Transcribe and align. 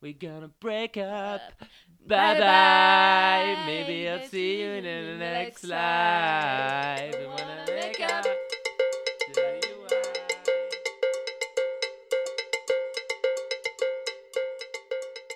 we're 0.00 0.12
gonna 0.12 0.50
break 0.60 0.96
up. 0.96 1.40
Bye 2.06 2.38
bye. 2.38 3.56
Maybe 3.66 4.08
I'll 4.08 4.24
see 4.28 4.62
you 4.62 4.68
in 4.70 4.84
the 4.84 5.16
next 5.18 5.64
life. 5.64 7.16
We 7.18 7.26
wanna 7.26 7.64
make 7.66 8.00
up. 8.00 8.26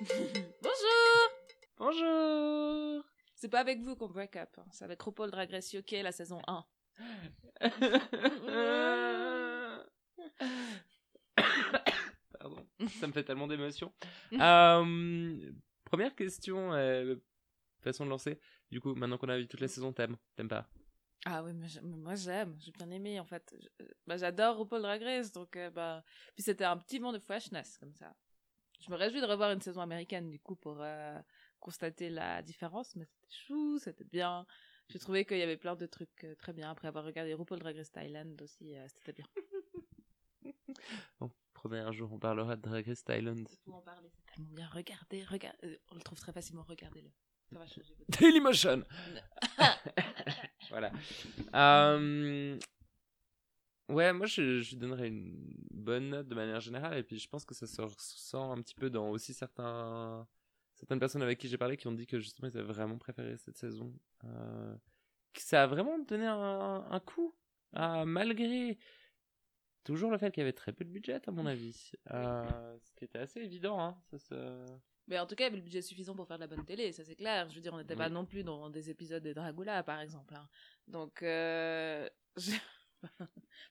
Bonjour 0.63 1.31
Bonjour. 1.79 3.05
C'est 3.35 3.49
pas 3.49 3.61
avec 3.61 3.81
vous 3.81 3.97
qu'on 3.97 4.09
break 4.09 4.37
up, 4.37 4.51
hein. 4.59 4.65
c'est 4.71 4.85
avec 4.85 5.01
RuPaul 5.01 5.31
Drag 5.31 5.51
Race 5.51 5.73
UK, 5.73 5.93
la 6.03 6.13
saison 6.13 6.43
1. 6.47 6.65
Pardon, 12.55 12.69
ça 12.89 13.07
me 13.07 13.13
fait 13.13 13.25
tellement 13.25 13.47
d'émotions. 13.47 13.93
Euh, 14.33 15.53
première 15.85 16.15
question, 16.15 16.73
euh, 16.73 17.17
façon 17.81 18.05
de 18.05 18.11
lancer. 18.11 18.41
Du 18.71 18.81
coup, 18.81 18.95
maintenant 18.95 19.19
qu'on 19.19 19.29
a 19.29 19.39
vu 19.39 19.49
toute 19.49 19.61
la 19.61 19.69
saison, 19.69 19.93
t'aimes 19.93 20.17
T'aimes 20.37 20.49
pas? 20.49 20.69
Ah 21.27 21.43
oui, 21.45 21.53
mais 21.53 21.69
j'ai- 21.69 21.83
mais 21.83 21.97
moi 21.99 22.15
j'aime, 22.15 22.57
j'ai 22.61 22.73
bien 22.73 22.91
aimé 22.91 23.21
en 23.21 23.25
fait. 23.27 23.55
Je- 23.61 23.85
euh, 23.85 23.89
bah, 24.07 24.17
J'adore 24.17 24.57
RuPaul 24.57 24.81
Drag 24.81 25.03
Race, 25.03 25.31
donc 25.33 25.55
euh, 25.57 25.69
bah... 25.71 26.03
Puis 26.35 26.43
c'était 26.43 26.65
un 26.65 26.79
petit 26.79 26.99
vent 26.99 27.13
de 27.13 27.19
freshness 27.19 27.77
comme 27.79 27.93
ça. 27.95 28.15
Je 28.81 28.91
me 28.91 28.97
réjouis 28.97 29.21
de 29.21 29.27
revoir 29.27 29.53
une 29.53 29.61
saison 29.61 29.83
américaine 29.83 30.31
du 30.31 30.41
coup 30.41 30.57
pour 30.57 30.79
euh, 30.81 31.19
constater 31.59 32.09
la 32.09 32.41
différence, 32.43 32.97
mais 32.97 33.05
c'était 33.05 33.29
chou, 33.47 33.79
c'était 33.79 34.05
bien. 34.05 34.47
J'ai 34.89 34.99
trouvé 34.99 35.27
qu'il 35.27 35.37
y 35.37 35.43
avait 35.43 35.59
plein 35.59 35.77
de 35.77 35.85
trucs 35.87 36.25
euh, 36.25 36.35
très 36.37 36.55
bien. 36.55 36.71
Après 36.71 36.89
avoir 36.89 37.05
regardé 37.05 37.35
RuPaul 37.35 37.59
Drag 37.59 37.77
Race 37.77 37.93
Thailand 37.93 38.35
aussi, 38.43 38.75
euh, 38.79 38.87
c'était 38.89 39.13
bien. 39.13 39.27
Premier 41.61 41.93
jour, 41.93 42.11
on 42.11 42.19
parlera 42.19 42.57
de 42.57 42.63
Drag 42.63 42.87
Race 42.87 43.05
Thailand. 43.05 43.45
En 43.71 43.83
parler, 43.83 44.09
c'est 44.15 44.35
tellement 44.35 44.51
bien. 44.55 44.67
Regardez, 44.73 45.23
regardez, 45.25 45.79
on 45.91 45.95
le 45.95 46.01
trouve 46.01 46.19
très 46.19 46.33
facilement, 46.33 46.63
regardez-le. 46.63 47.11
Ça 47.53 47.59
va 47.59 47.67
changer 47.67 47.93
votre 47.99 48.19
Dailymotion 48.19 48.83
Voilà. 50.71 50.91
Euh, 51.55 52.59
Ouais, 53.91 54.13
moi 54.13 54.27
je, 54.27 54.61
je 54.61 54.77
donnerais 54.77 55.09
une 55.09 55.53
bonne 55.71 56.11
note 56.11 56.29
de 56.29 56.35
manière 56.35 56.61
générale 56.61 56.97
et 56.97 57.03
puis 57.03 57.19
je 57.19 57.29
pense 57.29 57.45
que 57.45 57.55
ça 57.55 57.67
se 57.67 57.83
ressent 57.83 58.53
un 58.53 58.63
petit 58.63 58.77
peu 58.77 58.89
dans 58.89 59.11
aussi 59.11 59.35
certains 59.35 60.27
certaines 60.77 61.01
personnes 61.01 61.23
avec 61.23 61.39
qui 61.41 61.49
j'ai 61.49 61.59
parlé 61.59 61.77
qui 61.77 61.89
ont 61.89 61.93
dit 61.93 62.07
que 62.07 62.21
justement 62.21 62.49
ils 62.49 62.57
avaient 62.57 62.73
vraiment 62.73 62.99
préféré 62.99 63.37
cette 63.37 63.59
saison. 63.59 63.93
Euh, 64.25 64.77
ça 65.35 65.65
a 65.65 65.67
vraiment 65.67 65.99
donné 65.99 66.25
un, 66.25 66.87
un 66.89 67.01
coup, 67.01 67.35
euh, 67.77 68.05
malgré 68.05 68.79
toujours 69.85 70.11
le 70.11 70.19
fait 70.19 70.31
qu'il 70.31 70.41
y 70.41 70.45
avait 70.45 70.53
très 70.53 70.73
peu 70.73 70.85
de 70.85 70.91
budget 70.91 71.21
à 71.27 71.31
mon 71.31 71.47
avis. 71.47 71.93
Euh, 72.13 72.79
ce 72.79 72.93
qui 72.95 73.05
était 73.05 73.19
assez 73.19 73.41
évident. 73.41 73.81
Hein, 73.81 73.97
ça. 74.19 74.65
Mais 75.09 75.19
en 75.19 75.27
tout 75.27 75.35
cas, 75.35 75.45
il 75.45 75.47
y 75.47 75.49
avait 75.49 75.57
le 75.57 75.63
budget 75.63 75.83
suffisant 75.83 76.15
pour 76.15 76.27
faire 76.29 76.37
de 76.39 76.43
la 76.43 76.47
bonne 76.47 76.65
télé, 76.65 76.93
ça 76.93 77.05
c'est 77.05 77.17
clair. 77.17 77.49
Je 77.51 77.57
veux 77.57 77.61
dire, 77.61 77.75
on 77.75 77.79
n'était 77.79 77.95
Oui. 77.95 77.99
pas 77.99 78.09
non 78.09 78.25
plus 78.27 78.45
dans 78.45 78.71
des 78.71 78.91
épisodes 78.91 79.23
de 79.23 79.33
Dragula, 79.33 79.83
par 79.83 80.01
exemple. 80.01 80.35
hein. 80.37 80.49
Donc, 80.87 81.23
euh... 81.23 82.09
je- 82.37 82.53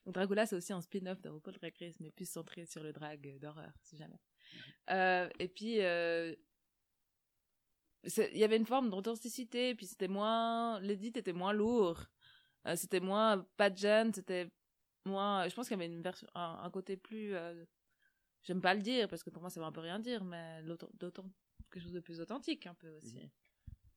Donc 0.04 0.14
Dragula, 0.14 0.44
c'est 0.44 0.56
aussi 0.56 0.72
un 0.72 0.80
spin-off 0.80 1.20
de 1.22 1.28
RuPaul 1.30 1.54
Drag 1.54 1.74
Race, 1.80 1.98
mais 2.00 2.10
plus 2.10 2.28
centré 2.28 2.66
sur 2.66 2.82
le 2.82 2.92
drag 2.92 3.38
d'horreur, 3.38 3.72
si 3.82 3.96
jamais. 3.96 4.20
Euh, 4.90 5.28
et 5.38 5.48
puis, 5.48 5.80
euh, 5.80 6.34
il 8.04 8.38
y 8.38 8.44
avait 8.44 8.56
une 8.56 8.66
forme 8.66 8.90
d'authenticité, 8.90 9.74
puis 9.74 9.86
c'était 9.86 10.08
moins... 10.08 10.80
L'édit 10.80 11.12
était 11.14 11.32
moins 11.32 11.52
lourd. 11.52 12.04
Euh, 12.66 12.74
c'était 12.76 13.00
moins 13.00 13.46
pageant, 13.56 14.10
c'était 14.14 14.50
moins... 15.04 15.48
Je 15.48 15.54
pense 15.54 15.68
qu'il 15.68 15.76
y 15.78 15.82
avait 15.82 15.92
une 15.92 16.02
version... 16.02 16.26
un, 16.34 16.60
un 16.62 16.70
côté 16.70 16.96
plus... 16.96 17.34
euh, 17.34 17.64
J'aime 18.42 18.62
pas 18.62 18.74
le 18.74 18.80
dire, 18.80 19.06
parce 19.08 19.22
que 19.22 19.28
pour 19.30 19.42
moi, 19.42 19.50
ça 19.50 19.60
veut 19.60 19.66
un 19.66 19.72
peu 19.72 19.80
rien 19.82 19.98
dire, 19.98 20.24
mais 20.24 20.62
d'autant 20.94 21.30
quelque 21.70 21.82
chose 21.82 21.92
de 21.92 22.00
plus 22.00 22.20
authentique, 22.20 22.66
un 22.66 22.74
peu 22.74 22.88
aussi. 22.96 23.20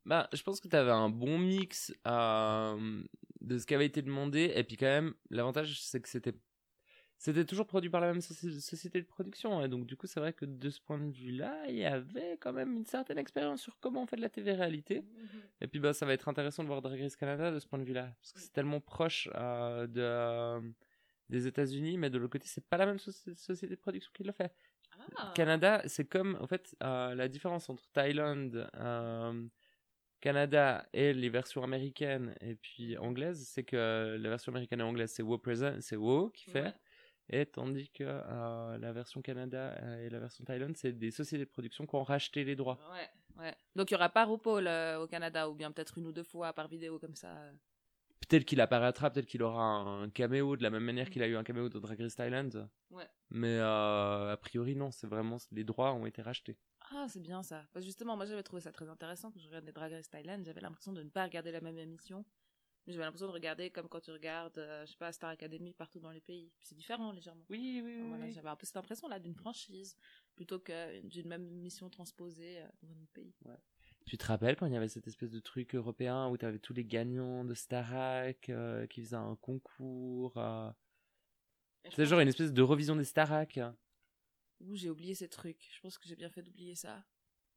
Bah, 0.06 0.28
je 0.34 0.44
pense 0.44 0.60
que 0.60 0.68
tu 0.68 0.76
avais 0.76 0.92
un 0.92 1.10
bon 1.10 1.40
mix 1.40 1.94
euh, 2.06 3.04
de 3.40 3.58
ce 3.58 3.66
qui 3.66 3.74
avait 3.74 3.86
été 3.86 4.02
demandé. 4.02 4.52
Et 4.54 4.66
puis, 4.66 4.76
quand 4.76 4.86
même, 4.86 5.14
l'avantage, 5.30 5.80
c'est 5.82 6.02
que 6.02 6.10
c'était. 6.10 6.34
C'était 7.18 7.46
toujours 7.46 7.68
produit 7.68 7.90
par 7.90 8.02
la 8.02 8.08
même 8.08 8.20
soci- 8.20 8.60
société 8.60 9.02
de 9.02 9.08
production. 9.08 9.64
Et 9.64 9.70
donc, 9.70 9.86
du 9.86 9.96
coup, 9.96 10.08
c'est 10.08 10.20
vrai 10.20 10.34
que 10.34 10.44
de 10.44 10.70
ce 10.70 10.82
point 10.82 11.00
de 11.00 11.10
vue-là, 11.10 11.64
il 11.70 11.76
y 11.76 11.86
avait 11.86 12.38
quand 12.42 12.52
même 12.52 12.74
une 12.76 12.86
certaine 12.86 13.18
expérience 13.18 13.62
sur 13.62 13.80
comment 13.80 14.04
on 14.04 14.06
fait 14.08 14.18
de 14.18 14.22
la 14.22 14.30
TV-réalité. 14.30 15.06
Et 15.62 15.68
puis, 15.68 15.80
bah, 15.80 15.94
ça 15.94 16.06
va 16.06 16.12
être 16.12 16.28
intéressant 16.28 16.64
de 16.64 16.68
voir 16.68 16.82
Drag 16.82 17.00
Race 17.00 17.16
Canada 17.16 17.50
de 17.52 17.60
ce 17.60 17.68
point 17.68 17.80
de 17.80 17.86
vue-là. 17.86 18.14
Parce 18.20 18.34
que 18.34 18.40
c'est 18.42 18.52
tellement 18.52 18.82
proche 18.82 19.30
euh, 19.36 19.88
de, 19.88 20.02
euh, 20.02 20.60
des 21.30 21.48
États-Unis, 21.48 21.98
mais 21.98 22.10
de 22.10 22.18
l'autre 22.18 22.34
côté, 22.34 22.48
c'est 22.48 22.68
pas 22.68 22.78
la 22.78 22.86
même 22.86 22.98
soci- 22.98 23.36
société 23.36 23.76
de 23.76 23.80
production 23.82 24.12
qui 24.14 24.24
le 24.24 24.32
fait. 24.32 24.54
Ah. 25.18 25.32
Canada, 25.36 25.82
c'est 25.88 26.06
comme 26.06 26.38
en 26.40 26.48
fait 26.48 26.76
euh, 26.84 27.16
la 27.16 27.28
différence 27.28 27.70
entre 27.70 27.88
Thaïlande, 27.92 28.70
euh, 28.76 29.48
Canada 30.22 30.88
et 30.94 31.14
les 31.14 31.30
versions 31.30 31.64
américaines 31.64 32.36
et 32.42 32.56
puis 32.56 32.98
anglaises, 32.98 33.46
c'est 33.48 33.64
que 33.64 34.18
la 34.20 34.30
version 34.30 34.52
américaine 34.52 34.80
et 34.80 34.84
anglaise 34.84 35.12
c'est 35.12 35.24
WoW 35.24 35.38
Present, 35.40 35.82
c'est 35.82 35.96
WoW 35.98 36.30
qui 36.30 36.50
fait, 36.52 36.62
Ouais. 36.64 36.74
et 37.42 37.46
tandis 37.46 37.90
que 37.90 38.04
euh, 38.06 38.78
la 38.78 38.94
version 38.94 39.22
Canada 39.22 39.76
et 40.00 40.10
la 40.10 40.20
version 40.20 40.46
Thaïlande 40.46 40.78
c'est 40.78 40.94
des 40.94 41.12
sociétés 41.12 41.44
de 41.46 41.50
production 41.50 41.86
qui 41.86 41.96
ont 41.96 42.04
racheté 42.04 42.44
les 42.46 42.56
droits. 42.56 42.80
Ouais, 42.92 43.44
ouais. 43.44 43.56
Donc 43.76 43.90
il 43.92 43.96
y 43.96 43.98
aura 43.98 44.10
pas 44.10 44.24
RuPaul 44.26 44.68
au 45.02 45.08
Canada, 45.08 45.50
ou 45.50 45.56
bien 45.56 45.72
peut-être 45.72 45.98
une 45.98 46.06
ou 46.06 46.12
deux 46.14 46.24
fois 46.24 46.54
par 46.54 46.68
vidéo 46.70 47.00
comme 47.00 47.16
ça. 47.16 47.36
Peut-être 48.28 48.46
qu'il 48.46 48.62
apparaîtra, 48.62 49.10
peut-être 49.10 49.26
qu'il 49.26 49.44
aura 49.44 49.64
un 49.64 50.10
caméo 50.10 50.56
de 50.56 50.64
la 50.64 50.70
même 50.70 50.84
manière 50.84 51.10
qu'il 51.10 51.22
a 51.24 51.28
eu 51.28 51.36
un 51.36 51.44
caméo 51.44 51.70
de 51.70 51.80
Drag 51.80 52.00
Race 52.00 52.16
Thailand. 52.16 52.70
Ouais. 52.90 53.08
Mais 53.30 53.58
euh, 53.58 54.32
a 54.32 54.38
priori 54.38 54.76
non, 54.76 54.92
c'est 54.92 55.08
vraiment 55.08 55.38
les 55.52 55.64
droits 55.64 55.94
ont 55.94 56.06
été 56.06 56.22
rachetés. 56.22 56.58
Ah, 56.92 57.08
c'est 57.10 57.22
bien 57.22 57.44
ça. 57.44 57.66
Parce 57.74 57.86
justement, 57.86 58.16
moi 58.16 58.26
j'avais 58.26 58.44
trouvé 58.44 58.62
ça 58.62 58.72
très 58.72 58.88
intéressant 58.88 59.32
quand 59.32 59.40
je 59.40 59.48
regardais 59.48 59.72
Drag 59.72 59.92
Race 59.92 60.10
Thailand. 60.10 60.44
J'avais 60.44 60.62
l'impression 60.62 60.94
de 60.94 61.04
ne 61.04 61.10
pas 61.10 61.24
regarder 61.24 61.52
la 61.52 61.62
même 61.62 61.78
émission. 61.78 62.26
Mais 62.86 62.92
j'avais 62.92 63.06
l'impression 63.06 63.28
de 63.28 63.32
regarder 63.32 63.70
comme 63.70 63.88
quand 63.88 64.02
tu 64.02 64.12
regardes, 64.12 64.58
euh, 64.58 64.86
je 64.86 64.92
sais 64.92 64.98
pas, 64.98 65.12
Star 65.14 65.30
Academy 65.30 65.74
partout 65.74 66.00
dans 66.00 66.12
les 66.12 66.20
pays. 66.20 66.52
C'est 66.60 66.76
différent 66.76 67.14
légèrement. 67.14 67.46
Oui, 67.50 67.82
oui, 67.84 68.02
Voilà, 68.10 68.30
j'avais 68.30 68.50
un 68.50 68.58
peu 68.58 68.66
cette 68.66 68.76
impression 68.76 69.08
là 69.08 69.20
d'une 69.20 69.36
franchise 69.36 69.96
plutôt 70.36 70.60
que 70.60 71.02
d'une 71.02 71.30
même 71.30 71.48
émission 71.48 71.90
transposée 71.90 72.60
euh, 72.60 72.68
dans 72.82 72.92
un 72.92 73.02
autre 73.02 73.14
pays. 73.14 73.34
Tu 74.06 74.18
te 74.18 74.26
rappelles 74.26 74.56
quand 74.56 74.66
il 74.66 74.74
y 74.74 74.78
avait 74.78 74.90
cette 74.90 75.08
espèce 75.08 75.32
de 75.32 75.40
truc 75.40 75.76
européen 75.76 76.28
où 76.28 76.38
tu 76.38 76.46
avais 76.46 76.60
tous 76.60 76.74
les 76.74 76.84
gagnants 76.84 77.46
de 77.46 77.54
Starac 77.54 78.50
euh, 78.50 78.86
qui 78.88 79.02
faisaient 79.02 79.16
un 79.16 79.38
concours 79.38 80.38
euh, 80.38 80.70
C'était 81.86 82.06
genre 82.06 82.20
une 82.20 82.28
espèce 82.28 82.52
de 82.52 82.62
revision 82.62 82.96
des 82.96 83.06
Starac. 83.06 83.60
Ouh, 84.62 84.76
j'ai 84.76 84.90
oublié 84.90 85.16
ces 85.16 85.30
trucs. 85.30 85.70
Je 85.74 85.82
pense 85.82 85.98
que 85.98 86.08
j'ai 86.08 86.16
bien 86.16 86.30
fait 86.30 86.42
d'oublier 86.42 86.76
ça. 86.76 87.04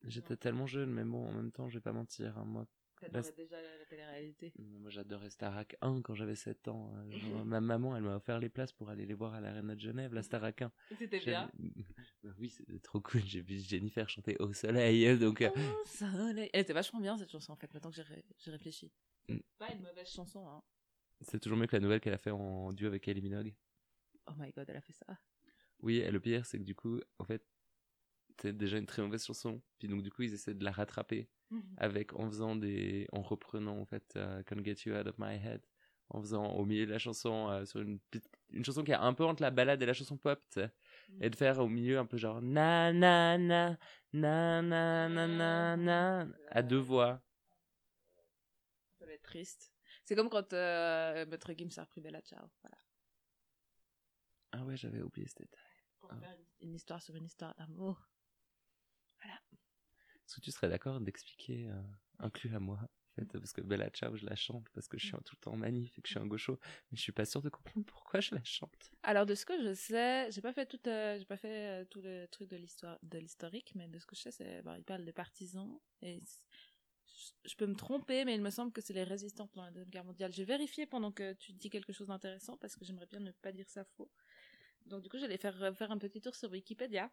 J'étais 0.04 0.36
tellement 0.36 0.66
jeune, 0.66 0.90
mais 0.90 1.04
bon, 1.04 1.28
en 1.28 1.32
même 1.32 1.50
temps, 1.50 1.68
je 1.68 1.78
vais 1.78 1.82
pas 1.82 1.92
mentir. 1.92 2.38
hein, 2.38 2.44
moi, 2.44 2.66
T'adorais 3.00 3.32
déjà 3.36 3.60
la, 3.60 3.84
télé-réalité. 3.84 4.52
moi 4.58 4.90
j'adorais 4.90 5.30
Starac 5.30 5.76
1 5.82 6.00
quand 6.02 6.14
j'avais 6.14 6.34
7 6.34 6.68
ans. 6.68 6.92
genre, 7.10 7.44
ma 7.44 7.60
maman, 7.60 7.96
elle 7.96 8.02
m'a 8.02 8.16
offert 8.16 8.38
les 8.38 8.48
places 8.48 8.72
pour 8.72 8.88
aller 8.88 9.04
les 9.04 9.14
voir 9.14 9.34
à 9.34 9.40
l'Arena 9.40 9.74
de 9.74 9.80
Genève, 9.80 10.14
la 10.14 10.22
Starac 10.22 10.62
1. 10.62 10.72
C'était 10.98 11.20
bien. 11.20 11.50
Bah 12.22 12.32
oui, 12.38 12.48
c'était 12.48 12.78
trop 12.80 13.00
cool. 13.00 13.22
J'ai 13.24 13.40
vu 13.42 13.58
Jennifer 13.60 14.08
chanter 14.08 14.36
au 14.40 14.52
soleil. 14.52 15.16
Donc, 15.18 15.42
euh, 15.42 15.50
Oh, 15.54 15.82
soleil. 15.86 16.50
Elle 16.52 16.62
était 16.62 16.72
vachement 16.72 16.98
bien 16.98 17.16
cette 17.18 17.30
chanson 17.30 17.52
en 17.52 17.56
fait, 17.56 17.72
maintenant 17.72 17.90
que 17.90 17.96
j'ai 17.96 18.50
réfléchi. 18.50 18.90
Mm. 19.28 19.36
Pas 19.58 19.72
une 19.72 19.82
mauvaise 19.82 20.08
chanson, 20.08 20.48
hein. 20.48 20.62
c'est 21.20 21.38
toujours 21.40 21.58
mieux 21.58 21.66
que 21.66 21.76
la 21.76 21.80
nouvelle 21.80 22.00
qu'elle 22.00 22.14
a 22.14 22.18
fait 22.18 22.30
en 22.30 22.72
duo 22.72 22.88
avec 22.88 23.02
Kylie 23.02 23.22
Minogue. 23.22 23.54
Oh 24.28 24.32
my 24.38 24.50
god, 24.52 24.68
elle 24.68 24.76
a 24.76 24.80
fait 24.80 24.92
ça. 24.92 25.06
Oui, 25.80 25.98
et 25.98 26.10
le 26.10 26.20
pire, 26.20 26.46
c'est 26.46 26.58
que 26.58 26.64
du 26.64 26.74
coup, 26.74 27.00
en 27.18 27.24
fait, 27.24 27.46
c'est 28.40 28.56
déjà 28.56 28.78
une 28.78 28.86
très 28.86 29.02
mauvaise 29.02 29.24
chanson. 29.24 29.62
Puis 29.78 29.88
donc, 29.88 30.02
du 30.02 30.10
coup, 30.10 30.22
ils 30.22 30.34
essaient 30.34 30.54
de 30.54 30.64
la 30.64 30.72
rattraper 30.72 31.28
avec, 31.76 32.12
en 32.14 32.26
faisant 32.28 32.56
des, 32.56 33.06
en 33.12 33.22
reprenant, 33.22 33.78
en 33.78 33.84
fait, 33.84 34.14
euh, 34.16 34.42
Can't 34.44 34.64
Get 34.64 34.76
You 34.84 34.94
Out 34.96 35.06
of 35.06 35.18
My 35.18 35.34
Head. 35.36 35.62
En 36.08 36.20
faisant 36.20 36.52
au 36.52 36.64
milieu 36.64 36.86
de 36.86 36.92
la 36.92 36.98
chanson, 36.98 37.48
euh, 37.48 37.64
sur 37.64 37.80
une, 37.80 37.98
chanson 38.64 38.84
qui 38.84 38.92
est 38.92 38.94
un 38.94 39.12
peu 39.12 39.24
entre 39.24 39.42
la 39.42 39.50
balade 39.50 39.82
et 39.82 39.86
la 39.86 39.92
chanson 39.92 40.16
pop, 40.16 40.40
sais. 40.50 40.70
Et 41.20 41.30
de 41.30 41.34
faire 41.34 41.58
au 41.58 41.68
milieu 41.68 41.98
un 41.98 42.06
peu 42.06 42.16
genre 42.16 42.40
na 42.40 42.92
na 42.92 43.36
na 43.36 43.76
na 44.12 44.62
na 44.62 45.09
na 45.09 45.26
na 45.26 45.76
na 45.76 46.26
à 46.48 46.62
deux 46.62 46.78
voix. 46.78 47.21
Ça 49.00 49.06
va 49.06 49.12
être 49.15 49.22
triste. 49.22 49.72
C'est 50.04 50.15
comme 50.15 50.30
quand 50.30 50.53
euh, 50.53 51.26
Maître 51.26 51.53
Gims 51.56 51.71
a 51.76 51.82
repris 51.82 52.00
Bella 52.00 52.21
Ciao. 52.21 52.47
Voilà. 52.62 52.78
Ah 54.53 54.65
ouais, 54.65 54.76
j'avais 54.76 55.03
oublié 55.03 55.26
ce 55.26 55.34
détail. 55.34 55.60
Pour 55.98 56.10
Ah. 56.12 56.21
faire 56.21 56.36
une 56.60 56.74
histoire 56.74 57.03
sur 57.03 57.16
une 57.16 57.24
histoire 57.26 57.53
d'amour. 57.56 58.09
Est-ce 60.26 60.36
que 60.36 60.40
tu 60.40 60.50
serais 60.50 60.68
d'accord 60.68 61.00
d'expliquer, 61.00 61.68
euh, 61.68 61.82
inclus 62.18 62.54
à 62.54 62.58
moi, 62.60 62.78
en 62.82 63.14
fait, 63.14 63.38
parce 63.38 63.52
que 63.52 63.60
Bella 63.60 63.88
Ciao, 63.90 64.14
je 64.16 64.26
la 64.26 64.36
chante 64.36 64.68
parce 64.74 64.88
que 64.88 64.98
je 64.98 65.06
suis 65.06 65.16
un- 65.16 65.20
tout 65.24 65.36
le 65.36 65.40
temps 65.40 65.56
manif 65.56 65.96
et 65.98 66.02
que 66.02 66.08
je 66.08 66.12
suis 66.12 66.20
un 66.20 66.26
gaucho, 66.26 66.58
mais 66.90 66.96
je 66.96 67.02
suis 67.02 67.12
pas 67.12 67.24
sûr 67.24 67.40
de 67.42 67.48
comprendre 67.48 67.86
pourquoi 67.86 68.20
je 68.20 68.34
la 68.34 68.42
chante. 68.44 68.90
Alors 69.02 69.24
de 69.24 69.34
ce 69.34 69.46
que 69.46 69.62
je 69.62 69.72
sais, 69.74 70.28
j'ai 70.32 70.40
pas 70.42 70.52
fait 70.52 70.66
tout, 70.66 70.80
euh, 70.88 71.18
j'ai 71.18 71.24
pas 71.24 71.36
fait 71.36 71.82
euh, 71.82 71.84
tout 71.86 72.02
le 72.02 72.26
truc 72.30 72.48
de 72.50 72.56
l'histoire, 72.56 72.98
de 73.02 73.18
l'historique, 73.18 73.72
mais 73.74 73.88
de 73.88 73.98
ce 73.98 74.06
que 74.06 74.16
je 74.16 74.22
sais, 74.22 74.30
c'est, 74.32 74.62
bon, 74.62 74.74
il 74.74 74.84
parle 74.84 75.04
des 75.04 75.12
partisans 75.12 75.78
et 76.02 76.20
je- 77.44 77.54
peux 77.56 77.66
me 77.66 77.74
tromper, 77.74 78.24
mais 78.24 78.34
il 78.34 78.42
me 78.42 78.50
semble 78.50 78.72
que 78.72 78.80
c'est 78.80 78.92
les 78.92 79.04
résistants 79.04 79.46
pendant 79.48 79.66
la 79.66 79.70
deuxième 79.70 79.90
guerre 79.90 80.04
mondiale. 80.04 80.32
J'ai 80.32 80.44
vérifié 80.44 80.86
pendant 80.86 81.12
que 81.12 81.32
tu 81.34 81.52
dis 81.52 81.70
quelque 81.70 81.92
chose 81.92 82.08
d'intéressant 82.08 82.56
parce 82.58 82.76
que 82.76 82.84
j'aimerais 82.84 83.06
bien 83.06 83.20
ne 83.20 83.30
pas 83.30 83.52
dire 83.52 83.68
ça 83.68 83.84
faux. 83.84 84.10
Donc 84.86 85.02
du 85.02 85.08
coup, 85.08 85.18
j'allais 85.18 85.38
faire 85.38 85.74
faire 85.76 85.90
un 85.90 85.98
petit 85.98 86.20
tour 86.20 86.34
sur 86.34 86.50
Wikipédia. 86.50 87.10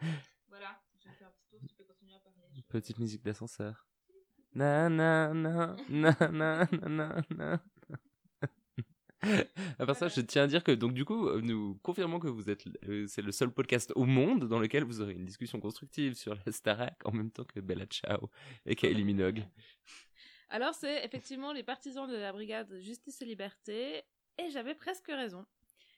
voilà, 0.48 0.80
je 1.04 2.56
vais 2.56 2.62
Petite 2.68 2.98
musique 2.98 3.22
d'ascenseur. 3.22 3.86
Na 4.54 4.88
na 4.88 5.34
na 5.34 5.76
na 5.88 6.14
na 6.30 6.68
na 6.72 6.82
na 6.88 7.22
na. 7.30 7.62
À 9.78 9.86
part 9.86 9.96
ça, 9.96 10.08
je 10.08 10.20
tiens 10.20 10.42
à 10.42 10.46
dire 10.46 10.62
que 10.62 10.72
donc 10.72 10.92
du 10.92 11.04
coup, 11.04 11.28
euh, 11.28 11.40
nous 11.40 11.78
confirmons 11.82 12.20
que 12.20 12.28
vous 12.28 12.50
êtes, 12.50 12.66
euh, 12.84 13.06
c'est 13.06 13.22
le 13.22 13.32
seul 13.32 13.50
podcast 13.50 13.90
au 13.96 14.04
monde 14.04 14.46
dans 14.48 14.58
lequel 14.58 14.84
vous 14.84 15.00
aurez 15.00 15.14
une 15.14 15.24
discussion 15.24 15.60
constructive 15.60 16.14
sur 16.14 16.34
la 16.34 16.52
Starac 16.52 17.00
en 17.06 17.12
même 17.12 17.30
temps 17.30 17.44
que 17.44 17.60
Bella 17.60 17.86
Ciao 17.86 18.28
et 18.66 18.76
Kylie 18.76 19.04
Minogue. 19.04 19.44
Alors, 20.50 20.74
c'est 20.74 21.04
effectivement 21.04 21.52
les 21.52 21.62
partisans 21.62 22.08
de 22.08 22.16
la 22.16 22.32
brigade 22.32 22.78
Justice 22.80 23.20
et 23.22 23.24
Liberté, 23.24 24.04
et 24.38 24.50
j'avais 24.50 24.74
presque 24.74 25.08
raison. 25.08 25.46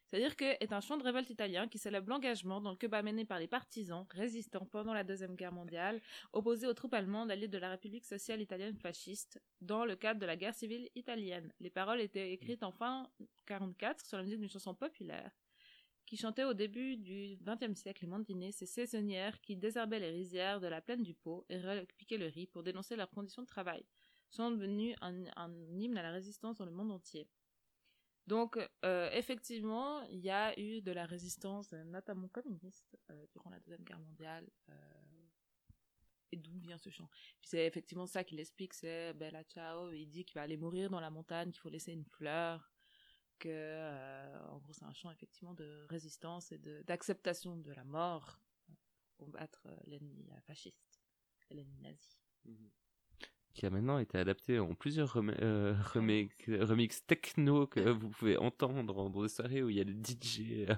C'est-à-dire 0.07 0.37
que 0.37 0.45
est 0.45 0.73
un 0.73 0.81
chant 0.81 0.97
de 0.97 1.03
révolte 1.03 1.31
italien 1.31 1.67
qui 1.67 1.79
célèbre 1.79 2.09
l'engagement 2.09 2.61
dans 2.61 2.71
le 2.71 2.77
combat 2.77 3.03
mené 3.03 3.25
par 3.25 3.41
les 3.41 3.49
partisans 3.49 4.07
résistants 4.11 4.67
pendant 4.67 4.95
la 4.95 5.03
Deuxième 5.03 5.35
Guerre 5.35 5.53
mondiale, 5.53 6.01
opposés 6.33 6.67
aux 6.67 6.75
troupes 6.75 6.95
allemandes 6.95 7.31
alliées 7.31 7.49
de 7.49 7.59
la 7.59 7.71
République 7.71 8.05
sociale 8.05 8.41
italienne 8.41 8.77
fasciste, 8.77 9.43
dans 9.61 9.85
le 9.85 9.97
cadre 9.97 10.21
de 10.21 10.27
la 10.27 10.37
guerre 10.37 10.55
civile 10.55 10.89
italienne. 10.95 11.53
Les 11.61 11.71
paroles 11.71 12.01
étaient 12.01 12.33
écrites 12.33 12.63
en 12.63 12.73
fin 12.73 13.11
44 13.47 14.05
sur 14.05 14.17
la 14.17 14.23
musique 14.23 14.41
d'une 14.41 14.51
chanson 14.51 14.75
populaire 14.75 15.33
qui 16.07 16.17
chantait 16.17 16.45
au 16.45 16.55
début 16.55 16.97
du 16.97 17.37
XXe 17.43 17.79
siècle 17.79 18.05
les 18.05 18.09
Mandinés, 18.09 18.53
ces 18.53 18.67
saisonnières 18.67 19.41
qui 19.41 19.57
désherbaient 19.57 19.99
les 19.99 20.13
rizières 20.13 20.61
de 20.61 20.69
la 20.69 20.81
plaine 20.81 21.03
du 21.03 21.15
Pô 21.15 21.45
et 21.49 21.59
repiquaient 21.59 22.17
le 22.17 22.27
riz 22.27 22.47
pour 22.47 22.63
dénoncer 22.63 22.95
leurs 22.95 23.11
conditions 23.11 23.43
de 23.43 23.49
travail, 23.49 23.85
sont 24.31 24.53
devenus 24.53 24.97
un 25.01 25.53
hymne 25.77 25.99
à 25.99 26.03
la 26.03 26.13
résistance 26.13 26.59
dans 26.59 26.65
le 26.65 26.71
monde 26.71 26.93
entier. 26.93 27.29
Donc, 28.27 28.59
euh, 28.85 29.09
effectivement, 29.13 30.03
il 30.03 30.19
y 30.19 30.31
a 30.31 30.59
eu 30.59 30.83
de 30.83 30.91
la 30.91 31.07
résistance, 31.07 31.73
notamment 31.73 32.29
communiste, 32.29 32.99
euh, 33.11 33.27
durant 33.33 33.51
la 33.51 33.61
Deuxième 33.61 33.85
Guerre 33.85 34.01
mondiale. 34.01 34.49
euh, 34.71 34.73
et 36.33 36.37
d'où 36.39 36.59
vient 36.59 36.77
ce 36.77 36.91
chant 36.91 37.09
c'est 37.41 37.67
effectivement 37.67 38.07
ça 38.09 38.25
qu'il 38.25 38.41
explique, 38.41 38.75
c'est 38.75 39.15
Bella 39.15 39.45
Ciao, 39.45 39.93
il 39.93 40.09
dit 40.11 40.25
qu'il 40.25 40.35
va 40.35 40.43
aller 40.43 40.57
mourir 40.57 40.91
dans 40.91 40.99
la 40.99 41.09
montagne, 41.09 41.53
qu'il 41.53 41.61
faut 41.61 41.69
laisser 41.69 41.93
une 41.93 42.05
fleur, 42.05 42.73
que, 43.39 44.37
en 44.49 44.59
gros, 44.59 44.73
c'est 44.73 44.85
un 44.85 44.93
chant 44.93 45.13
effectivement 45.13 45.55
de 45.55 45.87
résistance 45.89 46.51
et 46.51 46.59
d'acceptation 46.59 47.57
de, 47.57 47.73
la 47.73 47.85
mort 47.85 48.41
pour 48.67 49.27
combattre 49.27 49.69
l'ennemi 49.85 50.29
fasciste, 50.47 51.01
l'ennemi 51.51 51.79
nazi. 51.79 52.19
Qui 53.57 53.67
a 53.67 53.71
maintenant 53.71 53.99
été 53.99 54.19
adapté 54.19 54.59
en 54.59 54.75
plusieurs 54.75 55.17
euh, 55.17 55.75
remix, 55.95 56.31
remix 56.47 57.05
techno 57.07 57.67
que 57.67 57.81
vous 57.81 58.11
pouvez 58.11 58.37
entendre 58.37 58.93
dans 58.93 59.23
des 59.23 59.29
soirées 59.29 59.63
où 59.63 59.71
il 59.71 59.79
y 59.79 59.81
a 59.81 59.85
des 59.85 59.95
DJ. 59.95 60.69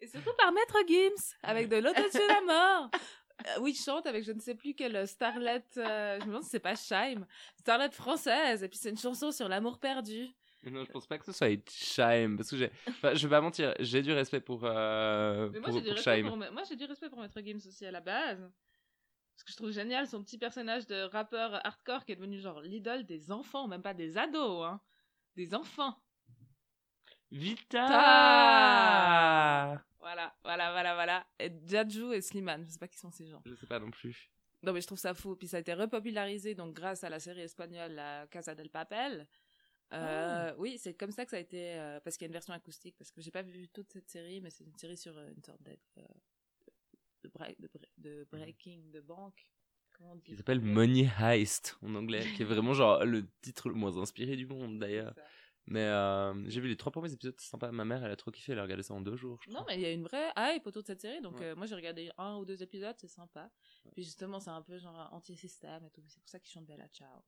Et 0.00 0.06
surtout 0.08 0.32
par 0.38 0.50
Maître 0.50 0.78
Gims, 0.88 1.36
avec 1.42 1.68
de 1.68 1.76
l'autotune 1.76 2.30
à 2.30 2.40
mort. 2.40 2.90
Euh, 3.46 3.60
oui, 3.60 3.72
il 3.72 3.82
chante 3.82 4.06
avec 4.06 4.22
je 4.24 4.30
ne 4.30 4.38
sais 4.38 4.54
plus 4.54 4.74
quelle 4.74 5.08
starlet, 5.08 5.64
euh, 5.78 6.18
je 6.20 6.24
me 6.24 6.26
demande 6.28 6.42
si 6.44 6.50
c'est 6.50 6.60
pas 6.60 6.76
Scheim, 6.76 7.26
starlet 7.58 7.90
française, 7.90 8.62
et 8.62 8.68
puis 8.68 8.78
c'est 8.78 8.90
une 8.90 8.98
chanson 8.98 9.32
sur 9.32 9.48
l'amour 9.48 9.80
perdu. 9.80 10.28
Non, 10.62 10.84
je 10.84 10.92
pense 10.92 11.06
pas 11.06 11.18
que 11.18 11.24
ce 11.24 11.32
soit 11.32 11.48
Shaim, 11.68 12.36
parce 12.36 12.50
que 12.50 12.56
j'ai, 12.56 12.70
enfin, 12.86 13.14
je 13.14 13.26
vais 13.26 13.30
pas 13.30 13.40
mentir, 13.40 13.74
j'ai 13.80 14.02
du 14.02 14.12
respect 14.12 14.40
pour, 14.40 14.60
euh, 14.64 15.48
pour, 15.48 15.60
moi 15.60 15.70
j'ai, 15.72 15.80
du 15.80 15.86
pour 15.86 15.96
respect 15.96 16.22
Shaim. 16.22 16.28
pour, 16.28 16.36
moi 16.36 16.62
j'ai 16.68 16.76
du 16.76 16.84
respect 16.84 17.08
pour 17.08 17.20
Maître 17.20 17.40
Gims 17.40 17.66
aussi 17.66 17.84
à 17.84 17.90
la 17.90 18.00
base. 18.00 18.48
Parce 19.42 19.44
que 19.44 19.50
je 19.52 19.56
trouve 19.56 19.72
génial 19.72 20.06
son 20.06 20.22
petit 20.22 20.38
personnage 20.38 20.86
de 20.86 21.02
rappeur 21.02 21.54
hardcore 21.66 22.04
qui 22.04 22.12
est 22.12 22.16
devenu 22.16 22.38
genre 22.38 22.60
l'idole 22.60 23.04
des 23.04 23.32
enfants, 23.32 23.66
même 23.66 23.82
pas 23.82 23.92
des 23.92 24.16
ados, 24.16 24.64
hein. 24.64 24.80
Des 25.34 25.52
enfants. 25.52 25.96
Vita 27.30 27.88
Voilà, 29.98 30.34
voilà, 30.44 30.70
voilà, 30.72 30.94
voilà. 30.94 31.26
Et 31.40 31.50
Jadju 31.66 32.12
et 32.14 32.20
Slimane, 32.20 32.64
je 32.66 32.70
sais 32.70 32.78
pas 32.78 32.88
qui 32.88 32.98
sont 32.98 33.10
ces 33.10 33.26
gens. 33.26 33.42
Je 33.46 33.54
sais 33.54 33.66
pas 33.66 33.78
non 33.80 33.90
plus. 33.90 34.30
Non, 34.62 34.72
mais 34.72 34.80
je 34.80 34.86
trouve 34.86 34.98
ça 34.98 35.14
fou. 35.14 35.34
Puis 35.36 35.48
ça 35.48 35.56
a 35.56 35.60
été 35.60 35.74
repopularisé 35.74 36.54
donc 36.54 36.74
grâce 36.74 37.02
à 37.04 37.08
la 37.08 37.18
série 37.18 37.40
espagnole 37.40 37.92
La 37.92 38.26
Casa 38.30 38.54
del 38.54 38.70
Papel. 38.70 39.26
Euh, 39.92 40.54
Oui, 40.58 40.78
c'est 40.78 40.94
comme 40.94 41.10
ça 41.10 41.24
que 41.24 41.30
ça 41.32 41.36
a 41.38 41.40
été. 41.40 41.74
euh, 41.80 42.00
parce 42.00 42.16
qu'il 42.16 42.24
y 42.24 42.26
a 42.26 42.28
une 42.28 42.32
version 42.32 42.54
acoustique. 42.54 42.96
Parce 42.98 43.10
que 43.10 43.20
j'ai 43.20 43.30
pas 43.32 43.42
vu 43.42 43.68
toute 43.68 43.90
cette 43.90 44.08
série, 44.08 44.40
mais 44.40 44.50
c'est 44.50 44.64
une 44.64 44.76
série 44.76 44.96
sur 44.96 45.16
euh, 45.16 45.30
une 45.36 45.42
sorte 45.42 45.60
euh, 45.98 46.02
de, 47.22 47.28
break- 47.28 47.60
de, 47.60 47.68
bre- 47.68 47.90
de 47.98 48.26
breaking 48.30 48.90
de 48.90 49.00
banque. 49.00 49.50
Comment 49.96 50.12
on 50.12 50.16
dit 50.16 50.30
Il 50.32 50.36
s'appelle 50.36 50.60
Money 50.60 51.08
Heist 51.20 51.76
en 51.82 51.94
anglais, 51.94 52.24
qui 52.36 52.42
est 52.42 52.46
vraiment 52.46 52.72
genre 52.74 53.04
le 53.04 53.28
titre 53.42 53.68
le 53.68 53.74
moins 53.74 53.96
inspiré 53.98 54.36
du 54.36 54.46
monde 54.46 54.78
d'ailleurs. 54.78 55.14
Mais 55.66 55.84
euh, 55.84 56.34
j'ai 56.50 56.60
vu 56.60 56.66
les 56.68 56.76
trois 56.76 56.90
premiers 56.90 57.12
épisodes, 57.12 57.36
c'est 57.38 57.48
sympa. 57.50 57.70
Ma 57.70 57.84
mère, 57.84 58.02
elle 58.04 58.10
a 58.10 58.16
trop 58.16 58.32
kiffé, 58.32 58.50
elle 58.50 58.58
a 58.58 58.62
regardé 58.62 58.82
ça 58.82 58.94
en 58.94 59.00
deux 59.00 59.14
jours. 59.14 59.38
Je 59.44 59.50
Non, 59.50 59.60
crois. 59.60 59.66
mais 59.68 59.76
il 59.76 59.82
y 59.82 59.86
a 59.86 59.92
une 59.92 60.02
vraie 60.02 60.32
hype 60.36 60.66
autour 60.66 60.82
de 60.82 60.88
cette 60.88 61.00
série. 61.00 61.20
Donc, 61.20 61.38
Ouais. 61.38 61.44
euh, 61.44 61.54
moi, 61.54 61.66
j'ai 61.66 61.76
regardé 61.76 62.10
un 62.18 62.36
ou 62.38 62.44
deux 62.44 62.60
épisodes, 62.64 62.96
c'est 62.98 63.06
sympa. 63.06 63.48
Puis 63.92 64.02
justement, 64.02 64.40
c'est 64.40 64.50
un 64.50 64.62
peu 64.62 64.76
genre 64.78 65.08
anti-système 65.12 65.84
et 65.84 65.90
tout. 65.90 66.02
C'est 66.08 66.18
pour 66.18 66.28
ça 66.28 66.40
qu'ils 66.40 66.50
chantent 66.52 66.66
Bella 66.66 66.88
Ciao. 66.88 67.22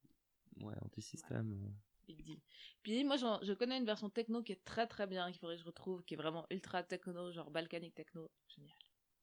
Ouais, 0.63 0.75
anti-système. 0.85 1.73
Big 2.09 2.25
deal. 2.25 2.41
Puis 2.83 3.05
moi, 3.05 3.17
je 3.17 3.53
connais 3.53 3.79
une 3.79 3.87
version 3.87 4.11
techno 4.11 4.43
qui 4.43 4.51
est 4.53 4.65
très 4.65 4.89
très 4.89 5.07
bien, 5.07 5.31
qu'il 5.31 5.39
faudrait 5.39 5.55
que 5.57 5.63
je 5.63 5.67
retrouve, 5.67 6.03
qui 6.05 6.15
est 6.15 6.17
vraiment 6.19 6.45
ultra 6.51 6.83
techno, 6.83 7.31
genre 7.31 7.51
balkanique 7.53 7.95
techno. 7.95 8.29
Génial. 8.49 8.77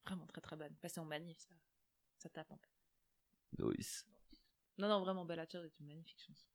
Vraiment 0.04 0.26
très 0.26 0.40
très 0.40 0.56
bonne. 0.56 0.74
Passer 0.76 1.00
en 1.00 1.04
manif, 1.04 1.38
ça, 1.38 1.54
ça 2.18 2.28
tape 2.28 2.50
un 2.52 2.56
peu. 2.58 3.64
Nice. 3.76 4.06
Non, 4.78 4.88
non, 4.88 5.00
vraiment, 5.00 5.24
Bella 5.24 5.46
Ciao 5.46 5.62
est 5.62 5.78
une 5.80 5.86
magnifique 5.86 6.20
chanson. 6.20 6.46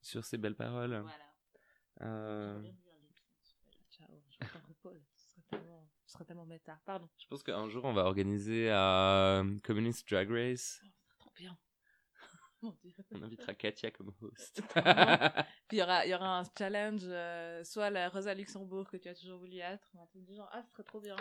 Sur 0.00 0.24
ces 0.24 0.38
belles 0.38 0.54
paroles. 0.54 1.00
Voilà. 1.00 1.34
euh, 2.02 2.72
Ciao. 3.90 4.22
Je 4.30 4.46
serait 5.16 5.42
tellement, 5.50 5.88
tellement 6.26 6.46
méta. 6.46 6.80
Pardon. 6.84 7.08
je 7.18 7.26
pense 7.26 7.42
qu'un 7.42 7.68
jour, 7.68 7.84
on 7.84 7.92
va 7.92 8.04
organiser 8.04 8.70
à 8.70 9.42
Communist 9.64 10.08
Drag 10.08 10.30
Race. 10.30 10.80
Oh, 10.84 10.86
ce 10.86 11.04
serait 11.04 11.16
trop 11.18 11.32
bien. 11.34 11.58
Mon 12.66 12.72
dieu. 12.82 12.92
On 13.12 13.22
invitera 13.22 13.54
Katia 13.54 13.90
comme 13.92 14.12
host. 14.20 14.60
Puis 15.68 15.76
il 15.76 15.78
y 15.78 15.82
aura, 15.82 16.04
y 16.06 16.14
aura 16.14 16.40
un 16.40 16.44
challenge, 16.58 17.02
euh, 17.04 17.62
soit 17.62 17.90
la 17.90 18.08
Rosa 18.08 18.34
Luxembourg 18.34 18.88
que 18.90 18.96
tu 18.96 19.08
as 19.08 19.14
toujours 19.14 19.38
voulu 19.38 19.58
être, 19.58 19.88
un 20.00 20.06
truc 20.06 20.24
du 20.24 20.34
genre, 20.34 20.48
ah, 20.52 20.62
ce 20.62 20.72
serait 20.72 20.82
trop 20.82 21.00
bien. 21.00 21.14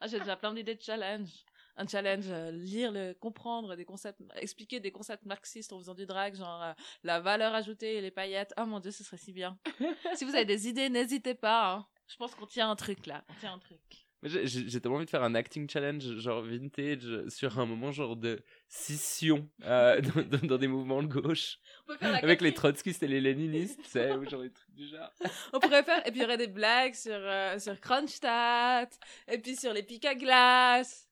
Ah, 0.00 0.06
j'ai 0.06 0.18
déjà 0.18 0.36
plein 0.36 0.52
d'idées 0.52 0.74
de 0.74 0.82
challenge. 0.82 1.30
Un 1.76 1.86
challenge, 1.86 2.26
euh, 2.28 2.50
lire, 2.50 2.92
le, 2.92 3.14
comprendre 3.14 3.74
des 3.76 3.86
concepts, 3.86 4.20
expliquer 4.36 4.80
des 4.80 4.92
concepts 4.92 5.24
marxistes 5.24 5.72
en 5.72 5.78
faisant 5.78 5.94
du 5.94 6.04
drag, 6.04 6.34
genre 6.34 6.62
euh, 6.62 6.72
la 7.04 7.20
valeur 7.20 7.54
ajoutée 7.54 7.94
et 7.96 8.00
les 8.02 8.10
paillettes. 8.10 8.52
Oh 8.58 8.66
mon 8.66 8.80
dieu, 8.80 8.90
ce 8.90 9.02
serait 9.02 9.16
si 9.16 9.32
bien. 9.32 9.58
si 10.14 10.26
vous 10.26 10.34
avez 10.34 10.44
des 10.44 10.68
idées, 10.68 10.90
n'hésitez 10.90 11.34
pas. 11.34 11.72
hein. 11.72 11.86
Je 12.06 12.16
pense 12.16 12.34
qu'on 12.34 12.46
tient 12.46 12.70
un 12.70 12.76
truc 12.76 13.06
là. 13.06 13.24
On 13.30 13.34
tient 13.40 13.54
un 13.54 13.58
truc. 13.58 14.06
J'ai 14.24 14.80
tellement 14.80 14.96
envie 14.98 15.04
de 15.06 15.10
faire 15.10 15.22
un 15.24 15.34
acting 15.34 15.68
challenge, 15.68 16.04
genre 16.18 16.42
vintage, 16.42 17.28
sur 17.28 17.58
un 17.58 17.66
moment 17.66 17.90
genre 17.90 18.14
de 18.16 18.40
scission 18.68 19.48
euh, 19.64 20.00
dans, 20.00 20.22
dans- 20.22 20.46
dans 20.46 20.58
des 20.58 20.68
mouvements 20.68 21.02
de 21.02 21.08
gauche. 21.08 21.58
On 21.84 21.92
peut 21.92 21.98
faire 21.98 22.14
Avec 22.22 22.40
les 22.40 22.54
trotskistes 22.54 23.02
et 23.02 23.08
les 23.08 23.20
léninistes, 23.20 23.80
tu 23.82 23.88
sais, 23.90 24.12
ou 24.14 24.28
genre 24.28 24.42
des 24.42 24.50
trucs 24.52 24.74
du 24.74 24.86
genre. 24.86 25.12
On 25.52 25.58
pourrait 25.58 25.82
faire, 25.82 26.06
et 26.06 26.10
puis 26.12 26.20
il 26.20 26.22
y 26.22 26.24
aurait 26.24 26.36
des 26.38 26.46
blagues 26.46 26.94
sur, 26.94 27.12
euh, 27.14 27.58
sur 27.58 27.80
Kronstadt, 27.80 28.96
et 29.28 29.38
puis 29.38 29.56
sur 29.56 29.72
les 29.72 29.82
pics 29.82 30.04
à 30.04 30.14
glace. 30.14 31.08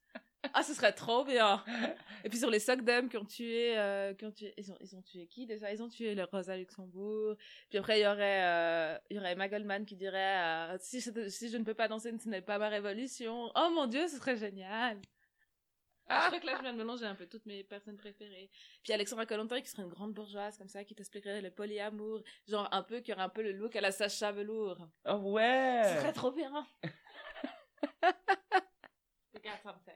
Ah, 0.53 0.63
ce 0.63 0.73
serait 0.73 0.93
trop 0.93 1.23
bien. 1.23 1.63
Et 2.23 2.29
puis 2.29 2.39
sur 2.39 2.49
les 2.49 2.59
Sogdem 2.59 3.09
qui 3.09 3.17
ont 3.17 3.25
tué, 3.25 3.77
euh, 3.77 4.13
qui 4.13 4.25
ont 4.25 4.31
tué, 4.31 4.53
ils 4.57 4.71
ont, 4.71 4.77
ils 4.81 4.95
ont 4.95 5.01
tué 5.01 5.27
qui 5.27 5.45
déjà? 5.45 5.71
Ils 5.71 5.83
ont 5.83 5.87
tué 5.87 6.15
le 6.15 6.23
Rosa 6.23 6.57
Luxembourg. 6.57 7.35
Puis 7.69 7.77
après, 7.77 7.99
il 7.99 8.03
y 8.03 8.07
aurait, 8.07 8.43
euh, 8.43 8.97
il 9.09 9.17
y 9.17 9.19
aurait 9.19 9.33
Emma 9.33 9.47
Goldman 9.47 9.85
qui 9.85 9.95
dirait, 9.95 10.73
euh, 10.73 10.77
si, 10.79 10.99
je, 10.99 11.29
si 11.29 11.49
je 11.49 11.57
ne 11.57 11.63
peux 11.63 11.75
pas 11.75 11.87
danser, 11.87 12.11
ce 12.17 12.27
n'est 12.27 12.41
pas 12.41 12.57
ma 12.57 12.69
révolution. 12.69 13.51
Oh 13.55 13.69
mon 13.73 13.85
dieu, 13.85 14.07
ce 14.07 14.17
serait 14.17 14.37
génial. 14.37 14.99
Ah, 16.07 16.23
je 16.23 16.27
crois 16.27 16.39
que 16.41 16.45
là, 16.45 16.55
je 16.57 16.61
viens 16.61 16.73
de 16.73 16.77
mélanger 16.77 17.05
un 17.05 17.15
peu 17.15 17.25
toutes 17.25 17.45
mes 17.45 17.63
personnes 17.63 17.95
préférées. 17.95 18.49
Puis 18.83 18.91
Alexandra 18.91 19.25
Kollontai 19.25 19.61
qui 19.61 19.69
serait 19.69 19.83
une 19.83 19.89
grande 19.89 20.13
bourgeoise 20.13 20.57
comme 20.57 20.67
ça, 20.67 20.83
qui 20.83 20.93
t'expliquerait 20.93 21.41
le 21.41 21.51
polyamour. 21.51 22.21
Genre 22.47 22.67
un 22.71 22.83
peu, 22.83 22.99
qui 22.99 23.13
aurait 23.13 23.21
un 23.21 23.29
peu 23.29 23.43
le 23.43 23.53
look 23.53 23.75
à 23.75 23.81
la 23.81 23.91
Sacha 23.91 24.31
Velour. 24.31 24.77
Oh 25.05 25.15
ouais 25.33 25.83
Ce 25.85 26.01
serait 26.01 26.13
trop 26.13 26.31
bien. 26.31 26.51
Regarde, 29.33 29.59
ça 29.63 29.73
me 29.73 29.79
fait. 29.85 29.90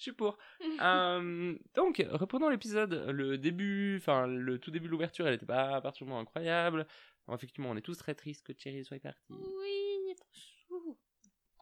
Je 0.00 0.04
suis 0.04 0.12
pour. 0.12 0.38
Euh, 0.82 1.58
donc, 1.74 2.02
reprenons 2.10 2.48
l'épisode. 2.48 2.94
Le 3.10 3.36
début, 3.36 3.98
enfin, 3.98 4.26
le 4.26 4.58
tout 4.58 4.70
début 4.70 4.86
de 4.86 4.90
l'ouverture, 4.90 5.28
elle 5.28 5.34
était 5.34 5.44
pas 5.44 5.78
particulièrement 5.82 6.20
incroyable. 6.20 6.86
Effectivement, 7.30 7.68
on 7.70 7.76
est 7.76 7.82
tous 7.82 7.98
très 7.98 8.14
tristes 8.14 8.42
que 8.46 8.52
Thierry 8.52 8.82
soit 8.82 8.98
parti. 8.98 9.34
Oui, 9.34 10.14
trop 10.16 10.28
chou. 10.32 10.98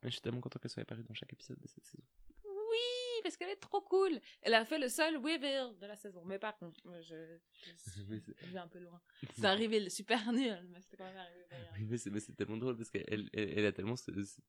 Mais 0.03 0.11
je 0.11 0.15
suis 0.15 0.21
tellement 0.23 0.41
content 0.41 0.61
qu'elle 0.61 0.71
soit 0.71 0.83
apparue 0.83 1.03
dans 1.03 1.15
chaque 1.15 1.33
épisode 1.33 1.59
de 1.59 1.67
cette 1.67 1.85
saison. 1.85 2.05
Oui, 2.45 3.21
parce 3.25 3.37
qu'elle 3.37 3.51
est 3.51 3.57
trop 3.57 3.81
cool. 3.81 4.21
Elle 4.43 4.55
a 4.55 4.65
fait 4.65 4.79
le 4.79 4.89
seul 4.89 5.17
reveal 5.17 5.77
de 5.81 5.87
la 5.87 5.97
saison. 5.97 6.25
Mais 6.25 6.39
par 6.39 6.57
contre, 6.59 6.81
je, 7.03 7.39
je, 7.65 7.73
je 7.97 8.53
vais 8.53 8.59
un 8.59 8.69
peu 8.69 8.79
loin. 8.79 9.01
C'est 9.35 9.47
un 9.47 9.57
reveal 9.57 9.91
super 9.91 10.33
nul, 10.33 10.57
mais 10.71 10.81
c'était 10.81 10.97
quand 10.97 11.05
même. 11.13 11.17
Oui, 11.77 11.87
mais 11.91 11.99
c'est 11.99 12.11
mais 12.11 12.21
c'est 12.21 12.35
tellement 12.35 12.57
drôle 12.57 12.77
parce 12.77 12.91
qu'elle 12.91 13.05
elle, 13.09 13.29
elle 13.59 13.67
a 13.67 13.73
tellement 13.73 13.97
ce, 13.97 14.13
ce- 14.25 14.41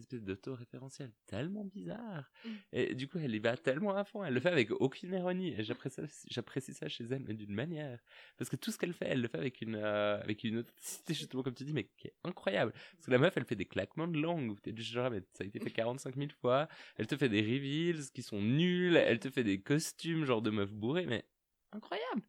cette 0.00 0.12
espèce 0.12 0.22
d'auto-référentiel 0.24 1.12
tellement 1.26 1.64
bizarre. 1.64 2.30
Mm. 2.44 2.48
Et 2.72 2.94
du 2.94 3.08
coup, 3.08 3.18
elle 3.18 3.34
y 3.34 3.38
va 3.38 3.56
tellement 3.56 3.94
à 3.94 4.04
fond. 4.04 4.24
Elle 4.24 4.34
le 4.34 4.40
fait 4.40 4.50
avec 4.50 4.70
aucune 4.70 5.12
ironie. 5.12 5.54
Et 5.58 5.62
j'apprécie 5.62 6.74
ça, 6.74 6.88
chez 6.88 7.04
elle, 7.04 7.24
mais 7.26 7.34
d'une 7.34 7.54
manière. 7.54 8.00
Parce 8.36 8.48
que 8.48 8.56
tout 8.56 8.70
ce 8.70 8.78
qu'elle 8.78 8.94
fait, 8.94 9.06
elle 9.06 9.20
le 9.20 9.28
fait 9.28 9.38
avec 9.38 9.60
une, 9.60 9.76
euh, 9.76 10.20
avec 10.20 10.44
une 10.44 10.58
authenticité, 10.58 11.14
justement, 11.14 11.42
comme 11.42 11.54
tu 11.54 11.64
dis, 11.64 11.72
mais 11.72 11.90
qui 11.96 12.08
est 12.08 12.14
incroyable. 12.24 12.72
Parce 12.72 13.06
que 13.06 13.10
la 13.10 13.18
meuf, 13.18 13.36
elle 13.36 13.44
fait 13.44 13.56
des 13.56 13.66
claquements 13.66 14.08
de 14.08 14.18
langue. 14.20 14.60
T'es 14.62 14.72
du 14.72 14.82
genre, 14.82 15.10
mais 15.10 15.20
ça 15.32 15.44
a 15.44 15.46
été 15.46 15.60
fait 15.60 15.70
45 15.70 16.16
000 16.16 16.30
fois. 16.40 16.68
Elle 16.96 17.06
te 17.06 17.16
fait 17.16 17.28
des 17.28 17.40
reveals 17.42 18.10
qui 18.12 18.22
sont 18.22 18.40
nuls. 18.40 18.96
Elle 18.96 19.20
te 19.20 19.30
fait 19.30 19.44
des 19.44 19.60
costumes, 19.60 20.24
genre 20.24 20.42
de 20.42 20.50
meuf 20.50 20.72
bourrée, 20.72 21.06
mais 21.06 21.24
incroyable. 21.72 22.22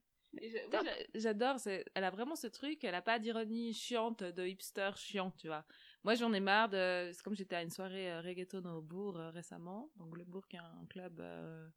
J'adore, 1.13 1.59
c'est- 1.59 1.85
elle 1.93 2.03
a 2.03 2.09
vraiment 2.09 2.35
ce 2.35 2.47
truc, 2.47 2.83
elle 2.83 2.95
a 2.95 3.01
pas 3.01 3.19
d'ironie 3.19 3.73
chiante, 3.73 4.23
de 4.23 4.45
hipster 4.45 4.91
chiant, 4.95 5.31
tu 5.37 5.47
vois. 5.47 5.65
Moi, 6.03 6.15
j'en 6.15 6.33
ai 6.33 6.39
marre 6.39 6.69
de. 6.69 7.11
C'est 7.13 7.21
comme 7.23 7.35
j'étais 7.35 7.55
à 7.55 7.63
une 7.63 7.69
soirée 7.69 8.11
euh, 8.11 8.21
reggaeton 8.21 8.65
au 8.65 8.81
Bourg 8.81 9.17
euh, 9.17 9.29
récemment. 9.31 9.91
Donc, 9.95 10.17
le 10.17 10.25
Bourg, 10.25 10.47
qui 10.47 10.57
est 10.57 10.59
un 10.59 10.85
club 10.89 11.19
euh, 11.19 11.69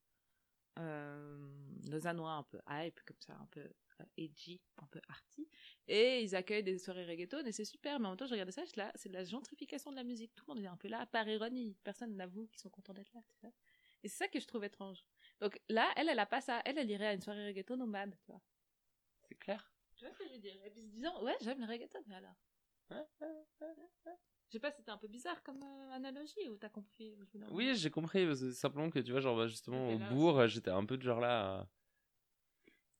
euh, 0.78 1.38
lausannois 1.88 2.33
un 2.33 2.42
peu 2.42 2.61
hype, 2.68 3.00
comme 3.04 3.21
ça, 3.21 3.35
un 3.35 3.47
peu 3.47 3.61
euh, 3.61 4.04
edgy, 4.16 4.61
un 4.78 4.87
peu 4.88 5.00
arty. 5.09 5.49
Et 5.87 6.23
ils 6.23 6.35
accueillent 6.35 6.64
des 6.64 6.78
soirées 6.78 7.06
reggaeton 7.06 7.45
et 7.47 7.52
c'est 7.52 7.64
super. 7.64 8.00
Mais 8.00 8.06
en 8.06 8.11
même 8.11 8.18
temps, 8.18 8.26
je 8.26 8.33
regardais 8.33 8.52
ça, 8.52 8.64
je 8.64 8.73
là, 8.76 8.92
c'est 8.97 9.09
de 9.09 9.14
la 9.14 9.25
gentrification 9.25 9.90
de 9.90 9.97
la 9.97 10.04
musique. 10.04 10.35
Tout 10.35 10.45
le 10.49 10.54
monde 10.54 10.64
est 10.64 10.68
un 10.68 10.76
peu 10.76 10.88
là, 10.88 11.06
par 11.06 11.28
ironie. 11.28 11.76
Personne 11.85 12.16
n'avoue 12.16 12.49
qu'ils 12.49 12.61
sont 12.61 12.71
contents 12.71 12.95
d'être 12.95 13.12
là, 13.14 13.23
tu 13.28 13.40
vois. 13.42 13.52
Et 14.02 14.09
c'est 14.09 14.18
ça 14.18 14.28
que 14.28 14.40
je 14.40 14.47
trouve 14.47 14.64
étrange. 14.64 15.04
Donc 15.40 15.61
là, 15.68 15.92
elle, 15.97 16.09
elle 16.09 16.18
a 16.18 16.26
pas 16.26 16.40
ça. 16.40 16.62
Elle, 16.64 16.78
elle 16.78 16.90
irait 16.90 17.06
à 17.06 17.14
une 17.14 17.23
soirée 17.23 17.47
reggaeton 17.47 17.80
au 17.80 17.87
MAD, 17.87 18.16
tu 18.18 18.26
vois. 18.26 18.42
C'est 19.23 19.37
clair. 19.37 19.73
Tu 19.97 20.04
vois 20.04 20.12
ce 20.12 20.18
que 20.18 20.28
je 20.28 20.33
veux 20.35 20.38
dire? 20.38 20.62
Et 20.64 20.71
puis 20.71 20.83
se 20.83 20.88
disant, 20.88 21.23
ouais, 21.23 21.37
j'aime 21.40 21.61
le 21.61 21.66
reggaeton, 21.66 22.02
mais 22.06 22.16
alors? 22.16 22.37
Je 22.90 24.52
sais 24.52 24.61
pas, 24.61 24.71
c'était 24.71 24.90
un 24.90 24.97
peu 24.97 25.09
bizarre 25.09 25.43
comme 25.43 25.62
euh, 25.62 25.93
analogie 25.93 26.49
ou 26.49 26.57
t'as 26.57 26.69
compris 26.69 27.16
Oui, 27.50 27.75
j'ai 27.75 27.90
compris. 27.90 28.25
que 28.26 28.35
simplement 28.52 28.90
que 28.90 29.00
tu 29.00 29.11
vois, 29.12 29.21
genre, 29.21 29.37
bah, 29.37 29.47
justement, 29.49 29.88
au 29.95 29.99
là 29.99 30.09
bourg, 30.11 30.47
j'étais 30.47 30.71
un 30.71 30.85
peu 30.85 30.97
de 30.97 31.02
genre 31.02 31.21
là. 31.21 31.61
euh, 31.61 31.64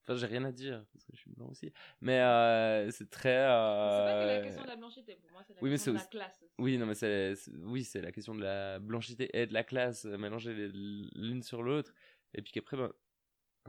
Enfin, 0.03 0.15
j'ai 0.15 0.27
rien 0.27 0.45
à 0.45 0.53
dire, 0.53 0.85
parce 0.93 1.03
que 1.03 1.11
je 1.13 1.19
suis 1.19 1.31
blanc 1.31 1.49
aussi. 1.49 1.71
Mais 1.99 2.21
euh, 2.21 2.89
c'est 2.91 3.09
très. 3.09 3.29
C'est 3.29 3.35
pas 3.35 4.13
que 4.21 4.27
la 4.27 4.35
euh, 4.37 4.43
question 4.43 4.63
de 4.63 4.67
la 4.67 4.75
blanchité, 4.77 5.15
pour 5.17 5.31
moi, 5.31 5.43
c'est 5.45 5.53
la 5.53 5.61
oui, 5.61 5.69
mais 5.69 5.75
question 5.75 5.93
de 5.93 5.97
c'est 5.97 6.03
la 6.03 6.09
classe. 6.09 6.41
aussi. 6.43 6.53
Oui, 6.59 6.77
non, 6.77 6.85
mais 6.85 6.95
c'est, 6.95 7.35
c'est- 7.35 7.51
oui, 7.51 7.83
c'est 7.83 8.01
la 8.01 8.13
question 8.13 8.33
de 8.33 8.41
la 8.41 8.79
blanchité 8.79 9.29
et 9.37 9.47
de 9.47 9.53
la 9.53 9.65
classe 9.65 10.05
euh, 10.05 10.17
mélangées 10.17 10.53
l'une 10.69 11.43
sur 11.43 11.61
l'autre. 11.61 11.93
Et 12.33 12.41
puis 12.41 12.53
qu'après, 12.53 12.77
ben, 12.77 12.93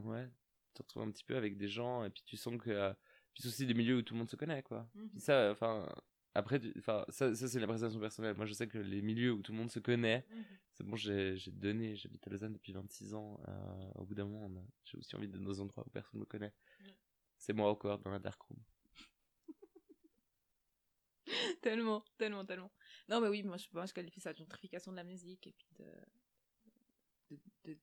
ouais, 0.03 0.27
tu 0.27 0.73
te 0.75 0.83
retrouves 0.83 1.03
un 1.03 1.11
petit 1.11 1.25
peu 1.25 1.35
avec 1.35 1.57
des 1.57 1.67
gens 1.67 2.05
et 2.05 2.09
puis 2.09 2.23
tu 2.25 2.37
sens 2.37 2.57
que, 2.57 2.69
euh, 2.69 2.93
puis 3.33 3.43
c'est 3.43 3.49
aussi 3.49 3.65
des 3.65 3.73
milieux 3.73 3.97
où 3.97 4.01
tout 4.01 4.13
le 4.13 4.19
monde 4.19 4.29
se 4.29 4.37
connaît, 4.37 4.63
quoi. 4.63 4.89
Mhm. 4.93 5.09
Puis 5.09 5.19
ça, 5.21 5.51
enfin, 5.51 5.87
après, 6.35 6.61
enfin, 6.77 7.05
ça, 7.09 7.33
ça 7.35 7.47
c'est 7.47 7.59
l'appréciation 7.59 7.99
personnelle. 7.99 8.35
Moi, 8.35 8.45
je 8.45 8.53
sais 8.53 8.67
que 8.67 8.77
les 8.77 9.01
milieux 9.01 9.31
où 9.33 9.41
tout 9.41 9.51
le 9.51 9.57
monde 9.57 9.71
se 9.71 9.79
connaît, 9.79 10.25
Mhm. 10.29 10.45
c'est 10.73 10.83
bon, 10.85 10.95
j'ai, 10.95 11.35
donné, 11.51 11.95
j'habite 11.95 12.25
à 12.27 12.29
Lausanne 12.29 12.53
depuis 12.53 12.71
26 12.73 13.13
ans. 13.13 13.39
euh, 13.47 13.91
au 13.95 14.05
bout 14.05 14.15
d'un 14.15 14.25
moment, 14.25 14.65
j'ai 14.85 14.97
aussi 14.97 15.15
envie 15.15 15.27
dans 15.27 15.39
des 15.39 15.59
endroits 15.59 15.83
où 15.85 15.89
personne 15.89 16.19
me 16.19 16.25
connaît. 16.25 16.53
C'est 17.37 17.53
moi 17.53 17.69
encore 17.69 17.99
dans 17.99 18.11
la 18.11 18.19
dark 18.19 18.41
room. 18.43 18.59
tellement, 21.61 22.03
tellement, 22.17 22.45
tellement. 22.45 22.71
Non, 23.07 23.21
mais 23.21 23.27
oui, 23.27 23.43
moi 23.43 23.57
je, 23.57 23.67
moi, 23.73 23.85
je 23.85 23.93
qualifie 23.93 24.19
ça 24.19 24.33
de 24.33 24.37
gentrification 24.37 24.91
de 24.91 24.97
la 24.97 25.03
musique 25.03 25.47
et 25.47 25.51
puis 25.53 25.67
de. 25.77 25.85
de- 27.31 27.39
de- 27.73 27.77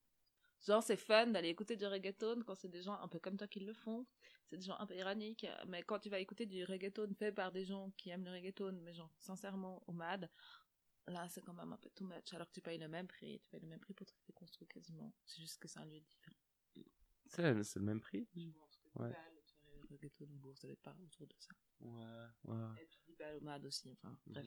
Genre, 0.66 0.82
c'est 0.82 0.96
fun 0.96 1.28
d'aller 1.28 1.48
écouter 1.50 1.76
du 1.76 1.86
reggaeton 1.86 2.42
quand 2.44 2.56
c'est 2.56 2.68
des 2.68 2.82
gens 2.82 3.00
un 3.00 3.06
peu 3.08 3.20
comme 3.20 3.36
toi 3.36 3.46
qui 3.46 3.60
le 3.60 3.72
font. 3.72 4.04
C'est 4.46 4.56
des 4.56 4.64
gens 4.64 4.76
un 4.78 4.86
peu 4.86 4.96
ironiques. 4.96 5.46
Mais 5.68 5.82
quand 5.84 6.00
tu 6.00 6.08
vas 6.08 6.18
écouter 6.18 6.44
du 6.46 6.64
reggaeton 6.64 7.14
fait 7.14 7.32
par 7.32 7.52
des 7.52 7.64
gens 7.64 7.92
qui 7.92 8.10
aiment 8.10 8.24
le 8.24 8.32
reggaeton, 8.32 8.72
mais 8.82 8.92
genre, 8.92 9.12
sincèrement, 9.18 9.82
au 9.86 9.92
MAD, 9.92 10.28
là, 11.06 11.28
c'est 11.28 11.40
quand 11.40 11.54
même 11.54 11.72
un 11.72 11.76
peu 11.76 11.90
too 11.90 12.04
much. 12.04 12.34
Alors 12.34 12.48
que 12.48 12.52
tu 12.52 12.60
payes 12.60 12.78
le 12.78 12.88
même 12.88 13.06
prix. 13.06 13.38
Tu 13.40 13.48
payes 13.48 13.60
le 13.60 13.68
même 13.68 13.78
prix 13.78 13.94
pour 13.94 14.06
te 14.06 14.32
construit 14.32 14.66
quasiment. 14.66 15.12
C'est 15.24 15.40
juste 15.40 15.58
que 15.58 15.68
c'est 15.68 15.78
un 15.78 15.84
lieu 15.84 16.00
différent. 16.00 16.36
C'est, 17.26 17.62
c'est 17.64 17.78
le 17.78 17.84
même 17.84 18.00
prix? 18.00 18.28
Je 18.34 18.50
pense 18.50 18.76
que 18.76 18.86
Ouais. 19.00 19.10
Bâle, 19.10 19.40
soirée 19.44 19.82
reggaeton 19.90 20.24
au 20.24 20.38
bourg, 20.38 20.56
ça 20.58 20.66
doit 20.66 20.72
être 20.72 20.82
pas 20.82 20.96
autour 21.04 21.26
de 21.26 21.34
ça. 21.38 21.50
Ouais, 21.80 22.26
ouais. 22.44 22.82
Et 22.82 22.86
puis 22.86 23.14
Bâle 23.18 23.36
au 23.36 23.40
MAD 23.40 23.66
aussi, 23.66 23.92
enfin, 23.92 24.18
bref. 24.26 24.46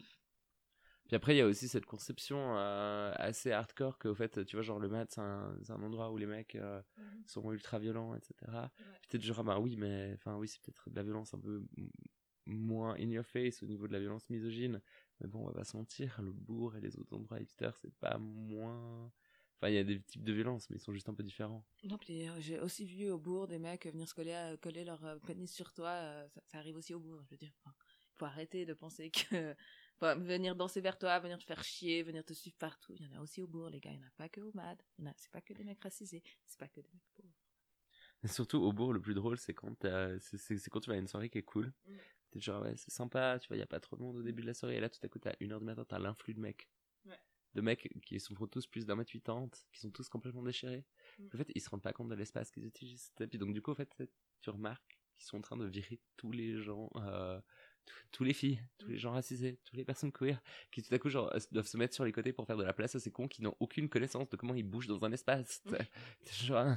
Puis 1.10 1.16
après, 1.16 1.34
il 1.34 1.40
y 1.40 1.42
a 1.42 1.48
aussi 1.48 1.68
cette 1.68 1.88
conception 1.88 2.56
euh, 2.56 3.12
assez 3.16 3.52
hardcore 3.52 3.98
qu'au 3.98 4.14
fait, 4.14 4.46
tu 4.46 4.56
vois, 4.56 4.62
genre 4.62 4.78
le 4.78 4.90
mat, 4.90 5.10
c'est 5.10 5.20
un, 5.20 5.82
endroit 5.82 6.12
où 6.12 6.18
les 6.18 6.28
mecs 6.28 6.54
euh, 6.54 6.80
sont 7.26 7.52
ultra 7.52 7.80
violents, 7.80 8.14
etc. 8.14 8.36
Peut-être 9.10 9.24
genre, 9.24 9.40
ah 9.40 9.44
bah 9.44 9.60
oui, 9.60 9.76
mais 9.76 10.12
enfin, 10.14 10.38
oui, 10.38 10.48
c'est 10.48 10.62
peut-être 10.62 10.88
de 10.88 10.96
la 10.96 11.02
violence 11.02 11.34
un 11.34 11.40
peu 11.40 11.64
moins 12.46 12.94
in 13.00 13.10
your 13.10 13.26
face 13.26 13.64
au 13.64 13.66
niveau 13.66 13.88
de 13.88 13.94
la 13.94 14.00
violence 14.00 14.30
misogyne. 14.30 14.82
Mais 15.20 15.28
bon, 15.28 15.40
on 15.40 15.48
va 15.48 15.54
pas 15.54 15.64
se 15.64 15.76
mentir, 15.76 16.16
le 16.22 16.32
bourg 16.32 16.76
et 16.76 16.80
les 16.80 16.96
autres 16.96 17.16
endroits 17.16 17.40
hipsters, 17.40 17.76
c'est 17.78 17.96
pas 17.96 18.20
moins. 18.20 19.12
Enfin, 19.58 19.70
il 19.70 19.74
y 19.74 19.80
a 19.80 19.84
des 19.84 20.00
types 20.00 20.24
de 20.24 20.32
violence, 20.32 20.70
mais 20.70 20.76
ils 20.76 20.80
sont 20.80 20.94
juste 20.94 21.10
un 21.10 21.16
peu 21.16 21.24
différents. 21.24 21.66
Non, 21.86 21.98
puis 21.98 22.30
euh, 22.30 22.40
j'ai 22.40 22.60
aussi 22.60 22.86
vu 22.86 23.10
au 23.10 23.18
bourg 23.18 23.48
des 23.48 23.58
mecs 23.58 23.88
venir 23.88 24.08
se 24.08 24.14
coller, 24.14 24.56
coller 24.62 24.84
leur 24.84 25.20
pénis 25.26 25.52
sur 25.52 25.74
toi. 25.74 26.28
ça, 26.30 26.42
ça 26.46 26.60
arrive 26.60 26.78
aussi 26.78 26.94
au 26.94 27.00
bourg, 27.00 27.20
je 27.26 27.32
veux 27.32 27.38
dire. 27.38 27.52
Enfin, 27.66 27.76
faut 28.14 28.26
arrêter 28.26 28.68
de 28.68 28.76
penser 28.76 29.10
que 29.10 29.56
enfin, 30.02 30.16
venir 30.16 30.56
danser 30.56 30.82
vers 30.82 30.98
toi, 30.98 31.20
venir 31.20 31.38
te 31.38 31.44
faire 31.44 31.64
chier, 31.64 32.04
venir 32.04 32.24
te 32.24 32.34
suivre 32.34 32.56
partout. 32.58 32.94
Il 32.96 33.06
y 33.06 33.08
en 33.08 33.20
a 33.20 33.22
aussi 33.22 33.42
au 33.42 33.48
bourg, 33.48 33.70
les 33.70 33.80
gars. 33.80 33.92
Il 33.92 33.98
n'y 33.98 34.04
en 34.04 34.08
a 34.08 34.12
pas 34.18 34.30
que 34.30 34.42
au 34.42 34.52
MAD. 34.54 34.82
C'est 35.18 35.32
pas 35.32 35.42
que 35.42 35.54
des 35.54 35.64
mecs 35.64 35.82
racisés. 35.82 36.24
C'est 36.46 36.60
pas 36.60 36.68
que 36.68 36.80
des 36.82 36.90
mecs 36.94 37.10
pauvres. 37.16 37.34
Et 38.24 38.28
surtout 38.28 38.58
au 38.58 38.74
bourg, 38.74 38.94
le 38.94 39.00
plus 39.00 39.14
drôle, 39.14 39.38
c'est 39.38 39.54
quand, 39.54 39.86
c'est, 40.20 40.60
tu 40.60 40.90
vas 40.90 40.96
à 40.96 40.98
une 40.98 41.08
soirée 41.08 41.30
qui 41.30 41.38
est 41.38 41.44
cool. 41.44 41.74
Mm. 41.86 41.96
T'es 42.32 42.40
genre, 42.40 42.62
ouais, 42.62 42.76
c'est 42.76 42.92
sympa, 42.92 43.40
tu 43.40 43.48
vois, 43.48 43.58
il 43.58 43.60
y 43.60 43.64
a 43.64 43.68
pas 43.68 43.80
trop 43.80 43.96
de 43.96 44.02
monde 44.02 44.18
au 44.18 44.22
début 44.22 44.42
de 44.42 44.48
la 44.48 44.54
soirée. 44.54 44.76
Et 44.76 44.80
là, 44.80 44.90
tout 44.90 45.00
à 45.04 45.08
coup, 45.08 45.20
t'as 45.20 45.34
1h 45.40 45.60
du 45.60 45.66
matin, 45.66 45.86
t'as 45.88 46.00
l'influx 46.00 46.34
de 46.34 46.40
mecs. 46.40 46.70
Ouais. 47.06 47.20
De 47.56 47.62
mecs 47.62 47.90
qui 48.06 48.20
sont 48.20 48.36
tous 48.48 48.68
plus 48.68 48.86
d'un 48.86 48.96
mètre 48.96 49.12
80, 49.12 49.50
qui 49.72 49.80
sont 49.80 49.90
tous 49.90 50.10
complètement 50.10 50.44
déchirés. 50.44 50.86
Mm. 51.18 51.28
En 51.34 51.38
fait, 51.38 51.52
ils 51.56 51.62
se 51.62 51.70
rendent 51.70 51.82
pas 51.82 51.94
compte 51.94 52.10
de 52.10 52.16
l'espace 52.16 52.52
qu'ils 52.52 52.66
utilisent. 52.66 53.12
Et 53.20 53.28
puis 53.28 53.40
donc, 53.40 53.54
du 53.54 53.62
coup, 53.62 53.72
en 53.72 53.76
fait, 53.76 53.96
tu 54.42 54.50
remarques 54.50 55.00
qu'ils 55.16 55.26
sont 55.26 55.38
en 55.38 55.42
train 55.42 55.58
de 55.58 55.66
virer 55.66 56.00
tous 56.18 56.32
les 56.32 56.58
gens, 56.58 56.90
euh, 56.98 57.40
tous- 58.12 58.24
les 58.24 58.34
filles, 58.34 58.62
tous 58.78 58.90
les 58.90 58.98
gens 58.98 59.12
racisés, 59.12 59.60
toutes 59.64 59.78
les 59.78 59.86
personnes 59.86 60.12
queer, 60.12 60.42
qui 60.72 60.82
tout 60.82 60.94
à 60.94 61.00
coup, 61.00 61.10
genre, 61.10 61.34
doivent 61.52 61.68
se 61.68 61.78
mettre 61.78 61.94
sur 61.94 62.06
les 62.06 62.12
côtés 62.12 62.34
pour 62.34 62.46
faire 62.46 62.58
de 62.58 62.64
la 62.64 62.74
place 62.74 62.96
à 62.96 63.00
ces 63.00 63.12
cons 63.12 63.28
qui 63.28 63.42
n'ont 63.42 63.56
aucune 63.60 63.90
connaissance 63.90 64.30
de 64.30 64.38
comment 64.38 64.54
ils 64.56 64.64
bougent 64.64 64.88
dans 64.88 65.04
un 65.04 65.12
espace. 65.12 65.64
Genre, 66.44 66.76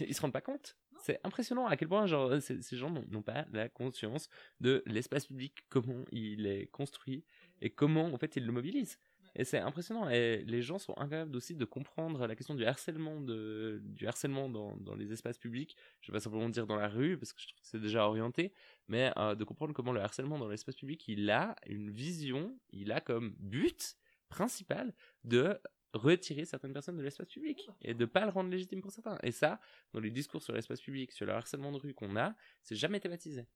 ils 0.00 0.14
se 0.14 0.20
rendent 0.20 0.32
pas 0.32 0.40
compte. 0.40 0.76
C'est 1.00 1.20
impressionnant 1.24 1.66
à 1.66 1.76
quel 1.76 1.88
point 1.88 2.06
genre 2.06 2.42
ces, 2.42 2.60
ces 2.60 2.76
gens 2.76 2.90
n'ont 2.90 3.04
n'ont 3.08 3.22
pas 3.22 3.46
la 3.52 3.68
conscience 3.68 4.28
de 4.60 4.82
l'espace 4.86 5.26
public, 5.26 5.54
comment 5.68 6.04
il 6.10 6.46
est 6.46 6.66
construit 6.66 7.24
et 7.60 7.70
comment 7.70 8.06
en 8.06 8.18
fait 8.18 8.34
ils 8.36 8.44
le 8.44 8.50
mobilisent. 8.52 8.98
Et 9.34 9.44
c'est 9.44 9.58
impressionnant. 9.58 10.08
Et 10.08 10.44
les 10.46 10.62
gens 10.62 10.78
sont 10.78 10.96
incapables 10.96 11.36
aussi 11.36 11.54
de 11.54 11.64
comprendre 11.64 12.26
la 12.26 12.34
question 12.34 12.54
du 12.54 12.64
harcèlement, 12.64 13.20
de, 13.20 13.80
du 13.84 14.06
harcèlement 14.06 14.48
dans, 14.48 14.76
dans 14.76 14.94
les 14.94 15.12
espaces 15.12 15.38
publics. 15.38 15.76
Je 16.00 16.10
vais 16.10 16.16
pas 16.16 16.20
simplement 16.20 16.48
dire 16.48 16.66
dans 16.66 16.76
la 16.76 16.88
rue 16.88 17.18
parce 17.18 17.32
que 17.32 17.40
je 17.40 17.48
trouve 17.48 17.60
que 17.60 17.66
c'est 17.66 17.80
déjà 17.80 18.06
orienté, 18.06 18.52
mais 18.88 19.12
euh, 19.16 19.34
de 19.34 19.44
comprendre 19.44 19.72
comment 19.72 19.92
le 19.92 20.00
harcèlement 20.00 20.38
dans 20.38 20.48
l'espace 20.48 20.76
public, 20.76 21.06
il 21.08 21.30
a 21.30 21.56
une 21.66 21.90
vision, 21.90 22.58
il 22.70 22.92
a 22.92 23.00
comme 23.00 23.34
but 23.38 23.96
principal 24.28 24.94
de 25.24 25.58
retirer 25.94 26.44
certaines 26.44 26.72
personnes 26.72 26.96
de 26.96 27.02
l'espace 27.02 27.28
public 27.28 27.68
et 27.80 27.94
de 27.94 28.04
pas 28.04 28.24
le 28.24 28.30
rendre 28.30 28.50
légitime 28.50 28.82
pour 28.82 28.90
certains. 28.90 29.18
Et 29.22 29.32
ça, 29.32 29.60
dans 29.92 30.00
les 30.00 30.10
discours 30.10 30.42
sur 30.42 30.52
l'espace 30.52 30.80
public, 30.80 31.12
sur 31.12 31.26
le 31.26 31.32
harcèlement 31.32 31.72
de 31.72 31.78
rue 31.78 31.94
qu'on 31.94 32.16
a, 32.16 32.34
c'est 32.62 32.76
jamais 32.76 33.00
thématisé. 33.00 33.46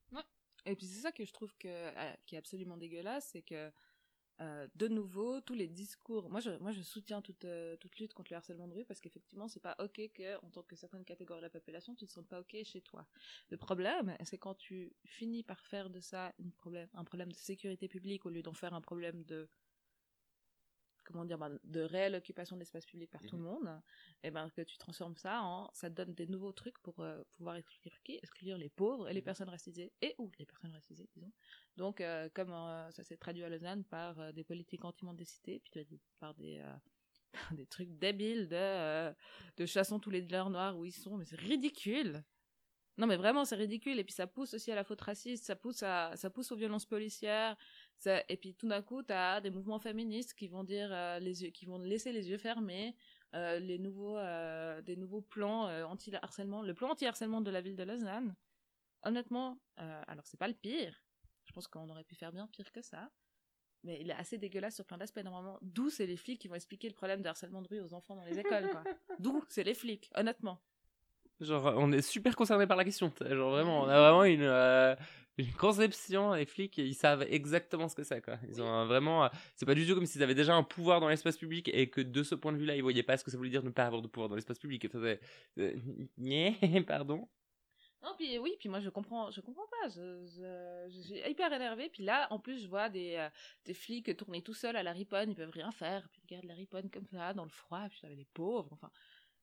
Et 0.64 0.76
puis 0.76 0.86
c'est 0.86 1.00
ça 1.00 1.12
que 1.12 1.24
je 1.24 1.32
trouve 1.32 1.52
que, 1.58 1.68
euh, 1.68 2.12
qui 2.24 2.36
est 2.36 2.38
absolument 2.38 2.76
dégueulasse, 2.76 3.30
c'est 3.32 3.42
que 3.42 3.70
euh, 4.40 4.66
de 4.76 4.88
nouveau, 4.88 5.40
tous 5.40 5.54
les 5.54 5.68
discours. 5.68 6.28
Moi, 6.30 6.40
je, 6.40 6.82
soutiens 6.82 7.20
toute, 7.20 7.44
euh, 7.44 7.76
toute 7.76 7.98
lutte 7.98 8.14
contre 8.14 8.32
le 8.32 8.36
harcèlement 8.36 8.66
de 8.66 8.74
rue 8.74 8.84
parce 8.84 9.00
qu'effectivement, 9.00 9.48
c'est 9.48 9.60
pas 9.60 9.76
ok 9.78 10.00
que, 10.14 10.36
en 10.44 10.50
tant 10.50 10.62
que 10.62 10.74
certaines 10.74 11.04
catégories 11.04 11.40
de 11.40 11.46
la 11.46 11.50
population, 11.50 11.94
tu 11.94 12.06
te 12.06 12.12
sens 12.12 12.24
pas 12.24 12.40
ok 12.40 12.56
chez 12.64 12.80
toi. 12.80 13.06
Le 13.50 13.56
problème, 13.56 14.16
c'est 14.24 14.38
quand 14.38 14.54
tu 14.54 14.92
finis 15.04 15.42
par 15.42 15.60
faire 15.66 15.90
de 15.90 16.00
ça 16.00 16.32
problème, 16.56 16.88
un 16.94 17.04
problème 17.04 17.30
de 17.30 17.36
sécurité 17.36 17.88
publique 17.88 18.26
au 18.26 18.30
lieu 18.30 18.42
d'en 18.42 18.54
faire 18.54 18.74
un 18.74 18.80
problème 18.80 19.22
de 19.24 19.48
comment 21.04 21.24
dire, 21.24 21.38
ben, 21.38 21.58
de 21.64 21.80
réelle 21.80 22.14
occupation 22.14 22.56
de 22.56 22.60
l'espace 22.60 22.86
public 22.86 23.10
par 23.10 23.22
tout 23.22 23.36
le 23.36 23.42
monde, 23.42 23.68
et 24.22 24.30
ben 24.30 24.48
que 24.50 24.62
tu 24.62 24.78
transformes 24.78 25.16
ça 25.16 25.42
en, 25.42 25.70
ça 25.72 25.90
te 25.90 25.94
donne 25.94 26.14
des 26.14 26.26
nouveaux 26.26 26.52
trucs 26.52 26.78
pour 26.78 27.00
euh, 27.00 27.22
pouvoir 27.32 27.56
exclure 27.56 28.00
qui, 28.02 28.16
exclure 28.16 28.58
les 28.58 28.68
pauvres 28.68 29.08
et 29.08 29.12
les 29.14 29.22
personnes 29.22 29.48
racisées 29.48 29.92
et 30.00 30.14
ou 30.18 30.30
les 30.38 30.46
personnes 30.46 30.72
racisées, 30.72 31.08
disons. 31.14 31.32
Donc, 31.76 32.00
euh, 32.00 32.28
comme 32.34 32.52
euh, 32.52 32.90
ça 32.90 33.04
s'est 33.04 33.16
traduit 33.16 33.44
à 33.44 33.48
Lausanne 33.48 33.84
par 33.84 34.32
des 34.32 34.44
politiques 34.44 34.84
anti-mendicité, 34.84 35.60
puis 35.60 35.70
tu 35.70 35.78
as 35.78 35.84
dit, 35.84 36.00
par 36.20 36.34
des, 36.34 36.62
des 37.52 37.66
trucs 37.66 37.98
débiles 37.98 38.48
de, 38.48 39.12
de 39.56 39.66
chassons 39.66 39.98
tous 39.98 40.10
les 40.10 40.22
dealers 40.22 40.50
noirs 40.50 40.76
où 40.78 40.84
ils 40.84 40.92
sont, 40.92 41.16
mais 41.16 41.24
c'est 41.24 41.40
ridicule. 41.40 42.22
Non, 42.98 43.06
mais 43.06 43.16
vraiment, 43.16 43.44
c'est 43.44 43.56
ridicule. 43.56 43.98
Et 43.98 44.04
puis, 44.04 44.12
ça 44.12 44.26
pousse 44.26 44.54
aussi 44.54 44.70
à 44.70 44.74
la 44.74 44.84
faute 44.84 45.00
raciste, 45.00 45.44
ça 45.44 45.56
pousse, 45.56 45.82
à, 45.82 46.12
ça 46.16 46.28
pousse 46.28 46.52
aux 46.52 46.56
violences 46.56 46.84
policières. 46.84 47.56
Ça, 48.02 48.20
et 48.28 48.36
puis, 48.36 48.52
tout 48.56 48.66
d'un 48.66 48.82
coup, 48.82 49.00
tu 49.04 49.12
as 49.12 49.40
des 49.40 49.50
mouvements 49.50 49.78
féministes 49.78 50.34
qui 50.34 50.48
vont 50.48 50.64
dire 50.64 50.88
euh, 50.92 51.20
les 51.20 51.44
yeux, 51.44 51.50
qui 51.50 51.66
vont 51.66 51.78
laisser 51.78 52.10
les 52.10 52.28
yeux 52.30 52.36
fermés. 52.36 52.96
Euh, 53.34 53.60
les 53.60 53.78
nouveaux, 53.78 54.18
euh, 54.18 54.82
des 54.82 54.96
nouveaux 54.96 55.20
plans 55.22 55.68
euh, 55.68 55.84
anti-harcèlement, 55.84 56.62
le 56.62 56.74
plan 56.74 56.90
anti-harcèlement 56.90 57.40
de 57.40 57.50
la 57.52 57.60
ville 57.60 57.76
de 57.76 57.84
Lausanne. 57.84 58.34
Honnêtement, 59.04 59.60
euh, 59.80 60.02
alors 60.08 60.26
c'est 60.26 60.36
pas 60.36 60.48
le 60.48 60.54
pire. 60.54 61.00
Je 61.44 61.52
pense 61.52 61.68
qu'on 61.68 61.88
aurait 61.90 62.02
pu 62.02 62.16
faire 62.16 62.32
bien 62.32 62.48
pire 62.48 62.72
que 62.72 62.82
ça. 62.82 63.08
mais 63.84 63.98
il 64.00 64.10
est 64.10 64.14
assez 64.14 64.36
dégueulasse 64.36 64.74
sur 64.74 64.84
plein 64.84 64.98
d'aspects 64.98 65.22
normalement. 65.22 65.58
D'où 65.62 65.88
c'est 65.90 66.06
les 66.06 66.16
flics 66.16 66.40
qui 66.40 66.48
vont 66.48 66.56
expliquer 66.56 66.88
le 66.88 66.94
problème 66.94 67.22
de 67.22 67.28
harcèlement 67.28 67.62
de 67.62 67.68
rue 67.68 67.80
aux 67.80 67.94
enfants 67.94 68.16
dans 68.16 68.24
les 68.24 68.38
écoles, 68.38 68.68
quoi. 68.70 68.82
D'où 69.20 69.44
c'est 69.48 69.64
les 69.64 69.74
flics, 69.74 70.10
honnêtement. 70.16 70.60
Genre, 71.40 71.72
on 71.76 71.90
est 71.92 72.02
super 72.02 72.36
concerné 72.36 72.66
par 72.66 72.76
la 72.76 72.84
question. 72.84 73.12
Genre, 73.20 73.50
vraiment, 73.50 73.82
on 73.82 73.88
a 73.88 73.98
vraiment 73.98 74.24
une, 74.24 74.42
euh, 74.42 74.94
une 75.38 75.52
conception. 75.52 76.32
Les 76.34 76.46
flics, 76.46 76.76
ils 76.78 76.94
savent 76.94 77.22
exactement 77.28 77.88
ce 77.88 77.94
que 77.96 78.02
c'est, 78.04 78.22
quoi. 78.22 78.38
Ils 78.48 78.60
ont 78.62 78.68
un- 78.68 78.84
vraiment. 78.86 79.24
euh, 79.24 79.28
c'est 79.56 79.66
pas 79.66 79.74
du 79.74 79.86
tout 79.86 79.94
comme 79.94 80.06
s'ils 80.06 80.22
avaient 80.22 80.34
déjà 80.34 80.54
un 80.54 80.62
pouvoir 80.62 81.00
dans 81.00 81.08
l'espace 81.08 81.36
public 81.36 81.68
et 81.72 81.88
que 81.90 82.00
de 82.00 82.22
ce 82.22 82.34
point 82.34 82.52
de 82.52 82.58
vue-là, 82.58 82.76
ils 82.76 82.82
voyaient 82.82 83.02
pas 83.02 83.16
ce 83.16 83.24
que 83.24 83.30
ça 83.30 83.36
voulait 83.36 83.50
dire 83.50 83.62
ne 83.62 83.70
pas 83.70 83.84
avoir 83.86 84.02
de 84.02 84.08
pouvoir 84.08 84.28
dans 84.28 84.34
l'espace 84.36 84.58
public. 84.58 84.84
Enfin, 84.86 85.16
Nyeh, 86.18 86.56
pardon. 86.86 87.28
Non, 88.04 88.14
puis 88.18 88.36
oui, 88.38 88.56
puis 88.58 88.68
moi 88.68 88.80
je 88.80 88.90
comprends, 88.90 89.30
je 89.30 89.40
comprends 89.40 89.66
pas. 89.80 89.88
Je, 89.88 90.26
je, 90.26 90.92
je 90.92 91.00
suis 91.02 91.20
hyper 91.30 91.52
énervée. 91.52 91.88
Puis 91.88 92.02
là, 92.02 92.26
en 92.32 92.38
plus, 92.40 92.60
je 92.60 92.66
vois 92.68 92.88
des, 92.88 93.14
euh, 93.14 93.28
des 93.64 93.74
flics 93.74 94.16
tourner 94.16 94.42
tout 94.42 94.54
seuls 94.54 94.74
à 94.76 94.82
la 94.82 94.90
riponne, 94.92 95.30
ils 95.30 95.36
peuvent 95.36 95.50
rien 95.52 95.70
faire. 95.70 96.08
Puis 96.10 96.20
ils 96.20 96.24
regardent 96.28 96.48
la 96.48 96.54
riponne 96.54 96.90
comme 96.90 97.06
ça, 97.06 97.32
dans 97.32 97.44
le 97.44 97.50
froid. 97.50 97.86
Puis 97.90 98.00
les 98.16 98.26
pauvres. 98.34 98.70
Enfin, 98.72 98.90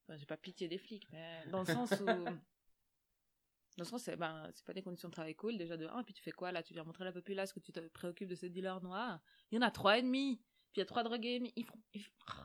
enfin, 0.04 0.18
j'ai 0.18 0.26
pas 0.26 0.36
pitié 0.36 0.68
des 0.68 0.78
flics, 0.78 1.08
mais 1.14 1.46
dans 1.52 1.60
le 1.62 1.66
sens 1.68 1.92
où. 2.02 2.06
Dans 3.80 3.86
le 3.86 3.90
sens, 3.90 4.04
c'est 4.04 4.18
ben, 4.18 4.52
pas 4.66 4.74
des 4.74 4.82
conditions 4.82 5.08
de 5.08 5.14
travail 5.14 5.36
cool, 5.36 5.58
déjà 5.58 5.78
de 5.78 5.88
1. 5.88 6.04
Puis 6.04 6.14
tu 6.14 6.22
fais 6.22 6.32
quoi 6.32 6.52
là? 6.52 6.62
Tu 6.62 6.74
viens 6.74 6.84
montrer 6.84 7.04
à 7.04 7.06
la 7.06 7.14
populace 7.14 7.54
que 7.54 7.62
tu 7.62 7.72
te 7.72 7.80
préoccupes 7.80 8.28
de 8.28 8.36
ces 8.36 8.50
dealers 8.50 8.82
noirs. 8.82 9.22
Il 9.52 9.56
y 9.56 9.58
en 9.58 9.62
a 9.62 9.72
trois 9.72 9.98
et 9.98 10.02
demi. 10.02 10.38
Puis 10.74 10.76
il 10.76 10.80
y 10.80 10.82
a 10.82 10.86
trois 10.86 11.04
drogués. 11.04 11.40
mais 11.40 11.54
Ils 11.56 11.64
font. 11.66 11.80
font- 11.98 12.44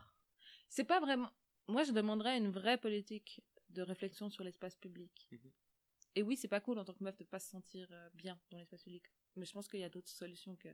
C'est 0.68 0.84
pas 0.84 1.00
vraiment. 1.00 1.28
Moi, 1.66 1.82
je 1.82 1.90
demanderais 1.92 2.38
une 2.38 2.50
vraie 2.50 2.78
politique 2.78 3.42
de 3.70 3.82
réflexion 3.82 4.30
sur 4.30 4.44
l'espace 4.44 4.76
public. 4.76 5.26
Et 6.14 6.22
oui, 6.22 6.36
c'est 6.36 6.46
pas 6.46 6.60
cool 6.60 6.78
en 6.78 6.84
tant 6.84 6.94
que 6.94 7.02
meuf 7.02 7.16
de 7.16 7.24
pas 7.24 7.40
se 7.40 7.50
sentir 7.50 7.88
euh, 7.90 8.08
bien 8.14 8.40
dans 8.52 8.58
l'espace 8.58 8.84
public. 8.84 9.04
Mais 9.34 9.44
je 9.44 9.52
pense 9.52 9.66
qu'il 9.66 9.80
y 9.80 9.84
a 9.84 9.88
d'autres 9.88 10.08
solutions 10.10 10.54
que 10.54 10.68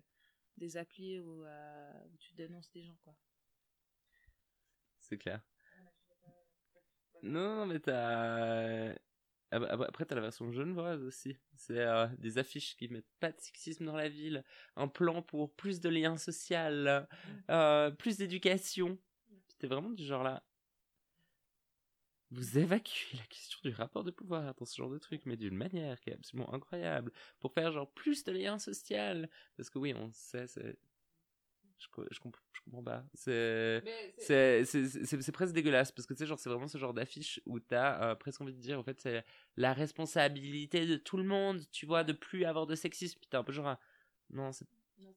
des 0.58 0.76
applis 0.76 1.18
où, 1.20 1.42
euh, 1.46 2.04
où 2.12 2.16
tu 2.18 2.34
dénonces 2.34 2.70
des 2.72 2.82
gens, 2.82 2.98
quoi. 3.02 3.16
C'est 4.98 5.16
clair. 5.16 5.40
Non, 7.22 7.64
mais 7.64 7.80
t'as. 7.80 8.94
Ah 9.52 9.58
bah, 9.58 9.76
bah, 9.76 9.86
Après, 9.88 10.04
t'as 10.04 10.14
la 10.14 10.20
version 10.20 10.52
genevoise 10.52 11.02
aussi. 11.02 11.36
C'est 11.56 11.78
euh, 11.78 12.06
des 12.18 12.38
affiches 12.38 12.76
qui 12.76 12.88
mettent 12.88 13.10
pas 13.18 13.32
de 13.32 13.40
sexisme 13.40 13.84
dans 13.84 13.96
la 13.96 14.08
ville, 14.08 14.44
un 14.76 14.88
plan 14.88 15.22
pour 15.22 15.52
plus 15.54 15.80
de 15.80 15.88
liens 15.88 16.16
sociaux, 16.16 16.56
euh, 17.50 17.90
plus 17.90 18.18
d'éducation. 18.18 18.98
C'était 19.48 19.66
vraiment 19.66 19.90
du 19.90 20.04
genre 20.04 20.22
là. 20.22 20.44
Vous 22.30 22.58
évacuez 22.58 23.18
la 23.18 23.24
question 23.26 23.58
du 23.64 23.70
rapport 23.74 24.04
de 24.04 24.12
pouvoir 24.12 24.54
dans 24.54 24.64
ce 24.64 24.76
genre 24.76 24.90
de 24.90 24.98
truc, 24.98 25.22
mais 25.26 25.36
d'une 25.36 25.56
manière 25.56 26.00
qui 26.00 26.10
est 26.10 26.14
absolument 26.14 26.52
incroyable, 26.54 27.12
pour 27.40 27.52
faire 27.52 27.72
genre 27.72 27.90
plus 27.92 28.22
de 28.24 28.30
liens 28.32 28.58
sociaux. 28.58 29.26
Parce 29.56 29.68
que 29.68 29.78
oui, 29.78 29.94
on 29.96 30.12
sait, 30.12 30.46
c'est. 30.46 30.78
Je, 31.80 31.88
co- 31.88 32.06
je, 32.10 32.20
comp- 32.20 32.36
je 32.52 32.60
comprends 32.62 32.82
pas. 32.82 33.04
C'est. 33.14 33.82
Presque 35.32 35.54
dégueulasse 35.54 35.92
parce 35.92 36.06
que 36.06 36.14
tu 36.14 36.18
sais, 36.18 36.26
genre, 36.26 36.38
c'est 36.38 36.50
vraiment 36.50 36.68
ce 36.68 36.78
genre 36.78 36.94
d'affiche 36.94 37.40
où 37.46 37.58
t'as 37.58 38.10
euh, 38.10 38.14
presque 38.14 38.40
envie 38.40 38.52
de 38.52 38.60
dire, 38.60 38.78
en 38.78 38.82
fait, 38.82 39.00
c'est 39.00 39.24
la 39.56 39.72
responsabilité 39.72 40.86
de 40.86 40.96
tout 40.96 41.16
le 41.16 41.24
monde, 41.24 41.62
tu 41.72 41.86
vois, 41.86 42.04
de 42.04 42.12
plus 42.12 42.44
avoir 42.44 42.66
de 42.66 42.74
sexisme. 42.74 43.18
Puis 43.18 43.28
t'es 43.28 43.36
un 43.36 43.44
peu 43.44 43.52
genre, 43.52 43.76
non, 44.30 44.52
c'est. 44.52 44.66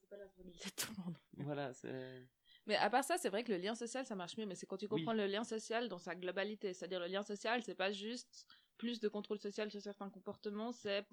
Pas 0.10 0.16
la 0.18 0.24
responsabilité 0.24 0.70
de 0.70 0.76
tout 0.76 0.94
le 0.98 1.04
monde. 1.04 1.18
Voilà, 1.38 1.74
c'est. 1.74 2.28
Mais 2.66 2.76
à 2.78 2.90
part 2.90 3.04
ça, 3.04 3.18
c'est 3.18 3.30
vrai 3.30 3.44
que 3.44 3.52
le 3.52 3.58
lien 3.58 3.76
social, 3.76 4.06
ça 4.06 4.16
marche 4.16 4.38
mieux, 4.38 4.46
mais 4.46 4.56
c'est 4.56 4.66
quand 4.66 4.78
tu 4.78 4.88
comprends 4.88 5.14
le 5.14 5.28
lien 5.28 5.44
social 5.44 5.90
dans 5.90 5.98
sa 5.98 6.16
globalité. 6.16 6.74
C'est-à-dire, 6.74 7.02
le 7.02 7.08
lien 7.08 7.24
social, 7.24 7.62
c'est 7.64 7.76
pas 7.76 7.92
juste 7.92 8.48
plus 8.78 9.00
de 9.02 9.10
contrôle 9.10 9.40
social 9.40 9.70
sur 9.70 9.82
certains 9.82 10.10
comportements, 10.10 10.72
c'est 10.72 11.06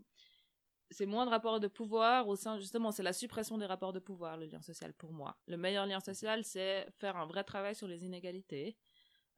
c'est 0.91 1.07
moins 1.07 1.25
de 1.25 1.31
rapports 1.31 1.61
de 1.61 1.69
pouvoir 1.69 2.29
au 2.29 2.37
sein, 2.37 2.59
justement, 2.59 2.91
c'est 2.91 3.03
la 3.03 3.13
suppression 3.13 3.59
des 3.59 3.67
rapports 3.67 3.93
de 3.93 4.01
pouvoir, 4.01 4.37
le 4.37 4.47
lien 4.47 4.61
social 4.61 4.93
pour 4.93 5.13
moi. 5.13 5.37
Le 5.47 5.57
meilleur 5.57 5.87
lien 5.87 6.01
social, 6.01 6.45
c'est 6.45 6.87
faire 6.99 7.17
un 7.17 7.27
vrai 7.27 7.45
travail 7.45 7.75
sur 7.75 7.87
les 7.87 8.05
inégalités, 8.05 8.77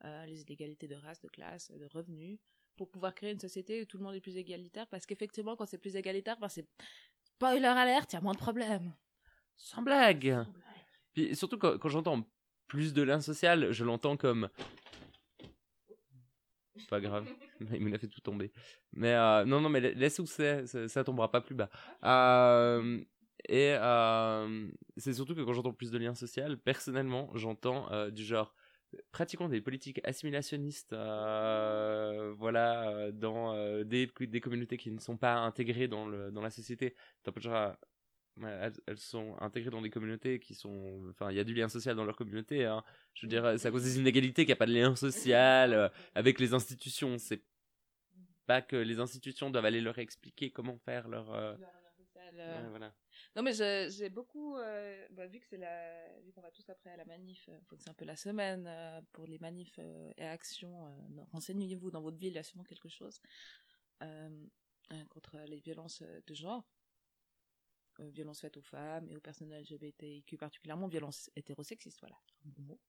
euh, 0.05 0.27
les 0.27 0.43
inégalités 0.43 0.89
de 0.89 0.97
race, 0.97 1.21
de 1.21 1.29
classe, 1.29 1.71
de 1.71 1.87
revenus, 1.87 2.39
pour 2.77 2.91
pouvoir 2.91 3.15
créer 3.15 3.33
une 3.33 3.41
société 3.41 3.83
où 3.83 3.85
tout 3.85 3.99
le 3.99 4.05
monde 4.05 4.15
est 4.15 4.21
plus 4.21 4.37
égalitaire, 4.37 4.87
parce 4.89 5.05
qu'effectivement, 5.05 5.57
quand 5.57 5.67
c'est 5.67 5.79
plus 5.79 5.97
égalitaire, 5.97 6.39
ben 6.39 6.49
c'est 6.49 6.67
spoiler 7.25 7.67
alerte, 7.67 8.13
il 8.13 8.17
y 8.17 8.19
a 8.19 8.23
moins 8.23 8.33
de 8.33 8.39
problèmes. 8.39 8.95
Sans 9.57 9.83
blague 9.83 10.47
Puis 11.13 11.37
surtout, 11.37 11.59
quand, 11.59 11.79
quand 11.79 11.91
j'entends 11.91 12.27
plus 12.67 12.95
de 12.95 13.03
lien 13.03 13.21
social, 13.21 13.71
je 13.73 13.85
l'entends 13.85 14.17
comme. 14.17 14.49
Pas 16.89 17.01
grave, 17.01 17.27
il 17.73 17.81
me 17.81 17.91
l'a 17.91 17.99
fait 17.99 18.09
tout 18.09 18.21
tomber. 18.21 18.51
Mais 18.93 19.13
euh, 19.13 19.45
non, 19.45 19.61
non, 19.61 19.69
mais 19.69 19.81
la- 19.81 19.93
laisse 19.93 20.19
où 20.19 20.27
c'est, 20.27 20.67
ça, 20.89 21.05
tombera 21.05 21.31
pas 21.31 21.41
plus 21.41 21.55
bas. 21.55 21.71
Euh, 22.05 23.01
et 23.49 23.75
euh, 23.75 24.69
c'est 24.97 25.13
surtout 25.15 25.35
que 25.35 25.43
quand 25.43 25.53
j'entends 25.53 25.73
plus 25.73 25.91
de 25.91 25.99
liens 25.99 26.15
social, 26.15 26.57
personnellement, 26.59 27.31
j'entends 27.35 27.89
du 28.11 28.25
genre 28.25 28.55
pratiquement 29.11 29.49
des 29.49 29.61
politiques 29.61 30.01
assimilationnistes, 30.05 30.95
voilà, 32.39 33.11
dans 33.13 33.55
des, 33.85 34.11
des 34.21 34.41
communautés 34.41 34.77
qui 34.77 34.91
ne 34.91 35.01
sont 35.01 35.17
pas 35.17 35.35
intégrées 35.35 35.89
dans, 35.89 36.07
le, 36.07 36.31
dans 36.31 36.43
la 36.43 36.51
société. 36.51 36.95
Un 37.27 37.33
peu 37.33 37.41
genre, 37.41 37.75
elles, 38.41 38.73
elles 38.87 38.99
sont 38.99 39.37
intégrées 39.41 39.71
dans 39.71 39.83
des 39.83 39.91
communautés 39.91 40.41
qui 40.41 40.55
sont. 40.55 41.07
Enfin, 41.11 41.31
il 41.31 41.37
y 41.37 41.41
a 41.41 41.45
du 41.45 41.55
lien 41.55 41.69
social 41.69 41.97
dans 41.97 42.05
leur 42.05 42.17
communauté. 42.17 42.65
Hein. 42.65 42.83
Je 43.15 43.27
veux 43.27 43.31
dire, 43.31 43.59
c'est 43.59 43.69
à 43.69 43.71
cause 43.71 43.85
des 43.85 43.99
inégalités 43.99 44.43
qu'il 44.43 44.49
n'y 44.51 44.55
a 44.55 44.57
pas 44.57 44.67
de 44.67 44.73
lien 44.73 44.97
social 44.97 45.75
euh, 45.75 45.89
avec 46.15 46.41
les 46.41 46.55
institutions. 46.55 47.19
C'est 47.19 47.43
pas 48.47 48.63
que 48.63 48.77
les 48.77 48.99
institutions 49.01 49.51
doivent 49.51 49.67
aller 49.67 49.81
leur 49.81 49.99
expliquer 49.99 50.51
comment 50.51 50.79
faire 50.79 51.09
leur. 51.09 51.33
euh, 51.33 51.55
ouais, 52.63 52.69
voilà. 52.71 52.95
Non 53.37 53.43
mais 53.43 53.53
j'ai 53.53 54.09
beaucoup, 54.09 54.57
euh, 54.57 55.07
bah, 55.11 55.27
vu 55.27 55.39
que 55.39 55.47
c'est 55.47 55.57
la, 55.57 56.19
vu 56.21 56.33
qu'on 56.33 56.41
va 56.43 56.51
tous 56.51 56.69
après 56.69 56.91
à 56.91 56.97
la 56.97 57.05
manif, 57.05 57.49
euh, 57.49 57.59
faut 57.67 57.77
que 57.77 57.83
c'est 57.83 57.91
un 57.91 57.95
peu 57.95 58.05
la 58.05 58.17
semaine 58.17 58.67
euh, 58.67 59.01
pour 59.13 59.27
les 59.27 59.39
manifs 59.39 59.79
euh, 59.79 60.13
et 60.17 60.25
actions. 60.27 60.87
euh, 60.87 61.23
Renseignez-vous 61.33 61.91
dans 61.91 62.03
votre 62.03 62.17
ville, 62.19 62.33
il 62.33 62.37
y 62.37 62.39
a 62.39 62.43
sûrement 62.43 62.65
quelque 62.65 62.89
chose 62.89 63.21
euh, 64.03 64.29
euh, 64.93 65.05
contre 65.09 65.39
les 65.47 65.61
violences 65.61 66.03
euh, 66.03 66.21
de 66.27 66.35
genre, 66.35 66.65
euh, 68.01 68.09
violences 68.11 68.41
faites 68.41 68.57
aux 68.57 68.63
femmes 68.63 69.09
et 69.09 69.17
aux 69.17 69.21
personnes 69.21 69.53
LGBTIQ 69.53 70.37
particulièrement, 70.37 70.89
violences 70.89 71.31
hétérosexistes, 71.37 72.01
voilà, 72.01 72.17
un 72.47 72.63
mot. 72.63 72.81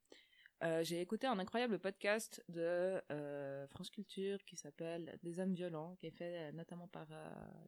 Euh, 0.64 0.84
j'ai 0.84 1.02
écouté 1.02 1.28
un 1.28 1.38
incroyable 1.40 1.78
podcast 1.80 2.44
de 2.48 3.02
euh, 3.12 3.68
France 3.68 3.90
Culture 3.90 4.44
qui 4.46 4.56
s'appelle 4.56 5.20
Des 5.22 5.40
hommes 5.40 5.54
violents, 5.54 5.96
qui 6.00 6.08
est 6.08 6.12
fait 6.12 6.52
notamment 6.54 6.88
par 6.88 7.08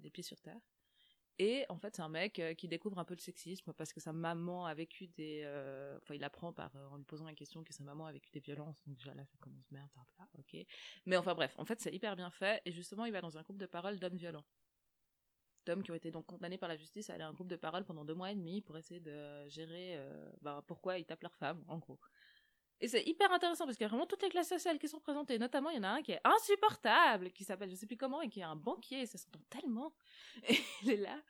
Les 0.01 0.09
Pieds 0.09 0.23
sur 0.23 0.39
Terre. 0.39 0.61
Et 1.37 1.65
en 1.67 1.77
fait, 1.77 1.97
c'est 1.97 2.01
un 2.01 2.07
mec 2.07 2.41
qui 2.57 2.69
découvre 2.69 2.97
un 2.97 3.03
peu 3.03 3.13
le 3.13 3.19
sexisme 3.19 3.73
parce 3.73 3.91
que 3.91 3.99
sa 3.99 4.13
maman 4.13 4.65
a 4.65 4.73
vécu 4.73 5.07
des. 5.07 5.43
Enfin, 6.01 6.13
il 6.13 6.23
apprend 6.23 6.53
par, 6.53 6.73
en 6.89 6.95
lui 6.95 7.03
posant 7.03 7.25
la 7.25 7.33
question 7.33 7.61
que 7.65 7.73
sa 7.73 7.83
maman 7.83 8.05
a 8.05 8.13
vécu 8.13 8.31
des 8.31 8.39
violences. 8.39 8.81
Donc, 8.85 8.95
déjà 8.95 9.13
là, 9.13 9.25
ça 9.25 9.37
commence 9.41 9.69
merde, 9.71 9.89
là, 10.17 10.27
ok. 10.39 10.65
Mais 11.05 11.17
enfin, 11.17 11.35
bref, 11.35 11.53
en 11.57 11.65
fait, 11.65 11.81
c'est 11.81 11.93
hyper 11.93 12.15
bien 12.15 12.29
fait. 12.29 12.61
Et 12.63 12.71
justement, 12.71 13.03
il 13.03 13.11
va 13.11 13.19
dans 13.19 13.37
un 13.37 13.41
groupe 13.41 13.57
de 13.57 13.65
parole 13.65 13.99
d'hommes 13.99 14.15
violents. 14.15 14.45
D'hommes 15.65 15.84
qui 15.84 15.91
ont 15.91 15.95
été 15.95 16.12
donc 16.12 16.25
condamnés 16.25 16.58
par 16.58 16.69
la 16.69 16.75
justice 16.75 17.10
à 17.10 17.13
aller 17.13 17.23
à 17.23 17.28
un 17.28 17.34
groupe 17.34 17.47
de 17.47 17.56
parole 17.56 17.84
pendant 17.86 18.06
deux 18.06 18.13
mois 18.13 18.32
et 18.32 18.36
demi 18.36 18.62
pour 18.62 18.78
essayer 18.78 18.99
de 18.99 19.47
gérer 19.47 19.97
euh, 19.97 20.30
ben, 20.41 20.63
pourquoi 20.67 20.99
ils 20.99 21.06
tapent 21.06 21.23
leurs 21.23 21.36
femmes, 21.36 21.63
en 21.67 21.78
gros. 21.78 21.99
Et 22.82 22.88
c'est 22.88 23.04
hyper 23.04 23.32
intéressant 23.32 23.65
parce 23.65 23.78
qu'il 23.78 23.86
y 23.86 23.88
a 23.88 23.89
vraiment 23.89 24.06
toutes 24.06 24.21
les 24.21 24.30
classes 24.30 24.49
sociales 24.49 24.78
qui 24.80 24.88
sont 24.89 24.99
présentées. 24.99 25.39
Notamment, 25.39 25.69
il 25.69 25.78
y 25.78 25.80
en 25.80 25.84
a 25.84 25.89
un 25.89 26.01
qui 26.01 26.12
est 26.12 26.21
insupportable, 26.25 27.32
qui 27.32 27.45
s'appelle 27.45 27.69
je 27.69 27.75
sais 27.75 27.86
plus 27.86 27.95
comment, 27.95 28.21
et 28.21 28.30
qui 28.30 28.41
est 28.41 28.43
un 28.43 28.58
banquier. 28.58 29.06
Ça 29.06 29.17
s'entend 29.17 29.39
tellement. 29.49 29.93
Et 30.49 30.58
il 30.84 30.91
est 30.91 30.97
là. 30.97 31.21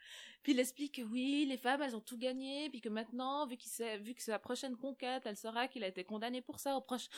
Puis 0.41 0.53
il 0.53 0.59
explique 0.59 0.95
que 0.95 1.01
oui, 1.03 1.45
les 1.47 1.57
femmes, 1.57 1.81
elles 1.83 1.95
ont 1.95 2.01
tout 2.01 2.17
gagné. 2.17 2.69
Puis 2.71 2.81
que 2.81 2.89
maintenant, 2.89 3.45
vu, 3.45 3.57
qu'il 3.57 3.69
sait, 3.69 3.99
vu 3.99 4.15
que 4.15 4.23
c'est 4.23 4.31
la 4.31 4.39
prochaine 4.39 4.75
conquête, 4.75 5.23
elle 5.25 5.37
saura 5.37 5.67
qu'il 5.67 5.83
a 5.83 5.87
été 5.87 6.03
condamné 6.03 6.41
pour 6.41 6.59
ça 6.59 6.75
au 6.75 6.81
proche, 6.81 7.09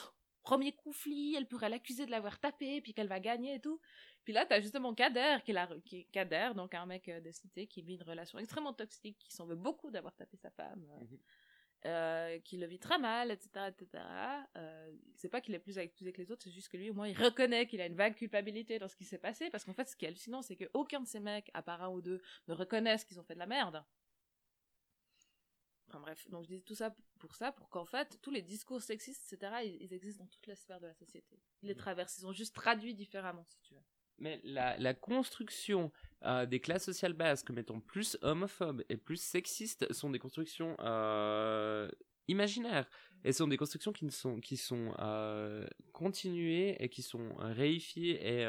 premier 0.43 0.73
conflit. 0.73 1.35
Elle 1.35 1.47
pourrait 1.47 1.69
l'accuser 1.69 2.05
de 2.05 2.11
l'avoir 2.11 2.37
tapé, 2.37 2.81
puis 2.81 2.93
qu'elle 2.93 3.07
va 3.07 3.21
gagner 3.21 3.55
et 3.55 3.59
tout. 3.61 3.79
Puis 4.27 4.33
là, 4.33 4.45
t'as 4.45 4.59
justement 4.59 4.93
Kader, 4.93 5.37
qui 5.45 5.51
est, 5.51 5.53
la, 5.53 5.69
qui 5.85 5.99
est 5.99 6.03
Kader, 6.11 6.49
donc 6.53 6.73
un 6.73 6.85
mec 6.85 7.07
euh, 7.07 7.21
de 7.21 7.31
cité 7.31 7.65
qui 7.65 7.81
vit 7.81 7.95
une 7.95 8.03
relation 8.03 8.37
extrêmement 8.37 8.73
toxique, 8.73 9.17
qui 9.19 9.31
s'en 9.31 9.45
veut 9.45 9.55
beaucoup 9.55 9.89
d'avoir 9.89 10.13
tapé 10.17 10.35
sa 10.35 10.51
femme. 10.51 10.85
euh, 10.91 11.05
Mhm. 11.05 11.19
euh, 11.85 12.39
qui 12.39 12.57
le 12.57 12.65
vit 12.67 12.77
très 12.77 12.99
mal, 12.99 13.31
etc., 13.31 13.69
etc. 13.69 14.03
Euh, 14.57 14.91
c'est 15.15 15.29
pas 15.29 15.39
qu'il 15.39 15.55
est 15.55 15.59
plus 15.59 15.77
accusé 15.79 16.11
que 16.11 16.17
les 16.21 16.29
autres, 16.29 16.43
c'est 16.43 16.51
juste 16.51 16.67
que 16.67 16.75
lui, 16.75 16.89
au 16.89 16.93
moins, 16.93 17.07
il 17.07 17.17
reconnaît 17.17 17.67
qu'il 17.67 17.79
a 17.79 17.85
une 17.85 17.95
vague 17.95 18.15
culpabilité 18.15 18.79
dans 18.79 18.89
ce 18.89 18.97
qui 18.97 19.05
s'est 19.05 19.17
passé, 19.17 19.49
parce 19.49 19.63
qu'en 19.63 19.73
fait, 19.73 19.87
ce 19.87 19.95
qui 19.95 20.03
est 20.03 20.09
hallucinant, 20.09 20.41
c'est 20.41 20.57
qu'aucun 20.57 20.99
de 20.99 21.07
ces 21.07 21.21
mecs, 21.21 21.49
à 21.53 21.61
part 21.61 21.81
un 21.81 21.87
ou 21.89 22.01
deux, 22.01 22.21
ne 22.49 22.53
reconnaissent 22.53 23.05
qu'ils 23.05 23.21
ont 23.21 23.23
fait 23.23 23.35
de 23.35 23.39
la 23.39 23.45
merde. 23.45 23.81
Enfin 25.87 26.01
bref, 26.01 26.29
donc 26.29 26.43
je 26.43 26.49
dis 26.49 26.63
tout 26.63 26.75
ça 26.75 26.93
pour 27.19 27.33
ça, 27.35 27.53
pour 27.53 27.69
qu'en 27.69 27.85
fait, 27.85 28.19
tous 28.21 28.31
les 28.31 28.41
discours 28.41 28.81
sexistes, 28.81 29.31
etc., 29.31 29.63
ils, 29.63 29.83
ils 29.83 29.93
existent 29.93 30.25
dans 30.25 30.29
toutes 30.29 30.47
les 30.47 30.55
sphères 30.57 30.81
de 30.81 30.87
la 30.87 30.93
société. 30.95 31.39
Ils 31.61 31.67
les 31.69 31.75
traversent, 31.75 32.17
ils 32.17 32.21
sont 32.23 32.33
juste 32.33 32.53
traduits 32.55 32.93
différemment, 32.93 33.45
si 33.45 33.57
tu 33.61 33.73
veux. 33.73 33.83
Mais 34.19 34.41
la, 34.43 34.77
la 34.77 34.93
construction 34.93 35.91
euh, 36.23 36.45
des 36.45 36.59
classes 36.59 36.85
sociales 36.85 37.13
basses 37.13 37.43
comme 37.43 37.59
étant 37.59 37.79
plus 37.79 38.17
homophobes 38.21 38.83
et 38.89 38.97
plus 38.97 39.21
sexistes 39.21 39.91
sont 39.93 40.09
des 40.09 40.19
constructions 40.19 40.75
euh, 40.79 41.89
imaginaires 42.27 42.89
et 43.23 43.31
sont 43.31 43.47
des 43.47 43.57
constructions 43.57 43.91
qui 43.91 44.05
ne 44.05 44.09
sont 44.09 44.39
qui 44.39 44.57
sont 44.57 44.93
euh, 44.99 45.67
continuées 45.93 46.75
et 46.83 46.89
qui 46.89 47.03
sont 47.03 47.35
réifiées 47.37 48.41
et 48.41 48.47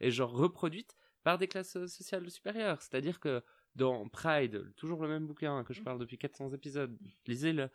et 0.00 0.10
genre 0.10 0.32
reproduites 0.32 0.96
par 1.22 1.38
des 1.38 1.48
classes 1.48 1.86
sociales 1.86 2.30
supérieures. 2.30 2.80
C'est-à-dire 2.80 3.20
que 3.20 3.42
dans 3.74 4.08
Pride, 4.08 4.72
toujours 4.76 5.02
le 5.02 5.08
même 5.08 5.26
bouquin 5.26 5.64
que 5.64 5.74
je 5.74 5.82
parle 5.82 5.98
depuis 5.98 6.16
400 6.16 6.54
épisodes, 6.54 6.96
lisez-le. 7.26 7.68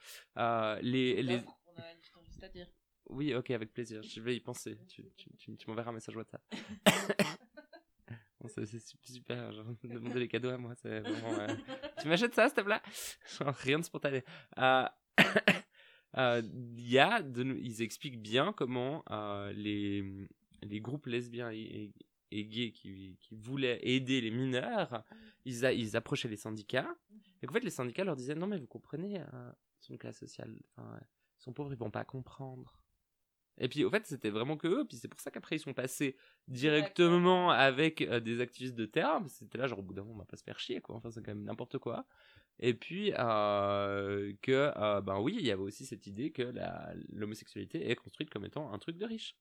Les, 0.82 1.22
les... 1.22 1.42
On 1.68 1.80
a 1.80 1.94
juste 2.24 2.44
à 2.44 2.50
dire. 2.50 2.68
Oui, 3.10 3.34
ok, 3.34 3.52
avec 3.52 3.74
plaisir. 3.74 4.02
Je 4.04 4.22
vais 4.22 4.36
y 4.36 4.40
penser. 4.40 4.78
Tu, 4.88 5.04
tu, 5.18 5.30
tu, 5.38 5.56
tu 5.58 5.70
m'enverras 5.70 5.90
un 5.92 5.94
message 5.94 6.16
WhatsApp. 6.16 6.42
Bon, 8.40 8.48
c'est 8.48 8.66
super, 9.04 9.52
genre, 9.54 9.68
demander 9.84 10.20
les 10.20 10.28
cadeaux 10.28 10.50
à 10.50 10.58
moi, 10.58 10.74
c'est 10.74 11.02
vraiment... 11.02 11.40
euh, 11.42 11.48
Tu 12.02 12.08
m'achètes 12.08 12.34
ça, 12.34 12.48
s'il 12.48 12.56
te 12.56 12.62
plaît? 12.62 12.82
Rien 13.62 13.78
de 13.78 13.84
spontané. 13.84 14.24
Euh, 14.58 14.86
euh, 16.18 16.42
Il 16.76 16.90
y 16.90 16.98
a, 16.98 17.22
de, 17.22 17.44
nou- 17.44 17.60
ils 17.62 17.84
expliquent 17.84 18.20
bien 18.20 18.52
comment 18.52 19.04
euh, 19.12 19.54
les, 19.54 20.28
les 20.64 20.82
groupes 20.82 21.06
lesbiens 21.06 21.52
et, 21.52 21.60
et, 21.60 21.94
et 22.32 22.46
gays 22.46 22.72
qui, 22.72 23.16
qui 23.22 23.36
voulaient 23.36 23.80
aider 23.84 24.22
les 24.22 24.32
mineurs, 24.32 25.04
ils, 25.46 25.64
a- 25.64 25.72
ils 25.74 25.96
approchaient 25.96 26.28
les 26.28 26.36
syndicats, 26.36 26.96
et 27.44 27.46
qu'en 27.46 27.54
fait, 27.54 27.64
les 27.64 27.70
syndicats 27.70 28.04
leur 28.06 28.16
disaient, 28.16 28.34
non 28.34 28.48
mais 28.48 28.58
vous 28.58 28.66
comprenez, 28.66 29.20
euh, 29.22 29.52
son 29.82 29.98
classe 29.98 30.18
sociale, 30.18 30.58
enfin, 30.76 31.00
ils 31.00 31.44
sont 31.44 31.54
pauvres, 31.54 31.72
ils 31.74 31.78
vont 31.78 31.92
pas 31.92 32.06
comprendre. 32.06 32.81
Et 33.58 33.68
puis, 33.68 33.84
au 33.84 33.90
fait, 33.90 34.06
c'était 34.08 34.30
vraiment 34.30 34.58
que 34.58 34.68
eux. 34.68 34.86
Puis 34.88 34.98
c'est 34.98 35.08
pour 35.08 35.20
ça 35.20 35.30
qu'après, 35.32 35.58
ils 35.58 35.60
sont 35.60 35.74
passés 35.74 36.16
directement 36.48 37.52
avec 37.52 38.02
euh, 38.02 38.20
des 38.20 38.40
activistes 38.42 38.76
de 38.76 38.86
terrain. 38.86 39.26
C'était 39.28 39.58
là, 39.58 39.68
genre, 39.68 39.80
au 39.80 39.84
bout 39.84 39.94
d'un 39.94 40.02
moment, 40.04 40.16
on 40.16 40.20
va 40.20 40.26
pas 40.26 40.38
se 40.38 40.44
faire 40.44 40.60
chier, 40.60 40.82
quoi. 40.82 40.96
Enfin, 40.96 41.12
c'est 41.12 41.22
quand 41.24 41.32
même 41.36 41.44
n'importe 41.44 41.78
quoi. 41.78 42.06
Et 42.60 42.74
puis, 42.74 43.14
euh, 43.18 44.34
que, 44.42 44.72
euh, 44.76 45.02
ben 45.02 45.20
oui, 45.20 45.36
il 45.40 45.46
y 45.46 45.52
avait 45.52 45.62
aussi 45.62 45.86
cette 45.86 46.08
idée 46.08 46.32
que 46.32 46.54
l'homosexualité 47.12 47.90
est 47.90 47.96
construite 47.96 48.30
comme 48.30 48.46
étant 48.46 48.72
un 48.72 48.78
truc 48.80 48.98
de 48.98 49.06
riche. 49.06 49.36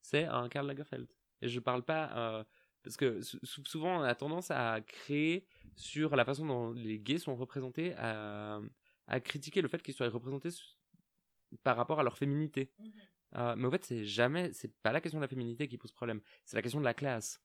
C'est 0.00 0.24
un 0.24 0.48
Karl 0.48 0.66
Lagerfeld. 0.66 1.08
Et 1.42 1.48
je 1.48 1.60
parle 1.60 1.82
pas. 1.84 2.46
parce 2.82 2.96
que 2.96 3.20
sou- 3.22 3.38
sou- 3.42 3.64
souvent, 3.64 4.00
on 4.00 4.02
a 4.02 4.14
tendance 4.14 4.50
à 4.50 4.80
créer 4.80 5.46
sur 5.76 6.16
la 6.16 6.24
façon 6.24 6.46
dont 6.46 6.72
les 6.72 6.98
gays 6.98 7.18
sont 7.18 7.36
représentés, 7.36 7.92
à, 7.96 8.60
à 9.06 9.20
critiquer 9.20 9.60
le 9.62 9.68
fait 9.68 9.82
qu'ils 9.82 9.94
soient 9.94 10.08
représentés 10.08 10.50
par 11.62 11.76
rapport 11.76 12.00
à 12.00 12.02
leur 12.02 12.16
féminité. 12.16 12.70
Euh, 13.36 13.54
mais 13.56 13.66
en 13.66 13.70
fait, 13.70 13.84
c'est 13.84 14.04
jamais, 14.04 14.52
c'est 14.52 14.72
pas 14.82 14.92
la 14.92 15.00
question 15.00 15.18
de 15.18 15.24
la 15.24 15.28
féminité 15.28 15.68
qui 15.68 15.76
pose 15.78 15.92
problème, 15.92 16.20
c'est 16.44 16.56
la 16.56 16.62
question 16.62 16.80
de 16.80 16.84
la 16.84 16.94
classe. 16.94 17.40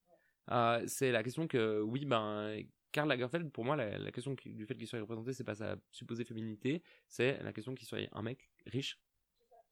Euh, 0.52 0.84
c'est 0.88 1.12
la 1.12 1.24
question 1.24 1.48
que, 1.48 1.82
oui, 1.82 2.06
ben, 2.06 2.62
Karl 2.92 3.08
Lagerfeld, 3.10 3.52
pour 3.52 3.66
moi, 3.66 3.76
la, 3.76 3.98
la 3.98 4.12
question 4.12 4.36
qui- 4.36 4.54
du 4.54 4.66
fait 4.66 4.76
qu'il 4.76 4.88
soit 4.88 5.00
représenté, 5.00 5.34
c'est 5.34 5.44
pas 5.44 5.56
sa 5.56 5.76
supposée 5.92 6.24
féminité, 6.26 6.84
c'est 7.08 7.42
la 7.44 7.52
question 7.54 7.74
qu'il 7.76 7.88
soit 7.88 8.00
un 8.12 8.22
mec 8.22 8.50
riche. 8.66 9.00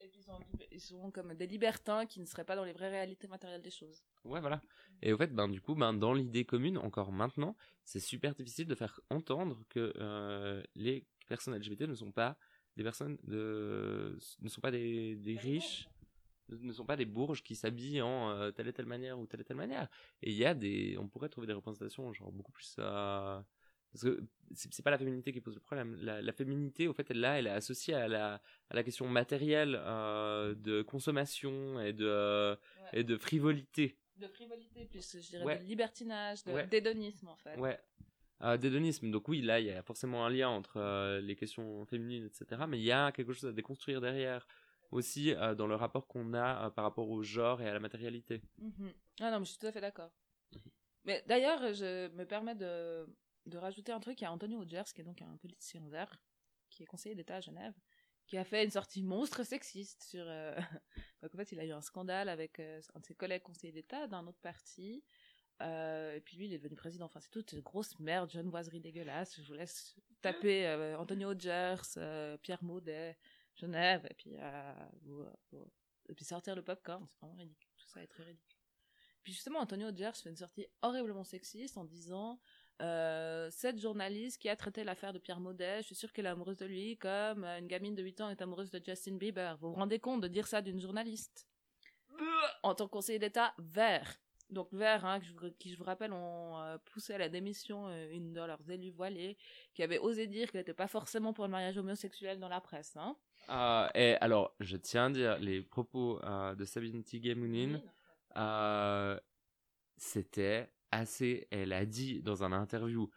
Et 0.04 0.08
puis 0.08 0.19
ils 0.19 0.24
sont, 0.24 0.39
ils 0.71 0.80
sont 0.82 1.12
comme 1.12 1.36
des 1.36 1.45
libertins 1.45 2.08
qui 2.08 2.19
ne 2.19 2.26
seraient 2.26 2.43
pas 2.43 2.56
dans 2.56 2.63
les 2.65 2.74
vraies 2.74 2.89
réalités 2.89 3.28
matérielles 3.28 3.62
des 3.62 3.69
choses. 3.69 4.04
Ouais, 4.24 4.39
voilà. 4.41 4.60
Et 5.04 5.13
au 5.13 5.17
fait, 5.17 5.28
ben, 5.28 5.47
du 5.47 5.62
coup, 5.62 5.76
ben, 5.76 5.93
dans 5.93 6.13
l'idée 6.13 6.43
commune, 6.43 6.80
encore 6.80 7.12
maintenant, 7.12 7.56
c'est 7.84 8.00
super 8.00 8.34
difficile 8.34 8.65
de 8.67 8.74
faire 8.74 9.00
entendre 9.12 9.63
que 9.69 9.93
euh, 9.97 10.63
les 10.74 11.06
personnes 11.28 11.54
LGBT 11.54 11.82
ne 11.82 11.93
sont 11.93 12.12
pas 12.12 12.36
des 12.78 12.84
personnes 12.84 13.17
de, 13.24 14.17
ne 14.41 14.50
sont 14.50 14.62
pas 14.62 14.71
des, 14.71 15.15
des 15.17 15.38
riches, 15.38 15.88
ne 16.49 16.71
sont 16.73 16.86
pas 16.86 16.95
des 16.97 17.06
bourges 17.06 17.43
qui 17.43 17.56
s'habillent 17.56 18.01
en 18.01 18.30
euh, 18.32 18.51
telle 18.51 18.67
et 18.67 18.73
telle 18.73 18.86
manière 18.86 19.19
ou 19.19 19.25
telle 19.25 19.41
et 19.41 19.43
telle 19.43 19.58
manière. 19.58 19.88
Et 20.21 20.32
il 20.32 20.38
y 20.38 20.45
a 20.45 20.54
des, 20.54 20.97
on 20.99 21.08
pourrait 21.08 21.30
trouver 21.30 21.47
des 21.47 21.54
représentations 21.54 22.12
genre 22.13 22.32
beaucoup 22.32 22.51
plus, 22.51 22.75
euh, 22.80 23.39
parce 23.91 24.04
que 24.04 24.23
c'est 24.54 24.84
pas 24.84 24.91
la 24.91 24.97
féminité 24.97 25.32
qui 25.34 25.41
pose 25.41 25.56
le 25.56 25.60
problème. 25.62 25.97
La, 26.01 26.21
la 26.21 26.32
féminité, 26.34 26.88
au 26.88 26.93
fait, 26.93 27.10
elle 27.12 27.19
là, 27.19 27.39
elle 27.39 27.47
est 27.47 27.51
associée 27.51 27.93
à 27.93 28.08
la, 28.08 28.41
à 28.69 28.75
la 28.75 28.84
question 28.84 29.08
matérielle 29.08 29.77
euh, 29.82 30.56
de 30.56 30.82
consommation 30.82 31.80
et 31.82 31.93
de, 31.93 32.58
et 32.93 33.04
de 33.04 33.17
frivolité. 33.17 33.97
De 34.17 34.27
frivolité, 34.27 34.86
plus 34.86 35.17
je 35.19 35.30
dirais 35.30 35.43
Ouais. 35.43 35.60
de 35.60 35.63
libertinage, 35.63 36.43
de 36.43 36.51
Ouais. 36.51 36.67
d'hédonisme 36.67 37.27
en 37.27 37.36
fait. 37.38 37.58
Ouais. 37.58 37.80
Euh, 38.43 38.58
d'hédonisme. 38.58 39.12
Donc 39.12 39.27
oui, 39.27 39.41
là, 39.41 39.60
il 39.60 39.67
y 39.67 39.71
a 39.71 39.84
forcément 39.84 40.25
un 40.25 40.30
lien 40.30 40.49
entre 40.49 40.77
euh, 40.77 41.21
les 41.21 41.36
questions 41.36 41.86
féminines, 41.86 42.25
etc. 42.25 42.63
Mais 42.67 42.80
il 42.80 42.84
y 42.84 42.91
a 42.91 43.12
quelque 43.12 43.34
chose 43.34 43.49
à 43.49 43.51
déconstruire 43.51 44.01
derrière 44.01 44.47
aussi 44.91 45.34
euh, 45.34 45.56
dans 45.56 45.67
le 45.67 45.75
rapport 45.75 46.08
qu'on 46.08 46.34
a 46.34 46.67
euh, 46.67 46.69
par 46.69 46.84
rapport 46.84 47.10
au 47.10 47.23
genre 47.23 47.62
et 47.62 47.67
à 47.67 47.73
la 47.73 47.80
matérialité. 47.80 48.41
Mhm. 48.60 48.93
Ah 49.21 49.32
non, 49.32 49.39
mais 49.39 49.45
je 49.45 49.51
suis 49.51 49.60
tout 49.60 49.67
à 49.67 49.71
fait 49.71 49.82
d'accord. 49.82 50.12
Mais 51.06 51.23
d'ailleurs, 51.27 51.73
je 51.73 52.10
me 52.10 52.25
permets 52.25 52.56
de, 52.56 53.08
de 53.47 53.58
rajouter 53.58 53.91
un 53.91 53.99
truc. 53.99 54.21
Il 54.21 54.25
y 54.25 54.27
a 54.27 54.32
Antonio 54.32 54.60
Hodgers, 54.62 54.84
qui 54.93 55.01
est 55.01 55.06
donc 55.06 55.21
un 55.21 55.38
politicien 55.38 55.82
vert, 55.89 56.21
qui 56.69 56.84
est 56.84 56.86
conseiller 56.86 57.15
d'État 57.15 57.38
à 57.38 57.41
Genève, 57.41 57.73
qui 58.27 58.38
a 58.38 58.43
fait 58.43 58.63
une 58.63 58.69
sortie 58.69 59.01
monstre 59.01 59.43
sexiste 59.43 60.04
sur. 60.04 60.23
euh, 60.27 60.56
Donc 61.21 61.34
en 61.34 61.38
fait, 61.38 61.51
il 61.51 61.60
a 61.60 61.65
eu 61.65 61.71
un 61.71 61.82
scandale 61.82 62.30
avec 62.30 62.60
un 62.60 62.99
de 62.99 63.06
ses 63.06 63.15
collègues 63.15 63.43
conseillers 63.43 63.73
d'État 63.73 64.08
d'un 64.08 64.27
autre 64.27 64.39
parti. 64.41 65.04
Et 65.60 66.21
puis 66.25 66.38
lui, 66.38 66.47
il 66.47 66.54
est 66.54 66.58
devenu 66.58 66.75
président. 66.75 67.06
Enfin, 67.06 67.19
c'est 67.19 67.30
toute 67.30 67.51
une 67.51 67.62
grosse 67.62 67.99
merde, 67.99 68.32
genevoiserie 68.32 68.80
dégueulasse. 68.80 69.39
Je 69.39 69.47
vous 69.47 69.54
laisse 69.54 69.95
taper 70.21 70.67
Antonio 70.97 71.30
Hodgers, 71.30 71.82
euh, 71.97 72.36
Pierre 72.38 72.63
Maudet, 72.63 73.17
Genève, 73.62 74.06
et 74.10 74.13
puis, 74.15 74.36
euh, 74.38 74.74
et 76.10 76.15
puis 76.15 76.26
sortir 76.26 76.56
le 76.56 76.63
popcorn. 76.63 77.06
C'est 77.08 77.19
vraiment 77.19 77.38
ridicule. 77.38 77.69
Tout 77.78 77.88
ça 77.88 78.02
est 78.02 78.08
très 78.08 78.24
ridicule. 78.24 78.58
Puis 79.24 79.34
justement, 79.34 79.60
Antonio 79.60 79.89
Hodgers 79.89 80.12
fait 80.15 80.30
une 80.30 80.36
sortie 80.36 80.65
horriblement 80.82 81.24
sexiste 81.24 81.78
en 81.78 81.86
disant 81.86 82.39
euh, 82.82 83.50
cette 83.52 83.80
journaliste 83.80 84.41
qui 84.41 84.50
a 84.50 84.56
traité 84.56 84.84
l'affaire 84.84 85.13
de 85.13 85.19
Pierre 85.19 85.39
Maudet, 85.39 85.82
je 85.82 85.88
suis 85.88 85.95
sûre 85.95 86.12
qu'elle 86.12 86.26
est 86.26 86.30
amoureuse 86.30 86.58
de 86.58 86.65
lui 86.65 86.97
comme 86.97 87.43
euh, 87.43 87.60
une 87.60 87.67
gamine 87.67 87.93
de 87.93 88.02
8 88.02 88.21
ans 88.21 88.30
est 88.30 88.41
amoureuse 88.41 88.71
de 88.71 88.82
Justin 88.84 89.17
Bieber. 89.17 89.58
Vous 89.60 89.69
vous 89.69 89.76
rendez 89.76 90.00
compte 90.00 90.21
de 90.21 90.28
dire 90.28 90.47
ça 90.47 90.62
d'une 90.62 90.80
journaliste? 90.80 91.47
En 92.63 92.74
tant 92.74 92.88
que 92.88 92.91
conseiller 92.91 93.19
d'État, 93.19 93.54
vert. 93.60 94.19
Donc 94.50 94.74
vert, 94.74 95.06
hein, 95.06 95.19
qui 95.60 95.71
je 95.71 95.78
vous 95.78 95.84
rappelle, 95.84 96.12
ont 96.12 96.60
euh, 96.60 96.78
poussé 96.86 97.13
à 97.13 97.17
la 97.19 97.30
démission 97.30 97.88
une 98.10 98.34
de 98.34 98.41
leurs 98.41 98.69
élus 98.69 98.91
voilés 98.91 99.38
qui 99.76 99.84
avait 99.84 100.00
osé 100.00 100.28
dire 100.28 100.52
qu'elle 100.52 100.62
n'était 100.62 100.74
pas 100.74 100.88
forcément 100.88 101.34
pour 101.34 101.45
le 101.45 101.52
mariage 101.52 101.78
homosexuel 101.78 102.39
dans 102.39 102.50
la 102.50 102.60
presse. 102.62 102.97
Hein. 102.97 103.15
Euh, 103.51 103.87
et 103.95 104.15
alors, 104.21 104.55
je 104.59 104.77
tiens 104.77 105.07
à 105.07 105.09
dire, 105.09 105.37
les 105.39 105.61
propos 105.61 106.19
euh, 106.23 106.55
de 106.55 106.65
Sabine 106.65 107.03
Tighe-Mounine, 107.03 107.81
euh, 108.37 109.19
c'était 109.97 110.69
assez. 110.91 111.47
Elle 111.51 111.73
a 111.73 111.85
dit 111.85 112.21
dans 112.21 112.43
un 112.43 112.53
interview 112.53 113.09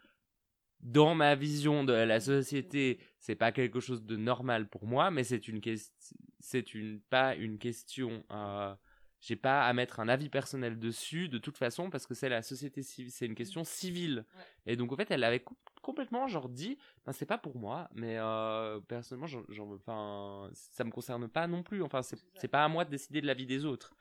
Dans 0.81 1.15
ma 1.15 1.35
vision 1.35 1.83
de 1.83 1.93
la 1.93 2.19
société, 2.19 2.99
c'est 3.19 3.35
pas 3.35 3.51
quelque 3.51 3.79
chose 3.79 4.03
de 4.05 4.17
normal 4.17 4.69
pour 4.69 4.85
moi, 4.85 5.11
mais 5.11 5.23
c'est 5.23 5.47
une 5.47 5.61
question. 5.61 5.93
C'est 6.39 6.73
une, 6.75 7.01
pas 7.01 7.35
une 7.35 7.57
question. 7.57 8.23
euh, 8.31 8.75
j'ai 9.21 9.35
pas 9.35 9.65
à 9.65 9.73
mettre 9.73 9.99
un 9.99 10.07
avis 10.07 10.29
personnel 10.29 10.77
dessus, 10.77 11.29
de 11.29 11.39
toute 11.39 11.57
façon, 11.57 11.89
parce 11.89 12.05
que 12.05 12.13
c'est 12.13 12.29
la 12.29 12.43
société 12.43 12.83
civile, 12.83 13.11
c'est 13.11 13.25
une 13.25 13.35
question 13.35 13.63
civile. 13.63 14.25
Et 14.67 14.75
donc, 14.75 14.91
en 14.91 14.95
fait, 14.97 15.09
elle 15.09 15.23
avait 15.23 15.43
complètement, 15.85 16.27
genre, 16.27 16.49
dit, 16.49 16.77
ben, 17.05 17.11
c'est 17.13 17.27
pas 17.27 17.37
pour 17.37 17.55
moi, 17.57 17.87
mais 17.93 18.17
euh, 18.17 18.79
personnellement, 18.81 19.27
j'en, 19.27 19.71
enfin, 19.73 20.49
ça 20.53 20.83
me 20.83 20.89
concerne 20.89 21.27
pas 21.27 21.45
non 21.45 21.61
plus. 21.61 21.83
Enfin, 21.83 22.01
c'est, 22.01 22.47
pas 22.47 22.63
à 22.63 22.67
moi 22.67 22.85
de 22.85 22.89
décider 22.89 23.21
de 23.21 23.27
la 23.27 23.35
vie 23.35 23.45
des 23.45 23.65
autres. 23.65 23.93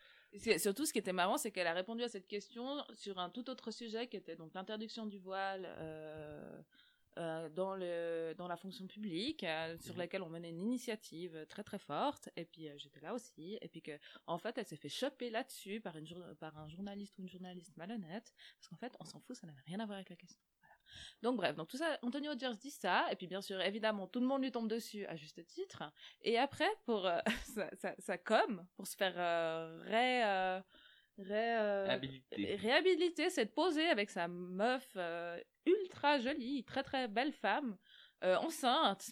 Surtout, 0.59 0.87
ce 0.87 0.92
qui 0.92 0.99
était 0.99 1.12
marrant, 1.12 1.37
c'est 1.37 1.51
qu'elle 1.51 1.66
a 1.66 1.75
répondu 1.75 2.03
à 2.03 2.09
cette 2.09 2.27
question 2.27 2.83
sur 2.94 3.18
un 3.18 3.29
tout 3.29 3.51
autre 3.51 3.70
sujet 3.70 4.09
qui 4.09 4.16
était 4.16 4.35
donc 4.35 4.55
l'interdiction 4.55 5.05
du 5.07 5.18
voile 5.18 5.64
euh, 5.79 6.61
euh, 7.18 7.49
dans, 7.51 7.77
le, 7.77 8.35
dans 8.37 8.49
la 8.49 8.57
fonction 8.57 8.87
publique, 8.88 9.44
euh, 9.44 9.77
sur 9.79 9.92
Mhm. 9.92 9.99
laquelle 9.99 10.23
on 10.23 10.29
menait 10.31 10.49
une 10.51 10.59
initiative 10.61 11.47
très 11.49 11.62
très 11.62 11.79
forte. 11.79 12.31
Et 12.37 12.47
puis 12.47 12.68
euh, 12.68 12.75
j'étais 12.79 13.01
là 13.01 13.14
aussi. 13.14 13.59
Et 13.61 13.68
puis 13.68 13.83
que, 13.83 13.92
en 14.27 14.38
fait, 14.38 14.57
elle 14.59 14.66
s'est 14.66 14.77
fait 14.77 14.88
choper 14.88 15.31
là-dessus 15.31 15.81
par, 15.81 15.97
une 15.97 16.35
par 16.40 16.57
un 16.59 16.66
journaliste 16.68 17.16
ou 17.18 17.23
une 17.23 17.29
journaliste 17.29 17.77
malhonnête. 17.77 18.33
Parce 18.59 18.68
qu'en 18.68 18.77
fait, 18.77 18.97
on 19.01 19.05
s'en 19.05 19.20
fout, 19.20 19.37
ça 19.37 19.47
n'avait 19.47 19.61
rien 19.66 19.79
à 19.81 19.87
voir 19.87 19.97
avec 19.97 20.09
la 20.11 20.16
question. 20.16 20.40
Donc 21.23 21.37
bref, 21.37 21.57
donc 21.57 21.68
tout 21.68 21.77
ça, 21.77 21.99
Antonio 22.03 22.33
Hodgers 22.33 22.57
dit 22.61 22.70
ça, 22.70 23.07
et 23.11 23.16
puis 23.16 23.27
bien 23.27 23.40
sûr, 23.40 23.61
évidemment, 23.61 24.07
tout 24.07 24.20
le 24.20 24.27
monde 24.27 24.42
lui 24.42 24.53
tombe 24.53 24.68
dessus 24.68 25.07
à 25.07 25.16
juste 25.16 25.44
titre. 25.47 25.83
Et 26.23 26.38
après, 26.38 26.68
pour 26.85 27.07
euh, 27.07 27.18
sa, 27.55 27.75
sa, 27.75 27.94
sa 27.99 28.18
com, 28.18 28.66
pour 28.77 28.87
se 28.87 28.97
faire 28.97 29.14
euh, 29.16 29.79
ré, 29.85 30.25
euh, 30.25 30.61
ré, 31.18 31.57
euh, 31.59 31.99
réhabiliter, 32.57 33.31
c'est 33.31 33.47
de 33.47 33.51
poser 33.51 33.88
avec 33.88 34.11
sa 34.11 34.29
meuf 34.29 34.88
euh, 34.97 35.40
ultra 35.66 36.18
jolie, 36.18 36.64
très 36.64 36.83
très 36.83 37.09
belle 37.09 37.33
femme, 37.33 37.77
enceinte. 38.23 39.11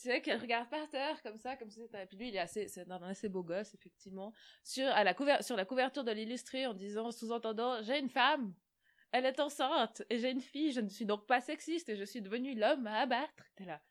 Tu 0.00 0.08
sais, 0.08 0.22
qu'elle 0.22 0.40
regarde 0.40 0.70
par 0.70 0.88
terre 0.88 1.20
comme 1.22 1.36
ça, 1.36 1.56
comme 1.56 1.68
si 1.70 1.82
c'était... 1.82 2.06
Puis 2.06 2.16
lui, 2.16 2.28
il 2.28 2.34
est 2.34 2.38
assez, 2.38 2.68
c'est 2.68 2.90
un 2.90 3.02
assez 3.02 3.28
beau 3.28 3.42
gosse, 3.42 3.74
effectivement. 3.74 4.32
Sur, 4.64 4.88
à 4.88 5.04
la, 5.04 5.12
couver- 5.12 5.42
sur 5.42 5.56
la 5.56 5.66
couverture 5.66 6.04
de 6.04 6.10
l'illustré, 6.10 6.66
en 6.66 6.72
disant, 6.72 7.10
sous-entendant, 7.10 7.82
j'ai 7.82 7.98
une 7.98 8.08
femme, 8.08 8.54
elle 9.12 9.26
est 9.26 9.40
enceinte, 9.40 10.02
et 10.10 10.18
j'ai 10.18 10.30
une 10.30 10.40
fille, 10.40 10.72
je 10.72 10.80
ne 10.80 10.88
suis 10.88 11.06
donc 11.06 11.26
pas 11.26 11.40
sexiste, 11.40 11.88
et 11.88 11.96
je 11.96 12.04
suis 12.04 12.22
devenue 12.22 12.54
l'homme 12.54 12.86
à 12.86 13.00
abattre. 13.00 13.44
T'es 13.56 13.64
là. 13.64 13.82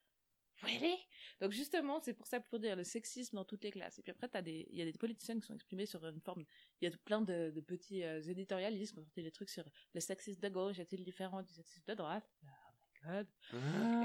Really? 0.62 0.98
Donc 1.40 1.52
justement, 1.52 2.02
c'est 2.02 2.14
pour 2.14 2.28
ça 2.28 2.42
pour 2.42 2.60
dire 2.60 2.76
le 2.76 2.84
sexisme 2.84 3.38
dans 3.38 3.46
toutes 3.46 3.64
les 3.64 3.72
classes. 3.72 3.98
Et 3.98 4.04
puis 4.04 4.12
après, 4.12 4.28
t'as 4.28 4.42
des, 4.42 4.68
il 4.72 4.78
y 4.78 4.82
a 4.82 4.86
des 4.86 4.98
politiciens 4.98 5.40
qui 5.40 5.46
sont 5.46 5.54
exprimés 5.54 5.86
sur 5.86 6.06
une 6.06 6.20
forme, 6.20 6.44
il 6.82 6.90
y 6.90 6.94
a 6.94 6.98
plein 7.06 7.22
de, 7.22 7.52
de 7.56 7.62
petits 7.62 8.04
euh, 8.04 8.22
éditorialismes, 8.22 8.96
qui 8.96 9.00
ont 9.00 9.06
sorti 9.06 9.24
des 9.24 9.32
trucs 9.32 9.50
sur 9.50 9.64
le 9.94 10.00
sexisme 10.02 10.42
de 10.42 10.50
gauche 10.50 10.80
est-il 10.80 11.04
différent 11.04 11.42
du 11.42 11.54
sexisme 11.54 11.86
de 11.88 11.94
droite? 11.94 12.30
Oh 12.44 12.48
my 12.74 13.12
god. 13.12 13.28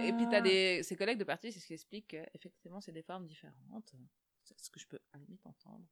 Et 0.04 0.12
puis 0.12 0.28
t'as 0.30 0.40
des, 0.40 0.84
ses 0.84 0.94
collègues 0.94 1.18
de 1.18 1.24
parti, 1.24 1.50
c'est 1.50 1.58
ce 1.58 1.66
qui 1.66 1.74
explique 1.74 2.06
qu'effectivement 2.08 2.80
c'est 2.80 2.92
des 2.92 3.02
formes 3.02 3.26
différentes. 3.26 3.92
C'est 4.44 4.60
ce 4.60 4.70
que 4.70 4.78
je 4.78 4.86
peux 4.86 5.00
à 5.12 5.18
la 5.18 5.24
limite 5.24 5.44
entendre. 5.46 5.84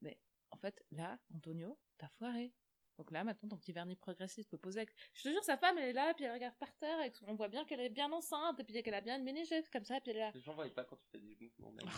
Mais 0.00 0.18
en 0.50 0.56
fait, 0.56 0.82
là, 0.90 1.18
Antonio, 1.34 1.78
t'as 1.98 2.08
foiré. 2.08 2.54
Donc 2.98 3.10
là, 3.12 3.22
maintenant, 3.24 3.48
ton 3.50 3.56
petit 3.56 3.72
vernis 3.72 3.94
progressiste 3.96 4.50
peut 4.50 4.58
poser 4.58 4.80
avec... 4.80 4.90
Je 5.14 5.22
te 5.22 5.28
jure, 5.28 5.42
sa 5.44 5.56
femme, 5.56 5.78
elle 5.78 5.90
est 5.90 5.92
là, 5.92 6.12
puis 6.14 6.24
elle 6.24 6.32
regarde 6.32 6.56
par 6.56 6.74
terre, 6.78 7.00
et 7.02 7.12
on 7.28 7.34
voit 7.34 7.48
bien 7.48 7.64
qu'elle 7.64 7.80
est 7.80 7.88
bien 7.90 8.10
enceinte, 8.12 8.58
et 8.58 8.64
puis 8.64 8.82
qu'elle 8.82 8.94
a 8.94 9.00
bien 9.00 9.16
une 9.18 9.24
mini 9.24 9.48
comme 9.72 9.84
ça, 9.84 10.00
puis 10.00 10.10
elle 10.10 10.16
est 10.16 10.20
là. 10.20 10.32
Les 10.34 10.40
gens 10.40 10.54
voient 10.54 10.68
pas 10.74 10.84
quand 10.84 10.96
tu 10.96 11.06
fais 11.12 11.18
des 11.20 11.52
mouvements. 11.58 11.76
même. 11.84 11.88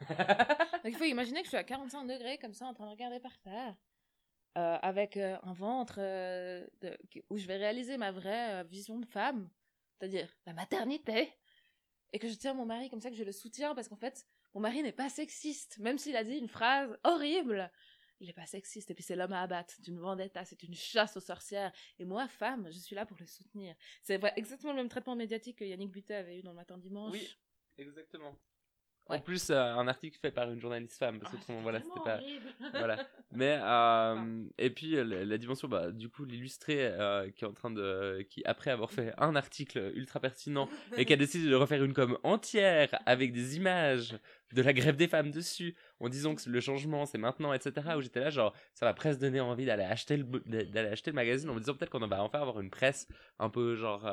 Donc 0.84 0.92
il 0.92 0.96
faut 0.96 1.04
imaginer 1.04 1.38
que 1.40 1.44
je 1.44 1.50
suis 1.50 1.56
à 1.56 1.64
45 1.64 2.06
degrés, 2.06 2.38
comme 2.38 2.52
ça, 2.54 2.66
en 2.66 2.74
train 2.74 2.86
de 2.86 2.90
regarder 2.90 3.20
par 3.20 3.38
terre. 3.38 3.76
euh, 4.58 4.76
avec 4.82 5.16
euh, 5.16 5.38
un 5.44 5.52
ventre 5.54 5.94
euh, 5.98 6.66
de- 6.82 6.98
où 7.30 7.38
je 7.38 7.46
vais 7.46 7.56
réaliser 7.56 7.96
ma 7.96 8.10
vraie 8.12 8.64
vision 8.64 8.98
de 8.98 9.06
femme, 9.06 9.48
c'est-à-dire 9.98 10.28
la 10.46 10.52
maternité, 10.52 11.32
et 12.12 12.18
que 12.18 12.28
je 12.28 12.34
tiens 12.34 12.52
mon 12.52 12.66
mari 12.66 12.90
comme 12.90 13.00
ça, 13.00 13.08
que 13.08 13.16
je 13.16 13.24
le 13.24 13.32
soutiens, 13.32 13.74
parce 13.74 13.88
qu'en 13.88 13.96
fait, 13.96 14.26
mon 14.52 14.60
mari 14.60 14.82
n'est 14.82 14.92
pas 14.92 15.08
sexiste, 15.08 15.78
même 15.78 15.96
s'il 15.96 16.16
a 16.16 16.24
dit 16.24 16.36
une 16.36 16.48
phrase 16.48 16.94
horrible, 17.04 17.70
il 18.22 18.28
n'est 18.28 18.32
pas 18.32 18.46
sexiste, 18.46 18.90
et 18.90 18.94
puis 18.94 19.02
c'est 19.02 19.16
l'homme 19.16 19.32
à 19.32 19.42
abattre, 19.42 19.74
c'est 19.76 19.88
une 19.88 19.98
vendetta, 19.98 20.44
c'est 20.44 20.62
une 20.62 20.74
chasse 20.74 21.16
aux 21.16 21.20
sorcières, 21.20 21.72
et 21.98 22.04
moi, 22.04 22.28
femme, 22.28 22.68
je 22.70 22.78
suis 22.78 22.94
là 22.94 23.04
pour 23.04 23.16
le 23.18 23.26
soutenir. 23.26 23.74
C'est 24.00 24.20
exactement 24.36 24.72
le 24.72 24.78
même 24.78 24.88
traitement 24.88 25.16
médiatique 25.16 25.58
que 25.58 25.64
Yannick 25.64 25.90
Butet 25.90 26.14
avait 26.14 26.38
eu 26.38 26.42
dans 26.42 26.52
le 26.52 26.56
Matin 26.56 26.78
Dimanche. 26.78 27.12
Oui. 27.12 27.36
Exactement. 27.78 28.38
Ouais. 29.10 29.16
En 29.16 29.20
plus, 29.20 29.50
euh, 29.50 29.60
un 29.60 29.88
article 29.88 30.16
fait 30.18 30.30
par 30.30 30.48
une 30.50 30.60
journaliste 30.60 30.96
femme, 30.98 31.18
parce 31.18 31.32
que 31.32 31.38
Ah, 31.48 31.52
voilà, 31.60 31.80
c'était 31.82 32.00
pas. 32.04 32.20
voilà. 32.78 32.96
Mais 33.32 33.58
euh, 33.60 34.44
et 34.58 34.70
puis 34.70 34.96
euh, 34.96 35.02
la, 35.04 35.24
la 35.24 35.38
dimension, 35.38 35.66
bah, 35.66 35.90
du 35.90 36.08
coup, 36.08 36.24
l'illustré 36.24 36.76
euh, 36.80 37.28
qui 37.30 37.44
est 37.44 37.48
en 37.48 37.52
train 37.52 37.70
de, 37.70 38.24
qui 38.30 38.42
après 38.44 38.70
avoir 38.70 38.90
fait 38.92 39.12
un 39.18 39.34
article 39.34 39.90
ultra 39.94 40.20
pertinent 40.20 40.68
et 40.96 41.04
qui 41.04 41.12
a 41.12 41.16
décidé 41.26 41.48
de 41.50 41.54
refaire 41.54 41.82
une 41.82 41.94
com 41.94 42.16
entière 42.22 42.96
avec 43.04 43.32
des 43.32 43.56
images 43.56 44.16
de 44.52 44.62
la 44.62 44.72
grève 44.72 44.96
des 44.96 45.08
femmes 45.08 45.30
dessus, 45.30 45.74
en 45.98 46.08
disant 46.08 46.34
que 46.34 46.48
le 46.48 46.60
changement 46.60 47.04
c'est 47.04 47.18
maintenant, 47.18 47.52
etc. 47.52 47.96
Où 47.96 48.02
j'étais 48.02 48.20
là, 48.20 48.30
genre, 48.30 48.54
ça 48.74 48.86
va 48.86 48.94
presque 48.94 49.18
donner 49.18 49.40
envie 49.40 49.66
d'aller 49.66 49.82
acheter 49.84 50.16
le, 50.16 50.24
d'aller 50.24 50.88
acheter 50.90 51.10
le 51.10 51.16
magazine 51.16 51.50
en 51.50 51.54
me 51.54 51.58
disant 51.58 51.74
peut-être 51.74 51.90
qu'on 51.90 52.06
va 52.06 52.22
enfin 52.22 52.40
avoir 52.40 52.60
une 52.60 52.70
presse 52.70 53.08
un 53.40 53.50
peu 53.50 53.74
genre 53.74 54.08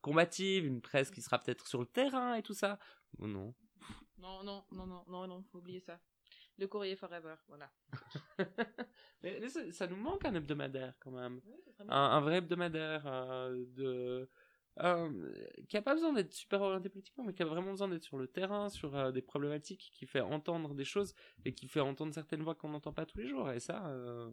combative, 0.00 0.66
une 0.66 0.80
presse 0.80 1.10
qui 1.10 1.22
sera 1.22 1.38
peut-être 1.38 1.66
sur 1.66 1.80
le 1.80 1.86
terrain 1.86 2.34
et 2.34 2.42
tout 2.42 2.54
ça. 2.54 2.78
Ou 3.18 3.26
non. 3.26 3.54
Non, 4.24 4.42
non, 4.42 4.64
non, 4.72 4.86
non, 4.86 5.04
non, 5.06 5.26
non, 5.26 5.42
faut 5.52 5.58
oublier 5.58 5.80
ça. 5.80 6.00
Le 6.56 6.66
courrier 6.66 6.96
forever, 6.96 7.34
voilà. 7.48 7.70
Mais, 9.22 9.38
mais 9.40 9.48
ça, 9.48 9.72
ça 9.72 9.86
nous 9.86 9.96
manque 9.96 10.24
un 10.26 10.34
hebdomadaire 10.34 10.94
quand 11.00 11.10
même. 11.10 11.40
Oui, 11.46 11.54
un, 11.78 11.88
un 11.88 12.20
vrai 12.20 12.36
hebdomadaire 12.36 13.06
euh, 13.06 13.64
de 13.68 14.28
euh, 14.80 15.32
qui 15.68 15.76
a 15.76 15.82
pas 15.82 15.94
besoin 15.94 16.12
d'être 16.12 16.32
super 16.32 16.60
orienté 16.60 16.88
politiquement, 16.88 17.24
mais 17.24 17.32
qui 17.32 17.42
a 17.42 17.46
vraiment 17.46 17.70
besoin 17.70 17.88
d'être 17.88 18.02
sur 18.02 18.18
le 18.18 18.26
terrain, 18.26 18.68
sur 18.68 18.96
euh, 18.96 19.12
des 19.12 19.22
problématiques, 19.22 19.92
qui 19.94 20.06
fait 20.06 20.20
entendre 20.20 20.74
des 20.74 20.84
choses 20.84 21.14
et 21.44 21.54
qui 21.54 21.68
fait 21.68 21.80
entendre 21.80 22.12
certaines 22.12 22.42
voix 22.42 22.54
qu'on 22.54 22.70
n'entend 22.70 22.92
pas 22.92 23.06
tous 23.06 23.18
les 23.18 23.28
jours. 23.28 23.50
Et 23.50 23.60
ça, 23.60 23.86
euh, 23.88 24.30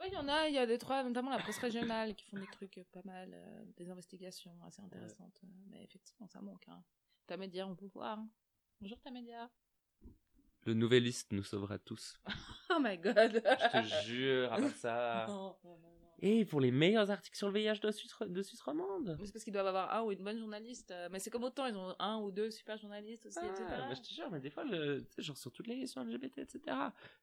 Ouais, 0.00 0.06
il 0.06 0.14
y 0.14 0.16
en 0.16 0.28
a, 0.28 0.46
il 0.46 0.54
y 0.54 0.58
a 0.58 0.66
des 0.66 0.78
trois, 0.78 1.02
notamment 1.02 1.30
la 1.30 1.38
presse 1.38 1.58
régionale, 1.58 2.14
qui 2.14 2.24
font 2.24 2.38
des 2.38 2.46
trucs 2.46 2.80
pas 2.92 3.02
mal, 3.04 3.36
des 3.76 3.90
investigations 3.90 4.56
assez 4.64 4.80
intéressantes. 4.80 5.40
Mais 5.66 5.82
effectivement, 5.82 6.28
ça 6.28 6.40
manque. 6.40 6.68
Hein. 6.68 6.84
Ta 7.28 7.36
média, 7.36 7.66
on 7.68 7.76
peut 7.76 7.90
voir. 7.92 8.18
Bonjour 8.80 8.98
ta 9.02 9.10
média. 9.10 9.50
le 10.64 10.72
nouveliste 10.72 11.30
nous 11.32 11.42
sauvera 11.44 11.78
tous. 11.78 12.18
Oh 12.70 12.78
my 12.80 12.96
god. 12.98 13.42
Je 13.44 14.00
te 14.02 14.06
jure, 14.06 14.52
à 14.52 14.58
part 14.58 14.70
ça. 14.76 15.26
Non, 15.28 15.56
non, 15.62 15.70
non, 15.70 15.78
non. 15.78 15.88
Et 16.20 16.44
pour 16.46 16.60
les 16.60 16.70
meilleurs 16.70 17.10
articles 17.10 17.36
sur 17.36 17.48
le 17.50 17.58
VIH 17.60 17.80
de 17.80 17.90
Suisse, 17.92 18.14
de 18.20 18.42
Suisse 18.42 18.62
romande. 18.62 19.16
Mais 19.20 19.26
c'est 19.26 19.32
parce 19.32 19.44
qu'ils 19.44 19.52
doivent 19.52 19.66
avoir 19.68 19.94
un 19.94 20.02
ou 20.02 20.10
une 20.10 20.24
bonne 20.24 20.38
journaliste. 20.38 20.90
euh, 20.90 21.08
Mais 21.12 21.18
c'est 21.20 21.30
comme 21.30 21.44
autant, 21.44 21.66
ils 21.66 21.76
ont 21.76 21.94
un 21.98 22.16
ou 22.18 22.30
deux 22.32 22.50
super 22.50 22.76
journalistes 22.78 23.26
aussi, 23.26 23.38
etc. 23.38 23.64
Ah, 23.68 23.86
mais 23.90 23.94
je 23.94 24.00
te 24.02 24.08
jure, 24.14 24.30
mais 24.30 24.40
des 24.40 24.50
fois, 24.50 24.64
le, 24.64 25.06
genre 25.18 25.36
sur 25.36 25.52
toutes 25.52 25.66
les 25.68 25.78
questions 25.78 26.02
LGBT, 26.02 26.38
etc. 26.38 26.60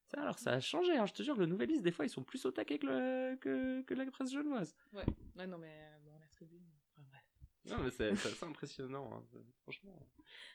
Ça, 0.06 0.22
alors 0.22 0.38
ça 0.39 0.52
a 0.52 0.60
changé, 0.62 0.96
hein, 0.96 1.08
je 1.08 1.13
te 1.13 1.24
jure, 1.24 1.36
le 1.36 1.48
nouveliste, 1.48 1.82
des 1.82 1.91
fois, 1.91 2.06
ils 2.06 2.10
sont 2.10 2.24
plus 2.24 2.46
au 2.46 2.52
taquet 2.52 2.78
que, 2.80 2.86
le, 2.86 3.36
que, 3.38 3.82
que 3.82 3.94
la 3.96 4.06
presse 4.06 4.32
genevoise. 4.32 4.76
Ouais, 4.94 5.48
non, 5.48 5.58
mais 5.58 5.68
euh, 5.72 5.98
bon, 6.06 6.12
la 6.22 6.28
tribune. 6.28 6.63
enfin, 6.94 7.06
bref. 7.10 7.26
Non, 7.67 7.78
mais 7.84 7.89
c'est 7.91 8.10
assez 8.10 8.43
impressionnant, 8.45 9.10
hein, 9.13 9.23
franchement. 9.63 10.08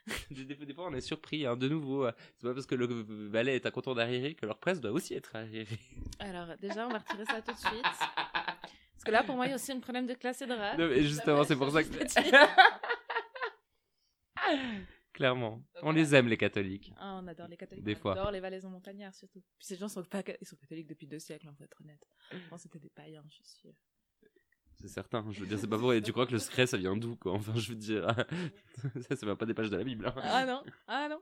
Des, 0.31 0.45
des- 0.45 0.55
des 0.55 0.75
fois, 0.75 0.87
on 0.89 0.95
est 0.95 1.01
surpris, 1.01 1.47
hein, 1.47 1.57
de 1.57 1.69
nouveau. 1.69 2.07
euh, 2.07 2.13
C'est 2.39 2.47
pas 2.47 2.55
parce 2.55 2.67
que 2.67 2.75
le 2.75 2.87
ballet 3.29 3.57
est 3.57 3.67
un 3.67 3.71
contour 3.71 3.95
d'arriéré 3.95 4.35
que 4.35 4.47
leur 4.47 4.59
presse 4.59 4.81
doit 4.81 4.93
aussi 4.93 5.15
être 5.15 5.35
arriérée. 5.37 5.79
Alors, 6.19 6.57
déjà, 6.59 6.87
on 6.87 6.91
va 6.91 6.99
retirer 6.99 7.25
ça 7.27 7.43
tout 7.43 7.53
de 7.53 7.59
suite. 7.59 7.83
Parce 7.83 9.05
que 9.05 9.11
là, 9.11 9.23
pour 9.25 9.37
moi, 9.37 9.47
il 9.47 9.51
y 9.51 9.53
a 9.53 9.57
aussi 9.57 9.73
un 9.73 9.81
problème 9.81 10.07
de 10.07 10.15
classe 10.15 10.41
et 10.43 10.47
de 10.47 10.55
race. 10.55 10.79
Non, 10.79 10.89
mais 10.89 11.03
justement, 11.03 11.45
c'est 11.45 11.57
pour 11.57 11.71
ça 11.71 11.83
que. 11.85 11.91
Clairement. 15.13 15.63
On 15.77 15.81
Voilà. 15.83 15.99
les 15.99 16.15
aime, 16.15 16.29
les 16.29 16.37
catholiques. 16.39 16.93
Ah, 16.97 17.21
on 17.23 17.27
adore 17.27 17.49
les 17.49 17.57
catholiques. 17.57 17.85
Des 17.85 17.95
on 17.97 17.99
fois. 17.99 18.13
adore 18.13 18.31
les 18.31 18.41
valaisans 18.41 18.71
montagnards, 18.71 19.15
surtout. 19.15 19.41
Puis 19.59 19.67
ces 19.67 19.77
gens 19.77 19.89
sont 19.89 20.03
pas 20.05 20.23
ils 20.41 20.47
sont 20.47 20.57
catholiques 20.57 20.87
depuis 20.87 21.07
deux 21.07 21.19
siècles, 21.19 21.47
on 21.49 21.53
va 21.59 21.65
être 21.67 21.77
honnête. 21.83 22.03
Avant, 22.31 22.31
c'était 22.59 22.79
des 22.79 22.89
païens, 22.91 23.23
je 23.29 23.35
suis 23.35 23.45
sûre. 23.45 23.75
C'est 24.81 24.89
certain. 24.89 25.25
Je 25.31 25.41
veux 25.41 25.47
dire, 25.47 25.59
c'est 25.59 25.69
pas 25.69 25.77
vrai. 25.77 26.01
Tu 26.01 26.13
crois 26.13 26.27
que 26.27 26.33
le 26.33 26.39
secret, 26.39 26.67
ça 26.67 26.77
vient 26.79 26.97
d'où, 26.97 27.17
quoi? 27.17 27.33
Enfin, 27.33 27.55
je 27.55 27.71
veux 27.71 27.77
dire. 27.77 28.07
ça, 29.09 29.17
ça 29.17 29.27
va 29.27 29.37
pas 29.37 29.47
des 29.47 29.55
pages 29.55 29.71
de 29.71 29.77
la 29.77 29.85
Bible. 29.85 30.07
hein. 30.07 30.15
Ah 30.23 30.47
non, 30.47 30.63
ah 30.87 31.09
non, 31.09 31.21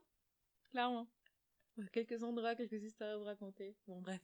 clairement. 0.71 1.09
Quelques 1.93 2.23
endroits, 2.23 2.55
quelques 2.55 2.83
histoires 2.83 3.11
à 3.11 3.17
vous 3.17 3.25
raconter. 3.25 3.77
Bon, 3.87 4.01
bref. 4.01 4.21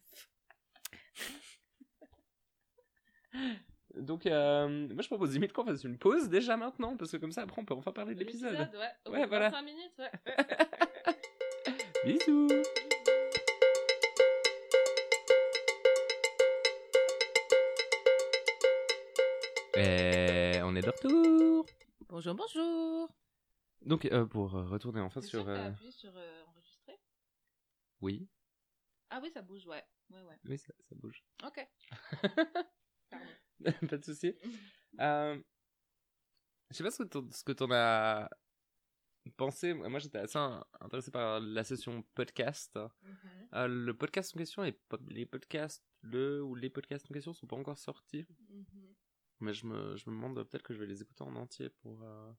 Donc, 3.96 4.26
euh, 4.26 4.88
moi, 4.88 5.02
je 5.02 5.06
propose 5.08 5.32
limite 5.34 5.52
qu'on 5.52 5.64
fasse 5.64 5.84
une 5.84 5.98
pause 5.98 6.28
déjà 6.28 6.56
maintenant, 6.56 6.96
parce 6.96 7.12
que 7.12 7.16
comme 7.16 7.30
ça, 7.32 7.42
après, 7.42 7.60
on 7.60 7.64
peut 7.64 7.74
enfin 7.74 7.92
parler 7.92 8.14
de 8.14 8.20
l'épisode. 8.20 8.54
ouais. 8.54 9.10
Ouais, 9.12 9.26
voilà. 9.26 9.50
25 9.50 9.62
minutes, 9.62 9.92
ouais. 9.98 10.10
Bisous 12.04 12.48
Et 19.76 20.60
on 20.62 20.74
est 20.76 20.82
de 20.82 20.90
retour 20.90 21.66
bonjour, 22.08 22.34
bonjour. 22.34 23.08
Donc, 23.82 24.04
euh, 24.06 24.24
pour 24.26 24.54
euh, 24.54 24.66
retourner 24.66 25.00
enfin 25.00 25.20
sur... 25.20 25.30
sûr 25.30 25.40
que 25.46 25.46
t'as 25.54 25.64
euh, 25.64 25.68
appuyé 25.70 25.90
sur 25.90 26.12
euh, 26.16 26.42
enregistrer? 26.46 26.98
Oui, 28.00 28.28
Ah 29.10 29.20
oui, 29.22 29.30
ça 29.30 29.42
bouge, 29.42 29.66
ouais. 29.66 29.82
Ouais, 30.10 30.22
ouais. 30.22 30.38
oui, 30.44 30.58
ça, 30.58 30.72
ça 30.88 30.94
bouge. 30.94 31.24
Ok. 31.44 31.66
Pas 33.90 33.96
de 33.98 34.04
souci. 34.04 34.34
Euh, 35.00 35.40
je 36.70 36.76
sais 36.76 36.84
pas 36.84 36.90
ce 36.90 37.02
que 37.02 37.08
t'en- 37.08 37.30
ce 37.30 37.42
que 37.44 37.52
t'en 37.52 37.70
as 37.70 38.28
pensé. 39.36 39.72
Moi, 39.74 39.98
j'étais 39.98 40.18
assez 40.18 40.38
in- 40.38 40.64
intéressé 40.80 41.10
par 41.10 41.40
la 41.40 41.64
session 41.64 42.02
podcast. 42.14 42.76
Mhm. 43.02 43.48
Euh, 43.54 43.66
le 43.68 43.96
podcast 43.96 44.34
en 44.34 44.38
question 44.38 44.64
et 44.64 44.78
les 45.08 45.24
podcasts, 45.26 45.84
le 46.02 46.42
ou 46.42 46.54
les 46.54 46.68
podcasts 46.70 47.06
en 47.10 47.14
question 47.14 47.32
sont 47.32 47.46
pas 47.46 47.56
encore 47.56 47.78
sortis. 47.78 48.26
Mhm. 48.50 48.94
Mais 49.40 49.52
je 49.52 49.66
me, 49.66 49.96
je 49.96 50.08
me 50.08 50.14
demande 50.14 50.34
peut-être 50.34 50.62
que 50.62 50.74
je 50.74 50.78
vais 50.78 50.86
les 50.86 51.02
écouter 51.02 51.22
en 51.22 51.34
entier 51.36 51.68
pour 51.68 52.02
euh, 52.02 52.32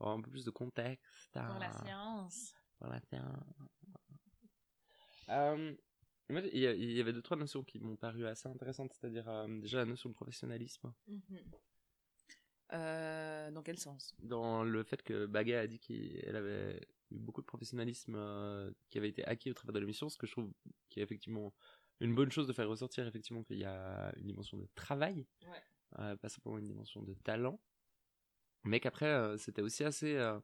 avoir 0.00 0.16
un 0.16 0.20
peu 0.20 0.30
plus 0.30 0.44
de 0.44 0.50
contexte. 0.50 1.32
Pour 1.32 1.58
la 1.58 1.72
science. 1.72 2.54
pour 2.78 2.88
la 2.88 3.00
science. 3.00 3.44
Euh, 5.30 5.74
il 6.30 6.58
y, 6.58 7.00
avait 7.00 7.12
deux, 7.12 7.22
trois 7.22 7.36
notions 7.36 7.64
qui 7.64 7.80
m'ont 7.80 7.96
paru 7.96 8.26
assez 8.26 8.48
intéressantes, 8.48 8.92
c'est-à-dire 8.92 9.28
euh, 9.28 9.46
déjà 9.60 9.78
la 9.78 9.86
notion 9.86 10.10
de 10.10 10.14
professionnalisme. 10.14 10.92
Mhm. 11.06 11.50
Dans 12.70 13.62
quel 13.62 13.78
sens? 13.78 14.14
Dans 14.18 14.62
le 14.62 14.82
fait 14.84 15.02
que 15.02 15.24
Baga 15.24 15.60
a 15.60 15.66
dit 15.66 15.80
qu'elle 15.80 16.36
avait 16.36 16.86
eu 17.10 17.18
beaucoup 17.18 17.40
de 17.40 17.46
professionnalisme 17.46 18.74
qui 18.90 18.98
avait 18.98 19.08
été 19.08 19.24
acquis 19.24 19.50
au 19.50 19.54
travers 19.54 19.72
de 19.72 19.80
l'émission, 19.80 20.10
ce 20.10 20.18
que 20.18 20.26
je 20.26 20.32
trouve 20.32 20.52
qui 20.90 21.00
est 21.00 21.02
effectivement 21.02 21.54
une 22.00 22.14
bonne 22.14 22.30
chose 22.30 22.46
de 22.46 22.52
faire 22.52 22.68
ressortir 22.68 23.06
effectivement 23.06 23.42
qu'il 23.42 23.58
y 23.58 23.64
a 23.64 24.12
une 24.16 24.26
dimension 24.26 24.58
de 24.58 24.68
travail, 24.74 25.26
Ouais. 25.46 25.62
Euh, 25.98 26.16
pas 26.16 26.28
simplement 26.28 26.58
une 26.58 26.66
dimension 26.66 27.02
de 27.02 27.14
talent, 27.14 27.60
mais 28.64 28.80
qu'après 28.80 29.06
euh, 29.06 29.36
c'était 29.38 29.62
aussi 29.62 29.84
assez 29.84 30.16
euh, 30.16 30.38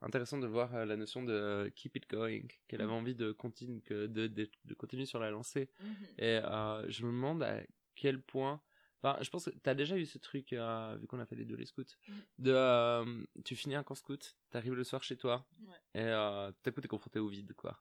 intéressant 0.00 0.38
de 0.38 0.46
voir 0.46 0.84
la 0.86 0.96
notion 0.96 1.22
de 1.22 1.70
keep 1.74 1.96
it 1.96 2.08
going, 2.10 2.46
qu'elle 2.68 2.80
avait 2.80 2.90
Mhm. 2.92 2.96
envie 2.98 3.14
de 3.14 3.32
continuer, 3.32 3.80
que 3.82 4.06
de, 4.06 4.26
de, 4.26 4.50
de 4.64 4.74
continuer 4.74 5.06
sur 5.06 5.18
la 5.18 5.30
lancée. 5.30 5.70
Mhm. 5.80 6.06
Et 6.18 6.38
euh, 6.42 6.88
je 6.90 7.04
me 7.04 7.10
demande 7.12 7.42
à 7.42 7.60
quel 7.94 8.20
point. 8.22 8.60
Enfin, 9.02 9.16
je 9.22 9.30
pense 9.30 9.46
que 9.46 9.50
t'as 9.50 9.74
déjà 9.74 9.96
eu 9.96 10.04
ce 10.04 10.18
truc, 10.18 10.52
euh, 10.52 10.96
vu 11.00 11.06
qu'on 11.06 11.18
a 11.20 11.26
fait 11.26 11.36
les 11.36 11.46
deux 11.46 11.56
les 11.56 11.64
scouts, 11.66 11.82
Mhm. 12.08 12.14
de 12.38 12.52
euh, 12.52 13.24
tu 13.44 13.56
finis 13.56 13.74
un 13.74 13.82
camp 13.82 13.94
scout, 13.94 14.36
t'arrives 14.50 14.74
le 14.74 14.84
soir 14.84 15.02
chez 15.02 15.16
toi, 15.16 15.46
Ouais. 15.66 15.76
et 15.94 16.04
euh, 16.04 16.50
tout 16.52 16.68
à 16.68 16.72
coup 16.72 16.80
t'es 16.82 16.88
confronté 16.88 17.18
au 17.18 17.28
vide, 17.28 17.54
quoi. 17.54 17.78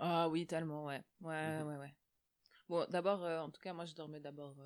Ah 0.00 0.28
oui, 0.28 0.46
tellement, 0.46 0.86
ouais. 0.86 1.02
Ouais, 1.20 1.58
Mhm. 1.60 1.66
ouais, 1.68 1.76
ouais. 1.76 1.94
Bon, 2.68 2.84
d'abord, 2.90 3.22
en 3.22 3.50
tout 3.50 3.60
cas, 3.60 3.72
moi, 3.72 3.84
je 3.84 3.94
dormais 3.94 4.18
d'abord 4.18 4.56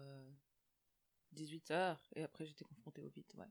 euh, 1.32 1.36
18 1.36 1.70
heures 1.70 2.02
et 2.14 2.22
après, 2.22 2.44
j'étais 2.46 2.64
confrontée 2.64 3.02
au 3.02 3.08
vide, 3.08 3.26
ouais. 3.36 3.46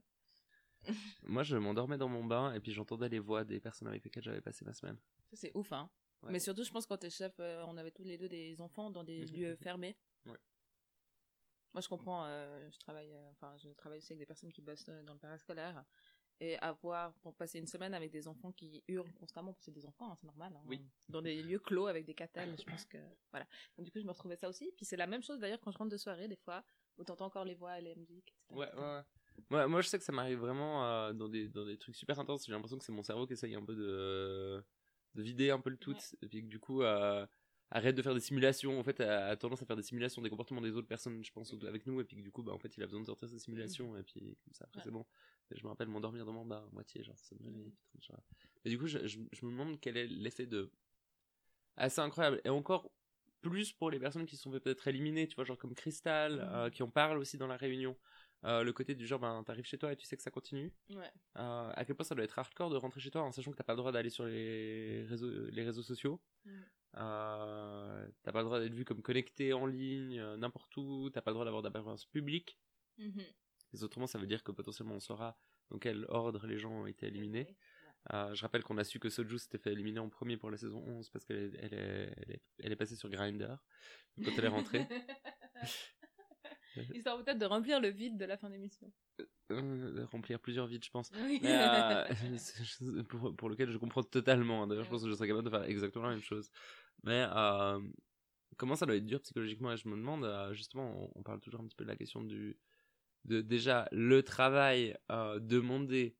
Moi, 1.24 1.42
je 1.42 1.56
m'endormais 1.56 1.98
dans 1.98 2.08
mon 2.08 2.24
bain, 2.24 2.54
et 2.54 2.60
puis 2.60 2.72
j'entendais 2.72 3.08
les 3.08 3.18
voix 3.18 3.44
des 3.44 3.60
personnes 3.60 3.88
avec 3.88 4.02
lesquelles 4.04 4.22
j'avais 4.22 4.40
passé 4.40 4.64
ma 4.64 4.72
semaine. 4.72 4.96
Ça, 5.30 5.36
c'est 5.36 5.52
ouf, 5.54 5.72
hein. 5.72 5.90
Ouais. 6.22 6.32
Mais 6.32 6.38
surtout, 6.40 6.64
je 6.64 6.70
pense, 6.70 6.86
quand 6.86 6.96
t'es 6.98 7.10
chef, 7.10 7.34
euh, 7.40 7.64
on 7.66 7.76
avait 7.76 7.90
tous 7.90 8.04
les 8.04 8.16
deux 8.18 8.28
des 8.28 8.60
enfants 8.60 8.90
dans 8.90 9.04
des 9.04 9.24
Mhm. 9.26 9.36
lieux 9.36 9.56
fermés. 9.56 9.96
Ouais. 10.26 10.38
Moi, 11.72 11.80
je 11.82 11.88
comprends, 11.88 12.24
euh, 12.26 12.68
je 12.70 12.78
travaille, 12.78 13.12
euh, 13.12 13.30
enfin, 13.32 13.56
je 13.58 13.68
travaille 13.70 13.98
aussi 13.98 14.12
avec 14.12 14.20
des 14.20 14.26
personnes 14.26 14.52
qui 14.52 14.60
bossent 14.62 14.86
dans 15.04 15.12
le 15.14 15.18
parascolaire. 15.18 15.84
et 16.42 16.56
avoir 16.60 17.12
pour 17.18 17.34
passer 17.36 17.58
une 17.58 17.66
semaine 17.66 17.92
avec 17.92 18.10
des 18.10 18.26
enfants 18.26 18.50
qui 18.52 18.82
hurlent 18.88 19.12
constamment 19.12 19.52
parce 19.52 19.58
que 19.58 19.64
c'est 19.66 19.72
des 19.78 19.84
enfants 19.84 20.10
hein, 20.10 20.16
c'est 20.18 20.26
normal 20.26 20.50
hein, 20.56 20.62
Oui. 20.64 20.80
dans 21.10 21.20
des 21.20 21.42
lieux 21.42 21.58
clos 21.58 21.86
avec 21.86 22.06
des 22.06 22.14
catelles 22.14 22.56
je 22.58 22.64
pense 22.64 22.86
que 22.86 22.96
voilà 23.30 23.46
donc 23.76 23.84
du 23.84 23.92
coup 23.92 24.00
je 24.00 24.06
me 24.06 24.10
retrouvais 24.10 24.36
ça 24.36 24.48
aussi 24.48 24.72
puis 24.74 24.86
c'est 24.86 24.96
la 24.96 25.06
même 25.06 25.22
chose 25.22 25.38
d'ailleurs 25.38 25.60
quand 25.60 25.70
je 25.70 25.76
rentre 25.76 25.90
de 25.90 25.98
soirée 25.98 26.28
des 26.28 26.36
fois 26.38 26.64
où 26.98 27.04
t'entends 27.04 27.26
encore 27.26 27.44
les 27.44 27.54
voix 27.54 27.78
et 27.78 27.82
les 27.82 27.94
musiques 27.94 28.34
etc. 28.50 28.58
Ouais, 28.58 28.72
ouais, 28.74 28.80
ouais. 28.80 29.02
Moi, 29.48 29.66
moi, 29.68 29.80
je 29.80 29.88
sais 29.88 29.98
que 29.98 30.04
ça 30.04 30.12
m'arrive 30.12 30.38
vraiment 30.38 30.84
euh, 30.84 31.12
dans, 31.12 31.28
des, 31.28 31.48
dans 31.48 31.64
des 31.64 31.78
trucs 31.78 31.96
super 31.96 32.18
intenses. 32.20 32.44
J'ai 32.46 32.52
l'impression 32.52 32.76
que 32.78 32.84
c'est 32.84 32.92
mon 32.92 33.02
cerveau 33.02 33.26
qui 33.26 33.32
essaye 33.32 33.54
un 33.54 33.64
peu 33.64 33.74
de, 33.74 34.62
de 35.14 35.22
vider 35.22 35.50
un 35.50 35.60
peu 35.60 35.70
le 35.70 35.78
tout. 35.78 35.96
Et 36.20 36.28
puis 36.28 36.42
que 36.42 36.46
du 36.48 36.58
coup, 36.60 36.82
euh, 36.82 37.26
arrête 37.70 37.94
de 37.94 38.02
faire 38.02 38.12
des 38.14 38.20
simulations. 38.20 38.78
En 38.78 38.82
fait, 38.84 39.00
a, 39.00 39.28
a 39.28 39.36
tendance 39.36 39.62
à 39.62 39.66
faire 39.66 39.76
des 39.76 39.82
simulations 39.82 40.20
des 40.20 40.28
comportements 40.28 40.60
des 40.60 40.72
autres 40.76 40.88
personnes, 40.88 41.24
je 41.24 41.32
pense, 41.32 41.54
avec 41.66 41.86
nous. 41.86 42.00
Et 42.00 42.04
puis 42.04 42.16
que 42.16 42.22
du 42.22 42.30
coup, 42.30 42.42
bah, 42.42 42.52
en 42.52 42.58
fait, 42.58 42.76
il 42.76 42.82
a 42.82 42.86
besoin 42.86 43.00
de 43.00 43.06
sortir 43.06 43.28
ces 43.30 43.38
simulations. 43.38 43.96
Et 43.96 44.02
puis, 44.02 44.36
comme 44.44 44.52
ça, 44.52 44.64
après, 44.64 44.80
Ouais. 44.80 44.84
c'est 44.84 44.90
bon. 44.90 45.06
Et 45.52 45.56
je 45.56 45.62
me 45.64 45.68
rappelle 45.68 45.88
m'endormir 45.88 46.26
dans 46.26 46.32
mon 46.32 46.44
bar 46.44 46.64
à 46.64 46.70
moitié, 46.70 47.02
genre, 47.02 47.16
ça 47.18 47.34
me 47.40 47.44
réveille. 47.46 47.72
Et 48.64 48.68
du 48.70 48.78
coup, 48.78 48.86
je, 48.86 49.06
je, 49.06 49.18
je 49.32 49.46
me 49.46 49.50
demande 49.50 49.80
quel 49.80 49.96
est 49.96 50.06
l'effet 50.06 50.46
de. 50.46 50.70
Assez 51.76 52.00
incroyable. 52.00 52.40
Et 52.44 52.50
encore 52.50 52.90
plus 53.40 53.72
pour 53.72 53.90
les 53.90 53.98
personnes 53.98 54.26
qui 54.26 54.36
se 54.36 54.42
sont 54.42 54.52
fait 54.52 54.60
peut-être 54.60 54.86
éliminer, 54.88 55.26
tu 55.28 55.34
vois, 55.34 55.44
genre 55.44 55.58
comme 55.58 55.74
Crystal, 55.74 56.32
Mhm. 56.34 56.40
euh, 56.52 56.70
qui 56.70 56.82
en 56.82 56.90
parle 56.90 57.18
aussi 57.18 57.38
dans 57.38 57.46
la 57.46 57.56
réunion. 57.56 57.96
Euh, 58.44 58.62
le 58.62 58.72
côté 58.72 58.94
du 58.94 59.06
genre, 59.06 59.18
ben, 59.20 59.42
t'arrives 59.44 59.66
chez 59.66 59.76
toi 59.76 59.92
et 59.92 59.96
tu 59.96 60.06
sais 60.06 60.16
que 60.16 60.22
ça 60.22 60.30
continue. 60.30 60.72
ouais 60.90 61.10
Euh, 61.36 61.70
à 61.74 61.84
quel 61.84 61.94
point 61.94 62.04
ça 62.04 62.14
doit 62.14 62.24
être 62.24 62.38
hardcore 62.38 62.70
de 62.70 62.76
rentrer 62.76 63.00
chez 63.00 63.10
toi 63.10 63.22
en 63.22 63.32
sachant 63.32 63.50
que 63.50 63.56
t'as 63.56 63.64
pas 63.64 63.74
le 63.74 63.78
droit 63.78 63.92
d'aller 63.92 64.08
sur 64.10 64.24
les 64.24 65.04
réseaux, 65.04 65.46
les 65.50 65.62
réseaux 65.62 65.82
sociaux. 65.82 66.20
Euh, 66.96 68.08
t'as 68.22 68.32
pas 68.32 68.40
le 68.40 68.44
droit 68.46 68.58
d'être 68.60 68.74
vu 68.74 68.84
comme 68.84 69.02
connecté 69.02 69.52
en 69.52 69.66
ligne, 69.66 70.18
euh, 70.18 70.36
n'importe 70.36 70.74
où. 70.76 71.10
T'as 71.10 71.20
pas 71.20 71.30
le 71.30 71.34
droit 71.34 71.44
d'avoir 71.44 71.62
d'apparence 71.62 72.06
publique. 72.06 72.58
Mhm. 72.98 73.24
Et 73.74 73.82
autrement, 73.82 74.06
ça 74.06 74.18
veut 74.18 74.26
dire 74.26 74.42
que 74.42 74.52
potentiellement 74.52 74.94
on 74.96 75.00
saura 75.00 75.38
dans 75.70 75.78
quel 75.78 76.04
ordre 76.08 76.46
les 76.46 76.58
gens 76.58 76.72
ont 76.72 76.86
été 76.86 77.06
éliminés. 77.06 77.56
Euh, 78.12 78.34
je 78.34 78.42
rappelle 78.42 78.62
qu'on 78.62 78.78
a 78.78 78.84
su 78.84 78.98
que 78.98 79.10
Soju 79.10 79.38
s'était 79.38 79.58
fait 79.58 79.72
éliminer 79.72 80.00
en 80.00 80.08
premier 80.08 80.36
pour 80.36 80.50
la 80.50 80.56
saison 80.56 80.82
11 80.86 81.10
parce 81.10 81.24
qu'elle 81.24 81.36
est, 81.36 81.52
elle 81.60 81.74
est, 81.74 82.14
elle 82.16 82.30
est, 82.32 82.42
elle 82.64 82.72
est 82.72 82.76
passée 82.76 82.96
sur 82.96 83.10
Grindr 83.10 83.58
quand 84.24 84.30
elle 84.36 84.44
est 84.44 84.48
rentrée. 84.48 84.86
histoire 86.94 87.22
peut-être 87.22 87.38
de 87.38 87.46
remplir 87.46 87.80
le 87.80 87.88
vide 87.88 88.16
de 88.16 88.24
la 88.24 88.36
fin 88.36 88.50
d'émission 88.50 88.92
Euh, 89.50 90.06
remplir 90.06 90.40
plusieurs 90.40 90.66
vides, 90.66 90.84
je 90.84 90.90
pense. 90.90 91.10
oui 91.14 91.40
Mais, 91.42 91.52
euh, 91.52 92.04
pour, 93.08 93.36
pour 93.36 93.48
lequel 93.48 93.70
je 93.70 93.78
comprends 93.78 94.02
totalement. 94.02 94.66
D'ailleurs, 94.66 94.84
je 94.84 94.90
pense 94.90 95.02
que 95.02 95.10
je 95.10 95.14
serais 95.14 95.28
capable 95.28 95.44
de 95.44 95.50
faire 95.50 95.64
exactement 95.64 96.06
la 96.06 96.12
même 96.12 96.22
chose. 96.22 96.50
Mais 97.02 97.26
euh, 97.34 97.80
comment 98.56 98.76
ça 98.76 98.86
doit 98.86 98.96
être 98.96 99.06
dur 99.06 99.20
psychologiquement? 99.20 99.72
Et 99.72 99.76
je 99.76 99.88
me 99.88 99.96
demande, 99.96 100.24
euh, 100.24 100.52
justement, 100.54 101.10
on, 101.14 101.20
on 101.20 101.22
parle 101.22 101.40
toujours 101.40 101.60
un 101.60 101.66
petit 101.66 101.76
peu 101.76 101.84
de 101.84 101.90
la 101.90 101.96
question 101.96 102.22
du 102.22 102.58
de 103.24 103.42
déjà 103.42 103.86
le 103.92 104.22
travail 104.22 104.96
euh, 105.10 105.38
demandé 105.40 106.16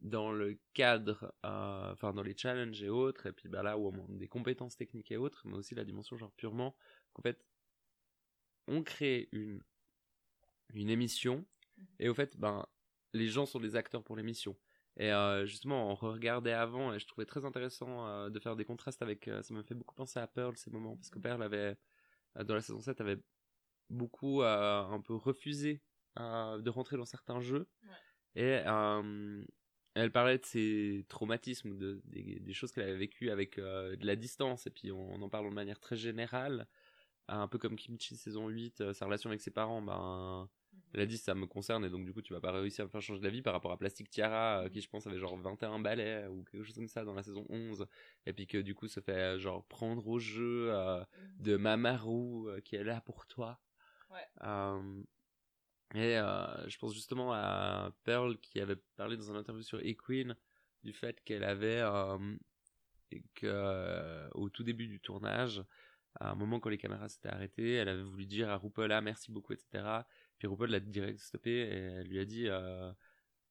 dans 0.00 0.32
le 0.32 0.58
cadre, 0.72 1.34
euh, 1.44 1.92
enfin 1.92 2.12
dans 2.14 2.22
les 2.22 2.36
challenges 2.36 2.82
et 2.82 2.88
autres, 2.88 3.26
et 3.26 3.32
puis 3.32 3.48
bah, 3.48 3.62
là 3.62 3.76
où 3.78 3.88
on 3.88 3.92
demande 3.92 4.16
des 4.18 4.28
compétences 4.28 4.76
techniques 4.76 5.10
et 5.12 5.16
autres, 5.16 5.42
mais 5.46 5.54
aussi 5.56 5.74
la 5.74 5.84
dimension 5.84 6.16
genre 6.16 6.32
purement 6.32 6.74
qu'en 7.12 7.22
fait 7.22 7.44
on 8.66 8.82
crée 8.82 9.28
une 9.32 9.62
une 10.72 10.88
émission 10.88 11.44
et 11.98 12.08
au 12.08 12.14
fait 12.14 12.36
ben 12.38 12.66
les 13.12 13.26
gens 13.26 13.44
sont 13.46 13.58
des 13.60 13.76
acteurs 13.76 14.04
pour 14.04 14.16
l'émission. 14.16 14.56
Et 14.96 15.12
euh, 15.12 15.46
justement, 15.46 15.90
on 15.90 15.94
regardait 15.94 16.52
avant 16.52 16.92
et 16.92 16.98
je 16.98 17.06
trouvais 17.06 17.24
très 17.24 17.44
intéressant 17.44 18.06
euh, 18.06 18.28
de 18.30 18.38
faire 18.38 18.54
des 18.56 18.64
contrastes 18.64 19.02
avec. 19.02 19.28
ça 19.42 19.54
m'a 19.54 19.62
fait 19.64 19.74
beaucoup 19.74 19.94
penser 19.94 20.18
à 20.20 20.26
Pearl 20.26 20.56
ces 20.56 20.70
moments 20.70 20.96
parce 20.96 21.10
que 21.10 21.18
Pearl 21.18 21.42
avait 21.42 21.76
dans 22.44 22.54
la 22.54 22.60
saison 22.60 22.80
7 22.80 23.00
avait 23.00 23.18
beaucoup 23.88 24.42
un 24.42 25.00
peu 25.00 25.14
refusé 25.14 25.82
de 26.16 26.70
rentrer 26.70 26.96
dans 26.96 27.04
certains 27.04 27.40
jeux 27.40 27.68
Ouais. 27.82 28.42
et 28.42 28.62
euh, 28.66 29.44
elle 29.94 30.12
parlait 30.12 30.38
de 30.38 30.44
ses 30.44 31.04
traumatismes, 31.08 31.76
de, 31.76 32.00
des, 32.04 32.40
des 32.40 32.52
choses 32.52 32.72
qu'elle 32.72 32.84
avait 32.84 32.96
vécues 32.96 33.30
avec 33.30 33.58
euh, 33.58 33.96
de 33.96 34.06
la 34.06 34.16
distance. 34.16 34.66
Et 34.66 34.70
puis 34.70 34.92
on, 34.92 35.14
on 35.14 35.22
en 35.22 35.28
parle 35.28 35.48
de 35.48 35.54
manière 35.54 35.80
très 35.80 35.96
générale, 35.96 36.66
un 37.28 37.48
peu 37.48 37.58
comme 37.58 37.76
Kimchi 37.76 38.16
saison 38.16 38.48
8, 38.48 38.80
euh, 38.80 38.92
sa 38.92 39.06
relation 39.06 39.30
avec 39.30 39.40
ses 39.40 39.50
parents, 39.50 39.82
ben 39.82 40.48
elle 40.92 41.00
a 41.00 41.06
dit 41.06 41.18
ça 41.18 41.34
me 41.34 41.46
concerne. 41.46 41.84
Et 41.84 41.90
donc 41.90 42.04
du 42.04 42.12
coup 42.12 42.22
tu 42.22 42.32
vas 42.32 42.40
pas 42.40 42.52
réussir 42.52 42.82
à 42.82 42.86
me 42.86 42.90
faire 42.90 43.00
changer 43.00 43.20
d'avis 43.20 43.42
par 43.42 43.52
rapport 43.52 43.72
à 43.72 43.78
Plastic 43.78 44.10
Tiara 44.10 44.64
euh, 44.64 44.68
qui 44.68 44.80
je 44.80 44.88
pense 44.88 45.06
avait 45.06 45.18
genre 45.18 45.36
21 45.36 45.78
balais 45.78 46.26
ou 46.26 46.44
quelque 46.44 46.64
chose 46.64 46.74
comme 46.74 46.88
ça 46.88 47.04
dans 47.04 47.14
la 47.14 47.22
saison 47.22 47.44
11 47.48 47.86
et 48.26 48.32
puis 48.32 48.46
que 48.46 48.58
du 48.58 48.74
coup 48.74 48.88
se 48.88 49.00
fait 49.00 49.38
genre 49.38 49.64
prendre 49.66 50.06
au 50.08 50.18
jeu 50.18 50.70
euh, 50.72 51.04
de 51.38 51.56
Mamaru 51.56 52.60
qui 52.62 52.76
est 52.76 52.84
là 52.84 53.00
pour 53.00 53.26
toi. 53.26 53.60
Ouais. 54.10 54.26
Et 55.94 56.16
euh, 56.18 56.68
je 56.68 56.78
pense 56.78 56.94
justement 56.94 57.32
à 57.32 57.92
Pearl 58.04 58.38
qui 58.38 58.60
avait 58.60 58.76
parlé 58.96 59.16
dans 59.16 59.30
une 59.30 59.36
interview 59.36 59.62
sur 59.62 59.80
Equine 59.84 60.36
du 60.84 60.92
fait 60.92 61.20
qu'elle 61.24 61.42
avait 61.42 61.80
euh, 61.80 62.18
que 63.34 63.46
euh, 63.46 64.28
au 64.34 64.48
tout 64.50 64.62
début 64.62 64.86
du 64.86 65.00
tournage 65.00 65.64
à 66.20 66.30
un 66.30 66.34
moment 66.34 66.60
quand 66.60 66.70
les 66.70 66.78
caméras 66.78 67.08
s'étaient 67.08 67.28
arrêtées 67.28 67.74
elle 67.74 67.88
avait 67.88 68.02
voulu 68.02 68.26
dire 68.26 68.48
à 68.50 68.56
RuPaul 68.56 68.90
ah 68.92 69.00
merci 69.00 69.32
beaucoup 69.32 69.52
etc 69.52 70.02
puis 70.38 70.46
RuPaul 70.46 70.70
l'a 70.70 70.80
direct 70.80 71.18
stoppé 71.18 71.50
et 71.50 71.76
elle 71.76 72.06
lui 72.06 72.20
a 72.20 72.24
dit 72.24 72.48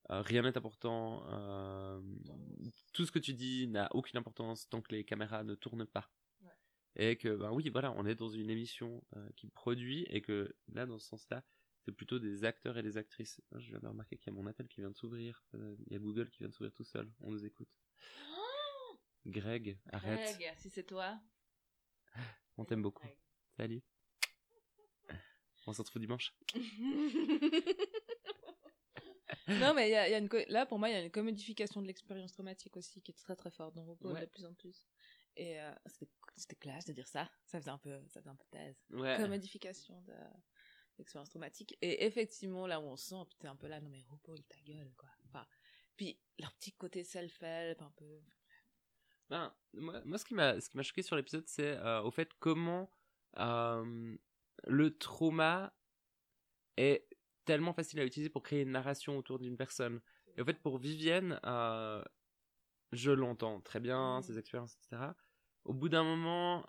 rien 0.10 0.42
n'est 0.42 0.58
important 0.58 1.24
tout 2.94 3.06
ce 3.06 3.12
que 3.12 3.20
tu 3.20 3.34
dis 3.34 3.68
n'a 3.68 3.88
aucune 3.96 4.18
importance 4.18 4.68
tant 4.70 4.82
que 4.82 4.94
les 4.94 5.04
caméras 5.04 5.44
ne 5.44 5.56
tournent 5.56 5.86
pas. 5.86 6.10
Et 6.96 7.16
que 7.18 7.36
ben 7.36 7.52
oui 7.52 7.70
voilà 7.70 7.94
on 7.96 8.06
est 8.06 8.16
dans 8.16 8.30
une 8.30 8.50
émission 8.50 9.04
euh, 9.16 9.30
qui 9.36 9.48
produit 9.48 10.06
et 10.10 10.22
que 10.22 10.56
là 10.74 10.86
dans 10.86 10.98
ce 10.98 11.08
sens 11.08 11.30
là 11.30 11.44
plutôt 11.92 12.20
des 12.20 12.44
acteurs 12.46 12.78
et 12.78 12.84
des 12.84 12.98
actrices. 12.98 13.42
Ah, 13.52 13.60
je 13.60 13.70
viens 13.70 13.80
de 13.80 13.88
remarquer 13.88 14.18
qu'il 14.18 14.34
y 14.34 14.36
a 14.36 14.40
mon 14.40 14.48
appel 14.48 14.68
qui 14.68 14.82
vient 14.82 14.90
de 14.92 14.96
s'ouvrir 14.96 15.44
Euh, 15.56 15.76
il 15.88 15.94
y 15.94 15.96
a 15.96 16.00
Google 16.00 16.30
qui 16.30 16.40
vient 16.40 16.50
de 16.50 16.54
s'ouvrir 16.54 16.74
tout 16.74 16.84
seul 16.84 17.12
on 17.22 17.32
nous 17.32 17.46
écoute. 17.46 17.70
Greg 19.26 19.78
arrête. 19.92 20.38
Greg, 20.40 20.54
si 20.58 20.70
c'est 20.70 20.84
toi. 20.86 21.20
On 22.58 22.66
t'aime 22.66 22.82
beaucoup. 22.82 23.08
Salut. 23.58 23.82
On 25.68 25.74
se 25.74 25.82
retrouve 25.82 26.02
dimanche. 26.02 26.34
Non, 29.48 29.74
mais 29.74 29.90
il 29.90 29.92
y 29.92 29.96
a, 29.96 30.08
il 30.08 30.12
y 30.12 30.14
a 30.14 30.20
une 30.20 30.30
co- 30.30 30.38
là, 30.48 30.66
pour 30.68 30.78
moi, 30.80 30.90
il 30.90 30.94
y 30.94 30.96
a 30.96 31.02
une 31.04 31.10
commodification 31.12 31.82
de 31.82 31.88
l'expérience 31.88 32.34
traumatique 32.34 32.78
aussi 32.78 33.02
qui 33.02 33.12
est 33.12 33.16
très 33.16 33.36
très 33.36 33.50
forte 33.52 33.74
dans 33.76 33.84
RuPaul 33.86 34.14
Ouais. 34.14 34.22
de 34.22 34.26
plus 34.28 34.46
en 34.46 34.54
plus. 34.54 34.88
Et 35.36 35.60
euh, 35.60 35.72
c'était- 35.88 36.12
c'était 36.36 36.56
classe 36.56 36.86
de 36.86 36.94
dire 36.94 37.08
ça. 37.08 37.30
Ça 37.46 37.60
faisait 37.60 37.72
un 37.72 37.78
peu, 37.80 38.00
ça 38.10 38.20
faisait 38.22 38.30
un 38.30 38.36
peu 38.36 38.46
thèse. 38.52 38.76
ouais. 38.92 39.18
Commodification 39.18 40.02
de 40.02 40.14
l'expérience 41.00 41.30
traumatique. 41.30 41.78
Et 41.82 42.06
effectivement, 42.06 42.68
là 42.68 42.80
où 42.80 42.84
on 42.84 42.96
sent, 42.98 43.26
putain, 43.30 43.52
un 43.52 43.56
peu 43.56 43.68
là, 43.68 43.80
non 43.82 43.90
mais 43.90 44.04
RuPaul, 44.10 44.42
ta 44.44 44.60
gueule, 44.66 44.94
quoi. 44.98 45.10
Enfin, 45.26 45.46
puis 45.96 46.20
leur 46.40 46.54
petit 46.54 46.72
côté 46.74 47.04
self-help, 47.04 47.82
un 47.82 47.92
peu. 47.96 48.22
Ben, 49.30 49.54
moi, 49.74 50.02
moi, 50.06 50.18
ce 50.18 50.26
qui 50.26 50.34
m'a 50.34 50.60
ce 50.60 50.70
qui 50.70 50.78
m'a 50.78 50.84
choqué 50.84 51.02
sur 51.04 51.16
l'épisode, 51.16 51.48
c'est 51.48 51.78
euh, 51.78 52.02
au 52.02 52.12
fait 52.12 52.30
comment 52.40 52.92
euh, 53.38 54.18
le 54.66 54.98
trauma 54.98 55.74
est 56.78 57.08
tellement 57.46 57.74
facile 57.74 58.00
à 58.00 58.06
utiliser 58.06 58.30
pour 58.30 58.44
créer 58.44 58.62
une 58.62 58.72
narration 58.72 59.18
autour 59.18 59.40
d'une 59.40 59.58
personne. 59.58 60.02
Et 60.38 60.42
au 60.42 60.46
fait, 60.46 60.60
pour 60.62 60.78
Vivienne, 60.78 61.40
euh, 61.46 62.04
je 62.92 63.12
l'entends 63.12 63.62
très 63.62 63.80
bien, 63.80 64.18
Mhm. 64.18 64.22
ses 64.24 64.38
expériences, 64.40 64.76
etc. 64.76 65.14
Au 65.66 65.74
bout 65.74 65.90
d'un 65.90 66.04
moment, 66.04 66.64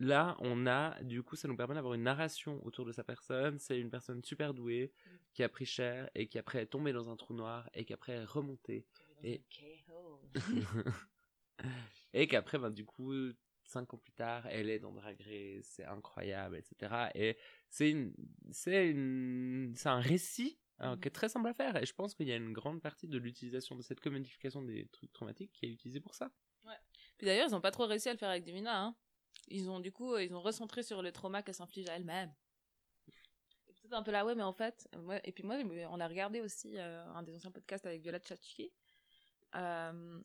là, 0.00 0.36
on 0.40 0.66
a, 0.66 1.00
du 1.02 1.22
coup, 1.22 1.36
ça 1.36 1.48
nous 1.48 1.56
permet 1.56 1.74
d'avoir 1.74 1.94
une 1.94 2.02
narration 2.02 2.64
autour 2.64 2.84
de 2.84 2.92
sa 2.92 3.04
personne. 3.04 3.58
C'est 3.58 3.78
une 3.78 3.90
personne 3.90 4.22
super 4.24 4.52
douée, 4.54 4.92
qui 5.32 5.42
a 5.42 5.48
pris 5.48 5.64
cher, 5.66 6.10
et 6.14 6.26
qui 6.28 6.38
après 6.38 6.62
est 6.62 6.66
tombée 6.66 6.92
dans 6.92 7.08
un 7.10 7.16
trou 7.16 7.34
noir, 7.34 7.68
et 7.74 7.84
qui 7.84 7.92
après 7.92 8.12
est 8.14 8.24
remontée. 8.24 8.86
Et- 9.22 9.42
et 12.12 12.26
qu'après, 12.26 12.58
ben, 12.58 12.70
du 12.70 12.84
coup, 12.84 13.12
cinq 13.64 13.94
ans 13.94 13.98
plus 13.98 14.12
tard, 14.12 14.46
elle 14.48 14.68
est 14.68 14.78
dans 14.80 14.92
Drag 14.92 15.20
Race, 15.20 15.64
c'est 15.64 15.84
incroyable, 15.84 16.56
etc. 16.56 17.10
Et 17.14 17.36
c'est 17.68 17.90
une, 17.90 18.12
c'est 18.50 18.88
une, 18.88 19.72
c'est 19.76 19.88
un 19.88 20.00
récit 20.00 20.58
hein, 20.78 20.96
Mhm. 20.96 21.00
qui 21.00 21.08
est 21.08 21.12
très 21.12 21.28
simple 21.28 21.48
à 21.48 21.54
faire. 21.54 21.76
Et 21.80 21.86
je 21.86 21.94
pense 21.94 22.14
qu'il 22.14 22.28
y 22.28 22.32
a 22.32 22.36
une 22.36 22.52
grande 22.52 22.82
partie 22.82 23.06
de 23.08 23.18
l'utilisation 23.18 23.76
de 23.76 23.82
cette 23.82 24.00
commodification 24.00 24.62
des 24.62 24.88
trucs 24.88 25.12
traumatiques 25.12 25.52
qui 25.52 25.66
est 25.66 25.70
utilisée 25.70 26.00
pour 26.00 26.14
ça. 26.14 26.30
Puis 27.18 27.26
d'ailleurs, 27.26 27.48
ils 27.48 27.54
ont 27.54 27.60
pas 27.60 27.70
trop 27.70 27.86
réussi 27.86 28.08
à 28.08 28.12
le 28.12 28.18
faire 28.18 28.30
avec 28.30 28.42
Divina. 28.44 28.82
Hein. 28.82 28.96
Ils 29.48 29.70
ont 29.70 29.80
du 29.80 29.92
coup, 29.92 30.16
ils 30.18 30.34
ont 30.34 30.40
recentré 30.40 30.82
sur 30.82 31.02
le 31.02 31.12
trauma 31.12 31.42
qu'elle 31.42 31.54
s'inflige 31.54 31.88
à 31.88 31.96
elle-même. 31.96 32.32
Peut-être 33.82 33.94
un 33.94 34.02
peu 34.02 34.12
là, 34.12 34.24
ouais, 34.24 34.34
mais 34.34 34.42
en 34.44 34.52
fait, 34.52 34.88
moi, 34.96 35.18
et 35.24 35.32
puis 35.32 35.42
moi, 35.42 35.56
on 35.90 35.98
a 35.98 36.06
regardé 36.06 36.40
aussi 36.40 36.78
euh, 36.78 37.04
un 37.14 37.22
des 37.22 37.34
anciens 37.34 37.50
podcasts 37.50 37.84
avec 37.84 38.00
Viola 38.00 38.20
Tchachki. 38.20 38.72
Euh, 39.56 40.20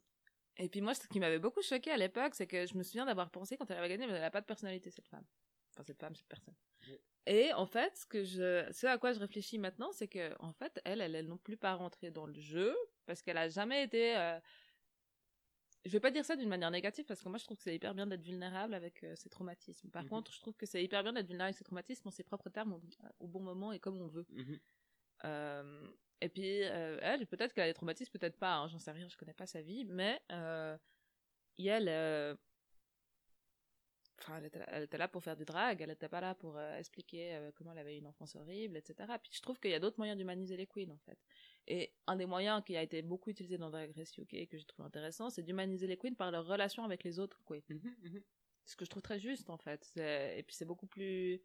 et 0.58 0.70
puis 0.70 0.82
moi, 0.82 0.94
ce 0.94 1.08
qui 1.08 1.20
m'avait 1.20 1.40
beaucoup 1.40 1.62
choqué 1.62 1.92
à 1.92 1.98
l'époque, 1.98 2.36
c'est 2.36 2.48
que 2.48 2.66
je 2.68 2.78
me 2.78 2.84
souviens 2.84 3.06
d'avoir 3.06 3.32
pensé 3.32 3.58
quand 3.58 3.70
elle 3.72 3.78
avait 3.78 3.90
gagné, 3.90 4.06
mais 4.06 4.14
elle 4.14 4.24
a 4.24 4.32
pas 4.32 4.42
de 4.42 4.46
personnalité 4.46 4.92
cette 4.92 5.08
femme. 5.08 5.26
Enfin, 5.74 5.84
cette 5.84 6.00
femme, 6.00 6.16
cette 6.16 6.28
personne. 6.28 6.56
Oui. 6.88 7.00
Et 7.26 7.52
en 7.54 7.66
fait, 7.66 7.98
ce 7.98 8.06
que 8.06 8.24
je, 8.24 8.66
ce 8.72 8.88
à 8.88 8.98
quoi 8.98 9.12
je 9.14 9.20
réfléchis 9.20 9.58
maintenant, 9.58 9.92
c'est 9.92 10.08
que 10.08 10.34
en 10.40 10.54
fait, 10.54 10.80
elle, 10.86 11.02
elle, 11.02 11.16
elle 11.16 11.28
non 11.28 11.38
plus 11.38 11.58
pas 11.58 11.74
rentrée 11.74 12.12
dans 12.12 12.26
le 12.26 12.40
jeu 12.40 12.76
parce 13.06 13.22
qu'elle 13.22 13.38
a 13.38 13.50
jamais 13.50 13.84
été. 13.84 14.16
euh, 14.18 14.40
je 15.86 15.92
vais 15.92 16.00
pas 16.00 16.12
dire 16.12 16.26
ça 16.26 16.36
d'une 16.36 16.50
manière 16.50 16.72
négative 16.72 17.06
parce 17.06 17.22
que 17.22 17.30
moi 17.30 17.38
je 17.38 17.46
trouve 17.46 17.58
que 17.58 17.64
c'est 17.64 17.76
hyper 17.76 17.94
bien 17.94 18.08
d'être 18.08 18.22
vulnérable 18.24 18.74
avec 18.74 19.04
euh, 19.04 19.16
ses 19.16 19.30
traumatismes. 19.30 19.90
Par 19.90 20.04
Mhm. 20.04 20.10
contre, 20.10 20.34
je 20.34 20.40
trouve 20.40 20.56
que 20.56 20.66
c'est 20.66 20.84
hyper 20.84 21.04
bien 21.04 21.14
d'être 21.14 21.28
vulnérable 21.28 21.50
avec 21.50 21.58
ses 21.58 21.64
traumatismes 21.64 22.08
en 22.08 22.12
ses 22.12 22.24
propres 22.24 22.50
termes 22.50 22.74
au, 22.74 22.82
au 23.20 23.28
bon 23.28 23.40
moment 23.40 23.72
et 23.72 23.80
comme 23.80 24.00
on 24.02 24.08
veut. 24.08 24.26
Euh, 25.26 25.88
Et 26.22 26.30
puis, 26.30 26.64
euh, 26.64 26.98
elle, 27.02 27.28
peut-être 27.28 27.54
qu'elle 27.54 27.66
a 27.66 27.68
des 27.68 27.74
traumatismes, 27.74 28.12
peut-être 28.12 28.38
pas, 28.38 28.56
hein, 28.56 28.68
j'en 28.68 28.80
sais 28.80 28.92
rien, 28.92 29.08
je 29.08 29.16
connais 29.18 29.34
pas 29.36 29.46
sa 29.46 29.62
vie, 29.62 29.86
mais 29.86 30.20
euh, 30.32 30.76
elle, 31.60 32.38
enfin, 34.20 34.38
elle 34.38 34.46
était, 34.46 34.60
là, 34.60 34.66
elle 34.70 34.84
était, 34.84 34.98
là 34.98 35.08
pour 35.08 35.24
faire 35.24 35.36
du 35.38 35.46
drag, 35.46 35.80
elle 35.82 35.90
n'était 35.90 36.10
pas 36.10 36.22
là 36.22 36.34
pour 36.36 36.60
expliquer 36.60 37.50
comment 37.56 37.72
elle 37.72 37.78
avait 37.80 37.98
une 37.98 38.08
enfance 38.08 38.36
horrible, 38.36 38.78
etc. 38.78 39.18
Puis 39.20 39.32
je 39.34 39.42
trouve 39.42 39.60
qu'il 39.60 39.72
y 39.72 39.76
a 39.76 39.80
d'autres 39.80 39.98
moyens 40.00 40.18
d'humaniser 40.18 40.58
les 40.58 40.68
queens, 40.68 40.90
en 40.90 40.98
fait. 40.98 41.20
Et 41.68 41.94
un 42.08 42.16
des 42.16 42.26
moyens 42.26 42.64
qui 42.66 42.78
a 42.78 42.82
été 42.82 43.02
beaucoup 43.02 43.30
utilisé 43.30 43.58
dans 43.58 43.70
Drag 43.70 43.92
Race 43.96 44.18
UK, 44.18 44.34
et 44.34 44.48
que 44.48 44.58
je 44.58 44.66
trouve 44.66 44.86
intéressant, 44.86 45.30
c'est 45.30 45.44
d'humaniser 45.44 45.88
les 45.88 45.98
queens 45.98 46.16
par 46.16 46.32
leur 46.32 46.46
relation 46.46 46.84
avec 46.84 47.04
les 47.04 47.20
autres 47.20 47.42
queens. 47.46 47.62
Mm 47.70 47.78
-hmm, 47.78 48.24
Ce 48.66 48.76
que 48.76 48.86
je 48.86 48.90
trouve 48.90 49.04
très 49.04 49.20
juste, 49.20 49.50
en 49.50 49.58
fait. 49.58 49.82
Et 50.38 50.44
puis 50.44 50.56
c'est 50.56 50.66
beaucoup 50.66 50.88
plus 50.88 51.42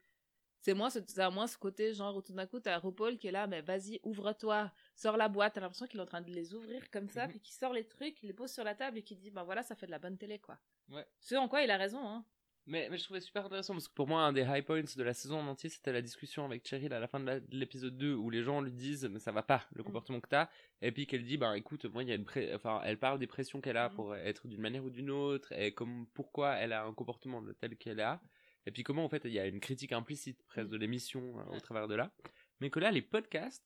c'est 0.63 0.75
moins, 0.75 0.91
c'est 0.91 1.31
moins 1.31 1.49
ce 1.49 1.59
côté 1.59 1.93
genre 1.93 2.17
où 2.17 2.23
tout 2.23 2.33
d'un 2.33 2.47
coup 2.47 2.61
t'as 2.61 2.79
RuPaul 2.79 3.19
qui 3.19 3.27
est 3.27 3.33
là, 3.33 3.49
mais 3.49 3.63
vas-y, 3.63 3.99
ouvre-toi, 4.05 4.73
sors 4.95 5.17
la 5.17 5.29
boîte. 5.29 5.55
T'as 5.55 5.61
l'impression 5.61 5.89
qu'il 5.89 5.99
est 5.99 6.03
en 6.03 6.07
train 6.07 6.21
de 6.21 6.31
les 6.31 6.55
ouvrir 6.55 6.89
comme 6.93 7.09
ça, 7.09 7.27
mm 7.27 7.27
-hmm. 7.27 7.31
puis 7.31 7.41
qu'il 7.41 7.55
sort 7.55 7.73
les 7.73 7.87
trucs, 7.87 8.23
il 8.23 8.29
les 8.29 8.33
pose 8.33 8.53
sur 8.53 8.63
la 8.63 8.77
table 8.77 8.99
et 8.99 9.03
qui 9.03 9.17
dit, 9.17 9.31
ben 9.31 9.43
voilà, 9.43 9.63
ça 9.65 9.75
fait 9.75 9.87
de 9.87 9.91
la 9.91 9.99
bonne 9.99 10.17
télé, 10.17 10.39
quoi. 10.39 10.57
Ouais. 10.89 11.07
Ce 11.19 11.35
en 11.35 11.49
quoi 11.49 11.63
il 11.65 11.71
a 11.71 11.77
raison, 11.77 12.03
hein. 12.07 12.25
Mais, 12.67 12.89
mais 12.91 12.97
je 12.97 13.05
trouvais 13.05 13.21
super 13.21 13.45
intéressant 13.47 13.73
parce 13.73 13.89
que 13.89 13.95
pour 13.95 14.07
moi, 14.07 14.23
un 14.23 14.33
des 14.33 14.43
high 14.43 14.65
points 14.65 14.83
de 14.83 15.03
la 15.03 15.15
saison 15.15 15.41
en 15.41 15.49
entier, 15.49 15.69
c'était 15.69 15.93
la 15.93 16.01
discussion 16.01 16.45
avec 16.45 16.67
Cheryl 16.67 16.93
à 16.93 17.01
la 17.01 17.09
fin 17.09 17.19
de 17.19 17.43
l'épisode 17.51 17.99
2 17.99 18.15
où 18.15 18.31
les 18.31 18.45
gens 18.45 18.61
lui 18.61 18.71
disent, 18.71 19.09
mais 19.11 19.19
ça 19.19 19.33
va 19.33 19.43
pas, 19.43 19.67
le 19.75 19.83
comportement 19.83 20.19
mm. 20.19 20.23
que 20.23 20.29
t'as. 20.29 20.49
Et 20.81 20.93
puis 20.93 21.07
qu'elle 21.07 21.25
dit, 21.25 21.37
bah 21.37 21.57
écoute, 21.59 21.87
moi, 21.87 22.05
il 22.05 22.09
y 22.09 22.13
a 22.13 22.15
une 22.15 22.25
pré... 22.25 22.55
enfin, 22.55 22.81
elle 22.85 22.99
parle 22.99 23.19
des 23.19 23.27
pressions 23.27 23.61
qu'elle 23.61 23.77
a 23.77 23.89
mm. 23.89 23.95
pour 23.95 24.15
être 24.15 24.47
d'une 24.47 24.61
manière 24.61 24.85
ou 24.85 24.91
d'une 24.91 25.11
autre 25.11 25.53
et 25.53 25.75
comme, 25.75 26.07
pourquoi 26.15 26.55
elle 26.55 26.73
a 26.73 26.85
un 26.85 26.95
comportement 26.95 27.43
tel 27.61 27.77
qu'elle 27.77 28.01
a. 28.01 28.21
Et 28.67 28.71
puis 28.71 28.83
comment 28.83 29.05
en 29.05 29.09
fait 29.09 29.23
il 29.25 29.33
y 29.33 29.39
a 29.39 29.47
une 29.47 29.61
critique 29.61 29.93
implicite 29.93 30.43
presque 30.47 30.71
de 30.71 30.77
l'émission 30.77 31.41
euh, 31.41 31.57
au 31.57 31.61
travers 31.61 31.89
de 31.89 31.95
là. 31.95 32.13
Mais 32.61 32.71
que 32.71 32.79
là 32.79 32.91
les 32.91 33.03
podcasts, 33.03 33.65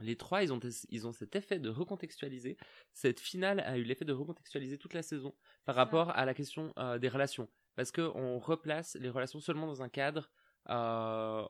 les 0.00 0.16
trois 0.16 0.42
ils 0.42 0.52
ont, 0.52 0.60
ils 0.88 1.06
ont 1.06 1.12
cet 1.12 1.36
effet 1.36 1.58
de 1.58 1.68
recontextualiser. 1.68 2.56
Cette 2.92 3.20
finale 3.20 3.60
a 3.60 3.76
eu 3.76 3.82
l'effet 3.82 4.04
de 4.04 4.12
recontextualiser 4.12 4.78
toute 4.78 4.94
la 4.94 5.02
saison 5.02 5.34
par 5.64 5.74
rapport 5.74 6.10
à 6.10 6.24
la 6.24 6.34
question 6.34 6.72
euh, 6.78 6.98
des 6.98 7.08
relations. 7.08 7.48
Parce 7.74 7.92
qu'on 7.92 8.38
replace 8.38 8.96
les 9.00 9.10
relations 9.10 9.40
seulement 9.40 9.66
dans 9.66 9.82
un 9.82 9.88
cadre... 9.88 10.30
Euh, 10.68 11.46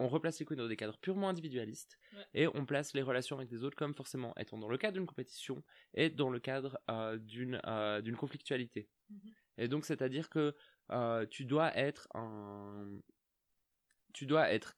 on 0.00 0.08
replace 0.08 0.38
les 0.40 0.46
queens 0.46 0.56
dans 0.56 0.68
des 0.68 0.76
cadres 0.76 0.98
purement 0.98 1.28
individualistes 1.28 1.98
ouais. 2.14 2.26
et 2.34 2.48
on 2.48 2.66
place 2.66 2.94
les 2.94 3.02
relations 3.02 3.36
avec 3.36 3.50
les 3.50 3.62
autres 3.62 3.76
comme 3.76 3.94
forcément 3.94 4.34
étant 4.36 4.58
dans 4.58 4.68
le 4.68 4.78
cadre 4.78 4.94
d'une 4.94 5.06
compétition 5.06 5.62
et 5.94 6.10
dans 6.10 6.30
le 6.30 6.40
cadre 6.40 6.78
euh, 6.90 7.16
d'une 7.18 7.60
euh, 7.66 8.00
d'une 8.00 8.16
conflictualité. 8.16 8.88
Mm 9.08 9.16
-hmm. 9.16 9.32
Et 9.58 9.68
donc 9.68 9.84
c'est-à-dire 9.84 10.28
que 10.28 10.56
euh, 10.90 11.26
tu 11.26 11.44
dois 11.44 11.76
être 11.76 12.08
un 12.14 12.90
tu 14.12 14.26
dois 14.26 14.50
être 14.52 14.76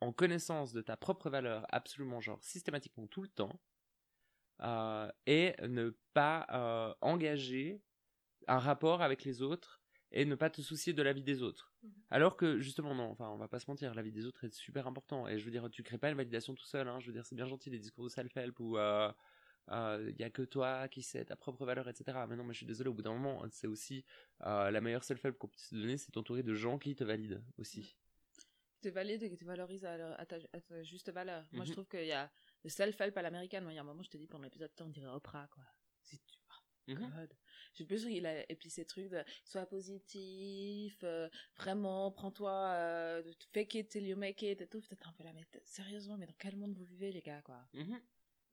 en 0.00 0.12
connaissance 0.12 0.72
de 0.72 0.82
ta 0.82 0.96
propre 0.96 1.30
valeur 1.30 1.64
absolument 1.68 2.20
genre 2.20 2.42
systématiquement 2.42 3.06
tout 3.06 3.22
le 3.22 3.28
temps 3.28 3.60
et 5.26 5.54
ne 5.78 5.90
pas 6.12 6.96
engager 7.00 7.80
un 8.48 8.58
rapport 8.58 9.02
avec 9.02 9.24
les 9.24 9.42
autres 9.42 9.80
et 10.10 10.24
ne 10.24 10.34
pas 10.34 10.50
te 10.50 10.60
soucier 10.62 10.92
de 10.92 11.02
la 11.02 11.12
vie 11.12 11.22
des 11.24 11.42
autres. 11.42 11.72
Mmh. 11.82 11.88
Alors 12.10 12.36
que 12.36 12.58
justement 12.60 12.94
non, 12.94 13.10
enfin 13.10 13.28
on 13.30 13.38
va 13.38 13.48
pas 13.48 13.58
se 13.58 13.70
mentir, 13.70 13.94
la 13.94 14.02
vie 14.02 14.12
des 14.12 14.26
autres 14.26 14.44
est 14.44 14.52
super 14.52 14.86
important 14.86 15.26
et 15.28 15.38
je 15.38 15.44
veux 15.44 15.50
dire 15.50 15.68
tu 15.70 15.82
crées 15.82 15.98
pas 15.98 16.10
une 16.10 16.16
validation 16.16 16.54
tout 16.54 16.66
seul, 16.66 16.88
hein, 16.88 17.00
je 17.00 17.06
veux 17.06 17.12
dire 17.12 17.24
c'est 17.24 17.34
bien 17.34 17.46
gentil 17.46 17.70
les 17.70 17.78
discours 17.78 18.04
de 18.04 18.10
self-help 18.10 18.60
où 18.60 18.76
euh, 18.76 19.10
il 19.68 19.74
euh, 19.74 20.12
y 20.18 20.24
a 20.24 20.30
que 20.30 20.42
toi 20.42 20.88
qui 20.88 21.02
sais 21.02 21.24
ta 21.24 21.36
propre 21.36 21.64
valeur, 21.64 21.88
etc. 21.88 22.26
Mais 22.26 22.36
non, 22.36 22.44
mais 22.44 22.52
je 22.52 22.58
suis 22.58 22.66
désolé, 22.66 22.90
au 22.90 22.94
bout 22.94 23.02
d'un 23.02 23.12
moment, 23.12 23.44
c'est 23.50 23.66
aussi 23.66 24.04
euh, 24.42 24.70
la 24.70 24.80
meilleure 24.80 25.04
self-help 25.04 25.38
qu'on 25.38 25.48
puisse 25.48 25.68
te 25.70 25.76
donner, 25.76 25.96
c'est 25.96 26.10
t'entourer 26.12 26.42
de 26.42 26.54
gens 26.54 26.78
qui 26.78 26.94
te 26.94 27.04
valident 27.04 27.42
aussi. 27.58 27.96
Qui 28.74 28.80
te 28.80 28.88
valident 28.88 29.22
et 29.22 29.30
qui 29.30 29.36
te 29.38 29.44
valorisent 29.44 29.84
à, 29.84 30.14
à, 30.16 30.26
ta, 30.26 30.36
à 30.52 30.60
ta, 30.60 30.82
juste 30.82 31.10
valeur. 31.12 31.46
Moi, 31.52 31.64
Mhm. 31.64 31.66
je 31.68 31.72
trouve 31.72 31.88
qu'il 31.88 32.06
y 32.06 32.12
a 32.12 32.30
le 32.64 32.70
self-help 32.70 33.16
à 33.16 33.22
l'américaine. 33.22 33.66
Il 33.70 33.74
y 33.74 33.78
a 33.78 33.82
un 33.82 33.84
moment, 33.84 34.02
je 34.02 34.10
te 34.10 34.16
dis, 34.16 34.26
pendant 34.26 34.44
l'épisode, 34.44 34.70
on 34.80 34.88
dirait 34.88 35.06
Oprah, 35.06 35.46
quoi. 35.48 35.62
Si 36.02 36.18
tu 36.18 36.38
Mhm. 36.88 37.10
God. 37.16 37.32
J'ai 37.74 37.84
plus 37.84 38.04
il 38.04 38.26
a 38.26 38.50
et 38.50 38.56
puis 38.56 38.70
ces 38.70 38.84
trucs 38.84 39.08
de 39.08 39.22
sois 39.44 39.66
positif, 39.66 40.98
euh, 41.04 41.28
vraiment 41.56 42.10
prends-toi, 42.10 42.52
euh, 42.52 43.22
fake 43.52 43.74
it 43.74 43.88
till 43.88 44.06
you 44.06 44.16
make 44.16 44.42
it 44.42 44.60
et 44.60 44.66
tout. 44.66 44.80
Peut-être 44.80 45.08
un 45.08 45.12
peu 45.12 45.24
là, 45.24 45.32
mais 45.32 45.44
sérieusement, 45.64 46.16
mais 46.16 46.26
dans 46.26 46.34
quel 46.38 46.56
monde 46.56 46.74
vous 46.74 46.84
vivez 46.84 47.12
les 47.12 47.22
gars 47.22 47.42
quoi? 47.42 47.66
Mhm. 47.74 48.00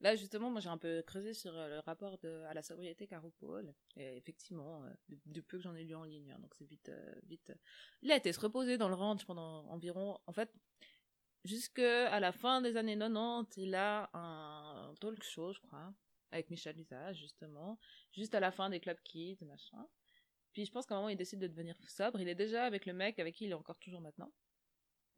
Là 0.00 0.16
justement, 0.16 0.50
moi 0.50 0.60
j'ai 0.60 0.70
un 0.70 0.78
peu 0.78 1.02
creusé 1.02 1.34
sur 1.34 1.54
euh, 1.54 1.68
le 1.68 1.78
rapport 1.80 2.16
de, 2.18 2.42
à 2.48 2.54
la 2.54 2.62
sobriété 2.62 3.06
qu'a 3.06 3.20
RuPaul 3.20 3.74
et 3.96 4.16
effectivement, 4.16 4.82
euh, 4.84 4.88
du, 5.08 5.20
du 5.26 5.42
peu 5.42 5.58
que 5.58 5.62
j'en 5.62 5.74
ai 5.74 5.84
lu 5.84 5.94
en 5.94 6.04
ligne, 6.04 6.32
hein, 6.32 6.38
donc 6.40 6.54
c'est 6.54 6.64
vite, 6.64 6.88
euh, 6.88 7.14
vite. 7.26 7.52
Il 8.00 8.10
a 8.10 8.16
été 8.16 8.32
se 8.32 8.40
reposer 8.40 8.78
dans 8.78 8.88
le 8.88 8.94
ranch 8.94 9.26
pendant 9.26 9.66
environ, 9.66 10.18
en 10.26 10.32
fait, 10.32 10.50
jusque 11.44 11.80
à 11.80 12.18
la 12.18 12.32
fin 12.32 12.62
des 12.62 12.78
années 12.78 12.96
90, 12.96 13.58
il 13.58 13.74
a 13.74 14.08
un 14.14 14.94
talk 15.00 15.22
show, 15.22 15.52
je 15.52 15.60
crois, 15.60 15.92
avec 16.32 16.50
Michel 16.50 16.76
Visage, 16.76 17.18
justement, 17.18 17.78
juste 18.12 18.34
à 18.34 18.40
la 18.40 18.50
fin 18.50 18.70
des 18.70 18.80
Club 18.80 18.98
Kids, 19.04 19.44
machin. 19.44 19.86
Puis 20.52 20.64
je 20.64 20.72
pense 20.72 20.86
qu'à 20.86 20.94
un 20.94 20.98
moment, 20.98 21.08
il 21.08 21.16
décide 21.16 21.40
de 21.40 21.46
devenir 21.46 21.76
sobre. 21.88 22.20
Il 22.20 22.28
est 22.28 22.34
déjà 22.34 22.64
avec 22.64 22.86
le 22.86 22.92
mec 22.92 23.18
avec 23.18 23.34
qui 23.34 23.44
il 23.44 23.50
est 23.50 23.54
encore 23.54 23.78
toujours 23.78 24.00
maintenant. 24.00 24.32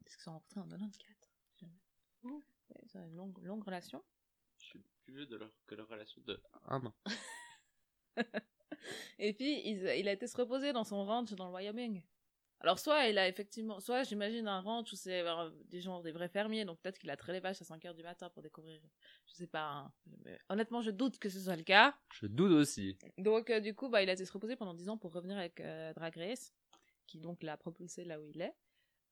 Parce 0.03 0.15
qu'ils 0.15 0.23
sont 0.23 0.33
rencontrés 0.33 0.59
en 0.59 0.67
94. 0.67 1.33
Ouais, 2.23 2.41
c'est 2.87 2.99
une 2.99 3.15
longue, 3.15 3.37
longue 3.43 3.63
relation. 3.63 4.03
Je 4.59 4.65
suis 4.65 4.79
plus 5.03 5.13
vieux 5.13 5.25
de 5.25 5.35
leur, 5.35 5.51
que 5.65 5.75
leur 5.75 5.87
relation 5.87 6.21
de 6.21 6.41
un 6.65 6.85
an. 6.85 6.93
Et 9.17 9.33
puis, 9.33 9.61
il, 9.65 9.77
il, 9.97 10.07
a 10.07 10.11
été 10.11 10.27
se 10.27 10.37
reposer 10.37 10.73
dans 10.73 10.83
son 10.83 11.05
ranch 11.05 11.31
dans 11.33 11.47
le 11.47 11.53
Wyoming. 11.53 12.03
Alors, 12.63 12.79
soit 12.79 13.07
il 13.07 13.17
a 13.17 13.27
effectivement, 13.27 13.81
soit 13.81 14.03
j'imagine 14.03 14.47
un 14.47 14.61
ranch 14.61 14.93
où 14.93 14.95
c'est 14.95 15.23
des 15.65 15.81
gens, 15.81 16.01
des 16.01 16.13
vrais 16.13 16.29
fermiers, 16.29 16.63
donc 16.63 16.79
peut-être 16.79 16.97
qu'il 16.97 17.09
a 17.09 17.17
très 17.17 17.33
les 17.33 17.41
vaches 17.41 17.61
à 17.61 17.65
5 17.65 17.83
heures 17.83 17.93
du 17.93 18.03
matin 18.03 18.29
pour 18.29 18.41
découvrir, 18.41 18.79
je 19.27 19.33
sais 19.33 19.47
pas, 19.47 19.69
hein. 19.69 19.93
Mais, 20.23 20.39
honnêtement, 20.47 20.81
je 20.81 20.91
doute 20.91 21.19
que 21.19 21.27
ce 21.27 21.41
soit 21.41 21.57
le 21.57 21.63
cas. 21.63 21.93
Je 22.13 22.25
doute 22.25 22.53
aussi. 22.53 22.97
Donc, 23.17 23.49
euh, 23.49 23.59
du 23.59 23.75
coup, 23.75 23.89
bah, 23.89 24.01
il 24.01 24.09
a 24.09 24.13
été 24.13 24.23
se 24.23 24.31
reposer 24.31 24.55
pendant 24.55 24.73
10 24.73 24.87
ans 24.87 24.97
pour 24.97 25.11
revenir 25.11 25.37
avec 25.37 25.59
euh, 25.59 25.93
Drag 25.93 26.15
Race, 26.15 26.53
qui 27.05 27.19
donc 27.19 27.43
l'a 27.43 27.57
propulsé 27.57 28.05
là 28.05 28.21
où 28.21 28.25
il 28.25 28.41
est. 28.41 28.53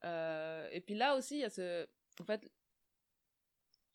Euh, 0.05 0.69
et 0.71 0.79
puis 0.79 0.95
là 0.95 1.17
aussi, 1.17 1.35
il 1.35 1.41
y 1.41 1.43
a 1.43 1.49
ce, 1.49 1.85
en 2.21 2.23
fait, 2.23 2.49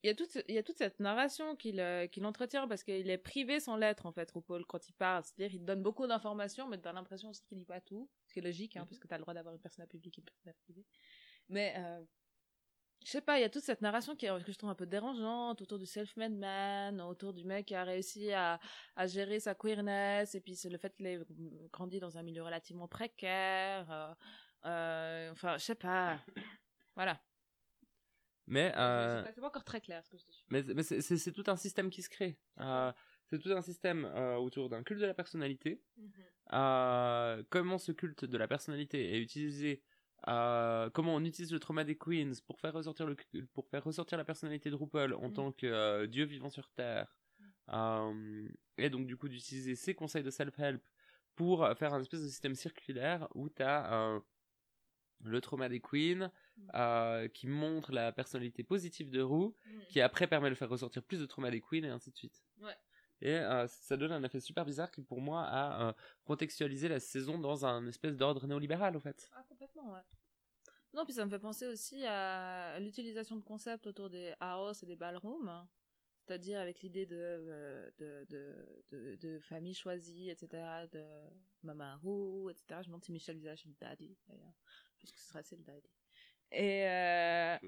il 0.03 0.07
y 0.09 0.11
a 0.11 0.14
toute, 0.14 0.38
il 0.49 0.55
y 0.55 0.59
a 0.59 0.62
toute 0.62 0.78
cette 0.78 1.01
narration 1.01 1.57
qu'il 1.57 1.80
euh, 1.80 2.07
qu'il 2.07 2.24
entretient 2.26 2.68
parce 2.68 2.84
qu'il 2.84 3.11
est 3.11 3.18
privé 3.18 3.61
sans 3.61 3.76
l'être 3.76 4.07
en 4.07 4.12
fait, 4.12 4.30
RuPaul, 4.30 4.64
quand 4.66 4.88
il 4.88 4.92
parle. 4.94 5.24
C'est-à-dire 5.24 5.55
il 5.55 5.64
donne 5.64 5.82
beaucoup 5.82 6.07
d'informations, 6.07 6.68
mais 6.68 6.78
t'as 6.78 6.92
l'impression 6.92 7.30
aussi 7.30 7.42
qu'il 7.47 7.59
dit 7.59 7.64
pas 7.64 7.80
tout. 7.80 8.09
Ce 8.26 8.32
qui 8.32 8.40
est 8.40 8.42
logique, 8.42 8.76
hein, 8.76 8.80
mm 8.80 8.84
-hmm. 8.84 8.88
parce 8.88 8.99
que 9.01 9.09
t'as 9.09 9.16
le 9.18 9.22
droit 9.22 9.34
d'avoir 9.34 9.55
une 9.55 9.61
personne 9.61 9.86
publique 9.86 10.18
et 10.18 10.20
une 10.22 10.26
personne 10.26 10.55
privée. 10.64 10.86
Mais 11.49 11.74
euh, 11.78 12.05
je 13.05 13.11
sais 13.11 13.20
pas, 13.20 13.38
il 13.38 13.42
y 13.42 13.44
a 13.44 13.49
toute 13.51 13.62
cette 13.62 13.82
narration 13.82 14.16
qui 14.16 14.26
est, 14.26 14.44
que 14.44 14.53
je 14.53 14.59
trouve 14.59 14.70
un 14.70 14.74
peu 14.74 14.86
dérangeante 14.86 15.62
autour 15.62 15.78
du 15.78 15.86
self-made 15.86 16.32
man, 16.34 17.01
autour 17.01 17.32
du 17.32 17.44
mec 17.44 17.66
qui 17.66 17.74
a 17.74 17.84
réussi 17.84 18.32
à, 18.32 18.59
à 18.97 19.07
gérer 19.07 19.38
sa 19.40 19.55
queerness, 19.55 20.34
et 20.34 20.40
puis 20.40 20.57
c'est 20.57 20.70
le 20.70 20.78
fait 20.78 20.92
qu'il 20.97 21.07
ait 21.07 21.20
grandi 21.72 22.01
dans 22.01 22.18
un 22.18 22.22
milieu 22.22 22.42
relativement 22.42 22.88
précaire. 22.88 23.86
Euh, 23.90 24.14
euh, 24.66 25.30
enfin, 25.32 25.57
je 25.59 25.64
sais 25.64 25.74
pas. 25.76 26.18
Voilà. 26.97 27.20
Mais 28.47 28.72
euh... 28.76 29.24
c'est 29.34 29.40
pas 29.40 29.47
encore 29.49 29.64
très 29.64 29.80
clair 29.80 30.05
ce 30.05 30.11
que 30.11 30.18
je 30.18 30.24
dis. 30.24 30.44
Mais, 30.51 30.62
mais 30.62 30.82
c'est 30.82 31.32
tout 31.32 31.44
un 31.49 31.57
système 31.57 31.90
qui 31.90 32.03
se 32.03 32.09
crée. 32.09 32.38
Euh, 32.61 32.92
c'est 33.26 33.38
tout 33.40 33.51
un 33.51 33.62
système 33.62 34.05
euh, 34.05 34.36
autour 34.36 34.68
d'un 34.68 34.82
culte 34.84 35.01
de 35.01 35.07
la 35.07 35.14
personnalité. 35.14 35.82
Mm 35.97 36.07
-hmm. 36.07 36.12
euh, 36.53 37.42
comment 37.51 37.78
ce 37.78 37.92
culte 37.92 38.24
de 38.24 38.38
la 38.38 38.47
personnalité 38.47 39.14
est 39.14 39.20
utilisé, 39.20 39.82
comment 40.94 41.14
on 41.14 41.24
utilise 41.24 41.53
le 41.53 41.59
trauma 41.59 41.84
des 41.84 41.97
queens 41.97 42.34
pour 42.47 42.61
faire 42.61 42.72
ressortir 42.72 43.07
le 43.07 43.16
pour 43.55 43.66
faire 43.68 43.84
ressortir 43.84 44.16
la 44.18 44.24
personnalité 44.24 44.70
de 44.70 44.76
RuPaul 44.76 45.12
en 45.14 45.16
mm 45.16 45.30
-hmm. 45.30 45.32
tant 45.32 45.53
que 45.53 46.07
dieu 46.07 46.24
vivant 46.24 46.51
sur 46.51 46.68
terre. 46.70 47.09
Mm. 47.68 48.49
et 48.78 48.88
donc 48.90 49.05
du 49.11 49.16
coup 49.16 49.28
d'utiliser 49.28 49.74
ces 49.84 49.94
conseils 50.01 50.22
de 50.22 50.30
self-help 50.38 50.82
pour 51.38 51.57
faire 51.80 51.92
un 51.94 52.01
espèce 52.05 52.22
de 52.26 52.28
système 52.34 52.55
circulaire 52.55 53.20
où 53.38 53.49
tu 53.57 53.62
as 53.62 53.82
le 55.24 55.40
trauma 55.40 55.68
des 55.68 55.80
queens, 55.80 56.30
mmh. 56.56 56.70
euh, 56.74 57.28
qui 57.28 57.46
montre 57.46 57.92
la 57.92 58.12
personnalité 58.12 58.62
positive 58.62 59.10
de 59.10 59.22
Roux, 59.22 59.56
mmh. 59.64 59.78
qui 59.88 60.00
après 60.00 60.26
permet 60.26 60.50
de 60.50 60.54
faire 60.54 60.68
ressortir 60.68 61.02
plus 61.02 61.20
de 61.20 61.26
trauma 61.26 61.50
des 61.50 61.60
queens, 61.60 61.84
et 61.84 61.88
ainsi 61.88 62.10
de 62.10 62.16
suite. 62.16 62.42
Ouais. 62.60 62.76
Et 63.22 63.34
euh, 63.34 63.66
ça 63.66 63.96
donne 63.96 64.12
un 64.12 64.22
effet 64.24 64.40
super 64.40 64.64
bizarre 64.64 64.90
qui, 64.90 65.00
pour 65.00 65.20
moi, 65.20 65.42
a 65.44 65.88
euh, 65.88 65.92
contextualisé 66.24 66.88
la 66.88 67.00
saison 67.00 67.38
dans 67.38 67.64
un 67.64 67.86
espèce 67.86 68.16
d'ordre 68.16 68.46
néolibéral, 68.46 68.96
au 68.96 69.00
fait. 69.00 69.30
Ah, 69.34 69.42
complètement, 69.48 69.92
ouais. 69.92 70.02
Non, 70.92 71.04
puis 71.04 71.14
ça 71.14 71.24
me 71.24 71.30
fait 71.30 71.38
penser 71.38 71.66
aussi 71.66 72.04
à 72.06 72.78
l'utilisation 72.80 73.36
de 73.36 73.42
concepts 73.42 73.86
autour 73.86 74.08
des 74.08 74.34
house 74.40 74.82
et 74.82 74.86
des 74.86 74.96
ballrooms, 74.96 75.48
hein. 75.48 75.68
c'est-à-dire 76.20 76.58
avec 76.58 76.80
l'idée 76.80 77.04
de, 77.04 77.92
de, 77.98 78.24
de, 78.30 78.82
de, 78.90 79.16
de 79.16 79.38
famille 79.40 79.74
choisie, 79.74 80.30
etc., 80.30 80.86
de 80.90 81.04
Mama 81.62 81.96
Roux, 81.96 82.48
etc. 82.48 82.64
Je 82.70 82.76
me 82.76 82.84
demande 82.84 83.04
si 83.04 83.12
Michel 83.12 83.36
Visage 83.36 83.66
est 83.66 83.78
daddy, 83.78 84.16
d'ailleurs 84.26 84.54
puisque 84.99 85.18
ce 85.18 85.28
sera 85.28 85.40
assez 85.40 85.57
le 85.57 85.62
daddy. 85.62 85.90
Et, 86.53 86.86
euh, 86.86 87.59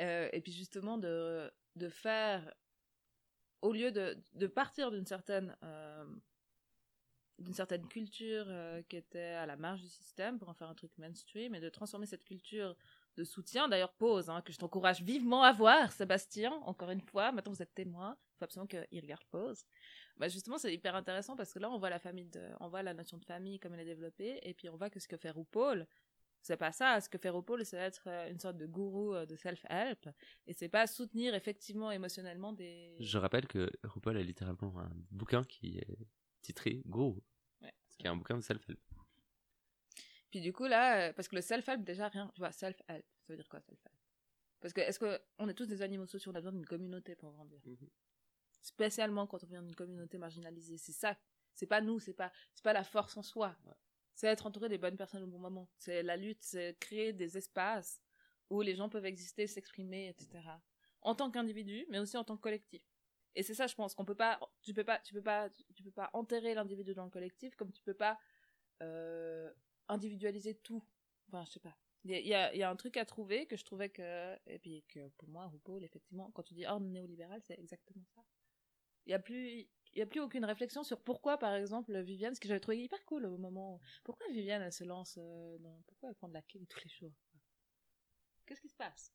euh, 0.00 0.28
et 0.32 0.40
puis 0.40 0.52
justement 0.52 0.98
de, 0.98 1.50
de 1.76 1.88
faire, 1.88 2.52
au 3.62 3.72
lieu 3.72 3.90
de, 3.90 4.16
de 4.34 4.46
partir 4.46 4.90
d'une 4.90 5.06
certaine, 5.06 5.56
euh, 5.62 6.04
d'une 7.38 7.54
certaine 7.54 7.86
culture 7.88 8.46
qui 8.88 8.96
était 8.96 9.18
à 9.18 9.46
la 9.46 9.56
marge 9.56 9.82
du 9.82 9.88
système 9.88 10.38
pour 10.38 10.48
en 10.48 10.54
faire 10.54 10.68
un 10.68 10.74
truc 10.74 10.96
mainstream 10.96 11.54
et 11.54 11.60
de 11.60 11.68
transformer 11.68 12.06
cette 12.06 12.24
culture 12.24 12.76
de 13.16 13.24
soutien. 13.24 13.68
D'ailleurs, 13.68 13.92
pause, 13.92 14.30
hein, 14.30 14.40
que 14.42 14.52
je 14.52 14.58
t'encourage 14.58 15.02
vivement 15.02 15.42
à 15.42 15.52
voir, 15.52 15.92
Sébastien, 15.92 16.52
encore 16.62 16.90
une 16.90 17.00
fois. 17.00 17.32
Maintenant, 17.32 17.52
vous 17.52 17.62
êtes 17.62 17.74
témoin. 17.74 18.16
Il 18.18 18.38
faut 18.38 18.44
absolument 18.44 18.66
qu'il 18.66 19.00
regarde 19.00 19.24
pause. 19.30 19.64
Bah, 20.16 20.28
justement, 20.28 20.56
c'est 20.56 20.72
hyper 20.72 20.94
intéressant 20.94 21.36
parce 21.36 21.52
que 21.52 21.58
là, 21.58 21.70
on 21.70 21.78
voit 21.78 21.90
la 21.90 21.98
famille 21.98 22.28
de, 22.28 22.42
on 22.60 22.68
voit 22.68 22.82
la 22.82 22.94
notion 22.94 23.18
de 23.18 23.24
famille 23.24 23.58
comme 23.58 23.74
elle 23.74 23.80
est 23.80 23.84
développée, 23.84 24.38
et 24.42 24.54
puis 24.54 24.70
on 24.70 24.76
voit 24.76 24.88
que 24.88 24.98
ce 24.98 25.08
que 25.08 25.16
fait 25.16 25.30
RuPaul, 25.30 25.86
c'est 26.46 26.56
pas 26.56 26.72
ça. 26.72 27.00
Ce 27.00 27.08
que 27.08 27.18
fait 27.18 27.28
RuPaul, 27.30 27.64
c'est 27.64 27.76
être 27.76 28.04
euh, 28.08 28.30
une 28.30 28.38
sorte 28.38 28.56
de 28.56 28.66
gourou 28.66 29.14
euh, 29.14 29.26
de 29.26 29.36
self-help, 29.36 30.08
et 30.46 30.52
c'est 30.52 30.68
pas 30.68 30.86
soutenir 30.86 31.34
effectivement 31.34 31.90
émotionnellement 31.90 32.52
des. 32.52 32.96
Je 33.00 33.18
rappelle 33.18 33.46
que 33.46 33.70
RuPaul 33.82 34.16
a 34.16 34.22
littéralement 34.22 34.78
un 34.78 34.90
bouquin 35.10 35.44
qui 35.44 35.78
est 35.78 35.98
titré 36.42 36.82
Gourou, 36.86 37.22
Ouais. 37.62 37.72
qui 37.98 38.06
est 38.06 38.10
un 38.10 38.16
bouquin 38.16 38.36
de 38.36 38.42
self-help. 38.42 38.78
Puis 40.30 40.40
du 40.40 40.52
coup 40.52 40.66
là, 40.66 41.08
euh, 41.08 41.12
parce 41.12 41.28
que 41.28 41.36
le 41.36 41.42
self-help 41.42 41.82
déjà 41.84 42.08
rien, 42.08 42.30
tu 42.34 42.40
vois, 42.40 42.52
self-help, 42.52 43.04
ça 43.26 43.32
veut 43.32 43.36
dire 43.36 43.48
quoi 43.48 43.60
self-help? 43.60 43.94
Parce 44.60 44.72
que 44.72 44.80
est-ce 44.80 44.98
que 44.98 45.20
on 45.38 45.48
est 45.48 45.54
tous 45.54 45.66
des 45.66 45.82
animaux 45.82 46.06
sociaux, 46.06 46.32
on 46.32 46.34
a 46.34 46.40
besoin 46.40 46.52
d'une 46.52 46.66
communauté 46.66 47.14
pour 47.14 47.32
grandir? 47.32 47.60
Mhm. 47.64 47.88
Spécialement 48.62 49.26
quand 49.26 49.42
on 49.44 49.46
vient 49.46 49.62
d'une 49.62 49.74
communauté 49.74 50.18
marginalisée, 50.18 50.78
c'est 50.78 50.92
ça. 50.92 51.16
C'est 51.54 51.66
pas 51.66 51.80
nous, 51.80 52.00
c'est 52.00 52.14
pas, 52.14 52.32
pas 52.62 52.72
la 52.72 52.84
force 52.84 53.16
en 53.16 53.22
soi. 53.22 53.56
Ouais. 53.64 53.72
C'est 54.16 54.28
être 54.28 54.46
entouré 54.46 54.70
des 54.70 54.78
bonnes 54.78 54.96
personnes 54.96 55.22
au 55.22 55.26
bon 55.26 55.38
moment. 55.38 55.68
C'est 55.76 56.02
la 56.02 56.16
lutte, 56.16 56.42
c'est 56.42 56.76
créer 56.80 57.12
des 57.12 57.36
espaces 57.36 58.02
où 58.48 58.62
les 58.62 58.74
gens 58.74 58.88
peuvent 58.88 59.04
exister, 59.04 59.46
s'exprimer, 59.46 60.08
etc. 60.08 60.40
En 61.02 61.14
tant 61.14 61.30
qu'individu, 61.30 61.84
mais 61.90 61.98
aussi 61.98 62.16
en 62.16 62.24
tant 62.24 62.36
que 62.36 62.40
collectif. 62.40 62.82
Et 63.34 63.42
c'est 63.42 63.54
ça, 63.54 63.66
je 63.66 63.74
pense 63.74 63.94
qu'on 63.94 64.06
peut 64.06 64.14
pas, 64.14 64.40
tu 64.62 64.72
peux 64.72 64.84
pas, 64.84 64.98
tu 65.00 65.12
peux 65.12 65.22
pas, 65.22 65.50
tu 65.74 65.82
peux 65.82 65.90
pas 65.90 66.08
enterrer 66.14 66.54
l'individu 66.54 66.94
dans 66.94 67.04
le 67.04 67.10
collectif, 67.10 67.54
comme 67.56 67.70
tu 67.70 67.82
peux 67.82 67.94
pas 67.94 68.18
euh, 68.82 69.52
individualiser 69.88 70.54
tout. 70.54 70.82
Enfin, 71.28 71.44
je 71.44 71.52
sais 71.52 71.60
pas. 71.60 71.76
Il 72.04 72.12
y 72.12 72.34
a, 72.34 72.54
y, 72.54 72.62
a, 72.62 72.70
un 72.70 72.76
truc 72.76 72.96
à 72.96 73.04
trouver 73.04 73.46
que 73.46 73.56
je 73.56 73.64
trouvais 73.64 73.90
que, 73.90 74.36
et 74.46 74.58
puis 74.58 74.84
que 74.88 75.08
pour 75.18 75.28
moi, 75.28 75.48
RuPaul, 75.48 75.84
effectivement, 75.84 76.30
quand 76.30 76.44
tu 76.44 76.54
dis 76.54 76.64
ordre 76.64 76.86
néolibéral, 76.86 77.42
c'est 77.42 77.58
exactement 77.58 78.04
ça. 78.14 78.22
Il 79.06 79.10
y 79.10 79.14
a 79.14 79.18
plus, 79.18 79.68
il 79.96 80.00
y 80.00 80.02
a 80.02 80.06
plus 80.06 80.20
aucune 80.20 80.44
réflexion 80.44 80.84
sur 80.84 81.00
pourquoi, 81.00 81.38
par 81.38 81.54
exemple, 81.54 81.98
Viviane, 82.02 82.34
ce 82.34 82.40
que 82.40 82.48
j'avais 82.48 82.60
trouvé 82.60 82.82
hyper 82.82 83.02
cool 83.06 83.24
au 83.24 83.38
moment 83.38 83.76
où, 83.76 83.80
pourquoi 84.04 84.26
Viviane, 84.28 84.60
elle 84.60 84.72
se 84.72 84.84
lance 84.84 85.18
euh, 85.18 85.58
dans, 85.58 85.82
pourquoi 85.86 86.10
elle 86.10 86.14
prend 86.14 86.28
de 86.28 86.34
la 86.34 86.42
quille 86.42 86.66
tous 86.66 86.80
les 86.84 86.90
jours? 86.90 87.14
Qu'est-ce 88.44 88.60
qui 88.60 88.68
se 88.68 88.76
passe? 88.76 89.10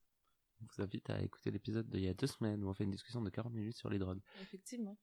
On 0.59 0.65
vous 0.65 0.83
invite 0.83 1.07
à 1.11 1.21
écouter 1.21 1.51
l'épisode 1.51 1.87
d'il 1.87 2.01
y 2.01 2.07
a 2.07 2.15
deux 2.15 2.25
semaines 2.25 2.63
où 2.63 2.67
on 2.69 2.73
fait 2.73 2.83
une 2.83 2.91
discussion 2.91 3.21
de 3.21 3.29
40 3.29 3.53
minutes 3.53 3.77
sur 3.77 3.91
les 3.91 3.99
drogues. 3.99 4.21
Effectivement. 4.41 4.97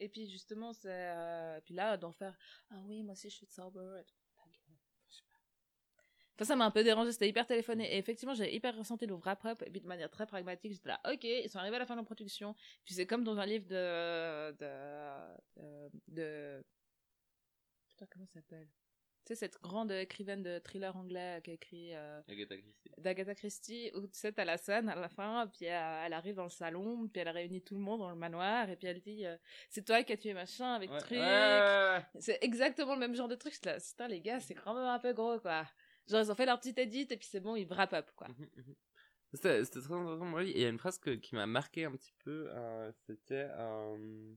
Et 0.00 0.08
puis 0.08 0.28
justement, 0.28 0.72
c'est 0.72 0.88
euh, 0.90 1.60
puis 1.62 1.74
là 1.74 1.96
d'en 1.96 2.12
faire 2.12 2.36
ah 2.68 2.82
oui 2.84 3.02
moi 3.02 3.12
aussi 3.12 3.30
je 3.30 3.36
suis 3.36 3.46
sober. 3.46 4.00
et 4.00 4.04
tout. 4.04 4.16
Ta 4.36 4.42
gueule. 4.42 4.76
Je 5.08 5.16
sais 5.16 5.22
pas. 5.30 5.40
Enfin 6.36 6.44
ça 6.44 6.56
m'a 6.56 6.64
un 6.64 6.70
peu 6.70 6.82
dérangé, 6.82 7.12
c'était 7.12 7.28
hyper 7.28 7.46
téléphoné. 7.46 7.94
Et 7.94 7.98
effectivement 7.98 8.34
j'ai 8.34 8.54
hyper 8.54 8.76
ressenti 8.76 9.06
le 9.06 9.14
wrap 9.14 9.44
up 9.44 9.62
et 9.66 9.70
puis 9.70 9.80
de 9.80 9.86
manière 9.86 10.10
très 10.10 10.26
pragmatique 10.26 10.72
j'étais 10.72 10.88
là 10.88 11.00
ok 11.10 11.22
ils 11.24 11.48
sont 11.48 11.58
arrivés 11.58 11.76
à 11.76 11.80
la 11.80 11.86
fin 11.86 11.94
de 11.94 12.00
la 12.00 12.04
production. 12.04 12.54
Puis 12.84 12.94
c'est 12.94 13.06
comme 13.06 13.22
dans 13.24 13.38
un 13.38 13.46
livre 13.46 13.66
de 13.66 14.52
de 14.52 15.88
de, 16.08 16.64
putain 17.90 18.06
comment 18.10 18.26
ça 18.26 18.34
s'appelle? 18.40 18.68
Tu 19.26 19.28
sais 19.32 19.36
cette 19.36 19.58
grande 19.62 19.90
écrivaine 19.90 20.42
de 20.42 20.58
thriller 20.58 20.94
anglais 20.96 21.40
qui 21.42 21.50
a 21.50 21.54
écrit 21.54 21.94
euh, 21.94 22.20
Agatha 22.28 22.56
Christie. 22.56 22.90
d'Agatha 22.98 23.34
Christie 23.34 23.90
où 23.94 24.02
tu 24.06 24.18
sais 24.18 24.32
t'as 24.32 24.44
la 24.44 24.58
scène 24.58 24.90
à 24.90 24.96
la 24.96 25.08
fin 25.08 25.46
puis 25.46 25.66
euh, 25.66 26.02
elle 26.04 26.12
arrive 26.12 26.34
dans 26.34 26.42
le 26.44 26.50
salon 26.50 27.08
puis 27.08 27.22
elle 27.22 27.30
réunit 27.30 27.62
tout 27.62 27.74
le 27.74 27.80
monde 27.80 28.00
dans 28.00 28.10
le 28.10 28.16
manoir 28.16 28.68
et 28.68 28.76
puis 28.76 28.86
elle 28.86 29.00
dit 29.00 29.24
euh, 29.24 29.36
c'est 29.70 29.82
toi 29.82 30.02
qui 30.02 30.12
as 30.12 30.18
tué 30.18 30.34
machin 30.34 30.74
avec 30.74 30.90
Ouais. 30.90 30.98
truc. 30.98 31.12
Ouais, 31.12 31.18
ouais, 31.20 31.90
ouais. 31.96 32.20
c'est 32.20 32.38
exactement 32.42 32.92
le 32.94 33.00
même 33.00 33.14
genre 33.14 33.28
de 33.28 33.34
truc. 33.36 33.54
Là, 33.64 33.78
putain 33.80 34.08
les 34.08 34.20
gars 34.20 34.40
c'est 34.40 34.54
quand 34.54 34.74
même 34.74 34.84
un 34.84 34.98
peu 34.98 35.14
gros 35.14 35.38
quoi 35.40 35.64
genre 36.08 36.20
ils 36.22 36.30
ont 36.30 36.34
fait 36.34 36.46
leur 36.46 36.58
petite 36.58 36.78
edit 36.78 37.06
et 37.10 37.16
puis 37.16 37.26
c'est 37.30 37.40
bon 37.40 37.56
ils 37.56 37.66
wrap 37.66 37.92
up 37.92 38.10
quoi 38.16 38.28
Mhm, 38.28 38.48
mhm. 38.56 38.74
C'était 39.32 39.64
c'était 39.64 39.80
très 39.80 39.94
intéressant. 39.94 40.38
Et 40.40 40.50
il 40.50 40.58
y 40.60 40.64
a 40.64 40.68
une 40.68 40.78
phrase 40.78 40.98
que- 40.98 41.10
qui 41.16 41.34
m'a 41.34 41.46
marqué 41.46 41.84
un 41.86 41.92
petit 41.92 42.12
peu. 42.24 42.46
euh, 42.50 42.92
c'était. 43.06 43.48
euh, 43.50 44.32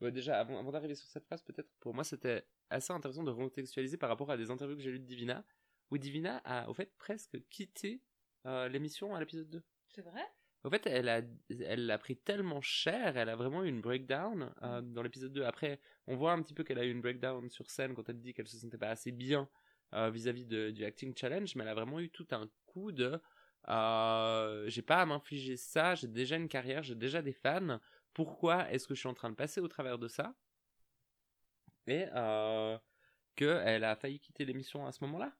bon, 0.00 0.12
déjà, 0.14 0.38
avant, 0.38 0.58
avant 0.60 0.70
d'arriver 0.70 0.94
sur 0.94 1.08
cette 1.08 1.24
phrase, 1.26 1.42
peut-être 1.42 1.68
pour 1.80 1.94
moi, 1.94 2.04
c'était 2.04 2.46
assez 2.70 2.92
intéressant 2.92 3.24
de 3.24 3.30
recontextualiser 3.32 3.96
par 3.96 4.08
rapport 4.08 4.30
à 4.30 4.36
des 4.36 4.50
interviews 4.52 4.76
que 4.76 4.82
j'ai 4.82 4.92
lues 4.92 5.00
de 5.00 5.04
Divina, 5.04 5.44
où 5.90 5.98
Divina 5.98 6.40
a, 6.44 6.68
au 6.70 6.74
fait, 6.74 6.92
presque 6.96 7.36
quitté 7.48 8.02
euh, 8.46 8.68
l'émission 8.68 9.16
à 9.16 9.20
l'épisode 9.20 9.50
2. 9.50 9.62
c'est 9.88 10.02
vrai? 10.02 10.22
En 10.62 10.70
fait, 10.70 10.86
elle 10.86 11.08
a, 11.08 11.22
elle 11.48 11.86
l'a 11.86 11.98
pris 11.98 12.16
tellement 12.16 12.60
cher, 12.60 13.16
elle 13.16 13.28
a 13.28 13.34
vraiment 13.36 13.64
eu 13.64 13.68
une 13.68 13.80
breakdown 13.80 14.52
euh, 14.62 14.80
dans 14.80 15.02
l'épisode 15.02 15.32
2. 15.32 15.42
Après, 15.44 15.80
on 16.06 16.14
voit 16.16 16.32
un 16.32 16.42
petit 16.42 16.54
peu 16.54 16.62
qu'elle 16.62 16.78
a 16.78 16.84
eu 16.84 16.90
une 16.92 17.00
breakdown 17.00 17.48
sur 17.50 17.68
scène 17.70 17.94
quand 17.94 18.08
elle 18.08 18.20
dit 18.20 18.32
qu'elle 18.34 18.46
se 18.48 18.58
sentait 18.58 18.78
pas 18.78 18.90
assez 18.90 19.10
bien 19.12 19.48
euh, 19.94 20.10
vis-à-vis 20.10 20.44
de- 20.46 20.70
du 20.70 20.84
acting 20.84 21.14
challenge, 21.16 21.54
mais 21.56 21.62
elle 21.64 21.70
a 21.70 21.74
vraiment 21.74 22.00
eu 22.00 22.10
tout 22.10 22.26
un 22.32 22.48
coup 22.66 22.92
de 22.92 23.20
euh, 23.68 24.68
j'ai 24.68 24.82
pas 24.82 25.02
à 25.02 25.06
m'infliger 25.06 25.56
ça, 25.56 25.94
j'ai 25.96 26.06
déjà 26.08 26.36
une 26.36 26.48
carrière, 26.48 26.82
j'ai 26.82 26.94
déjà 26.94 27.20
des 27.22 27.32
fans. 27.32 27.80
Pourquoi 28.14 28.70
est-ce 28.70 28.86
que 28.86 28.94
je 28.94 29.00
suis 29.00 29.08
en 29.08 29.14
train 29.14 29.30
de 29.30 29.34
passer 29.34 29.60
au 29.60 29.68
travers 29.68 29.98
de 29.98 30.08
ça? 30.08 30.34
Et 31.86 32.06
euh, 32.14 32.78
qu'elle 33.36 33.84
a 33.84 33.96
failli 33.96 34.20
quitter 34.20 34.44
l'émission 34.44 34.86
à 34.86 34.92
ce 34.92 35.04
moment-là. 35.04 35.32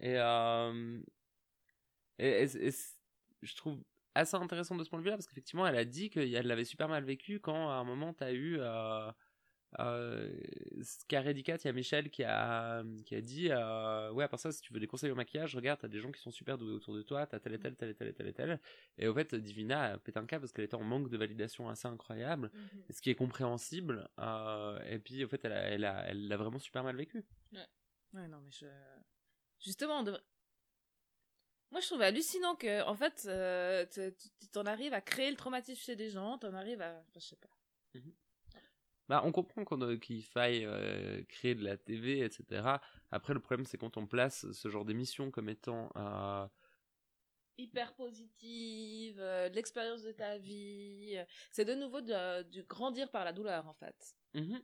Et, 0.00 0.16
euh, 0.18 1.00
et, 2.18 2.42
et- 2.44 2.70
je 3.42 3.56
trouve 3.56 3.82
assez 4.14 4.36
intéressant 4.36 4.76
de 4.76 4.84
ce 4.84 4.90
point 4.90 4.98
de 4.98 5.04
vue-là, 5.04 5.16
parce 5.16 5.26
qu'effectivement, 5.26 5.66
elle 5.66 5.76
a 5.76 5.84
dit 5.84 6.10
qu'elle 6.10 6.46
l'avait 6.46 6.64
super 6.64 6.88
mal 6.88 7.04
vécu 7.04 7.40
quand, 7.40 7.70
à 7.70 7.74
un 7.74 7.84
moment, 7.84 8.12
t'as 8.12 8.32
eu... 8.32 8.58
Euh, 9.78 10.28
euh, 10.78 10.82
Carré 11.06 11.32
Dicat, 11.32 11.56
il 11.56 11.64
y 11.66 11.68
a 11.68 11.72
Michel 11.72 12.10
qui 12.10 12.24
a, 12.24 12.82
qui 13.06 13.14
a 13.14 13.20
dit 13.20 13.48
euh, 13.50 14.10
Ouais, 14.10 14.24
à 14.24 14.28
part 14.28 14.40
ça, 14.40 14.50
si 14.50 14.60
tu 14.60 14.72
veux 14.72 14.80
des 14.80 14.88
conseils 14.88 15.10
au 15.10 15.14
maquillage, 15.14 15.54
regarde, 15.54 15.78
t'as 15.80 15.86
des 15.88 16.00
gens 16.00 16.10
qui 16.10 16.20
sont 16.20 16.32
super 16.32 16.58
doués 16.58 16.72
autour 16.72 16.94
de 16.94 17.02
toi, 17.02 17.26
t'as 17.26 17.38
tel 17.38 17.54
et 17.54 17.58
tel, 17.60 17.76
tel 17.76 17.90
et 17.90 17.94
tel 17.94 18.08
et 18.08 18.12
tel 18.12 18.26
et 18.26 18.32
tel. 18.32 18.60
Et 18.98 19.06
au 19.06 19.14
fait, 19.14 19.34
Divina 19.34 19.92
a 19.92 19.98
pété 19.98 20.18
un 20.18 20.26
câble 20.26 20.42
parce 20.42 20.52
qu'elle 20.52 20.64
était 20.64 20.74
en 20.74 20.82
manque 20.82 21.08
de 21.08 21.16
validation 21.16 21.68
assez 21.68 21.86
incroyable, 21.86 22.50
Mhm. 22.52 22.82
ce 22.90 23.00
qui 23.00 23.10
est 23.10 23.14
compréhensible. 23.14 24.08
euh, 24.18 24.80
et 24.88 24.98
puis, 24.98 25.22
au 25.24 25.28
fait, 25.28 25.44
elle 25.44 25.52
a, 25.52 25.62
elle 25.62 25.84
a, 25.84 26.04
elle 26.08 26.26
l'a 26.28 26.36
vraiment 26.36 26.58
super 26.58 26.82
mal 26.82 26.96
vécu. 26.96 27.24
Ouais, 27.52 28.26
non, 28.26 28.40
mais 28.40 28.50
je. 28.50 28.66
Justement, 29.60 30.00
on 30.00 30.02
devrait- 30.02 30.22
moi 31.70 31.80
je 31.80 31.86
trouve 31.86 32.02
hallucinant 32.02 32.56
que, 32.56 32.82
en 32.82 32.94
fait, 32.96 33.22
euh, 33.26 33.86
t'en 34.52 34.64
arrives 34.66 34.92
à 34.94 35.00
créer 35.00 35.30
le 35.30 35.36
traumatisme 35.36 35.80
chez 35.80 35.94
des 35.94 36.10
gens, 36.10 36.36
t'en 36.38 36.52
arrives 36.54 36.80
à. 36.82 36.98
enfin, 37.08 37.20
je 37.20 37.26
sais 37.26 37.36
pas. 37.36 37.50
Bah, 39.10 39.22
on 39.24 39.32
comprend 39.32 39.64
qu'on, 39.64 39.82
euh, 39.82 39.96
qu'il 39.96 40.22
faille 40.22 40.64
euh, 40.64 41.20
créer 41.24 41.56
de 41.56 41.64
la 41.64 41.76
TV, 41.76 42.20
etc. 42.20 42.80
Après, 43.10 43.34
le 43.34 43.40
problème, 43.40 43.66
c'est 43.66 43.76
quand 43.76 43.96
on 43.96 44.06
place 44.06 44.48
ce 44.52 44.68
genre 44.68 44.84
d'émission 44.84 45.32
comme 45.32 45.48
étant. 45.48 45.90
euh, 45.96 46.46
Hyper 47.58 47.92
positive, 47.96 49.18
euh, 49.18 49.48
de 49.48 49.56
l'expérience 49.56 50.02
de 50.04 50.12
ta 50.12 50.38
vie. 50.38 51.18
C'est 51.50 51.64
de 51.64 51.74
nouveau 51.74 52.00
de, 52.00 52.42
de 52.44 52.62
grandir 52.62 53.10
par 53.10 53.24
la 53.24 53.32
douleur, 53.32 53.66
en 53.66 53.74
fait. 53.74 54.14
mhm. 54.34 54.62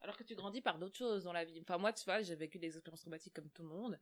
Alors 0.00 0.16
que 0.16 0.22
tu 0.22 0.36
grandis 0.36 0.60
par 0.60 0.78
d'autres 0.78 0.96
choses 0.96 1.24
dans 1.24 1.32
la 1.32 1.44
vie. 1.44 1.58
Enfin, 1.60 1.76
moi, 1.78 1.92
tu 1.92 2.04
vois, 2.04 2.22
j'ai 2.22 2.36
vécu 2.36 2.58
des 2.58 2.68
expériences 2.68 3.00
traumatiques 3.00 3.34
comme 3.34 3.50
tout 3.50 3.62
le 3.62 3.68
monde. 3.68 3.98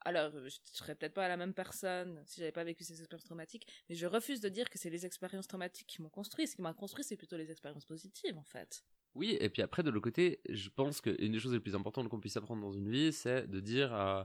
Alors, 0.00 0.30
je 0.46 0.58
serais 0.64 0.94
peut-être 0.94 1.14
pas 1.14 1.26
la 1.26 1.36
même 1.38 1.54
personne 1.54 2.22
si 2.26 2.40
j'avais 2.40 2.52
pas 2.52 2.64
vécu 2.64 2.84
ces 2.84 3.00
expériences 3.00 3.24
traumatiques, 3.24 3.66
mais 3.88 3.94
je 3.96 4.06
refuse 4.06 4.40
de 4.40 4.48
dire 4.50 4.68
que 4.68 4.78
c'est 4.78 4.90
les 4.90 5.06
expériences 5.06 5.48
traumatiques 5.48 5.86
qui 5.86 6.02
m'ont 6.02 6.10
construit. 6.10 6.46
Ce 6.46 6.54
qui 6.54 6.62
m'a 6.62 6.74
construit, 6.74 7.02
c'est 7.04 7.16
plutôt 7.16 7.36
les 7.38 7.50
expériences 7.50 7.86
positives, 7.86 8.36
en 8.36 8.44
fait. 8.44 8.84
Oui, 9.16 9.36
et 9.40 9.48
puis 9.48 9.62
après, 9.62 9.82
de 9.82 9.88
l'autre 9.90 10.04
côté, 10.04 10.40
je 10.50 10.68
pense 10.68 11.00
qu'une 11.00 11.32
des 11.32 11.38
choses 11.40 11.54
les 11.54 11.60
plus 11.60 11.74
importantes 11.74 12.08
qu'on 12.10 12.20
puisse 12.20 12.36
apprendre 12.36 12.60
dans 12.60 12.72
une 12.72 12.90
vie, 12.90 13.14
c'est 13.14 13.46
de 13.46 13.60
dire 13.60 13.94
euh, 13.94 14.22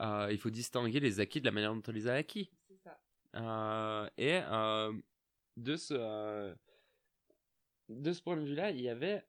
euh, 0.00 0.28
il 0.32 0.38
faut 0.38 0.50
distinguer 0.50 0.98
les 0.98 1.20
acquis 1.20 1.40
de 1.40 1.46
la 1.46 1.52
manière 1.52 1.72
dont 1.72 1.82
on 1.86 1.92
les 1.92 2.08
a 2.08 2.14
acquis. 2.14 2.50
C'est 2.68 2.76
ça. 2.76 2.98
Euh, 3.36 4.08
et 4.18 4.40
euh, 4.50 4.92
de 5.56 5.76
ce 5.76 5.94
euh, 5.96 6.54
de 7.88 8.12
ce 8.12 8.20
point 8.20 8.36
de 8.36 8.42
vue-là, 8.42 8.72
il 8.72 8.80
y 8.80 8.88
avait 8.88 9.24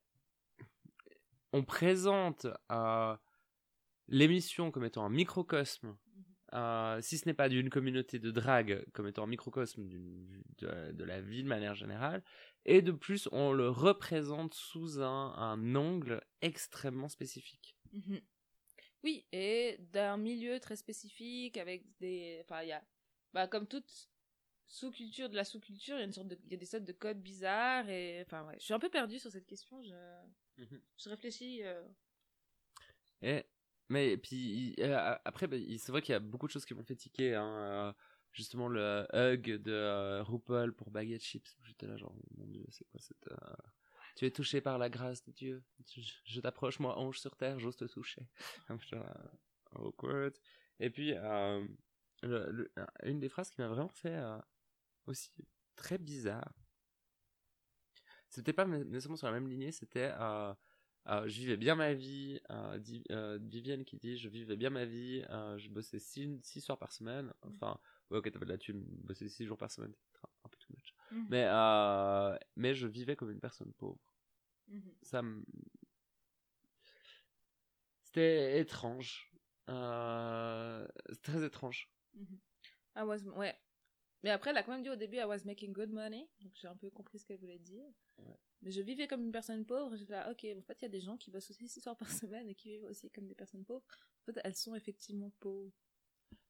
on 1.52 1.64
présente 1.64 2.48
l'émission 4.08 4.72
comme 4.72 4.86
étant 4.86 5.06
un 5.06 5.10
microcosme, 5.10 5.96
euh, 6.54 7.02
si 7.02 7.18
ce 7.18 7.28
n'est 7.28 7.34
pas 7.34 7.50
d'une 7.50 7.70
communauté 7.70 8.20
de 8.20 8.32
drague, 8.32 8.86
comme 8.94 9.08
étant 9.08 9.24
un 9.24 9.28
microcosme 9.28 9.88
de, 9.88 10.92
de 10.92 11.04
la 11.04 11.22
vie 11.22 11.44
de 11.44 11.48
manière 11.48 11.76
générale, 11.76 12.24
et 12.66 12.82
de 12.82 12.92
plus 12.92 13.28
on 13.32 13.52
le 13.52 13.70
représente 13.70 14.54
sous 14.54 15.02
un, 15.02 15.34
un 15.36 15.76
angle 15.76 16.22
extrêmement 16.42 17.10
spécifique. 17.10 17.76
Mhm. 17.92 18.22
Oui, 19.04 19.26
et 19.34 19.78
d'un 19.92 20.18
milieu 20.18 20.60
très 20.60 20.76
spécifique 20.78 21.58
avec 21.58 21.84
des. 22.00 22.40
Enfin, 22.44 22.62
il 22.62 22.70
y 22.70 22.72
a. 22.72 22.82
Bah, 23.34 23.48
comme 23.48 23.68
toute 23.68 24.10
sous-culture 24.66 25.30
de 25.30 25.36
la 25.36 25.44
sous-culture, 25.44 25.96
il 25.98 26.00
y 26.00 26.04
a 26.04 26.06
une 26.06 26.14
sorte 26.14 26.30
de. 26.30 26.40
Il 26.46 26.52
y 26.52 26.56
a 26.56 26.58
des 26.58 26.66
sortes 26.66 26.86
de 26.86 26.94
codes 26.94 27.22
bizarres 27.22 27.90
et. 27.90 28.22
Enfin, 28.26 28.46
ouais. 28.46 28.56
Je 28.60 28.64
suis 28.64 28.74
un 28.74 28.80
peu 28.80 28.90
perdue 28.90 29.20
sur 29.20 29.32
cette 29.32 29.46
question. 29.48 29.84
Je, 29.84 29.94
Mhm. 30.58 30.82
je 30.98 31.10
réfléchis. 31.10 31.64
euh, 31.64 31.84
Et, 33.22 33.44
mais 33.94 34.18
puis 34.18 34.76
euh, 34.80 35.16
après, 35.24 35.48
bah, 35.48 35.56
il- 35.56 35.80
c'est 35.80 35.92
vrai 35.92 36.02
qu'il 36.02 36.14
y 36.14 36.16
a 36.16 36.20
beaucoup 36.20 36.48
de 36.48 36.52
choses 36.52 36.66
qui 36.66 36.74
m'ont 36.74 36.84
fait 36.84 36.96
tiquer. 36.96 37.36
Hein, 37.36 37.48
euh, 37.48 37.94
justement, 38.32 38.68
le 38.68 39.06
hug 39.14 39.62
de 39.62 39.72
euh, 39.72 40.24
RuPaul 40.24 40.74
pour 40.74 40.90
Baguette 40.90 41.24
Chips. 41.24 41.56
J'étais 41.64 41.86
là, 41.86 41.96
genre, 41.98 42.16
mon 42.36 42.48
dieu, 42.48 42.66
c'est 42.70 42.86
quoi 42.86 43.00
cette. 43.00 43.30
Tu 44.16 44.26
es 44.26 44.32
touché 44.32 44.62
par 44.62 44.80
la 44.80 44.90
grâce 44.90 45.24
de 45.24 45.32
Dieu. 45.32 45.64
Je, 46.26 46.42
t'approche, 46.42 46.80
moi, 46.80 46.98
ange 46.98 47.20
sur 47.20 47.36
terre, 47.36 47.60
j'ose 47.60 47.78
te 47.78 47.86
toucher. 47.86 48.28
Awkward. 49.76 50.34
Et 50.80 50.90
puis, 50.90 51.14
une 51.14 53.20
des 53.20 53.30
phrases 53.30 53.52
qui 53.52 53.62
m'a 53.62 53.68
vraiment 53.68 53.90
fait 53.90 54.20
aussi 55.06 55.32
très 55.76 55.98
bizarre. 55.98 56.54
C'était 58.30 58.54
pas 58.54 58.66
nécessairement 58.66 59.18
sur 59.18 59.28
la 59.28 59.34
même 59.34 59.48
lignée, 59.48 59.72
c'était 59.72 60.12
euh, 61.08 61.28
je 61.28 61.40
vivais 61.40 61.58
bien 61.58 61.76
ma 61.76 61.94
vie. 61.94 62.40
euh, 62.50 62.78
Di- 62.80 63.04
euh, 63.12 63.38
Vivienne 63.42 63.84
qui 63.86 63.98
dit 63.98 64.18
je 64.18 64.30
vivais 64.30 64.56
bien 64.56 64.70
ma 64.70 64.86
vie, 64.86 65.24
je 65.58 65.70
bossais 65.70 66.00
6 66.00 66.62
soirs 66.62 66.78
par 66.78 66.92
semaine. 66.92 67.34
Enfin, 67.42 67.80
ouais, 68.10 68.18
ok, 68.20 68.32
t'avais 68.32 68.46
de 68.46 68.52
la 68.52 68.58
thune, 68.58 68.84
bosser 69.04 69.28
6 69.30 69.46
jours 69.46 69.58
par 69.58 69.72
semaine, 69.72 69.94
c'est 70.12 70.18
un- 70.18 70.30
un 70.46 70.50
peu 70.50 70.58
too 70.58 70.74
much. 70.74 70.94
Mhm. 71.12 71.28
Mais, 71.30 71.48
mais 72.56 72.74
je 72.76 72.88
vivais 72.88 73.16
comme 73.16 73.32
une 73.32 73.40
personne 73.40 73.74
pauvre. 73.74 74.00
Mhm. 74.68 74.94
Ça 75.02 75.22
me. 75.22 75.44
C'était 78.04 78.60
étrange. 78.60 79.32
C'est 79.68 81.22
très 81.22 81.44
étrange. 81.44 81.90
Mhm. 82.14 82.40
I 82.96 83.02
was, 83.04 83.24
ouais. 83.36 83.56
Mais 84.24 84.30
après, 84.30 84.52
elle 84.52 84.58
a 84.58 84.64
quand 84.64 84.72
même 84.72 84.84
dit 84.84 84.90
au 84.90 84.96
début, 84.96 85.18
I 85.18 85.26
was 85.26 85.40
making 85.46 85.74
good 85.74 85.92
money. 85.92 86.28
Donc 86.42 86.52
j'ai 86.56 86.68
un 86.68 86.76
peu 86.76 86.90
compris 86.90 87.20
ce 87.20 87.26
qu'elle 87.26 87.38
voulait 87.40 87.60
dire. 87.60 87.86
Ouais. 88.18 88.36
Mais 88.62 88.72
je 88.72 88.82
vivais 88.82 89.08
comme 89.08 89.24
une 89.24 89.32
personne 89.32 89.66
pauvre. 89.66 89.96
J'étais 89.98 90.14
là, 90.14 90.32
ok, 90.32 90.46
en 90.58 90.62
fait, 90.62 90.78
il 90.80 90.84
y 90.84 90.86
a 90.86 90.90
des 90.90 91.02
gens 91.02 91.18
qui 91.18 91.30
bossent 91.32 91.50
aussi 91.50 91.68
6 91.68 91.82
soirs 91.82 91.98
par 91.98 92.08
semaine 92.12 92.50
et 92.50 92.56
qui 92.56 92.70
vivent 92.70 92.86
aussi 92.86 93.10
comme 93.12 93.28
des 93.28 93.36
personnes 93.36 93.66
pauvres. 93.66 93.84
En 94.22 94.32
fait, 94.32 94.40
elles 94.44 94.56
sont 94.56 94.76
effectivement 94.76 95.32
pauvres. 95.40 95.72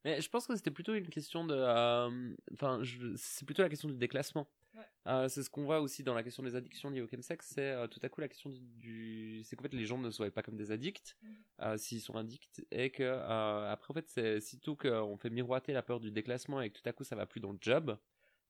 Mais 0.05 0.21
je 0.21 0.30
pense 0.30 0.45
que 0.47 0.55
c'était 0.55 0.71
plutôt 0.71 0.93
une 0.93 1.09
question 1.09 1.45
de. 1.45 1.55
euh, 1.55 2.36
Enfin, 2.53 2.82
c'est 3.15 3.45
plutôt 3.45 3.63
la 3.63 3.69
question 3.69 3.89
du 3.89 3.95
déclassement. 3.97 4.47
Ouais. 4.74 4.84
Euh, 5.07 5.28
c'est 5.30 5.43
ce 5.43 5.49
qu'on 5.49 5.63
voit 5.65 5.82
aussi 5.82 6.03
dans 6.03 6.13
la 6.15 6.24
question 6.24 6.41
des 6.43 6.55
addictions 6.55 6.89
liées 6.89 7.01
au 7.01 7.07
chemsex. 7.07 7.45
C'est 7.53 7.71
euh, 7.71 7.88
tout 7.88 7.99
à 8.01 8.09
coup 8.09 8.21
la 8.21 8.28
question 8.28 8.49
du. 8.49 8.59
du- 8.59 9.43
C'est 9.43 9.55
qu'en 9.55 9.63
fait, 9.63 9.74
les 9.74 9.86
gens 9.86 9.97
ne 9.99 10.09
se 10.09 10.17
voient 10.17 10.32
pas 10.32 10.41
comme 10.41 10.57
des 10.57 10.71
addicts 10.71 11.15
Mhm. 11.21 11.36
euh, 11.61 11.78
s'ils 11.78 12.01
sont 12.01 12.15
addicts. 12.15 12.65
Et 12.71 12.89
que, 12.91 13.03
après, 13.03 13.91
en 13.91 13.93
fait, 13.93 14.09
c'est 14.09 14.39
sitôt 14.41 14.76
qu'on 14.76 15.17
fait 15.17 15.30
miroiter 15.30 15.74
la 15.74 15.84
peur 15.84 15.99
du 15.99 16.11
déclassement 16.11 16.61
et 16.61 16.69
que 16.71 16.80
tout 16.80 16.89
à 16.89 16.93
coup 16.93 17.03
ça 17.03 17.15
va 17.15 17.26
plus 17.26 17.39
dans 17.39 17.51
le 17.51 17.57
job, 17.61 17.97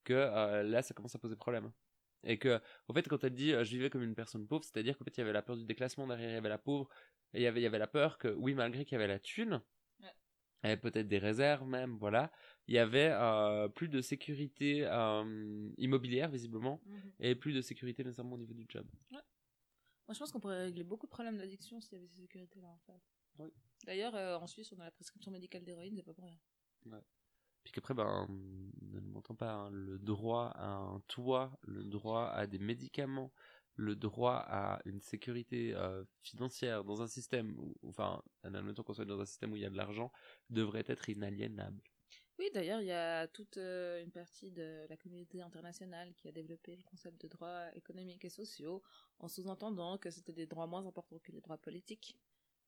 que 0.03 0.13
là 0.63 0.81
ça 0.81 0.93
commence 0.93 1.15
à 1.15 1.19
poser 1.19 1.35
problème. 1.35 1.71
Et 2.25 2.37
que, 2.39 2.61
en 2.87 2.93
fait, 2.93 3.07
quand 3.09 3.21
elle 3.25 3.33
dit 3.33 3.49
je 3.51 3.63
vivais 3.69 3.89
comme 3.89 4.03
une 4.03 4.15
personne 4.15 4.47
pauvre, 4.47 4.63
c'est-à-dire 4.63 4.97
qu'en 4.97 5.03
fait, 5.03 5.17
il 5.17 5.19
y 5.19 5.23
avait 5.23 5.33
la 5.33 5.41
peur 5.41 5.57
du 5.57 5.65
déclassement 5.65 6.07
derrière, 6.07 6.29
il 6.29 6.33
y 6.33 6.37
avait 6.37 6.47
la 6.49 6.57
pauvre, 6.57 6.87
et 7.33 7.39
il 7.39 7.43
y 7.43 7.47
avait, 7.47 7.59
il 7.59 7.63
y 7.63 7.67
avait 7.67 7.79
la 7.79 7.87
peur 7.87 8.17
que, 8.17 8.29
oui, 8.29 8.53
malgré 8.53 8.85
qu'il 8.85 8.93
y 8.93 8.95
avait 9.01 9.07
la 9.07 9.19
thune, 9.19 9.61
Et 10.63 10.77
peut-être 10.77 11.07
des 11.07 11.17
réserves 11.17 11.67
même, 11.67 11.97
voilà, 11.97 12.31
il 12.67 12.75
y 12.75 12.77
avait 12.77 13.11
euh, 13.11 13.67
plus 13.67 13.89
de 13.89 14.01
sécurité 14.01 14.85
euh, 14.85 15.69
immobilière, 15.77 16.29
visiblement, 16.29 16.81
et 17.19 17.35
plus 17.35 17.53
de 17.53 17.61
sécurité 17.61 18.03
nécessairement 18.03 18.35
au 18.35 18.37
niveau 18.37 18.53
du 18.53 18.65
job. 18.69 18.87
Moi, 19.11 20.13
je 20.13 20.19
pense 20.19 20.31
qu'on 20.31 20.39
pourrait 20.39 20.65
régler 20.65 20.83
beaucoup 20.83 21.05
de 21.05 21.11
problèmes 21.11 21.37
d'addiction 21.37 21.81
s'il 21.81 21.93
y 21.93 21.95
avait 21.97 22.07
ces 22.07 22.21
sécurités-là, 22.21 22.69
en 22.69 22.79
fait. 22.85 23.01
Oui. 23.39 23.49
D'ailleurs, 23.85 24.15
euh, 24.15 24.37
en 24.37 24.47
Suisse, 24.47 24.71
on 24.71 24.79
a 24.79 24.85
la 24.85 24.91
prescription 24.91 25.31
médicale 25.31 25.63
d'héroïne, 25.63 25.95
c'est 25.95 26.03
pas 26.03 26.13
pour 26.13 26.25
rien. 26.25 26.39
Puis 27.63 27.71
qu'après, 27.71 27.93
ben, 27.93 28.27
ne 28.81 28.99
m'entend 28.99 29.35
pas, 29.35 29.53
hein, 29.53 29.69
le 29.71 29.97
droit 29.97 30.47
à 30.55 30.67
un 30.67 31.01
toit, 31.07 31.57
le 31.61 31.83
droit 31.83 32.27
à 32.27 32.47
des 32.47 32.59
médicaments, 32.59 33.31
le 33.75 33.95
droit 33.95 34.43
à 34.47 34.81
une 34.85 35.01
sécurité 35.01 35.73
euh, 35.73 36.03
financière 36.21 36.83
dans 36.83 37.01
un 37.01 37.07
système, 37.07 37.55
où, 37.57 37.75
enfin, 37.87 38.21
admettons 38.43 38.83
qu'on 38.83 38.93
soit 38.93 39.05
dans 39.05 39.19
un 39.19 39.25
système 39.25 39.51
où 39.51 39.55
il 39.55 39.63
y 39.63 39.65
a 39.65 39.69
de 39.69 39.77
l'argent, 39.77 40.11
devrait 40.49 40.85
être 40.87 41.09
inaliénable. 41.09 41.81
Oui, 42.39 42.49
d'ailleurs, 42.51 42.81
il 42.81 42.87
y 42.87 42.91
a 42.91 43.27
toute 43.27 43.57
euh, 43.57 44.03
une 44.03 44.11
partie 44.11 44.51
de 44.51 44.85
la 44.89 44.97
communauté 44.97 45.41
internationale 45.41 46.13
qui 46.15 46.27
a 46.27 46.31
développé 46.31 46.75
le 46.75 46.83
concept 46.83 47.21
de 47.21 47.27
droits 47.27 47.73
économiques 47.75 48.25
et 48.25 48.29
sociaux 48.29 48.81
en 49.19 49.27
sous-entendant 49.27 49.97
que 49.99 50.09
c'était 50.09 50.33
des 50.33 50.47
droits 50.47 50.65
moins 50.65 50.85
importants 50.85 51.19
que 51.19 51.31
les 51.31 51.41
droits 51.41 51.59
politiques, 51.59 52.17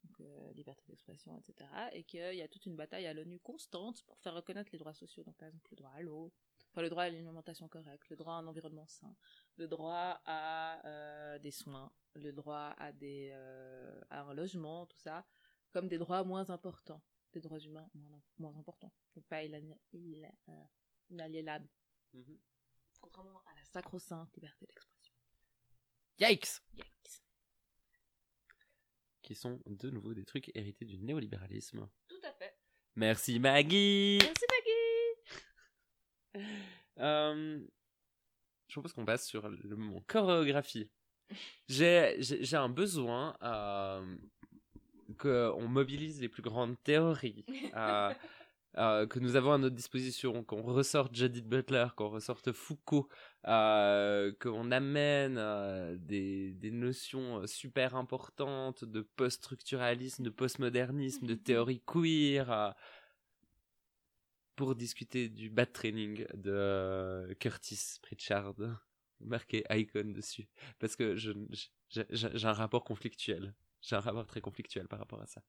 donc 0.03 0.21
euh, 0.21 0.53
liberté 0.53 0.83
d'expression, 0.87 1.35
etc. 1.37 1.69
Et 1.93 2.03
qu'il 2.03 2.35
y 2.35 2.41
a 2.43 2.47
toute 2.47 2.67
une 2.67 2.75
bataille 2.75 3.07
à 3.07 3.13
l'ONU 3.13 3.39
constante 3.39 4.03
pour 4.03 4.19
faire 4.19 4.35
reconnaître 4.35 4.69
les 4.71 4.77
droits 4.77 4.93
sociaux, 4.93 5.23
donc 5.23 5.35
par 5.37 5.47
exemple 5.47 5.67
le 5.71 5.77
droit 5.77 5.91
à 5.95 6.01
l'eau, 6.01 6.31
enfin 6.76 6.82
le 6.82 6.89
droit 6.89 7.03
à 7.03 7.07
une 7.07 7.15
alimentation 7.15 7.69
correcte, 7.69 8.09
le 8.09 8.17
droit 8.17 8.34
à 8.34 8.38
un 8.38 8.47
environnement 8.47 8.86
sain, 8.88 9.15
le 9.55 9.67
droit 9.67 10.21
à 10.26 10.86
euh, 10.86 11.39
des 11.39 11.51
soins, 11.51 11.89
le 12.15 12.34
droit 12.34 12.76
à, 12.78 12.91
des, 12.91 13.30
euh, 13.34 14.01
à 14.09 14.23
un 14.23 14.34
logement, 14.34 14.86
tout 14.86 14.99
ça, 14.99 15.26
comme 15.71 15.88
des 15.88 15.97
droits 15.97 16.26
moins 16.26 16.49
importants 16.49 17.01
des 17.36 17.41
droits 17.41 17.59
humains 17.59 17.89
moins, 17.93 18.21
moins 18.39 18.57
importants. 18.57 18.91
Donc 19.15 19.26
pas 19.26 19.43
euh, 19.43 20.65
inaliénables. 21.09 21.67
Contrairement 23.01 23.41
à 23.45 23.55
la 23.55 23.63
sacro-sainte 23.65 24.34
liberté 24.36 24.65
d'expression. 24.65 25.13
Yikes 26.19 26.61
Yikes. 26.73 27.21
Qui 29.21 29.36
sont 29.36 29.59
de 29.65 29.89
nouveau 29.89 30.13
des 30.13 30.26
trucs 30.26 30.49
hérités 30.55 30.86
du 30.86 30.97
néolibéralisme. 30.97 31.89
Tout 32.07 32.21
à 32.23 32.32
fait. 32.34 32.57
Merci 32.95 33.39
Maggie 33.39 34.17
Merci 34.21 34.45
Maggie 34.49 34.64
Euh, 36.99 37.59
je 38.67 38.73
propose 38.73 38.93
qu'on 38.93 39.05
passe 39.05 39.27
sur 39.27 39.47
le 39.47 39.75
moment 39.75 40.01
chorégraphie. 40.07 40.89
J'ai 41.67 42.55
un 42.55 42.69
besoin 42.69 43.36
euh, 43.41 44.15
qu'on 45.17 45.67
mobilise 45.67 46.21
les 46.21 46.29
plus 46.29 46.41
grandes 46.41 46.75
théories, 46.83 47.45
euh, 47.75 48.13
euh, 48.77 49.07
que 49.07 49.19
nous 49.19 49.36
avons 49.36 49.53
à 49.53 49.57
notre 49.57 49.75
disposition, 49.75 50.43
qu'on 50.43 50.61
ressorte 50.61 51.15
Judith 51.15 51.47
Butler, 51.47 51.88
qu'on 51.95 52.09
ressorte 52.09 52.51
Foucault, 52.51 53.07
euh, 53.47 54.31
qu'on 54.39 54.71
amène 54.71 55.38
euh, 55.38 55.95
des, 55.99 56.53
des 56.53 56.71
notions 56.71 57.45
super 57.47 57.95
importantes 57.95 58.83
de 58.83 59.01
post-structuralisme, 59.01 60.23
de 60.23 60.29
postmodernisme, 60.29 61.25
de 61.25 61.36
théorie 61.36 61.81
queer. 61.86 62.75
Pour 64.55 64.75
discuter 64.75 65.29
du 65.29 65.49
bad 65.49 65.71
training 65.71 66.25
de 66.33 66.51
euh, 66.51 67.33
Curtis 67.35 67.99
Pritchard, 68.01 68.55
marqué 69.19 69.63
icon 69.69 70.11
dessus, 70.11 70.47
parce 70.79 70.95
que 70.95 71.15
j'ai 71.15 72.45
un 72.45 72.53
rapport 72.53 72.83
conflictuel. 72.83 73.53
J'ai 73.81 73.95
un 73.95 73.99
rapport 73.99 74.25
très 74.25 74.41
conflictuel 74.41 74.87
par 74.87 74.99
rapport 74.99 75.21
à 75.21 75.27
ça. 75.27 75.43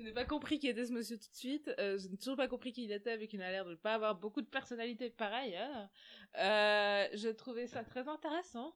Je 0.00 0.04
n'ai 0.04 0.12
pas 0.12 0.24
compris 0.24 0.58
qui 0.58 0.66
était 0.66 0.86
ce 0.86 0.92
monsieur 0.92 1.18
tout 1.18 1.28
de 1.30 1.36
suite. 1.36 1.70
Euh, 1.78 1.98
je 1.98 2.08
n'ai 2.08 2.16
toujours 2.16 2.36
pas 2.36 2.48
compris 2.48 2.72
qui 2.72 2.84
il 2.84 2.92
était, 2.92 3.10
avec 3.10 3.32
une 3.32 3.40
l'air 3.40 3.64
de 3.64 3.72
ne 3.72 3.76
pas 3.76 3.94
avoir 3.94 4.14
beaucoup 4.14 4.40
de 4.40 4.46
personnalité 4.46 5.10
par 5.10 5.32
ailleurs. 5.32 5.88
Euh, 6.38 7.06
je 7.12 7.28
trouvais 7.28 7.66
ça 7.66 7.84
très 7.84 8.08
intéressant. 8.08 8.74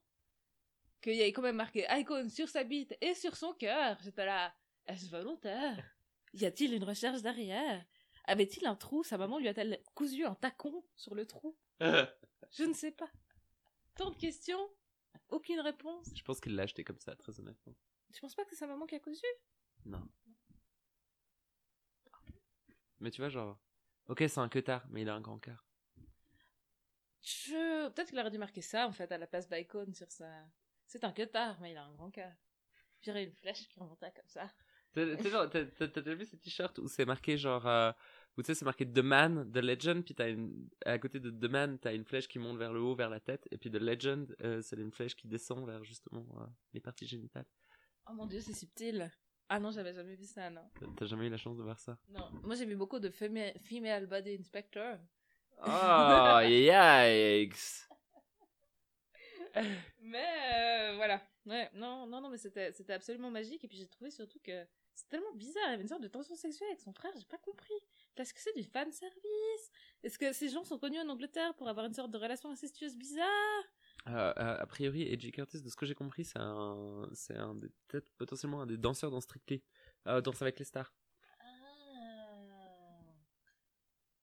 Qu'il 1.01 1.15
y 1.15 1.23
ait 1.23 1.33
quand 1.33 1.43
même 1.43 1.57
marqué 1.57 1.87
Icon 1.91 2.29
sur 2.29 2.49
sa 2.49 2.63
bite 2.63 2.95
et 3.01 3.15
sur 3.15 3.37
son 3.37 3.53
cœur. 3.55 3.97
J'étais 4.03 4.27
là, 4.27 4.55
est-ce 4.87 5.09
volontaire? 5.11 5.97
Y 6.35 6.45
a-t-il 6.45 6.75
une 6.75 6.85
recherche 6.85 7.23
derrière? 7.23 7.85
Avait-il 8.25 8.67
un 8.67 8.77
trou? 8.77 9.05
Sa 9.05 9.19
maman 9.19 9.39
lui 9.39 9.49
a-t-elle 9.49 9.83
cousu 9.95 10.25
un 10.25 10.35
tacon 10.35 10.85
sur 10.97 11.15
le 11.15 11.27
trou? 11.27 11.57
Je 11.81 12.65
ne 12.65 12.73
sais 12.73 12.93
pas. 12.93 13.11
Tant 13.97 14.11
de 14.11 14.17
questions, 14.17 14.71
aucune 15.29 15.61
réponse? 15.61 16.11
Je 16.15 16.23
pense 16.23 16.41
qu'il 16.41 16.55
l'a 16.55 16.65
acheté 16.65 16.85
comme 16.85 16.99
ça, 16.99 17.15
très 17.17 17.39
honnêtement. 17.39 17.75
Tu 18.13 18.21
penses 18.21 18.35
pas 18.35 18.45
que 18.45 18.51
c'est 18.51 18.57
sa 18.57 18.67
maman 18.67 18.87
qui 18.87 18.95
a 18.95 19.01
cousu? 19.01 19.27
Non. 19.85 20.07
Mais 23.01 23.11
tu 23.11 23.21
vois, 23.21 23.29
genre, 23.29 23.59
ok, 24.09 24.25
c'est 24.27 24.39
un 24.39 24.49
queutard, 24.49 24.87
mais 24.89 25.03
il 25.03 25.09
a 25.09 25.15
un 25.15 25.21
grand 25.21 25.39
cœur. 25.39 25.67
Je... 27.21 27.89
Peut-être 27.91 28.09
qu'il 28.09 28.19
aurait 28.19 28.31
dû 28.31 28.39
marquer 28.39 28.63
ça, 28.63 28.87
en 28.87 28.93
fait, 28.93 29.11
à 29.13 29.19
la 29.19 29.27
place 29.27 29.49
d'Icon 29.49 29.93
sur 29.93 30.11
sa... 30.11 30.47
C'est 30.87 31.05
un 31.05 31.13
queutard, 31.13 31.61
mais 31.61 31.73
il 31.73 31.77
a 31.77 31.85
un 31.85 31.95
grand 31.95 32.11
cœur. 32.11 32.33
J'irais 33.03 33.25
une 33.25 33.33
flèche 33.33 33.69
qui 33.69 33.79
remontait 33.81 34.13
comme 34.13 34.29
ça. 34.29 34.51
T'as 34.95 36.01
déjà 36.01 36.15
vu 36.15 36.25
ces 36.25 36.37
t-shirts 36.39 36.79
où 36.79 36.89
c'est 36.89 37.05
marqué 37.05 37.37
genre, 37.37 37.67
euh, 37.67 37.91
où 38.37 38.43
tu 38.43 38.47
sais, 38.47 38.55
c'est 38.55 38.65
marqué 38.65 38.87
The 38.87 38.99
Man, 38.99 39.51
The 39.53 39.57
Legend, 39.59 40.05
puis 40.05 40.15
t'as 40.15 40.31
une, 40.31 40.69
à 40.85 40.99
côté 40.99 41.21
de 41.21 41.31
The 41.31 41.51
Man, 41.51 41.79
t'as 41.79 41.95
une 41.95 42.05
flèche 42.05 42.29
qui 42.29 42.39
monte 42.39 42.59
vers 42.59 42.73
le 42.73 42.81
haut, 42.81 42.95
vers 42.95 43.11
la 43.11 43.21
tête, 43.21 43.49
et 43.51 43.59
puis 43.59 43.71
The 43.71 43.77
Legend, 43.81 44.35
euh, 44.43 44.61
c'est 44.63 44.77
une 44.77 44.93
flèche 44.93 45.17
qui 45.17 45.27
descend 45.27 45.67
vers 45.67 45.83
justement 45.85 46.27
euh, 46.41 46.47
les 46.73 46.81
parties 46.81 47.07
génitales. 47.07 47.47
Oh 48.09 48.13
mon 48.13 48.27
dieu, 48.27 48.41
c'est 48.41 48.53
subtil. 48.55 49.11
Ah 49.49 49.59
non, 49.61 49.71
j'avais 49.71 49.93
jamais 49.93 50.15
vu 50.15 50.25
ça, 50.25 50.49
non. 50.51 50.63
T'as- 50.97 51.07
jamais 51.07 51.27
eu 51.27 51.31
la 51.31 51.37
chance 51.37 51.57
de 51.57 51.63
voir 51.63 51.79
ça? 51.79 51.99
Non, 52.09 52.31
moi 52.43 52.55
j'ai 52.55 52.65
vu 52.65 52.77
beaucoup 52.77 52.99
de 52.99 53.09
fema- 53.11 53.59
Female 53.61 54.07
Body 54.07 54.37
Inspector. 54.39 54.97
Oh, 55.59 56.41
yikes 56.45 57.89
Mais 60.01 60.27
euh, 60.55 60.97
voilà. 60.97 61.23
Ouais, 61.47 61.71
non, 61.75 62.07
non, 62.07 62.21
non, 62.21 62.31
mais 62.31 62.39
c'était 62.39 62.73
c'était 62.73 62.93
absolument 62.95 63.31
magique. 63.31 63.65
Et 63.65 63.69
puis 63.69 63.77
j'ai 63.79 63.87
trouvé 63.89 64.11
surtout 64.11 64.41
que 64.43 64.65
c'est 64.95 65.09
tellement 65.09 65.33
bizarre. 65.35 65.63
Il 65.69 65.71
y 65.71 65.75
avait 65.75 65.83
une 65.83 65.89
sorte 65.89 66.03
de 66.03 66.09
tension 66.09 66.35
sexuelle 66.37 66.69
avec 66.69 66.81
son 66.81 66.93
frère, 66.93 67.13
j'ai 67.19 67.25
pas 67.27 67.39
compris. 67.39 67.75
Est-ce 68.17 68.33
que 68.33 68.41
c'est 68.41 68.55
du 68.57 68.63
fan 68.65 68.91
service 68.93 69.71
Est-ce 70.03 70.19
que 70.19 70.33
ces 70.33 70.49
gens 70.49 70.65
sont 70.65 70.79
connus 70.79 71.01
en 71.01 71.09
Angleterre 71.09 71.55
pour 71.57 71.69
avoir 71.69 71.87
une 71.87 71.95
sorte 71.95 72.11
de 72.11 72.19
relation 72.19 72.51
incestueuse 72.51 72.97
bizarre? 72.97 73.65
Euh, 74.09 74.33
euh, 74.37 74.57
a 74.61 74.67
priori, 74.67 75.03
Edgy 75.13 75.33
Curtis, 75.33 75.63
de 75.63 75.69
ce 75.69 75.77
que 75.77 75.87
j'ai 75.87 75.95
compris, 75.95 76.25
c'est 76.25 76.39
un, 76.39 77.09
c'est 77.15 77.37
un 77.37 77.55
des, 77.55 77.69
peut-être 77.89 78.11
potentiellement 78.17 78.61
un 78.63 78.67
des 78.67 78.77
danseurs 78.77 79.11
dans 79.11 79.21
Strictly, 79.21 79.63
euh, 80.07 80.21
Danse 80.21 80.43
avec 80.43 80.59
les 80.59 80.65
stars. 80.65 80.93
Ah. 81.41 81.45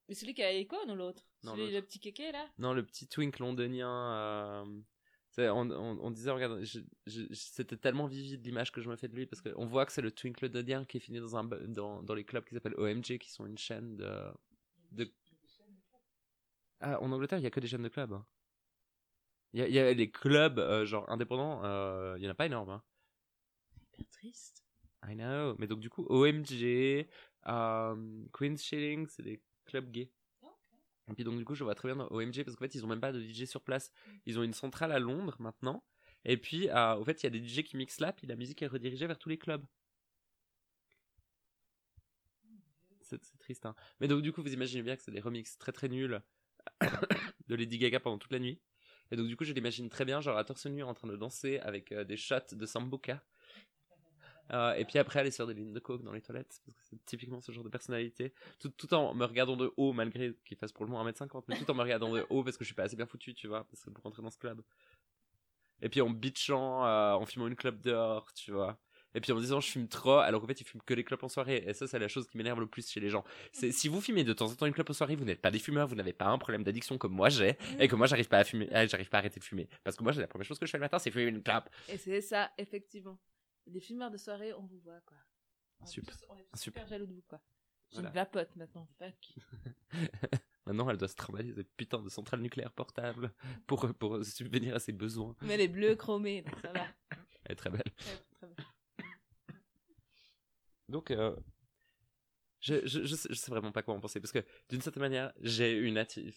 Mais 0.08 0.14
celui 0.14 0.34
qui 0.34 0.42
a 0.42 0.52
Icon 0.52 0.88
ou 0.88 0.94
l'autre? 0.94 1.24
Non, 1.42 1.52
Celui, 1.52 1.64
l'autre. 1.64 1.76
le 1.76 1.82
petit 1.82 2.00
kéké 2.00 2.32
là? 2.32 2.48
Non, 2.58 2.72
le 2.74 2.84
petit 2.84 3.08
twink 3.08 3.38
londonien. 3.38 4.14
euh, 4.14 4.80
on, 5.38 5.70
on, 5.70 5.98
on 6.00 6.10
disait, 6.10 6.30
regarde, 6.30 6.62
c'était 7.32 7.76
tellement 7.76 8.06
vivide 8.06 8.44
l'image 8.44 8.70
que 8.72 8.80
je 8.80 8.88
me 8.90 8.96
fais 8.96 9.08
de 9.08 9.14
lui 9.14 9.26
parce 9.26 9.40
qu'on 9.40 9.66
voit 9.66 9.86
que 9.86 9.92
c'est 9.92 10.02
le 10.02 10.10
twink 10.10 10.40
londonien 10.40 10.84
qui 10.84 10.98
est 10.98 11.00
fini 11.00 11.20
dans, 11.20 11.36
un, 11.36 11.44
dans, 11.44 12.02
dans 12.02 12.14
les 12.14 12.24
clubs 12.24 12.44
qui 12.44 12.54
s'appellent 12.54 12.78
OMG, 12.78 13.18
qui 13.18 13.30
sont 13.30 13.46
une 13.46 13.58
chaîne 13.58 13.96
de. 13.96 14.32
de 14.92 15.12
Ah, 16.80 17.00
en 17.00 17.12
Angleterre, 17.12 17.38
il 17.38 17.44
y 17.44 17.46
a 17.46 17.50
que 17.50 17.60
des 17.60 17.66
chaînes 17.68 17.82
de 17.82 17.88
clubs. 17.88 18.12
hein. 18.12 18.26
Il 19.54 19.60
y, 19.60 19.62
a, 19.62 19.68
il 19.68 19.74
y 19.74 19.78
a 19.78 19.92
les 19.92 20.10
clubs 20.10 20.58
euh, 20.58 20.84
genre 20.86 21.08
indépendants, 21.10 21.62
euh, 21.64 22.14
il 22.18 22.24
y 22.24 22.26
en 22.26 22.30
a 22.30 22.34
pas 22.34 22.46
énorme. 22.46 22.70
Hein. 22.70 22.82
Hyper 23.76 24.08
triste. 24.08 24.64
I 25.06 25.14
know. 25.14 25.54
Mais 25.58 25.66
donc 25.66 25.80
du 25.80 25.90
coup, 25.90 26.06
OMG, 26.08 27.06
euh, 27.46 28.24
Queen's 28.32 28.62
Shilling, 28.62 29.06
c'est 29.08 29.22
des 29.22 29.42
clubs 29.66 29.90
gays. 29.90 30.10
Et 31.10 31.14
puis 31.14 31.24
donc 31.24 31.38
du 31.38 31.44
coup, 31.44 31.54
je 31.54 31.64
vois 31.64 31.74
très 31.74 31.92
bien 31.92 32.06
OMG 32.10 32.44
parce 32.44 32.56
qu'en 32.56 32.64
fait, 32.64 32.74
ils 32.74 32.84
ont 32.84 32.88
même 32.88 33.00
pas 33.00 33.12
de 33.12 33.20
DJ 33.20 33.44
sur 33.44 33.62
place. 33.62 33.92
Ils 34.26 34.38
ont 34.38 34.42
une 34.42 34.52
centrale 34.54 34.92
à 34.92 34.98
Londres 34.98 35.36
maintenant. 35.40 35.84
Et 36.24 36.36
puis, 36.36 36.68
euh, 36.70 36.94
au 36.94 37.04
fait, 37.04 37.22
il 37.22 37.24
y 37.24 37.26
a 37.26 37.30
des 37.30 37.46
DJ 37.46 37.62
qui 37.64 37.76
mixent 37.76 38.00
là, 38.00 38.12
puis 38.12 38.26
la 38.26 38.36
musique 38.36 38.62
est 38.62 38.66
redirigée 38.68 39.06
vers 39.06 39.18
tous 39.18 39.28
les 39.28 39.38
clubs. 39.38 39.64
C'est 43.00 43.22
c'est 43.24 43.38
triste, 43.38 43.66
hein. 43.66 43.74
Mais 44.00 44.08
donc 44.08 44.22
du 44.22 44.32
coup, 44.32 44.42
vous 44.42 44.52
imaginez 44.52 44.82
bien 44.82 44.96
que 44.96 45.02
c'est 45.02 45.10
des 45.10 45.20
remixes 45.20 45.58
très 45.58 45.72
très 45.72 45.88
nuls 45.88 46.22
de 47.48 47.54
Lady 47.54 47.78
Gaga 47.78 48.00
pendant 48.00 48.18
toute 48.18 48.32
la 48.32 48.38
nuit. 48.38 48.60
Et 49.10 49.16
donc 49.16 49.26
du 49.26 49.36
coup, 49.36 49.44
je 49.44 49.52
l'imagine 49.52 49.88
très 49.88 50.04
bien, 50.04 50.20
genre 50.20 50.38
à 50.38 50.44
torse 50.44 50.66
nu 50.66 50.82
en 50.82 50.94
train 50.94 51.08
de 51.08 51.16
danser 51.16 51.58
avec 51.58 51.92
euh, 51.92 52.04
des 52.04 52.16
shots 52.16 52.54
de 52.54 52.64
Sambuca. 52.66 53.22
Euh, 54.52 54.74
et 54.74 54.84
puis 54.84 54.98
après 54.98 55.20
aller 55.20 55.30
se 55.30 55.36
faire 55.36 55.46
des 55.46 55.54
lignes 55.54 55.72
de 55.72 55.80
coke 55.80 56.02
dans 56.02 56.12
les 56.12 56.20
toilettes, 56.20 56.60
parce 56.66 56.76
que 56.76 56.84
c'est 56.90 57.04
typiquement 57.04 57.40
ce 57.40 57.52
genre 57.52 57.64
de 57.64 57.68
personnalité. 57.68 58.34
Tout, 58.58 58.68
tout 58.70 58.92
en 58.94 59.14
me 59.14 59.24
regardant 59.24 59.56
de 59.56 59.72
haut, 59.76 59.92
malgré 59.92 60.34
qu'il 60.44 60.56
fasse 60.56 60.72
pour 60.72 60.84
le 60.84 60.90
moins 60.90 61.08
1m50, 61.08 61.44
mais 61.48 61.56
tout 61.56 61.70
en 61.70 61.74
me 61.74 61.82
regardant 61.82 62.12
de 62.12 62.26
haut 62.28 62.42
parce 62.42 62.56
que 62.56 62.64
je 62.64 62.68
suis 62.68 62.74
pas 62.74 62.84
assez 62.84 62.96
bien 62.96 63.06
foutu, 63.06 63.34
tu 63.34 63.46
vois, 63.46 63.64
parce 63.64 63.82
que 63.82 63.90
pour 63.90 64.04
rentrer 64.04 64.22
dans 64.22 64.30
ce 64.30 64.38
club. 64.38 64.62
Et 65.80 65.88
puis 65.88 66.00
en 66.00 66.10
bitchant, 66.10 66.86
euh, 66.86 67.12
en 67.12 67.26
fumant 67.26 67.48
une 67.48 67.56
clope 67.56 67.80
dehors, 67.80 68.32
tu 68.34 68.52
vois. 68.52 68.78
Et 69.14 69.20
puis 69.20 69.32
en 69.32 69.36
me 69.36 69.40
disant 69.40 69.60
je 69.60 69.70
fume 69.70 69.88
trop, 69.88 70.18
alors 70.18 70.40
qu'en 70.40 70.46
fait 70.46 70.60
ils 70.60 70.64
fument 70.64 70.80
que 70.84 70.94
les 70.94 71.04
clopes 71.04 71.22
en 71.22 71.28
soirée. 71.28 71.64
Et 71.66 71.74
ça, 71.74 71.86
c'est 71.86 71.98
la 71.98 72.08
chose 72.08 72.26
qui 72.26 72.36
m'énerve 72.36 72.60
le 72.60 72.66
plus 72.66 72.88
chez 72.88 73.00
les 73.00 73.10
gens. 73.10 73.24
Si 73.52 73.88
vous 73.88 74.00
fumez 74.00 74.24
de 74.24 74.32
temps 74.32 74.46
en 74.46 74.54
temps 74.54 74.66
une 74.66 74.72
clope 74.72 74.90
en 74.90 74.94
soirée, 74.94 75.16
vous 75.16 75.24
n'êtes 75.24 75.40
pas 75.40 75.50
des 75.50 75.58
fumeurs, 75.58 75.86
vous 75.86 75.94
n'avez 75.94 76.12
pas 76.12 76.26
un 76.26 76.38
problème 76.38 76.62
d'addiction 76.62 76.98
comme 76.98 77.12
moi 77.12 77.28
j'ai, 77.28 77.56
et 77.78 77.88
que 77.88 77.96
moi 77.96 78.06
j'arrive 78.06 78.28
pas 78.28 78.38
à 78.38 78.44
fumer, 78.44 78.68
ah, 78.72 78.86
j'arrive 78.86 79.08
pas 79.08 79.18
à 79.18 79.20
arrêter 79.20 79.40
de 79.40 79.44
fumer. 79.44 79.68
Parce 79.84 79.96
que 79.96 80.02
moi, 80.02 80.12
la 80.12 80.26
première 80.26 80.46
chose 80.46 80.58
que 80.58 80.66
je 80.66 80.70
fais 80.70 80.78
le 80.78 80.82
matin, 80.82 80.98
c'est 80.98 81.10
fumer 81.10 81.24
une 81.26 81.42
clope. 81.42 81.68
Et 81.88 81.98
c'est 81.98 82.20
ça, 82.20 82.50
effectivement. 82.56 83.18
Les 83.66 83.80
fumeurs 83.80 84.10
de 84.10 84.16
soirée, 84.16 84.52
on 84.54 84.62
vous 84.66 84.78
voit, 84.80 85.00
quoi. 85.02 85.16
Est 85.82 85.86
Super. 85.86 86.14
On 86.28 86.36
est 86.36 86.40
Super. 86.42 86.58
super 86.82 86.86
jaloux 86.88 87.06
de 87.06 87.14
vous, 87.14 87.22
quoi. 87.22 87.40
J'ai 87.90 87.96
Voilà. 87.96 88.08
une 88.10 88.14
vapote 88.14 88.56
maintenant, 88.56 88.88
fuck. 88.98 89.34
Maintenant, 90.66 90.88
elle 90.90 90.96
doit 90.96 91.08
se 91.08 91.16
trimballer 91.16 91.52
cette 91.54 91.72
putain 91.76 92.00
de 92.02 92.08
centrale 92.08 92.40
nucléaire 92.40 92.72
portable 92.72 93.32
pour, 93.66 93.92
pour 93.94 94.24
subvenir 94.24 94.76
à 94.76 94.78
ses 94.78 94.92
besoins. 94.92 95.34
Mais 95.42 95.56
les 95.56 95.66
bleus 95.68 95.96
chromés, 95.96 96.42
donc 96.42 96.58
ça 96.60 96.72
va. 96.72 96.86
Elle 97.44 97.52
est 97.52 97.56
très 97.56 97.70
belle. 97.70 97.82
Très, 97.82 98.16
très 98.32 98.46
bien. 98.56 98.64
Donc, 100.88 101.10
euh, 101.10 101.34
je, 102.60 102.86
je, 102.86 103.04
je, 103.04 103.14
sais, 103.16 103.28
je 103.30 103.34
sais 103.34 103.50
vraiment 103.50 103.72
pas 103.72 103.82
quoi 103.82 103.94
en 103.94 104.00
penser 104.00 104.20
parce 104.20 104.30
que 104.32 104.44
d'une 104.68 104.80
certaine 104.80 105.00
manière, 105.02 105.32
j'ai 105.40 105.76
une, 105.76 105.96
atti- 105.98 106.32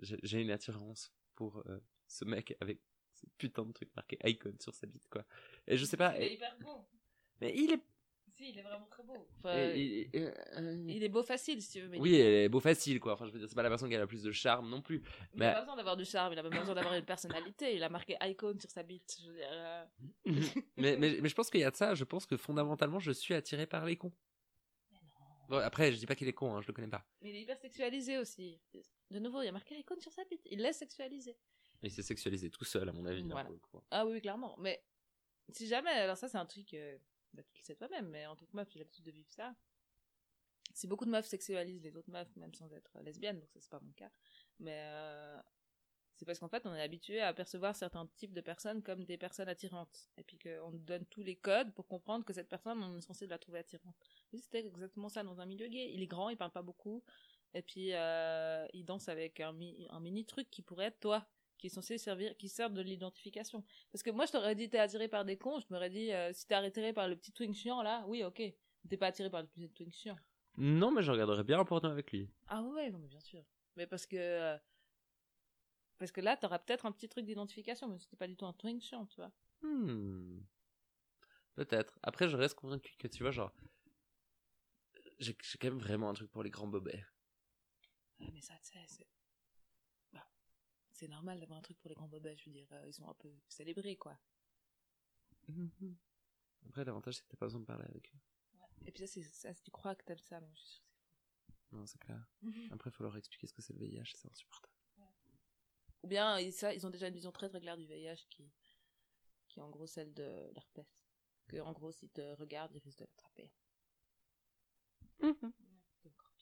j'ai 0.00 0.40
une 0.40 0.50
attirance 0.50 1.12
pour 1.34 1.62
euh, 1.66 1.80
ce 2.06 2.24
mec 2.24 2.56
avec 2.60 2.80
ce 3.22 3.26
putain 3.38 3.64
de 3.64 3.72
truc 3.72 3.88
marqué 3.96 4.18
icon 4.24 4.54
sur 4.60 4.74
sa 4.74 4.86
bite, 4.86 5.08
quoi. 5.08 5.24
Et 5.66 5.76
je 5.76 5.84
sais 5.84 5.96
pas, 5.96 6.16
Il 6.18 6.22
est 6.24 6.34
hyper 6.34 6.56
beau. 6.58 6.84
mais 7.40 7.52
il 7.56 7.72
est. 7.72 7.80
Si, 8.34 8.48
il 8.48 8.58
est 8.58 8.62
vraiment 8.62 8.86
très 8.86 9.02
beau. 9.02 9.28
Enfin, 9.38 9.72
il- 9.74 10.08
il- 10.14 10.16
euh, 10.56 10.84
il 10.88 11.04
est 11.04 11.08
beau 11.10 11.22
facile, 11.22 11.60
si 11.60 11.72
tu 11.72 11.80
veux. 11.82 11.88
Mais 11.88 11.98
oui, 12.00 12.14
elle 12.14 12.44
est 12.44 12.48
beau 12.48 12.60
facile, 12.60 12.98
quoi. 12.98 13.12
Enfin, 13.12 13.26
je 13.26 13.30
veux 13.32 13.38
dire, 13.38 13.46
c'est 13.48 13.54
pas 13.54 13.62
la 13.62 13.68
personne 13.68 13.90
qui 13.90 13.94
a 13.94 13.98
le 14.00 14.06
plus 14.06 14.22
de 14.22 14.32
charme 14.32 14.70
non 14.70 14.80
plus. 14.80 15.02
Il 15.34 15.40
mais- 15.40 15.46
a 15.46 15.52
pas 15.52 15.60
besoin 15.60 15.76
d'avoir 15.76 15.96
du 15.98 16.06
charme, 16.06 16.32
il 16.32 16.38
a 16.38 16.42
même 16.42 16.50
pas 16.50 16.60
besoin 16.60 16.74
d'avoir 16.74 16.94
une 16.94 17.04
personnalité. 17.04 17.76
Il 17.76 17.82
a 17.82 17.90
marqué 17.90 18.16
icon 18.22 18.58
sur 18.58 18.70
sa 18.70 18.82
bite. 18.82 19.18
Je 19.22 19.28
veux 19.28 19.36
dire, 19.36 19.48
euh, 19.52 19.84
mais, 20.78 20.96
mais, 20.96 21.18
mais 21.20 21.28
je 21.28 21.34
pense 21.34 21.50
qu'il 21.50 21.60
y 21.60 21.64
a 21.64 21.70
de 21.70 21.76
ça. 21.76 21.94
Je 21.94 22.04
pense 22.04 22.24
que 22.24 22.38
fondamentalement, 22.38 22.98
je 23.00 23.12
suis 23.12 23.34
attiré 23.34 23.66
par 23.66 23.84
les 23.84 23.96
cons. 23.96 24.12
Bon, 25.50 25.58
après, 25.58 25.92
je 25.92 25.98
dis 25.98 26.06
pas 26.06 26.14
qu'il 26.14 26.26
est 26.28 26.32
con, 26.32 26.54
hein, 26.56 26.62
je 26.62 26.68
le 26.68 26.72
connais 26.72 26.88
pas. 26.88 27.04
Mais 27.20 27.30
il 27.30 27.36
est 27.36 27.42
hyper 27.42 27.58
sexualisé 27.58 28.16
aussi. 28.16 28.58
De 29.10 29.18
nouveau, 29.18 29.42
il 29.42 29.48
a 29.48 29.52
marqué 29.52 29.78
icon 29.78 30.00
sur 30.00 30.10
sa 30.12 30.24
bite. 30.24 30.40
Il 30.50 30.60
laisse 30.60 30.78
sexualiser. 30.78 31.36
Il 31.82 31.90
s'est 31.90 32.02
sexualisé 32.02 32.50
tout 32.50 32.64
seul, 32.64 32.88
à 32.88 32.92
mon 32.92 33.04
avis. 33.06 33.22
Voilà. 33.24 33.44
pour 33.44 33.52
le 33.54 33.58
coup. 33.58 33.82
Ah 33.90 34.06
oui, 34.06 34.20
clairement. 34.20 34.56
Mais 34.58 34.82
si 35.50 35.66
jamais, 35.66 35.90
alors 35.90 36.16
ça, 36.16 36.28
c'est 36.28 36.38
un 36.38 36.46
truc, 36.46 36.74
euh, 36.74 36.96
bah, 37.34 37.42
tu 37.52 37.60
le 37.62 37.66
sais 37.66 37.74
toi-même, 37.76 38.08
mais 38.08 38.26
en 38.26 38.36
tant 38.36 38.46
que 38.46 38.56
meuf, 38.56 38.68
j'ai 38.70 38.78
l'habitude 38.78 39.04
de 39.04 39.10
vivre 39.10 39.30
ça. 39.30 39.54
Si 40.74 40.86
beaucoup 40.86 41.04
de 41.04 41.10
meufs 41.10 41.26
sexualisent 41.26 41.82
les 41.82 41.96
autres 41.96 42.10
meufs, 42.10 42.34
même 42.36 42.54
sans 42.54 42.72
être 42.72 42.98
lesbiennes, 43.02 43.40
donc 43.40 43.50
ça, 43.52 43.60
c'est 43.60 43.70
pas 43.70 43.80
mon 43.80 43.92
cas, 43.92 44.10
mais 44.58 44.78
euh, 44.84 45.38
c'est 46.16 46.24
parce 46.24 46.38
qu'en 46.38 46.48
fait, 46.48 46.64
on 46.66 46.74
est 46.74 46.80
habitué 46.80 47.20
à 47.20 47.34
percevoir 47.34 47.74
certains 47.76 48.06
types 48.16 48.32
de 48.32 48.40
personnes 48.40 48.82
comme 48.82 49.04
des 49.04 49.18
personnes 49.18 49.48
attirantes. 49.48 50.08
Et 50.16 50.22
puis 50.24 50.38
qu'on 50.38 50.70
donne 50.72 51.04
tous 51.06 51.22
les 51.22 51.36
codes 51.36 51.74
pour 51.74 51.88
comprendre 51.88 52.24
que 52.24 52.32
cette 52.32 52.48
personne, 52.48 52.82
on 52.82 52.96
est 52.96 53.02
censé 53.02 53.26
la 53.26 53.38
trouver 53.38 53.58
attirante. 53.58 53.96
C'était 54.32 54.60
exactement 54.60 55.08
ça 55.08 55.22
dans 55.24 55.40
un 55.40 55.46
milieu 55.46 55.66
gay. 55.68 55.90
Il 55.92 56.00
est 56.02 56.06
grand, 56.06 56.30
il 56.30 56.36
parle 56.38 56.52
pas 56.52 56.62
beaucoup, 56.62 57.02
et 57.54 57.60
puis 57.62 57.92
euh, 57.92 58.66
il 58.72 58.84
danse 58.84 59.08
avec 59.08 59.40
un, 59.40 59.52
mi- 59.52 59.86
un 59.90 60.00
mini 60.00 60.24
truc 60.24 60.48
qui 60.48 60.62
pourrait 60.62 60.86
être 60.86 61.00
toi, 61.00 61.28
qui 61.62 61.68
est 61.68 61.70
censé 61.70 61.96
servir, 61.96 62.36
qui 62.36 62.48
sert 62.48 62.70
de 62.70 62.82
l'identification. 62.82 63.64
Parce 63.92 64.02
que 64.02 64.10
moi, 64.10 64.26
je 64.26 64.32
t'aurais 64.32 64.56
dit, 64.56 64.68
t'es 64.68 64.80
attiré 64.80 65.06
par 65.06 65.24
des 65.24 65.38
cons, 65.38 65.60
je 65.60 65.66
m'aurais 65.70 65.90
dit, 65.90 66.12
euh, 66.12 66.32
si 66.32 66.44
t'es 66.44 66.56
attiré 66.56 66.92
par 66.92 67.06
le 67.06 67.14
petit 67.14 67.30
twink 67.30 67.54
chiant, 67.54 67.82
là, 67.82 68.04
oui, 68.08 68.24
ok. 68.24 68.42
T'es 68.88 68.96
pas 68.96 69.06
attiré 69.06 69.30
par 69.30 69.42
le 69.42 69.46
petit 69.46 69.70
twink 69.70 69.92
chiant. 69.92 70.18
Non, 70.56 70.90
mais 70.90 71.02
je 71.02 71.12
regarderais 71.12 71.44
bien 71.44 71.60
un 71.60 71.64
porno 71.64 71.88
avec 71.88 72.10
lui. 72.10 72.28
Ah 72.48 72.62
ouais, 72.62 72.90
non, 72.90 72.98
mais 72.98 73.06
bien 73.06 73.20
sûr. 73.20 73.44
Mais 73.76 73.86
parce 73.86 74.06
que... 74.06 74.16
euh, 74.16 74.58
parce 75.98 76.10
que 76.10 76.20
là, 76.20 76.36
t'auras 76.36 76.58
peut-être 76.58 76.84
un 76.84 76.90
petit 76.90 77.08
truc 77.08 77.24
d'identification, 77.26 77.86
mais 77.86 77.96
c'était 78.00 78.16
pas 78.16 78.26
du 78.26 78.34
tout 78.34 78.44
un 78.44 78.52
twink 78.54 78.82
chiant, 78.82 79.06
tu 79.06 79.20
vois. 79.20 79.30
Hmm. 79.62 80.40
Peut-être. 81.54 81.96
Après, 82.02 82.28
je 82.28 82.36
reste 82.36 82.56
convaincu 82.56 82.96
que, 82.98 83.06
tu 83.06 83.22
vois, 83.22 83.30
genre. 83.30 83.52
J'ai 85.20 85.36
quand 85.60 85.68
même 85.68 85.78
vraiment 85.78 86.10
un 86.10 86.14
truc 86.14 86.32
pour 86.32 86.42
les 86.42 86.50
grands 86.50 86.66
bobets. 86.66 87.04
Ouais, 88.18 88.30
mais 88.32 88.40
ça, 88.40 88.54
tu 88.64 88.72
sais, 88.72 88.84
c'est... 88.88 89.06
c'est 90.92 91.08
normal 91.08 91.40
d'avoir 91.40 91.58
un 91.58 91.62
truc 91.62 91.78
pour 91.78 91.88
les 91.88 91.94
grands 91.94 92.08
bobets, 92.08 92.36
je 92.36 92.46
veux 92.46 92.52
dire, 92.52 92.68
euh, 92.72 92.86
ils 92.86 92.92
sont 92.94 93.08
un 93.08 93.14
peu 93.14 93.32
célébrés, 93.48 93.96
quoi. 93.96 94.18
Mhm. 95.48 95.96
Après, 96.66 96.84
l'avantage, 96.84 97.16
c'est 97.16 97.22
que 97.24 97.28
t'as 97.28 97.36
pas 97.36 97.46
besoin 97.46 97.60
de 97.60 97.66
parler 97.66 97.84
avec 97.88 98.12
eux. 98.14 98.18
Et 98.86 98.92
puis 98.92 99.00
ça, 99.00 99.06
c'est 99.06 99.22
ça, 99.22 99.54
tu 99.54 99.70
crois 99.70 99.94
que 99.94 100.04
t'aimes 100.04 100.18
ça, 100.18 100.40
mais 100.40 100.50
je 100.54 100.60
suis 100.60 100.68
sûre 100.68 100.84
que 101.70 101.76
Non, 101.76 101.86
c'est 101.86 101.98
clair. 101.98 102.24
c'est 102.40 102.50
faux. 102.52 102.74
Après, 102.74 102.90
il 102.90 102.92
faut 102.92 103.02
leur 103.04 103.16
expliquer 103.16 103.46
ce 103.46 103.52
que 103.52 103.62
c'est 103.62 103.72
le 103.72 103.80
VIH, 103.80 104.12
c'est 104.14 104.30
insupportable. 104.30 104.72
Ou 106.02 106.08
bien, 106.08 106.38
ils, 106.38 106.52
ça, 106.52 106.74
ils 106.74 106.84
ont 106.86 106.90
déjà 106.90 107.08
une 107.08 107.14
vision 107.14 107.30
très 107.32 107.48
très 107.48 107.60
claire 107.60 107.76
du 107.76 107.86
VIH 107.86 108.26
qui, 108.28 108.50
qui 109.48 109.60
est 109.60 109.62
en 109.62 109.70
gros 109.70 109.86
celle 109.86 110.12
de 110.14 110.50
l'herpès. 110.52 110.86
Que 111.48 111.60
en 111.60 111.72
gros, 111.72 111.92
s'ils 111.92 112.10
te 112.10 112.34
regardent, 112.34 112.74
ils 112.74 112.80
risquent 112.80 113.00
de 113.00 113.04
l'attraper. 113.04 113.50
C'est 115.20 116.10
pire. 116.10 116.32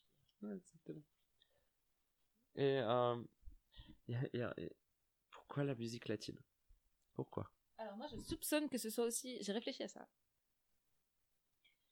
Ouais, 0.41 0.55
exactement. 0.55 1.03
Et, 2.55 2.79
euh, 2.79 3.23
pourquoi 5.29 5.63
la 5.63 5.75
musique 5.75 6.07
latine? 6.07 6.39
Pourquoi? 7.13 7.51
Alors 7.77 7.97
moi, 7.97 8.07
je 8.07 8.19
soupçonne 8.21 8.69
que 8.69 8.77
ce 8.77 8.89
soit 8.89 9.05
aussi... 9.05 9.37
J'ai 9.41 9.51
réfléchi 9.51 9.83
à 9.83 9.87
ça. 9.87 10.07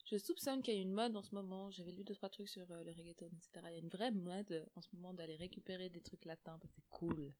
Je 0.05 0.17
soupçonne 0.17 0.61
qu'il 0.61 0.73
y 0.73 0.77
a 0.77 0.81
une 0.81 0.93
mode 0.93 1.15
en 1.15 1.21
ce 1.21 1.35
moment. 1.35 1.69
J'avais 1.71 1.91
lu 1.91 2.03
deux 2.03 2.15
trois 2.15 2.29
trucs 2.29 2.49
sur 2.49 2.69
euh, 2.71 2.83
le 2.83 2.91
reggaeton, 2.91 3.27
etc. 3.27 3.67
Il 3.69 3.73
y 3.73 3.75
a 3.75 3.79
une 3.79 3.89
vraie 3.89 4.11
mode 4.11 4.67
en 4.75 4.81
ce 4.81 4.87
moment 4.93 5.13
d'aller 5.13 5.35
récupérer 5.35 5.89
des 5.89 6.01
trucs 6.01 6.25
latins 6.25 6.57
parce 6.59 6.73
c'est 6.73 6.89
cool. 6.89 7.31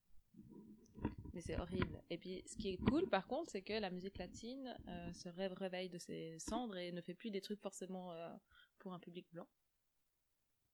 Mais 1.33 1.41
c'est 1.41 1.59
horrible. 1.59 2.03
Et 2.09 2.17
puis, 2.17 2.43
ce 2.45 2.55
qui 2.55 2.69
est 2.69 2.77
cool, 2.77 3.07
par 3.09 3.27
contre, 3.27 3.51
c'est 3.51 3.61
que 3.61 3.73
la 3.73 3.89
musique 3.89 4.17
latine 4.17 4.75
euh, 4.87 5.13
se 5.13 5.29
ré- 5.29 5.47
réveille 5.47 5.89
de 5.89 5.97
ses 5.97 6.37
cendres 6.39 6.77
et 6.77 6.91
ne 6.91 7.01
fait 7.01 7.13
plus 7.13 7.31
des 7.31 7.41
trucs 7.41 7.61
forcément 7.61 8.11
euh, 8.13 8.29
pour 8.77 8.93
un 8.93 8.99
public 8.99 9.27
blanc. 9.31 9.47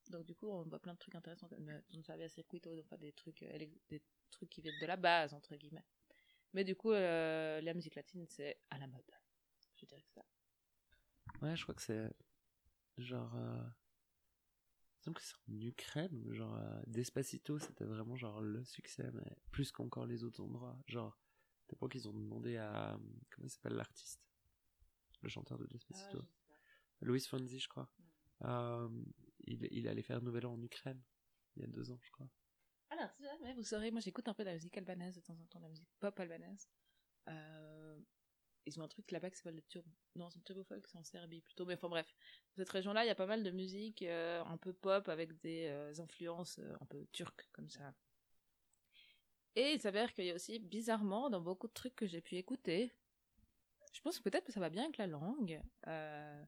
Donc, 0.09 0.25
du 0.25 0.35
coup, 0.35 0.47
on 0.47 0.63
voit 0.63 0.79
plein 0.79 0.93
de 0.93 0.99
trucs 0.99 1.15
intéressants 1.15 1.47
comme 1.47 1.69
euh, 1.69 1.81
Don 1.91 2.01
Xavier 2.01 2.29
Circuito, 2.29 2.69
enfin 2.79 2.97
des 2.97 3.11
trucs, 3.13 3.43
euh, 3.43 3.65
des 3.89 4.01
trucs 4.31 4.49
qui 4.49 4.61
viennent 4.61 4.79
de 4.79 4.85
la 4.85 4.97
base, 4.97 5.33
entre 5.33 5.55
guillemets. 5.55 5.85
Mais 6.53 6.63
du 6.63 6.75
coup, 6.75 6.91
euh, 6.91 7.59
la 7.61 7.73
musique 7.73 7.95
latine, 7.95 8.25
c'est 8.27 8.57
à 8.69 8.77
la 8.77 8.87
mode. 8.87 9.11
Je 9.75 9.85
dirais 9.85 10.01
que 10.01 10.11
ça. 10.11 10.25
Ouais, 11.41 11.55
je 11.55 11.63
crois 11.63 11.75
que 11.75 11.81
c'est 11.81 12.09
genre. 12.97 13.35
Euh... 13.35 13.63
Il 15.05 15.11
me 15.11 15.13
semble 15.13 15.17
que 15.17 15.23
c'est 15.23 15.35
en 15.51 15.59
Ukraine, 15.59 16.33
genre 16.33 16.55
euh, 16.55 16.81
Despacito, 16.87 17.59
c'était 17.59 17.83
vraiment 17.83 18.15
genre 18.15 18.41
le 18.41 18.63
succès, 18.63 19.11
mais 19.13 19.37
plus 19.51 19.71
qu'encore 19.71 20.07
les 20.07 20.23
autres 20.23 20.41
endroits. 20.41 20.79
Genre, 20.87 21.15
t'as 21.67 21.75
pas 21.75 21.87
qu'ils 21.87 22.07
ont 22.07 22.13
demandé 22.13 22.57
à. 22.57 22.97
Comment 23.29 23.45
il 23.45 23.49
s'appelle 23.49 23.73
l'artiste? 23.73 24.21
Le 25.21 25.29
chanteur 25.29 25.57
de 25.57 25.65
Despacito 25.67 26.23
Louis 27.01 27.19
Fonzi, 27.19 27.59
je 27.59 27.67
crois. 27.67 27.89
Euh, 28.43 28.89
il, 29.45 29.67
il 29.71 29.87
allait 29.87 30.03
faire 30.03 30.21
Nouvel 30.21 30.45
An 30.45 30.53
en 30.53 30.61
Ukraine, 30.61 31.01
il 31.55 31.63
y 31.63 31.65
a 31.65 31.67
deux 31.67 31.91
ans, 31.91 31.99
je 32.01 32.11
crois. 32.11 32.29
Alors, 32.89 33.09
jamais 33.19 33.53
vous 33.53 33.63
saurez, 33.63 33.91
moi 33.91 33.99
j'écoute 33.99 34.27
un 34.27 34.33
peu 34.33 34.43
de 34.43 34.49
la 34.49 34.53
musique 34.53 34.77
albanaise 34.77 35.15
de 35.15 35.21
temps 35.21 35.39
en 35.39 35.45
temps, 35.45 35.59
la 35.59 35.69
musique 35.69 35.89
pop 35.99 36.19
albanaise. 36.19 36.69
Euh, 37.27 37.99
ils 38.65 38.79
ont 38.79 38.83
un 38.83 38.87
truc 38.87 39.11
là-bas 39.11 39.29
qui 39.29 39.37
s'appelle 39.37 39.55
le 39.55 39.61
turbo. 39.63 39.89
Non, 40.15 40.29
c'est 40.29 40.39
le 40.39 40.43
turbo 40.43 40.63
folk, 40.63 40.87
c'est 40.87 40.97
en 40.97 41.03
Serbie 41.03 41.41
plutôt. 41.41 41.65
Mais 41.65 41.75
enfin 41.75 41.89
bref, 41.89 42.07
dans 42.49 42.63
cette 42.63 42.69
région-là, 42.69 43.03
il 43.03 43.07
y 43.07 43.11
a 43.11 43.15
pas 43.15 43.25
mal 43.27 43.43
de 43.43 43.51
musique 43.51 44.01
euh, 44.01 44.43
un 44.43 44.57
peu 44.57 44.73
pop 44.73 45.07
avec 45.09 45.39
des 45.41 45.67
euh, 45.67 45.93
influences 45.99 46.59
euh, 46.59 46.73
un 46.81 46.85
peu 46.85 47.05
turques 47.11 47.47
comme 47.51 47.69
ça. 47.69 47.93
Et 49.55 49.73
il 49.73 49.79
s'avère 49.79 50.13
qu'il 50.13 50.25
y 50.25 50.31
a 50.31 50.35
aussi, 50.35 50.59
bizarrement, 50.59 51.29
dans 51.29 51.41
beaucoup 51.41 51.67
de 51.67 51.73
trucs 51.73 51.95
que 51.95 52.07
j'ai 52.07 52.21
pu 52.21 52.35
écouter, 52.35 52.91
je 53.93 54.01
pense 54.01 54.19
peut-être 54.19 54.43
que 54.43 54.51
ça 54.51 54.59
va 54.59 54.69
bien 54.69 54.83
avec 54.83 54.97
la 54.97 55.07
langue, 55.07 55.61
euh, 55.87 56.45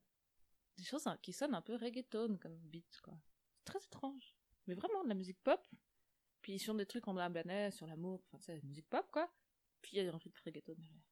des 0.77 0.83
choses 0.83 1.07
qui 1.21 1.33
sonnent 1.33 1.55
un 1.55 1.61
peu 1.61 1.75
reggaeton 1.75 2.37
comme 2.37 2.55
beat, 2.57 2.99
quoi. 3.01 3.17
C'est 3.57 3.65
très 3.65 3.79
étrange. 3.83 4.35
Mais 4.67 4.73
vraiment, 4.75 5.03
de 5.03 5.09
la 5.09 5.15
musique 5.15 5.39
pop, 5.43 5.61
Puis 6.41 6.53
ils 6.53 6.59
chantent 6.59 6.77
des 6.77 6.85
trucs 6.85 7.07
en 7.07 7.13
blablanet 7.13 7.71
sur 7.71 7.87
l'amour, 7.87 8.23
enfin, 8.27 8.37
c'est 8.39 8.63
musique 8.63 8.87
pop, 8.89 9.05
quoi. 9.11 9.29
Puis 9.81 9.97
il 9.97 10.03
y 10.03 10.07
a 10.07 10.13
un 10.13 10.17
rythme 10.17 10.39
reggaeton 10.45 10.73
derrière. 10.77 11.03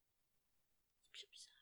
C'est 1.14 1.30
bizarre. 1.30 1.54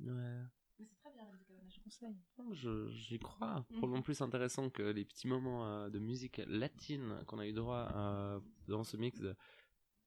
Ouais. 0.00 0.42
Mais 0.78 0.86
c'est 0.86 0.96
très 0.96 1.10
bien 1.12 1.24
la 1.24 1.38
je 1.68 1.80
conseille. 1.80 2.16
Je- 2.52 2.88
J'y 2.90 3.18
crois. 3.18 3.60
Mhm. 3.70 3.78
Probablement 3.78 4.02
plus 4.02 4.20
intéressant 4.20 4.70
que 4.70 4.82
les 4.82 5.04
petits 5.04 5.26
moments 5.28 5.66
euh, 5.66 5.88
de 5.88 5.98
musique 5.98 6.38
latine 6.46 7.22
qu'on 7.26 7.38
a 7.38 7.46
eu 7.46 7.52
droit 7.52 7.90
euh, 7.94 8.40
dans 8.68 8.84
ce 8.84 8.96
mix. 8.96 9.20
de- 9.20 9.36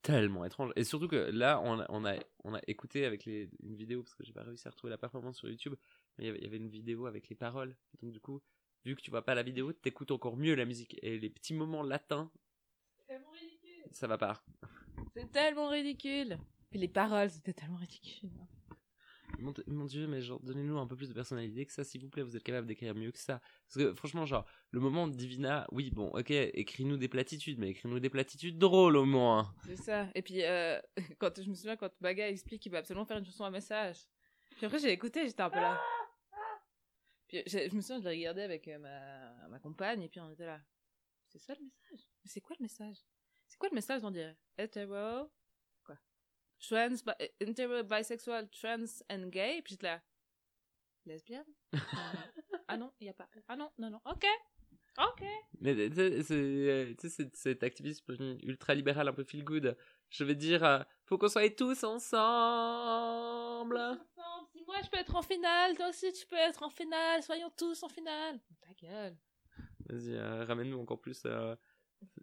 Tellement 0.01 0.45
étrange. 0.45 0.71
Et 0.75 0.83
surtout 0.83 1.07
que 1.07 1.15
là, 1.15 1.59
on 1.61 1.79
a, 1.79 1.85
on 1.89 2.05
a, 2.05 2.15
on 2.43 2.53
a 2.53 2.61
écouté 2.67 3.05
avec 3.05 3.25
les, 3.25 3.49
une 3.61 3.75
vidéo, 3.75 4.03
parce 4.03 4.13
que 4.15 4.23
j'ai 4.23 4.31
pas 4.33 4.43
réussi 4.43 4.67
à 4.67 4.71
retrouver 4.71 4.91
la 4.91 4.97
performance 4.97 5.37
sur 5.37 5.49
YouTube, 5.49 5.75
il 6.19 6.25
y 6.25 6.29
avait, 6.29 6.37
il 6.39 6.43
y 6.43 6.47
avait 6.47 6.57
une 6.57 6.69
vidéo 6.69 7.05
avec 7.05 7.29
les 7.29 7.35
paroles. 7.35 7.75
Donc 8.01 8.11
du 8.11 8.19
coup, 8.19 8.41
vu 8.85 8.95
que 8.95 9.01
tu 9.01 9.11
vois 9.11 9.23
pas 9.25 9.35
la 9.35 9.43
vidéo, 9.43 9.73
t'écoutes 9.73 10.11
encore 10.11 10.37
mieux 10.37 10.55
la 10.55 10.65
musique. 10.65 10.97
Et 11.01 11.17
les 11.19 11.29
petits 11.29 11.53
moments 11.53 11.83
latins, 11.83 12.31
C'est 12.97 13.07
tellement 13.07 13.31
ridicule. 13.31 13.83
ça 13.91 14.07
va 14.07 14.17
pas. 14.17 14.43
C'est 15.15 15.31
tellement 15.31 15.69
ridicule. 15.69 16.37
Puis 16.69 16.79
les 16.79 16.87
paroles, 16.87 17.29
c'était 17.29 17.53
tellement 17.53 17.77
ridicule. 17.77 18.29
Mon, 19.39 19.53
mon 19.67 19.85
dieu, 19.85 20.07
mais 20.07 20.21
genre, 20.21 20.39
donnez-nous 20.41 20.79
un 20.79 20.87
peu 20.87 20.95
plus 20.95 21.09
de 21.09 21.13
personnalité 21.13 21.65
que 21.65 21.71
ça, 21.71 21.83
s'il 21.83 22.01
vous 22.01 22.09
plaît, 22.09 22.23
vous 22.23 22.35
êtes 22.35 22.43
capable 22.43 22.65
d'écrire 22.65 22.95
mieux 22.95 23.11
que 23.11 23.19
ça. 23.19 23.39
Parce 23.67 23.75
que 23.85 23.93
franchement, 23.93 24.25
genre, 24.25 24.45
le 24.71 24.79
moment 24.79 25.07
de 25.07 25.15
Divina, 25.15 25.67
oui, 25.71 25.91
bon, 25.91 26.07
ok, 26.07 26.31
écris-nous 26.31 26.97
des 26.97 27.07
platitudes, 27.09 27.59
mais 27.59 27.69
écris-nous 27.69 27.99
des 27.99 28.09
platitudes 28.09 28.57
drôles 28.57 28.95
au 28.95 29.05
moins. 29.05 29.53
C'est 29.65 29.75
ça. 29.75 30.07
Et 30.15 30.21
puis, 30.21 30.43
euh, 30.43 30.79
quand 31.19 31.39
je 31.41 31.47
me 31.49 31.53
souviens, 31.55 31.75
quand 31.75 31.91
Baga 32.01 32.27
explique 32.29 32.61
qu'il 32.63 32.71
va 32.71 32.79
absolument 32.79 33.05
faire 33.05 33.17
une 33.17 33.25
chanson 33.25 33.43
à 33.43 33.51
message. 33.51 33.97
Puis 34.55 34.65
après, 34.65 34.79
j'ai 34.79 34.91
écouté, 34.91 35.27
j'étais 35.27 35.43
un 35.43 35.49
peu 35.49 35.59
là. 35.59 35.79
Puis 37.27 37.43
j'ai- 37.45 37.69
je 37.69 37.75
me 37.75 37.81
souviens, 37.81 37.99
je 37.99 38.03
l'ai 38.09 38.15
regardé 38.17 38.41
avec 38.41 38.67
euh, 38.67 38.77
ma, 38.79 39.47
ma 39.49 39.59
compagne, 39.59 40.01
et 40.03 40.09
puis 40.09 40.19
on 40.19 40.29
était 40.31 40.45
là. 40.45 40.59
C'est 41.27 41.39
ça 41.39 41.53
le 41.55 41.61
message? 41.65 42.07
Mais 42.23 42.29
c'est 42.29 42.41
quoi 42.41 42.55
le 42.59 42.63
message? 42.63 42.97
C'est 43.47 43.57
quoi 43.57 43.69
le 43.69 43.75
message, 43.75 44.01
on 44.03 44.11
dirait? 44.11 44.37
Hétéro 44.57 45.29
Quoi? 45.83 45.97
Trans, 46.59 46.89
bi- 46.89 47.29
hétéro, 47.39 47.83
bisexuel, 47.83 48.49
trans 48.49 48.85
and 49.09 49.27
gay. 49.27 49.61
Puis 49.63 49.73
j'étais 49.73 49.87
là. 49.87 50.01
Lesbienne? 51.05 51.45
Euh, 51.73 51.79
Ah 52.67 52.75
non, 52.77 52.91
il 52.99 53.05
n'y 53.05 53.09
a 53.09 53.13
pas. 53.13 53.29
Ah 53.47 53.55
non, 53.55 53.71
non, 53.77 53.89
non. 53.89 54.01
Ok. 54.05 54.25
Ok. 54.97 55.23
Mais 55.61 55.75
tu 55.89 55.95
sais, 55.95 56.23
c'est 56.23 56.33
euh, 56.33 56.93
cet 57.33 57.63
activisme 57.63 58.37
ultra-libéral 58.43 59.07
un 59.07 59.13
peu 59.13 59.23
feel-good. 59.23 59.77
Je 60.09 60.23
vais 60.23 60.35
dire, 60.35 60.63
euh, 60.65 60.79
faut 61.05 61.17
qu'on 61.17 61.27
soit 61.29 61.49
tous 61.55 61.83
ensemble. 61.83 63.77
Moi 64.67 64.75
je 64.83 64.89
peux 64.89 64.97
être 64.97 65.15
en 65.15 65.21
finale, 65.21 65.75
toi 65.75 65.89
aussi 65.89 66.11
tu 66.13 66.25
peux 66.27 66.35
être 66.35 66.61
en 66.61 66.69
finale, 66.69 67.23
soyons 67.23 67.49
tous 67.57 67.81
en 67.83 67.89
finale. 67.89 68.39
Ta 68.61 68.73
gueule. 68.73 69.17
Vas-y, 69.89 70.13
euh, 70.13 70.43
ramène-nous 70.43 70.79
encore 70.79 70.99
plus. 70.99 71.21
euh, 71.25 71.55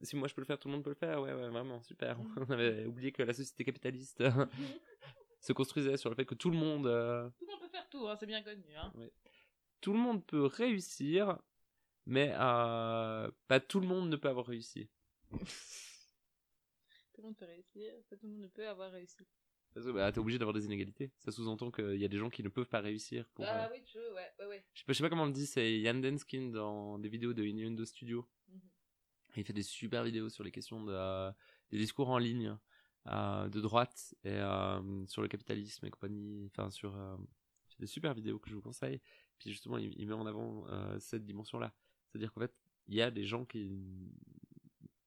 Si 0.03 0.15
moi 0.17 0.29
je 0.29 0.35
peux 0.35 0.43
le 0.43 0.47
faire, 0.47 0.59
tout 0.59 0.69
le 0.69 0.75
monde 0.75 0.85
peut 0.85 0.91
le 0.91 0.97
faire. 0.97 1.21
Ouais, 1.23 1.33
ouais, 1.33 1.49
vraiment, 1.49 1.83
super. 1.83 2.19
On 2.37 2.51
avait 2.51 2.85
oublié 2.85 3.11
que 3.13 3.23
la 3.23 3.33
société 3.33 3.65
capitaliste 3.65 4.21
euh, 4.21 4.47
se 5.41 5.53
construisait 5.55 5.97
sur 5.97 6.11
le 6.11 6.17
fait 6.17 6.27
que 6.27 6.35
tout 6.35 6.51
le 6.51 6.57
monde... 6.59 6.83
Tout 7.39 7.47
le 7.47 7.51
monde 7.53 7.61
peut 7.63 7.69
faire 7.69 7.89
tout, 7.89 8.07
hein, 8.07 8.17
c'est 8.21 8.27
bien 8.27 8.43
connu. 8.43 8.77
Hein. 8.77 8.93
tout 9.81 9.93
le 9.95 9.99
monde 9.99 10.25
peut 10.27 10.45
réussir, 10.45 11.39
mais 12.05 12.31
pas 12.33 13.61
tout 13.67 13.81
le 13.81 13.87
monde 13.87 14.11
ne 14.11 14.17
peut 14.17 14.29
avoir 14.29 14.47
réussi. 14.47 14.91
Tout 17.15 17.21
le 17.21 17.27
monde 17.29 17.37
peut 17.37 17.45
réussir, 17.45 17.93
pas 18.11 18.17
tout 18.17 18.27
le 18.27 18.33
monde 18.33 18.43
ne 18.43 18.49
peut 18.49 18.67
avoir 18.69 18.91
réussi. 18.91 19.25
Parce 19.75 19.87
que 19.87 19.91
bah, 19.91 20.11
t'es 20.13 20.21
obligé 20.21 20.39
d'avoir 20.39 20.55
des 20.55 20.65
inégalités. 20.65 21.11
Ça 21.19 21.33
sous-entend 21.33 21.73
qu'il 21.73 21.97
y 21.97 22.05
a 22.05 22.09
des 22.09 22.17
gens 22.17 22.31
qui 22.31 22.45
ne 22.45 22.49
peuvent 22.49 22.69
pas 22.69 22.81
réussir. 22.81 23.27
Pour, 23.35 23.45
Ah 23.45 23.65
euh, 23.65 23.69
oui, 23.73 23.83
tu 23.85 23.99
veux, 23.99 24.15
ouais, 24.15 24.33
ouais, 24.39 24.47
ouais. 24.47 24.65
je, 24.73 24.81
sais 24.81 24.85
pas, 24.87 24.93
je 24.93 24.99
sais 24.99 25.03
pas 25.03 25.09
comment 25.09 25.25
on 25.25 25.27
le 25.27 25.33
dit, 25.33 25.47
c'est 25.47 25.81
Yann 25.81 26.01
Denskin 26.01 26.51
dans 26.51 26.99
des 27.01 27.09
vidéos 27.09 27.35
de 27.35 27.43
Innuendo 27.43 27.85
Studio. 27.85 28.25
Mhm. 28.49 28.61
Il 29.37 29.45
fait 29.45 29.53
des 29.53 29.65
super 29.65 30.05
vidéos 30.05 30.29
sur 30.29 30.45
les 30.45 30.53
questions 30.53 30.85
de, 30.85 30.93
euh, 30.93 31.33
des 31.71 31.79
discours 31.79 32.09
en 32.09 32.19
ligne 32.19 32.57
euh, 33.09 33.49
de 33.49 33.61
droite 33.61 34.15
et 34.23 34.39
sur 35.09 35.23
le 35.23 35.29
capitalisme 35.29 35.85
et 35.87 35.91
compagnie. 35.91 36.47
Enfin, 36.47 36.71
sur 36.71 36.95
il 37.71 37.75
fait 37.75 37.83
des 37.83 37.89
super 37.89 38.15
vidéos 38.15 38.39
que 38.39 38.49
je 38.49 38.55
vous 38.55 38.63
conseille. 38.63 39.01
Puis 39.39 39.51
justement, 39.51 39.77
il, 39.77 39.93
il 39.99 40.07
met 40.07 40.15
en 40.15 40.27
avant 40.27 40.67
cette 41.01 41.25
dimension-là. 41.25 41.75
C'est-à-dire 42.07 42.33
qu'en 42.33 42.43
fait, 42.43 42.55
il 42.87 42.95
y 42.95 43.03
a 43.03 43.11
des 43.11 43.25
gens 43.25 43.45
qui. 43.45 43.73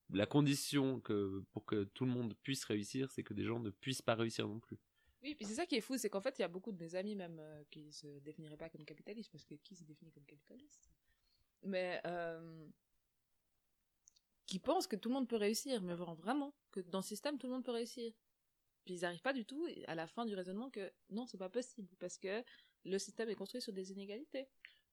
La 0.09 0.25
condition 0.25 1.01
que 1.01 1.43
pour 1.51 1.65
que 1.65 1.83
tout 1.83 2.05
le 2.05 2.11
monde 2.11 2.33
puisse 2.43 2.63
réussir, 2.63 3.11
c'est 3.11 3.23
que 3.23 3.33
des 3.33 3.43
gens 3.43 3.59
ne 3.59 3.69
puissent 3.69 4.01
pas 4.01 4.15
réussir 4.15 4.47
non 4.47 4.59
plus. 4.59 4.77
Oui, 5.23 5.35
puis 5.35 5.45
c'est 5.45 5.55
ça 5.55 5.65
qui 5.65 5.75
est 5.75 5.81
fou, 5.81 5.97
c'est 5.97 6.09
qu'en 6.09 6.21
fait, 6.21 6.37
il 6.39 6.41
y 6.41 6.45
a 6.45 6.47
beaucoup 6.47 6.71
de 6.71 6.77
mes 6.77 6.95
amis 6.95 7.15
même 7.15 7.39
euh, 7.39 7.63
qui 7.71 7.91
se 7.91 8.07
définiraient 8.19 8.57
pas 8.57 8.69
comme 8.69 8.85
capitalistes, 8.85 9.31
parce 9.31 9.43
que 9.43 9.55
qui 9.55 9.75
se 9.75 9.83
définit 9.83 10.11
comme 10.11 10.25
capitaliste? 10.25 10.89
Mais 11.63 11.99
euh, 12.05 12.67
qui 14.45 14.59
pensent 14.59 14.87
que 14.87 14.95
tout 14.95 15.09
le 15.09 15.15
monde 15.15 15.27
peut 15.27 15.35
réussir, 15.35 15.81
mais 15.81 15.95
vraiment, 15.95 16.53
que 16.71 16.79
dans 16.79 16.99
le 16.99 17.03
système, 17.03 17.37
tout 17.37 17.47
le 17.47 17.53
monde 17.53 17.65
peut 17.65 17.71
réussir. 17.71 18.13
Puis 18.85 18.93
ils 18.95 19.01
n'arrivent 19.01 19.21
pas 19.21 19.33
du 19.33 19.43
tout 19.43 19.67
à 19.87 19.95
la 19.95 20.07
fin 20.07 20.25
du 20.25 20.35
raisonnement 20.35 20.69
que 20.69 20.89
non, 21.09 21.25
c'est 21.25 21.37
pas 21.37 21.49
possible, 21.49 21.89
parce 21.99 22.17
que 22.17 22.43
le 22.85 22.99
système 22.99 23.29
est 23.29 23.35
construit 23.35 23.61
sur 23.61 23.73
des 23.73 23.91
inégalités. 23.91 24.47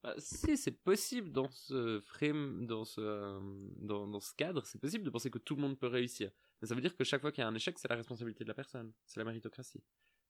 Bah, 0.05 0.15
si 0.19 0.59
c'est 0.59 0.83
possible 0.83 1.33
dans 1.33 1.49
ce 1.49 1.99
frame, 2.03 2.67
dans 2.67 2.85
ce, 2.85 3.01
euh, 3.01 3.41
dans, 3.77 4.07
dans 4.07 4.21
ce 4.21 4.35
cadre, 4.35 4.67
c'est 4.67 4.79
possible 4.79 5.03
de 5.03 5.09
penser 5.09 5.31
que 5.31 5.39
tout 5.39 5.57
le 5.57 5.63
monde 5.63 5.79
peut 5.79 5.87
réussir. 5.87 6.31
Mais 6.61 6.69
ça 6.69 6.75
veut 6.75 6.83
dire 6.83 6.95
que 6.95 7.05
chaque 7.05 7.23
fois 7.23 7.33
qu'il 7.33 7.41
y 7.41 7.45
a 7.45 7.49
un 7.49 7.55
échec, 7.55 7.79
c'est 7.79 7.89
la 7.89 7.97
responsabilité 7.97 8.45
de 8.45 8.49
la 8.49 8.55
personne. 8.55 8.93
C'est 9.07 9.19
la 9.19 9.25
méritocratie. 9.25 9.83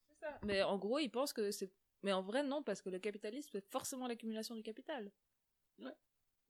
C'est 0.09 0.21
ça. 0.21 0.39
Mais 0.45 0.63
en 0.63 0.79
gros, 0.79 1.01
ils 1.01 1.11
pensent 1.11 1.33
que 1.33 1.51
c'est. 1.51 1.73
Mais 2.05 2.13
en 2.13 2.23
vrai, 2.23 2.45
non, 2.45 2.63
parce 2.63 2.83
que 2.83 2.89
le 2.89 3.01
capitalisme, 3.01 3.49
c'est 3.51 3.69
forcément 3.69 4.07
l'accumulation 4.07 4.55
du 4.55 4.63
capital. 4.63 5.11
Ouais. 5.81 5.97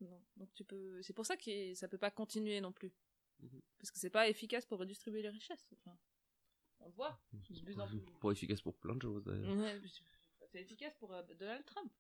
Non. 0.03 0.23
Donc 0.37 0.53
tu 0.53 0.63
peux. 0.63 1.01
C'est 1.01 1.15
pour 1.15 1.25
ça 1.25 1.39
que 1.39 1.73
ça 1.73 1.89
peut 1.89 1.97
pas 1.97 2.11
continuer 2.11 2.61
non 2.61 2.73
plus. 2.73 2.93
Mhm. 3.41 3.63
Parce 3.79 3.91
que 3.91 3.99
c'est 3.99 4.11
pas 4.11 4.29
efficace 4.29 4.67
pour 4.67 4.79
redistribuer 4.79 5.23
les 5.23 5.31
richesses. 5.31 5.73
Enfin, 5.79 5.97
on 6.81 6.89
le 6.89 6.93
voit. 6.93 7.19
de 7.33 7.61
plus 7.63 7.81
en 7.81 7.87
plus. 7.87 8.01
Pour 8.21 8.33
efficace 8.33 8.61
pour 8.61 8.75
plein 8.75 8.97
de 8.97 9.01
choses. 9.01 9.25
d'ailleurs. 9.25 9.57
Ouais, 9.57 9.81
c'est 10.53 10.61
efficace 10.61 10.95
pour 10.99 11.15
euh, 11.15 11.23
Donald 11.39 11.65
Trump. 11.65 11.91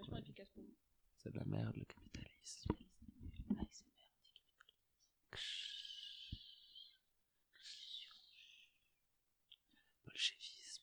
C'est 0.00 0.06
vachement 0.06 0.18
efficace 0.18 0.48
pour 0.50 0.62
lui. 0.62 0.74
C'est 1.18 1.30
de 1.32 1.38
la 1.38 1.44
merde, 1.44 1.76
le 1.76 1.84
capitalisme. 1.84 2.72
Bolchevisme. 10.06 10.82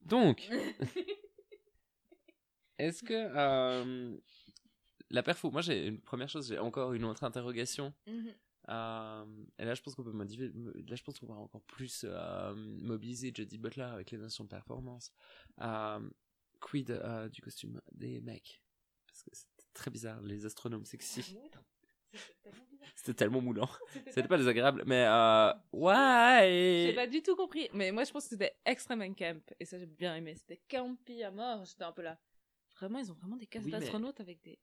Donc, 0.00 0.48
est-ce 2.78 3.02
que 3.04 3.14
euh, 3.14 4.16
la 5.10 5.22
perfo, 5.22 5.50
moi 5.50 5.62
j'ai 5.62 5.86
une 5.86 6.00
première 6.00 6.28
chose, 6.28 6.48
j'ai 6.48 6.58
encore 6.58 6.92
une 6.94 7.04
autre 7.04 7.24
interrogation. 7.24 7.92
Mhm. 8.06 8.34
Euh, 8.68 9.24
et 9.58 9.64
là, 9.64 9.74
je 9.74 9.82
pense 9.82 9.94
qu'on 9.94 10.02
peut 10.02 10.12
modifier. 10.12 10.50
Là, 10.54 10.96
je 10.96 11.02
pense 11.02 11.18
qu'on 11.18 11.26
va 11.26 11.34
encore 11.34 11.62
plus 11.62 12.04
euh, 12.04 12.54
mobiliser 12.54 13.32
Jody 13.34 13.58
Butler 13.58 13.82
avec 13.84 14.10
les 14.10 14.18
notions 14.18 14.44
de 14.44 14.48
performance. 14.48 15.12
Euh, 15.60 16.00
quid 16.60 16.90
du 17.32 17.40
costume 17.40 17.80
des 17.92 18.20
mecs? 18.20 18.62
Parce 19.06 19.22
que 19.22 19.30
c'était 19.32 19.68
très 19.72 19.90
bizarre, 19.90 20.20
les 20.22 20.44
astronomes 20.46 20.84
sexy. 20.84 21.22
C'était 21.22 22.42
tellement 22.42 22.64
bizarre. 22.70 22.88
C'était 22.94 23.14
tellement 23.14 23.40
moulant. 23.40 23.68
C'était 24.06 24.28
pas 24.28 24.38
désagréable, 24.38 24.84
mais 24.86 25.04
euh, 25.06 25.52
ouais. 25.72 26.86
J'ai 26.88 26.94
pas 26.94 27.06
du 27.06 27.22
tout 27.22 27.36
compris. 27.36 27.68
Mais 27.72 27.92
moi, 27.92 28.04
je 28.04 28.12
pense 28.12 28.24
que 28.24 28.30
c'était 28.30 28.56
extrêmement 28.64 29.12
camp. 29.14 29.42
Et 29.60 29.64
ça, 29.64 29.78
j'ai 29.78 29.86
bien 29.86 30.16
aimé. 30.16 30.34
C'était 30.34 30.60
campy 30.68 31.22
à 31.22 31.30
mort. 31.30 31.64
J'étais 31.64 31.84
un 31.84 31.92
peu 31.92 32.02
là. 32.02 32.18
Vraiment, 32.76 32.98
ils 32.98 33.10
ont 33.10 33.14
vraiment 33.14 33.36
des 33.36 33.48
Oui, 33.54 33.60
mais- 33.64 33.70
d'astronautes 33.72 34.20
avec 34.20 34.42
des. 34.42 34.58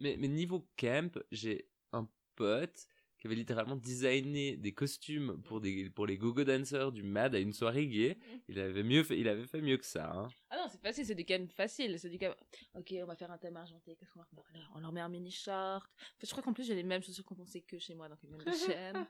Mais, 0.00 0.16
mais 0.18 0.28
niveau 0.28 0.68
camp, 0.76 1.16
j'ai 1.30 1.68
un 1.92 2.08
pote 2.34 2.86
qui 3.22 3.28
avait 3.28 3.36
littéralement 3.36 3.76
designé 3.76 4.56
des 4.56 4.74
costumes 4.74 5.40
pour, 5.44 5.60
des, 5.60 5.88
pour 5.90 6.08
les 6.08 6.18
go-go 6.18 6.42
dancers 6.42 6.90
du 6.90 7.04
MAD 7.04 7.36
à 7.36 7.38
une 7.38 7.52
soirée 7.52 7.86
gay. 7.86 8.18
Il 8.48 8.58
avait, 8.58 8.82
mieux 8.82 9.04
fait, 9.04 9.16
il 9.16 9.28
avait 9.28 9.46
fait 9.46 9.60
mieux 9.60 9.76
que 9.76 9.86
ça. 9.86 10.10
Hein. 10.10 10.28
Ah 10.50 10.56
non, 10.56 10.66
c'est 10.68 10.80
facile, 10.80 11.06
c'est 11.06 11.14
du 11.14 11.24
camp 11.24 11.48
facile. 11.52 12.00
C'est 12.00 12.08
du 12.08 12.18
camp. 12.18 12.34
Ok, 12.74 12.92
on 13.00 13.06
va 13.06 13.14
faire 13.14 13.30
un 13.30 13.38
thème 13.38 13.56
argenté. 13.56 13.94
Qu'est-ce 13.94 14.10
qu'on 14.10 14.18
va 14.18 14.24
faire? 14.24 14.72
On 14.74 14.80
leur 14.80 14.90
met 14.90 15.00
un 15.00 15.08
mini 15.08 15.30
short. 15.30 15.88
Je 16.20 16.28
crois 16.32 16.42
qu'en 16.42 16.52
plus, 16.52 16.64
j'ai 16.64 16.74
les 16.74 16.82
mêmes 16.82 17.00
chaussures 17.00 17.24
qu'on 17.24 17.36
pensait 17.36 17.60
que 17.60 17.78
chez 17.78 17.94
moi, 17.94 18.08
donc 18.08 18.20
une 18.24 18.30
même 18.30 18.44
chaîne. 18.66 19.06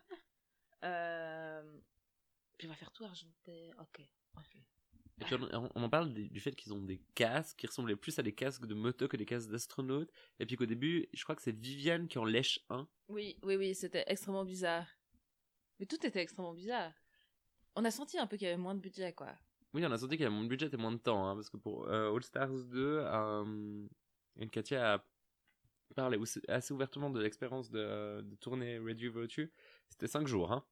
Euh... 0.85 1.81
Puis 2.59 2.69
on 2.69 2.71
va 2.71 2.77
faire 2.77 2.93
tout 2.93 3.05
argenté. 3.05 3.71
Ok, 3.81 4.03
ok. 4.37 4.63
Et 5.23 5.25
puis 5.25 5.37
on, 5.53 5.71
on 5.75 5.83
en 5.83 5.89
parle 5.89 6.13
du 6.13 6.41
fait 6.41 6.53
qu'ils 6.55 6.75
ont 6.75 6.83
des 6.83 7.01
casques 7.15 7.59
qui 7.59 7.67
ressemblaient 7.67 7.97
plus 7.97 8.19
à 8.19 8.23
des 8.23 8.33
casques 8.35 8.67
de 8.67 8.75
moto 8.75 9.07
que 9.09 9.17
des 9.17 9.25
casques 9.25 9.51
d'astronautes. 9.51 10.11
Et 10.41 10.47
puis 10.47 10.57
qu'au 10.57 10.67
début, 10.67 11.09
je 11.13 11.23
crois 11.23 11.37
que 11.37 11.43
c'est 11.43 11.57
Viviane 11.57 12.09
qui 12.09 12.19
en 12.19 12.25
lèche 12.25 12.61
un. 12.71 12.89
Oui, 13.09 13.39
oui, 13.43 13.57
oui, 13.57 13.75
c'était 13.75 14.05
extrêmement 14.09 14.45
bizarre. 14.45 14.87
Mais 15.79 15.87
tout 15.87 16.05
était 16.05 16.21
extrêmement 16.21 16.55
bizarre. 16.55 16.93
On 17.77 17.85
a 17.85 17.91
senti 17.91 18.19
un 18.19 18.27
peu 18.27 18.37
qu'il 18.37 18.47
y 18.47 18.51
avait 18.51 18.61
moins 18.61 18.75
de 18.75 18.81
budget, 18.81 19.13
quoi. 19.13 19.33
Oui, 19.75 19.85
on 19.87 19.91
a 19.93 19.97
senti 19.97 20.17
qu'il 20.17 20.25
y 20.25 20.27
avait 20.27 20.35
moins 20.35 20.45
de 20.45 20.49
budget 20.49 20.69
et 20.73 20.77
moins 20.77 20.93
de 20.93 20.99
temps. 20.99 21.27
hein, 21.27 21.35
parce 21.35 21.49
que 21.49 21.57
pour 21.57 21.89
euh, 21.89 22.15
All 22.15 22.23
Stars 22.23 22.65
2, 22.65 22.99
euh, 23.05 23.87
Katia 24.51 24.95
a 24.95 25.05
parlé 25.95 26.19
assez 26.49 26.75
ouvertement 26.75 27.11
de 27.11 27.21
l'expérience 27.21 27.71
de, 27.71 28.21
de 28.23 28.37
tourner 28.37 28.79
Radio 28.79 29.13
Virtue. 29.13 29.51
C'était 29.89 30.09
5 30.09 30.27
jours. 30.27 30.53
Hein. 30.53 30.65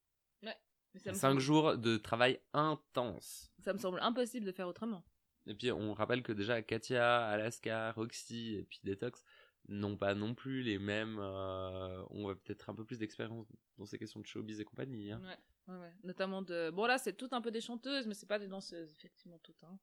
Ouais. 0.95 0.95
Mais 0.95 1.01
ça 1.01 1.11
me 1.11 1.15
5 1.17 1.29
semble- 1.31 1.41
jours 1.41 1.79
de 1.79 1.97
travail 1.97 2.41
intense. 2.53 3.53
Ça 3.61 3.73
me 3.73 3.79
semble 3.79 4.01
impossible 4.01 4.45
de 4.47 4.53
faire 4.53 4.67
autrement. 4.69 5.05
Et 5.47 5.55
puis 5.55 5.71
on 5.73 5.95
rappelle 5.95 6.23
que 6.23 6.33
déjà 6.33 6.63
Katia, 6.63 7.27
Alaska, 7.29 7.93
Roxy 7.93 8.57
et 8.57 8.65
puis 8.65 8.81
Detox 8.85 9.25
n'ont 9.69 9.97
pas 9.97 10.15
non 10.15 10.35
plus 10.35 10.63
les 10.63 10.79
mêmes. 10.79 11.19
euh, 11.21 12.03
on 12.11 12.27
va 12.27 12.35
peut-être 12.35 12.69
un 12.71 12.75
peu 12.75 12.85
plus 12.85 12.99
d'expérience 12.99 13.47
dans 13.79 13.87
ces 13.87 13.99
questions 13.99 14.21
de 14.21 14.27
showbiz 14.27 14.61
et 14.61 14.65
compagnie. 14.65 15.13
hein. 15.13 15.21
Ouais, 15.69 15.75
ouais, 15.75 15.81
ouais. 15.81 15.93
Notamment 16.03 16.43
de. 16.43 16.71
Bon, 16.71 16.87
là, 16.87 16.99
c'est 16.99 17.13
tout 17.17 17.29
un 17.33 17.41
peu 17.41 17.51
des 17.51 17.61
chanteuses, 17.61 18.07
mais 18.07 18.15
c'est 18.15 18.27
pas 18.27 18.39
des 18.39 18.49
danseuses, 18.49 18.93
effectivement, 18.93 19.39
toutes. 19.39 19.63
Hein. 19.65 19.79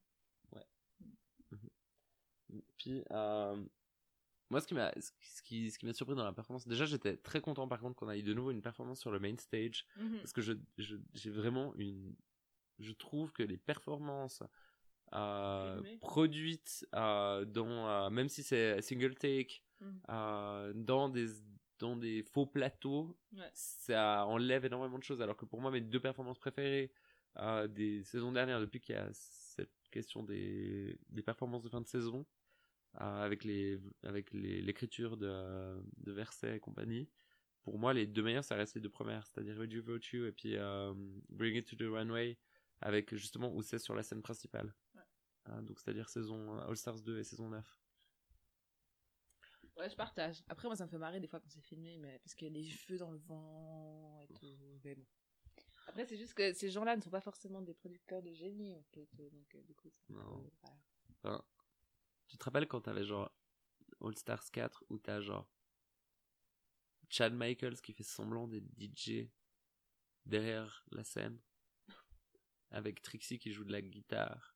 Puis 2.78 3.04
euh, 3.12 3.66
moi, 4.50 4.62
ce 4.62 4.68
qui 4.68 4.74
m'a 4.74 4.92
ce 5.00 5.42
qui, 5.44 5.70
ce 5.72 5.78
qui 5.80 5.86
m'a 5.86 5.94
surpris 5.94 6.16
dans 6.16 6.24
la 6.24 6.34
performance, 6.34 6.68
déjà 6.68 6.86
j'étais 6.86 7.18
très 7.18 7.42
content 7.42 7.68
par 7.68 7.80
contre 7.82 7.96
qu'on 7.96 8.10
ait 8.10 8.22
de 8.22 8.34
nouveau 8.34 8.52
une 8.52 8.62
performance 8.62 9.00
sur 9.00 9.12
le 9.12 9.20
main 9.20 9.36
stage 9.38 9.86
Mhm. 9.98 10.18
parce 10.20 10.34
que 10.34 10.42
je 10.42 10.54
je- 10.78 10.98
j'ai 11.14 11.30
vraiment 11.32 11.74
une 11.76 12.16
je 12.80 12.92
trouve 12.94 13.34
que 13.34 13.44
les 13.44 13.58
performances 13.58 14.44
euh, 15.14 15.82
produites 16.00 16.86
euh, 16.96 17.46
dans 17.46 17.88
euh, 17.88 18.10
même 18.10 18.30
si 18.30 18.44
c'est 18.44 18.82
single 18.82 19.16
take 19.16 19.62
Mhm. 19.80 20.02
euh, 20.10 20.74
dans 20.76 21.08
des 21.10 21.28
dans 21.80 21.96
des 21.96 22.24
faux 22.24 22.46
plateaux 22.48 23.16
Ouais. 23.34 23.50
ça 23.54 24.26
enlève 24.26 24.66
énormément 24.66 24.98
de 24.98 25.04
choses 25.04 25.22
alors 25.22 25.38
que 25.38 25.46
pour 25.46 25.62
moi 25.62 25.70
mes 25.72 25.82
deux 25.82 26.00
performances 26.00 26.40
préférées 26.40 26.92
des 27.70 28.04
saisons 28.04 28.32
dernières 28.32 28.60
depuis 28.60 28.80
qu'il 28.82 28.96
y 28.96 28.98
a 28.98 29.08
cette 29.14 29.70
question 29.92 30.24
des, 30.24 30.98
des 31.10 31.22
performances 31.22 31.62
de 31.64 31.70
fin 31.70 31.82
de 31.82 31.86
saison 31.88 32.26
avec 32.98 33.44
les 33.44 33.80
avec 34.04 34.32
les- 34.34 34.62
l'écriture 34.62 35.18
de, 35.18 35.82
de 35.98 36.12
versets 36.12 36.58
et 36.58 36.60
compagnie 36.60 37.10
pour 37.64 37.78
moi 37.80 37.94
les 37.94 38.08
deux 38.08 38.24
meilleures 38.24 38.44
ça 38.44 38.56
reste 38.56 38.76
les 38.76 38.82
deux 38.82 38.90
premières 38.90 39.26
c'est-à-dire 39.28 39.64
Your 39.66 39.86
Virtue 39.86 40.28
et 40.28 40.32
puis 40.32 40.56
euh, 40.58 40.94
Bring 41.30 41.56
It 41.56 41.68
to 41.68 41.76
the 41.76 41.90
Runway 41.90 42.38
avec 42.82 43.14
justement 43.16 43.54
où 43.54 43.62
c'est 43.62 43.80
sur 43.80 43.94
la 43.96 44.04
scène 44.04 44.22
principale 44.22 44.74
Ouais. 44.96 45.02
Euh, 45.50 45.62
donc 45.62 45.80
c'est-à-dire 45.80 46.10
saison 46.10 46.58
All 46.60 46.76
Stars 46.76 47.02
2 47.02 47.20
et 47.20 47.24
saison 47.24 47.50
9 47.50 47.80
Ouais, 49.78 49.90
je 49.90 49.96
partage. 49.96 50.44
Après, 50.50 50.68
moi, 50.68 50.76
ça 50.76 50.86
me 50.86 50.90
fait 50.90 50.98
marrer 50.98 51.20
des 51.20 51.28
fois 51.28 51.40
quand 51.40 51.50
c'est 51.52 51.62
filmé, 51.62 51.98
mais 52.00 52.18
parce 52.24 52.34
qu'il 52.34 52.48
y 52.48 52.50
a 52.50 52.54
les 52.54 52.64
cheveux 52.64 52.98
dans 52.98 53.12
le 53.12 53.20
vent 53.20 54.20
et 54.22 54.28
tout. 54.34 54.58
Mais 54.84 54.96
bon. 54.96 55.06
Après, 55.88 56.04
c'est 56.08 56.18
juste 56.18 56.34
que 56.34 56.52
ces 56.54 56.72
gens-là 56.72 56.96
ne 56.96 57.02
sont 57.02 57.12
pas 57.12 57.22
forcément 57.22 57.62
des 57.62 57.76
producteurs 57.76 58.24
de 58.24 58.34
génie, 58.34 58.74
en 58.76 58.82
fait. 58.92 59.08
Donc, 59.16 59.54
euh, 59.54 59.62
du 59.62 59.76
coup, 59.76 59.92
Non. 60.10 60.50
voilà. 60.64 60.78
Enfin, 61.12 61.46
tu 62.28 62.38
te 62.38 62.44
rappelles 62.44 62.68
quand 62.68 62.82
t'avais 62.82 63.06
genre 63.06 63.32
All 64.02 64.16
Stars 64.18 64.50
4 64.52 64.84
où 64.90 64.98
t'as 64.98 65.22
genre 65.22 65.48
Chad 67.10 67.34
Michaels 67.34 67.82
qui 67.82 67.94
fait 67.94 68.04
semblant 68.04 68.48
d'être 68.48 68.68
DJ 68.78 69.30
derrière 70.26 70.84
la 70.92 71.04
scène 71.04 71.40
avec 72.72 73.02
Trixie 73.02 73.40
qui 73.40 73.52
joue 73.54 73.64
de 73.64 73.72
la 73.72 73.82
guitare 73.82 74.56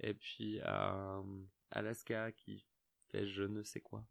et 0.00 0.14
puis 0.14 0.60
euh, 0.62 1.22
Alaska 1.70 2.32
qui 2.32 2.66
fait 3.08 3.26
je 3.26 3.42
ne 3.44 3.62
sais 3.62 3.80
quoi. 3.80 4.04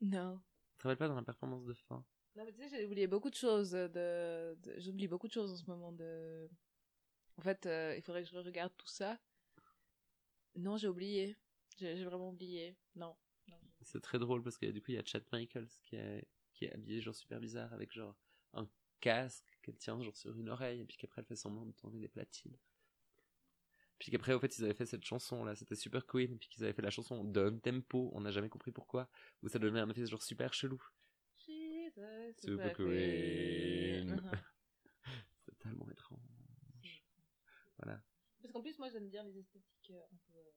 Non. 0.00 0.40
Tu 0.72 0.78
te 0.78 0.88
rappelles 0.88 0.98
pas 0.98 1.08
dans 1.08 1.14
la 1.14 1.22
performance 1.22 1.64
de 1.66 1.74
fin? 1.74 2.04
Non, 2.34 2.44
mais 2.44 2.52
tu 2.52 2.58
sais, 2.62 2.68
j'ai 2.70 2.86
oublié 2.86 3.06
beaucoup 3.06 3.28
de 3.30 3.34
choses. 3.34 3.72
De, 3.72 4.56
de- 4.62 4.74
J'oublie 4.78 5.06
beaucoup 5.06 5.28
de 5.28 5.32
choses 5.32 5.52
en 5.52 5.56
ce 5.56 5.70
moment. 5.70 5.92
De... 5.92 6.48
En 7.36 7.42
fait, 7.42 7.66
euh, 7.66 7.94
il 7.96 8.02
faudrait 8.02 8.22
que 8.24 8.28
je 8.30 8.38
regarde 8.38 8.72
tout 8.76 8.88
ça. 8.88 9.18
Non, 10.56 10.76
j'ai 10.78 10.88
oublié. 10.88 11.36
J'ai 11.82 12.04
vraiment 12.04 12.30
oublié. 12.30 12.76
Non. 12.94 13.16
non. 13.48 13.56
C'est 13.82 14.00
très 14.00 14.18
drôle 14.18 14.42
parce 14.42 14.56
que 14.56 14.66
du 14.66 14.80
coup 14.80 14.92
il 14.92 14.94
y 14.94 14.98
a 14.98 15.04
Chad 15.04 15.24
Michaels 15.32 15.68
qui 15.82 15.96
est, 15.96 16.28
qui 16.52 16.66
est 16.66 16.72
habillé 16.72 17.00
genre 17.00 17.14
super 17.14 17.40
bizarre 17.40 17.72
avec 17.72 17.92
genre 17.92 18.16
un 18.52 18.68
casque 19.00 19.58
qu'elle 19.62 19.76
tient 19.76 20.00
genre 20.00 20.16
sur 20.16 20.38
une 20.38 20.48
oreille 20.48 20.80
et 20.80 20.84
puis 20.84 20.96
qu'après 20.96 21.22
elle 21.22 21.26
fait 21.26 21.36
semblant 21.36 21.66
de 21.66 21.72
tourner 21.72 21.98
des 21.98 22.08
platines. 22.08 22.56
Puis 23.98 24.10
qu'après 24.10 24.32
au 24.32 24.40
fait 24.40 24.56
ils 24.58 24.64
avaient 24.64 24.74
fait 24.74 24.86
cette 24.86 25.04
chanson 25.04 25.44
là, 25.44 25.54
c'était 25.54 25.76
Super 25.76 26.06
Queen, 26.06 26.38
puis 26.38 26.48
qu'ils 26.48 26.64
avaient 26.64 26.72
fait 26.72 26.82
la 26.82 26.90
chanson 26.90 27.24
Down 27.24 27.60
Tempo, 27.60 28.10
on 28.14 28.20
n'a 28.20 28.30
jamais 28.30 28.48
compris 28.48 28.72
pourquoi, 28.72 29.08
où 29.42 29.48
ça 29.48 29.58
donnait 29.58 29.80
un 29.80 29.90
effet 29.90 30.06
genre 30.06 30.22
super 30.22 30.52
chelou. 30.54 30.82
Jesus, 31.38 32.40
Super 32.40 32.72
Queen. 32.74 34.06
Queen. 34.06 34.10
Mhm. 34.10 34.30
C'est 35.44 35.58
tellement 35.58 35.88
étrange. 35.90 36.20
Voilà. 37.78 38.02
Parce 38.40 38.52
qu'en 38.52 38.60
plus, 38.60 38.78
moi, 38.78 38.88
j'aime 38.90 39.08
bien 39.08 39.24
les 39.24 39.38
esthétiques 39.38 39.90
euh, 39.90 40.02
un 40.02 40.16
peu 40.26 40.38
euh, 40.38 40.52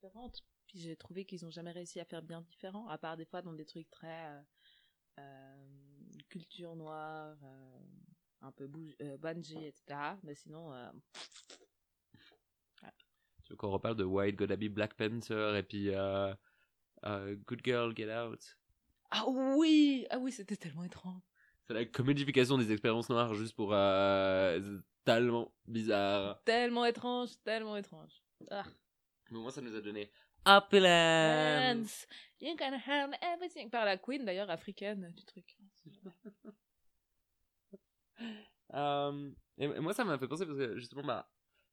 différentes. 0.00 0.40
Puis 0.66 0.78
j'ai 0.78 0.96
trouvé 0.96 1.24
qu'ils 1.24 1.44
ont 1.44 1.50
jamais 1.50 1.72
réussi 1.72 2.00
à 2.00 2.04
faire 2.04 2.22
bien 2.22 2.42
différent, 2.42 2.86
à 2.88 2.98
part 2.98 3.16
des 3.16 3.24
fois 3.24 3.42
dans 3.42 3.52
des 3.52 3.64
trucs 3.64 3.90
très 3.90 4.28
euh, 4.28 4.40
euh, 5.18 5.66
culture 6.28 6.76
noire, 6.76 7.36
euh, 7.42 7.78
un 8.42 8.52
peu 8.52 8.66
bouge, 8.66 8.96
Bungie, 9.18 9.64
etc. 9.64 9.98
Mais 10.22 10.34
sinon, 10.34 10.72
euh, 10.72 10.90
Tu 13.44 13.50
veux 13.52 13.56
qu'on 13.56 13.70
reparle 13.70 13.96
de 13.96 14.04
White 14.04 14.36
Gotta 14.36 14.56
Be 14.56 14.68
Black 14.68 14.94
Panther 14.94 15.54
et 15.58 15.62
puis 15.62 15.90
Good 17.46 17.60
Girl 17.64 17.94
Get 17.96 18.14
Out? 18.16 18.56
ah 19.10 19.24
oui, 19.28 20.06
ah 20.10 20.18
oui, 20.18 20.30
c'était 20.30 20.56
tellement 20.56 20.84
étrange. 20.84 21.20
C'est 21.66 21.74
la 21.74 21.84
comédification 21.84 22.58
des 22.58 22.70
expériences 22.70 23.10
noires 23.10 23.34
juste 23.34 23.54
pour 23.54 23.70
tellement 25.04 25.52
bizarre. 25.66 26.40
Tellement 26.44 26.84
étrange, 26.84 27.30
tellement 27.42 27.76
étrange. 27.76 28.22
Ah. 28.50 28.64
Mais 29.30 29.38
moi 29.38 29.50
ça 29.50 29.60
nous 29.60 29.74
a 29.74 29.80
donné 29.80 30.10
Opulence. 30.46 30.86
Dance, 30.88 32.06
you 32.40 32.56
can 32.56 32.72
have 32.86 33.12
everything. 33.20 33.68
Par 33.68 33.84
la 33.84 33.98
queen 33.98 34.24
d'ailleurs 34.24 34.50
africaine 34.50 35.12
du 35.16 35.24
truc. 35.24 35.56
Euh, 38.74 39.30
et, 39.58 39.66
moi, 39.66 39.92
ça 39.92 40.04
m'a 40.04 40.16
fait 40.16 40.28
penser 40.28 40.46
parce 40.46 40.56
que 40.56 40.78
justement, 40.78 41.02
bah, 41.02 41.28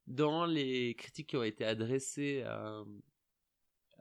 dans 0.08 0.46
les 0.46 0.96
critiques 0.96 1.28
qui 1.28 1.36
ont 1.36 1.44
été 1.44 1.64
adressées 1.64 2.42
euh, 2.44 2.84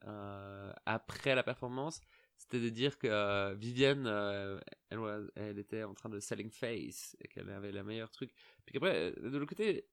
euh, 0.06 0.74
après 0.86 1.36
la 1.36 1.44
performance, 1.44 2.02
c'était 2.38 2.60
de 2.60 2.70
dire 2.70 2.98
que 2.98 3.54
Vivienne, 3.56 4.08
elle, 4.90 5.60
était 5.60 5.84
en 5.84 5.94
train 5.94 6.10
de 6.10 6.20
selling 6.20 6.52
face 6.52 7.16
et 7.20 7.28
qu'elle 7.28 7.50
avait 7.50 7.72
la 7.72 7.84
meilleure 7.84 8.12
truc. 8.12 8.32
Puis 8.66 8.74
qu'après, 8.74 9.12
euh, 9.12 9.30
de 9.30 9.38
l'autre 9.38 9.50
côté, 9.50 9.88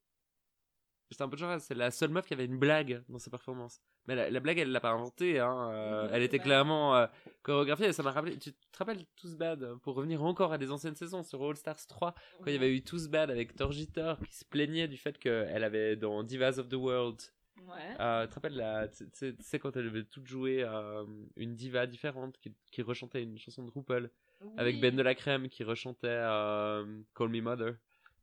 j'étais 1.11 1.23
un 1.23 1.29
peu 1.29 1.37
genre, 1.37 1.61
c'est 1.61 1.75
la 1.75 1.91
seule 1.91 2.11
meuf 2.11 2.27
qui 2.27 2.35
avait 2.35 2.45
une 2.45 2.59
blague 2.59 3.03
dans 3.09 3.19
sa 3.19 3.31
performance. 3.31 3.81
Mais 4.07 4.15
la, 4.15 4.31
la 4.31 4.41
blague, 4.41 4.59
elle 4.59 4.71
l'a 4.73 4.81
pas 4.81 4.91
inventée. 4.91 5.39
Hein, 5.41 5.71
euh, 5.73 6.09
elle 6.13 6.23
était 6.23 6.39
clairement 6.39 6.95
euh, 6.97 7.07
chorégraphiée. 7.43 7.87
Et 7.89 7.93
ça 7.93 8.03
m'a 8.03 8.11
rappelé. 8.13 8.39
Tu 8.39 8.53
te 8.53 8.79
rappelles 8.79 9.05
Tous 9.17 9.37
Bad 9.37 9.77
pour 9.83 9.95
revenir 9.95 10.23
encore 10.23 10.53
à 10.53 10.59
des 10.59 10.71
anciennes 10.71 10.97
saisons 10.97 11.23
sur 11.23 11.43
All 11.43 11.57
Stars 11.57 11.87
3 11.87 12.15
quand 12.39 12.47
il 12.47 12.53
y 12.53 12.57
avait 12.57 12.75
eu 12.75 12.83
Tous 12.83 13.09
Bad 13.09 13.31
avec 13.31 13.55
Torgitor 13.57 14.19
qui 14.21 14.35
se 14.35 14.45
plaignait 14.45 14.89
du 14.89 14.97
fait 14.97 15.19
qu'elle 15.19 15.65
avait 15.65 15.97
dans 15.97 16.23
Divas 16.23 16.59
of 16.59 16.69
the 16.69 16.75
World. 16.75 17.21
Ouais. 17.67 17.97
Euh, 18.01 18.25
tu 18.25 18.29
te 18.31 18.35
rappelles 18.35 18.57
la, 18.57 18.89
tu 18.89 19.07
sais- 19.41 19.59
quand 19.59 19.75
elle 19.77 19.87
avait 19.87 20.05
toute 20.05 20.27
joué 20.27 20.63
euh, 20.63 21.05
une 21.37 21.55
diva 21.55 21.87
différente 21.87 22.37
qui, 22.39 22.53
qui 22.71 22.83
rechantait 22.83 23.23
une 23.23 23.39
chanson 23.39 23.63
de 23.65 23.71
RuPaul 23.71 24.11
avec. 24.59 24.81
Ben 24.81 24.95
de 24.95 25.01
la 25.03 25.15
Crème 25.15 25.49
qui 25.49 25.65
rechantait 25.65 26.09
euh, 26.09 26.85
Call 27.15 27.29
Me 27.31 27.41
Mother. 27.41 27.77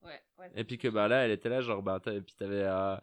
Ouais, 0.03 0.19
ouais. 0.39 0.51
Et 0.55 0.63
puis 0.63 0.77
que 0.77 0.87
bah 0.87 1.07
là 1.07 1.25
elle 1.25 1.31
était 1.31 1.49
là 1.49 1.61
genre 1.61 1.81
bah 1.83 1.99
t'as- 2.03 2.13
et 2.13 2.21
puis 2.21 2.33
t'avais 2.35 2.63
euh, 2.63 2.95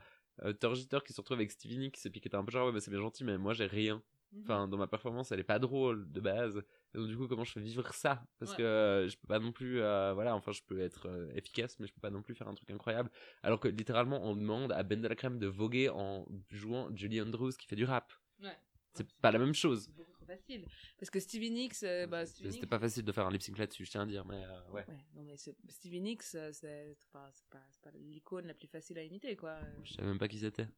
euh, 0.43 0.53
Torgitor 0.53 1.03
qui 1.05 1.13
se 1.13 1.21
retrouve 1.21 1.37
avec 1.39 1.51
Stevie 1.51 1.79
Nicks 1.79 2.05
et 2.05 2.11
puis 2.11 2.21
qui 2.21 2.29
était 2.29 2.37
un 2.37 2.45
peu 2.45 2.51
genre 2.51 2.67
ouais 2.67 2.73
bah, 2.73 2.81
c'est 2.81 2.91
bien 2.91 3.01
gentil 3.01 3.25
mais 3.25 3.39
moi 3.39 3.55
j'ai 3.55 3.67
rien. 3.67 4.03
Mhm. 4.33 4.43
Enfin 4.43 4.69
dans 4.69 4.77
ma 4.77 4.87
performance 4.89 5.31
elle 5.33 5.41
est 5.41 5.45
pas 5.45 5.59
drôle 5.59 6.11
de 6.11 6.21
base. 6.21 6.59
Et 6.95 6.99
donc 6.99 7.07
du 7.09 7.17
coup 7.17 7.29
comment 7.29 7.45
je 7.45 7.53
fais 7.53 7.61
vivre 7.61 7.93
ça? 7.95 8.25
Parce 8.39 8.51
Ouais. 8.53 8.57
que 8.59 8.63
euh, 8.63 9.09
je 9.09 9.17
peux 9.17 9.27
pas 9.29 9.39
non 9.39 9.53
plus 9.53 9.81
euh, 9.81 10.13
voilà 10.15 10.35
enfin 10.35 10.53
je 10.53 10.63
peux 10.67 10.81
être 10.81 11.07
euh, 11.09 11.31
efficace 11.35 11.79
mais 11.79 11.87
je 11.87 11.93
peux 11.95 12.01
pas 12.01 12.11
non 12.11 12.23
plus 12.23 12.35
faire 12.35 12.49
un 12.49 12.55
truc 12.55 12.71
incroyable. 12.71 13.11
Alors 13.43 13.61
que 13.61 13.69
littéralement 13.69 14.21
on 14.25 14.35
demande 14.35 14.73
à 14.73 14.83
Ben 14.83 15.01
de 15.01 15.07
la 15.09 15.15
Crème 15.15 15.39
de 15.39 15.47
voguer 15.47 15.89
en 15.89 16.27
jouant 16.51 16.89
Julie 16.95 17.21
Andrews 17.23 17.53
qui 17.53 17.67
fait 17.69 17.77
du 17.77 17.85
rap. 17.85 18.13
Ouais. 18.43 18.57
C'est 18.95 19.07
pas 19.23 19.31
la 19.31 19.39
même 19.39 19.55
chose. 19.55 19.85
C'est 19.87 19.95
beaucoup 19.95 20.11
trop 20.13 20.18
facile. 20.29 20.65
Parce 20.99 21.11
que 21.11 21.19
Stevie 21.19 21.51
Nicks, 21.51 21.83
euh, 21.83 22.07
bah, 22.07 22.25
Stevie 22.27 22.49
C'était 22.53 22.61
Nicks- 22.67 22.71
pas 22.71 22.79
facile 22.79 23.05
de 23.05 23.11
faire 23.13 23.27
un 23.27 23.31
lip 23.33 23.43
sync 23.43 23.59
là-dessus, 23.59 23.85
je 23.85 23.91
tiens 23.91 24.03
à 24.03 24.07
dire, 24.07 24.25
mais 24.25 24.45
euh, 24.45 24.71
ouais. 24.71 24.85
Ouais, 24.89 24.99
non 25.15 25.23
mais 25.23 25.37
Stevie 25.37 26.01
Nicks, 26.01 26.23
euh, 26.37 26.53
c'est 26.53 26.95
c'est 26.95 27.11
pas, 27.11 27.29
c'est 27.35 27.47
pas, 27.49 27.63
pas 27.83 27.91
l'icône 27.93 28.47
la 28.47 28.55
plus 28.55 28.69
facile 28.69 28.99
à 28.99 29.03
imiter, 29.03 29.35
quoi. 29.37 29.59
Je 29.85 29.93
savais 29.95 30.07
même 30.09 30.19
pas 30.19 30.29
qui 30.29 30.39
c'était. 30.39 30.69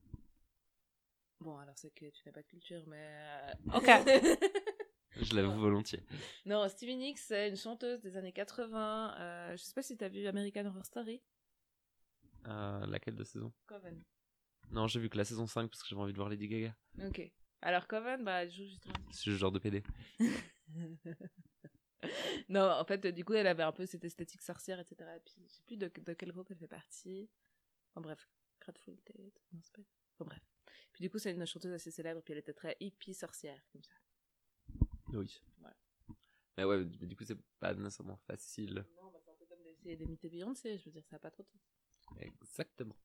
Bon, 1.41 1.57
alors 1.59 1.77
c'est 1.77 1.91
que 1.91 2.07
tu 2.11 2.23
n'as 2.27 2.33
pas 2.33 2.43
de 2.43 2.47
culture, 2.49 2.83
mais... 2.87 3.09
euh, 3.09 3.53
Ok. 3.75 3.87
Je 5.17 5.35
l'avoue 5.35 5.59
volontiers. 5.61 6.03
non, 6.47 6.69
Stevie 6.69 6.97
Nicks, 6.97 7.19
c'est 7.19 7.49
une 7.49 7.57
chanteuse 7.57 8.01
des 8.01 8.17
années 8.17 8.33
80. 8.33 9.17
Euh, 9.19 9.57
je 9.57 9.63
sais 9.63 9.75
pas 9.75 9.83
si 9.83 9.97
t'as 9.97 10.09
vu 10.09 10.25
American 10.27 10.67
Horror 10.67 10.85
Story. 10.87 11.21
Euh, 12.47 12.87
laquelle 12.87 13.17
de 13.17 13.25
saison? 13.25 13.53
Coven. 13.67 14.03
Non, 14.71 14.87
j'ai 14.87 15.01
vu 15.01 15.11
que 15.11 15.17
la 15.19 15.25
saison 15.25 15.47
5 15.47 15.69
parce 15.69 15.83
que 15.83 15.89
j'avais 15.89 16.01
envie 16.01 16.13
de 16.13 16.17
voir 16.19 16.29
Lady 16.29 16.47
Gaga. 16.47 16.77
Ok. 17.05 17.31
Alors 17.63 17.87
Coven, 17.87 18.25
bah, 18.25 18.43
elle 18.43 18.51
joue 18.51 18.65
justement... 18.65 18.95
C'est 19.11 19.31
le 19.31 19.37
genre 19.37 19.53
de 19.53 19.59
PD. 19.59 19.83
non, 22.49 22.71
en 22.71 22.85
fait, 22.85 23.07
du 23.07 23.25
coup, 23.25 23.35
elle 23.35 23.47
avait 23.47 23.63
un 23.63 23.73
peu 23.73 23.87
cette 23.87 24.05
esthétique 24.05 24.43
sorcière, 24.43 24.81
etc. 24.81 25.11
Et 25.17 25.21
puis, 25.21 25.35
je 25.47 25.53
sais 25.53 25.63
plus 25.67 25.77
de, 25.77 25.91
de 25.95 26.13
quel 26.15 26.33
groupe 26.33 26.49
elle 26.51 26.57
fait 26.57 26.69
partie. 26.69 27.29
Enfin 27.91 28.01
bref, 28.01 28.29
Grateful 28.61 28.97
Dead. 29.07 29.33
Non, 29.53 29.61
c'est 29.63 29.75
pas... 29.75 29.83
Enfin 30.15 30.25
bref. 30.27 30.43
Puis 30.93 31.03
du 31.03 31.11
coup, 31.11 31.19
c'est 31.19 31.33
une 31.33 31.47
chanteuse 31.47 31.73
assez 31.73 31.91
célèbre, 31.91 32.23
puis 32.23 32.33
elle 32.33 32.39
était 32.39 32.55
très 32.55 32.77
hippie 32.81 33.15
sorcière, 33.15 33.61
comme 33.73 33.83
ça. 33.83 33.95
Oui. 35.13 35.41
Voilà. 35.59 35.77
Mais 36.57 36.65
ouais, 36.65 36.85
mais 37.01 37.07
du 37.07 37.17
coup, 37.17 37.25
c'est 37.25 37.39
pas 37.59 37.75
nécessairement 37.75 38.19
facile. 38.27 38.85
Non, 38.97 39.11
bah, 39.11 39.19
c'est 39.25 39.31
un 39.31 39.35
peu 39.35 39.47
comme 39.47 39.63
des 39.63 39.71
essayer 39.71 39.97
d'imiter 39.97 40.29
Beyoncé, 40.29 40.79
je 40.79 40.85
veux 40.87 40.91
dire, 40.91 41.05
ça 41.07 41.17
n'a 41.17 41.21
pas 41.21 41.31
trop 41.31 41.43
de 41.43 41.49
sens. 41.49 41.61
Exactement. 42.21 42.97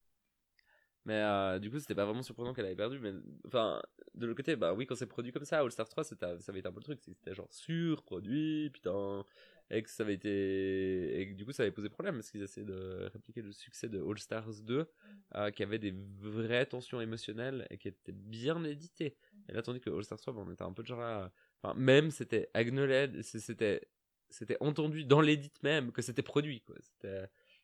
Mais 1.06 1.22
euh, 1.22 1.60
du 1.60 1.70
coup, 1.70 1.80
c'était 1.80 1.95
pas 1.95 2.06
vraiment 2.06 2.24
surprenant 2.24 2.53
qu'elle 2.53 2.66
avait 2.66 2.76
perdu. 2.76 2.99
Mais 2.99 3.14
enfin, 3.45 3.82
de 4.16 4.26
l'autre 4.26 4.38
côté, 4.38 4.55
bah 4.55 4.74
oui, 4.74 4.86
quand 4.86 4.95
c'est 4.95 5.05
produit 5.07 5.32
comme 5.32 5.45
ça, 5.45 5.59
All 5.59 5.72
Stars 5.72 5.89
3, 5.89 6.03
c'était- 6.03 6.39
ça 6.39 6.51
avait 6.51 6.59
été 6.59 6.68
un 6.68 6.72
peu 6.72 6.80
le 6.80 6.84
truc. 6.84 6.99
C'était 7.01 7.34
genre 7.34 7.47
surproduit, 7.51 8.70
putain. 8.72 9.26
Et 9.72 9.82
que 9.82 9.89
ça 9.89 10.03
avait 10.03 10.13
été. 10.13 11.20
Et 11.20 11.30
que 11.30 11.34
du 11.34 11.45
coup, 11.45 11.51
ça 11.51 11.63
avait 11.63 11.72
posé 11.72 11.89
problème 11.89 12.16
parce 12.16 12.30
qu'ils 12.30 12.43
essayaient 12.43 12.66
de 12.66 13.09
répliquer 13.11 13.41
le 13.41 13.51
succès 13.51 13.89
de 13.89 13.99
All 14.01 14.18
Stars 14.20 14.61
2, 14.63 14.88
euh, 15.36 15.49
qui 15.51 15.63
avait 15.63 15.80
des 15.80 15.93
vraies 16.20 16.66
tensions 16.68 17.01
émotionnelles 17.01 17.66
et 17.72 17.78
qui 17.78 17.88
était 17.88 18.11
bien 18.11 18.63
édité. 18.63 19.18
Et 19.49 19.53
là, 19.53 19.61
tandis 19.63 19.80
que 19.82 19.89
All 19.89 20.03
Stars 20.03 20.20
3, 20.20 20.34
bah, 20.34 20.43
on 20.45 20.51
était 20.51 20.63
un 20.63 20.74
peu 20.74 20.84
genre 20.86 20.99
là. 20.99 21.32
Enfin, 21.61 21.74
même 21.80 22.11
c'était 22.11 22.49
acknowledged, 22.53 23.22
c'était. 23.24 23.88
C'était 24.30 24.57
entendu 24.59 25.05
dans 25.05 25.22
l'édit 25.22 25.51
même 25.63 25.91
que 25.91 26.01
c'était 26.01 26.24
produit, 26.24 26.61
quoi. 26.61 26.76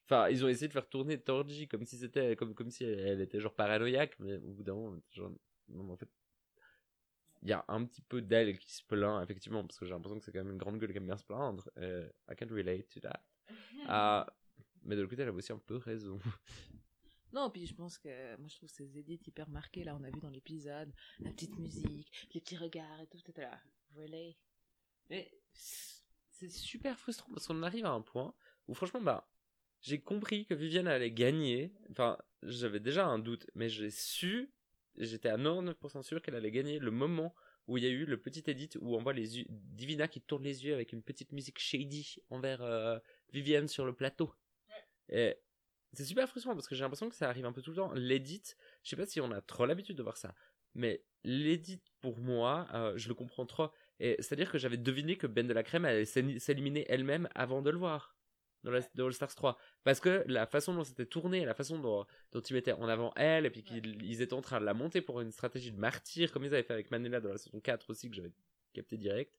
Enfin, 0.06 0.30
ils 0.30 0.44
ont 0.44 0.48
essayé 0.48 0.68
de 0.68 0.74
faire 0.74 0.88
tourner 0.90 1.18
Torji 1.20 1.68
comme 1.68 1.86
si 1.86 1.98
c'était 1.98 2.36
comme 2.36 2.54
comme 2.54 2.70
si 2.70 2.84
elle, 2.84 3.22
était 3.22 3.40
genre 3.40 3.54
paranoïaque, 3.56 4.16
mais 4.20 4.36
au 4.38 4.52
bout 4.54 4.64
d'un 4.64 4.74
moment, 4.74 4.98
genre, 5.12 5.32
non, 5.70 5.90
en 5.90 5.98
fait, 5.98 6.10
il 7.42 7.50
y 7.50 7.54
a 7.54 7.66
un 7.68 7.86
petit 7.86 8.02
peu 8.02 8.22
d'elle 8.22 8.58
qui 8.58 8.72
se 8.72 8.84
plaint 8.84 9.24
effectivement 9.24 9.64
parce 9.66 9.80
que 9.80 9.86
j'ai 9.86 9.92
l'impression 9.92 10.20
que 10.20 10.26
c'est 10.26 10.32
quand 10.32 10.44
même 10.44 10.54
une 10.54 10.58
grande 10.58 10.78
gueule 10.78 10.92
qui 10.92 10.98
aime 10.98 11.06
bien 11.06 11.18
se 11.18 11.26
plaindre. 11.26 11.70
Euh, 11.78 12.08
I 12.30 12.36
can 12.36 12.48
relate 12.50 12.90
to 12.90 13.00
that. 13.02 13.22
Ah, 13.88 14.28
mais 14.84 14.96
de 14.96 15.02
l'autre 15.02 15.10
côté, 15.10 15.24
elle 15.24 15.30
avait 15.30 15.38
aussi 15.38 15.52
un 15.52 15.58
peu 15.58 15.78
raison. 15.78 16.20
Non, 17.34 17.50
puis 17.50 17.66
je 17.66 17.74
pense 17.74 17.98
que 17.98 18.36
moi 18.38 18.50
je 18.50 18.58
trouve 18.58 18.70
ces 18.70 18.98
édits 18.98 19.20
hyper 19.26 19.50
marqués. 19.50 19.86
Là, 19.86 19.96
on 19.96 20.04
a 20.04 20.10
vu 20.10 20.20
dans 20.20 20.30
l'épisode 20.30 20.92
la 21.20 21.32
petite 21.32 21.58
musique, 21.58 22.28
les 22.34 22.42
petits 22.42 22.58
regards 22.58 23.00
et 23.00 23.08
tout. 23.08 23.20
Là. 23.38 23.58
Relay. 23.96 24.38
Mais 25.10 25.32
c'est 25.54 26.50
super 26.50 26.98
frustrant 27.00 27.32
parce 27.34 27.48
qu'on 27.48 27.64
arrive 27.64 27.86
à 27.86 27.92
un 27.92 28.02
point 28.02 28.34
où 28.68 28.74
franchement, 28.74 29.02
bah, 29.02 29.32
j'ai 29.82 30.02
compris 30.02 30.46
que 30.46 30.54
Viviane 30.54 30.88
allait 30.88 31.12
gagner. 31.12 31.74
Enfin, 31.90 32.18
j'avais 32.44 32.80
déjà 32.80 33.06
un 33.06 33.20
doute, 33.20 33.48
mais 33.56 33.70
j'ai 33.70 33.92
su, 33.92 34.54
j'étais 34.98 35.30
à 35.30 35.38
99% 35.38 36.04
sûr 36.04 36.22
qu'elle 36.22 36.36
allait 36.36 36.52
gagner 36.52 36.80
le 36.80 36.92
moment 36.92 37.34
où 37.68 37.78
il 37.78 37.84
y 37.84 37.88
a 37.88 37.90
eu 37.90 38.06
le 38.06 38.20
petit 38.20 38.44
edit 38.48 38.70
où 38.80 38.96
on 38.96 39.02
voit 39.02 39.14
les 39.14 39.40
yeux, 39.40 39.46
Divina 39.50 40.08
qui 40.08 40.22
tourne 40.22 40.44
les 40.44 40.66
yeux 40.66 40.74
avec 40.74 40.94
une 40.94 41.02
petite 41.04 41.32
musique 41.32 41.60
shady 41.60 42.18
envers 42.30 42.62
euh, 42.62 42.98
Viviane 43.32 43.68
sur 43.68 43.86
le 43.86 43.94
plateau. 43.94 44.34
Et 45.10 45.38
c'est 45.94 46.06
super 46.06 46.28
frustrant 46.28 46.54
parce 46.54 46.68
que 46.68 46.76
j'ai 46.76 46.82
l'impression 46.82 47.10
que 47.10 47.16
ça 47.16 47.30
arrive 47.30 47.46
un 47.46 47.52
peu 47.52 47.62
tout 47.62 47.72
le 47.72 47.78
temps. 47.78 47.92
L'edit, 47.94 48.44
je 48.84 48.90
sais 48.90 48.96
pas 48.96 49.06
si 49.06 49.22
on 49.22 49.32
a 49.32 49.42
trop 49.42 49.66
l'habitude 49.66 49.98
de 49.98 50.04
voir 50.04 50.18
ça, 50.18 50.34
mais 50.74 51.04
l'edit 51.24 51.82
pour 52.00 52.18
moi, 52.18 52.68
euh, 52.74 52.94
je 52.98 53.08
le 53.08 53.14
comprends 53.14 53.46
trop. 53.46 53.70
Et 54.00 54.16
c'est-à-dire 54.20 54.52
que 54.52 54.58
j'avais 54.58 54.78
deviné 54.78 55.18
que 55.18 55.28
Ben 55.28 55.48
de 55.48 55.54
la 55.54 55.64
Crème 55.64 55.86
allait 55.86 56.06
s'éli- 56.06 56.40
s'éliminer 56.40 56.86
elle-même 56.90 57.30
avant 57.36 57.62
de 57.62 57.70
le 57.70 57.78
voir 57.78 58.16
dans, 58.64 58.72
la, 58.72 58.82
All 59.00 59.14
Stars 59.14 59.36
3. 59.36 59.58
Parce 59.84 60.00
que 60.00 60.24
la 60.28 60.46
façon 60.46 60.74
dont 60.74 60.84
c'était 60.84 61.06
tourné, 61.06 61.46
la 61.46 61.54
façon 61.54 61.80
dont, 61.80 62.06
dont 62.32 62.42
ils 62.42 62.54
mettaient 62.54 62.74
en 62.74 62.88
avant 62.88 63.14
elle, 63.16 63.46
et 63.46 63.50
puis 63.50 63.64
qu'ils 63.64 64.04
ils 64.04 64.22
étaient 64.22 64.34
en 64.34 64.42
train 64.42 64.60
de 64.60 64.66
la 64.66 64.74
monter 64.74 65.02
pour 65.02 65.22
une 65.22 65.32
stratégie 65.32 65.72
de 65.72 65.80
martyr, 65.80 66.32
comme 66.32 66.44
ils 66.44 66.54
avaient 66.54 66.64
fait 66.64 66.74
avec 66.74 66.92
Manila 66.92 67.20
dans 67.20 67.30
la 67.30 67.38
saison 67.38 67.60
4 67.60 67.90
aussi, 67.90 68.10
que 68.10 68.16
j'avais 68.16 68.32
capté 68.74 68.98
direct. 68.98 69.34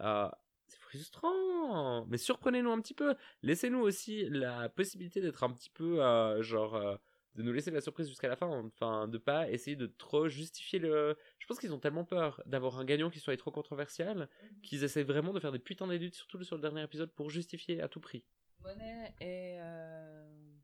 Euh, 0.00 0.28
c'est 0.68 0.80
frustrant, 0.80 2.06
mais 2.06 2.18
surprenez-nous 2.18 2.70
un 2.70 2.80
petit 2.80 2.94
peu. 2.94 3.14
Laissez-nous 3.42 3.80
aussi 3.80 4.28
la 4.28 4.68
possibilité 4.68 5.20
d'être 5.20 5.44
un 5.44 5.52
petit 5.52 5.70
peu, 5.70 6.02
euh, 6.02 6.42
genre, 6.42 6.74
euh, 6.74 6.96
de 7.36 7.42
nous 7.42 7.52
laisser 7.52 7.70
la 7.70 7.80
surprise 7.80 8.08
jusqu'à 8.08 8.28
la 8.28 8.36
fin. 8.36 8.48
Enfin, 8.48 9.08
de 9.08 9.18
pas 9.18 9.48
essayer 9.50 9.76
de 9.76 9.86
trop 9.86 10.28
justifier 10.28 10.78
le. 10.78 11.16
Je 11.38 11.46
pense 11.46 11.58
qu'ils 11.58 11.72
ont 11.72 11.78
tellement 11.78 12.04
peur 12.04 12.42
d'avoir 12.46 12.78
un 12.78 12.84
gagnant 12.84 13.10
qui 13.10 13.20
soit 13.20 13.36
trop 13.36 13.50
controversial 13.50 14.28
qu'ils 14.62 14.84
essaient 14.84 15.04
vraiment 15.04 15.32
de 15.32 15.40
faire 15.40 15.52
des 15.52 15.58
putains 15.58 15.86
d'éludes, 15.86 16.14
surtout 16.14 16.42
sur 16.42 16.56
le 16.56 16.62
dernier 16.62 16.82
épisode, 16.82 17.12
pour 17.12 17.30
justifier 17.30 17.80
à 17.80 17.88
tout 17.88 18.00
prix. 18.00 18.24
Monet 18.66 19.14
et, 19.20 19.56
euh, 19.60 20.56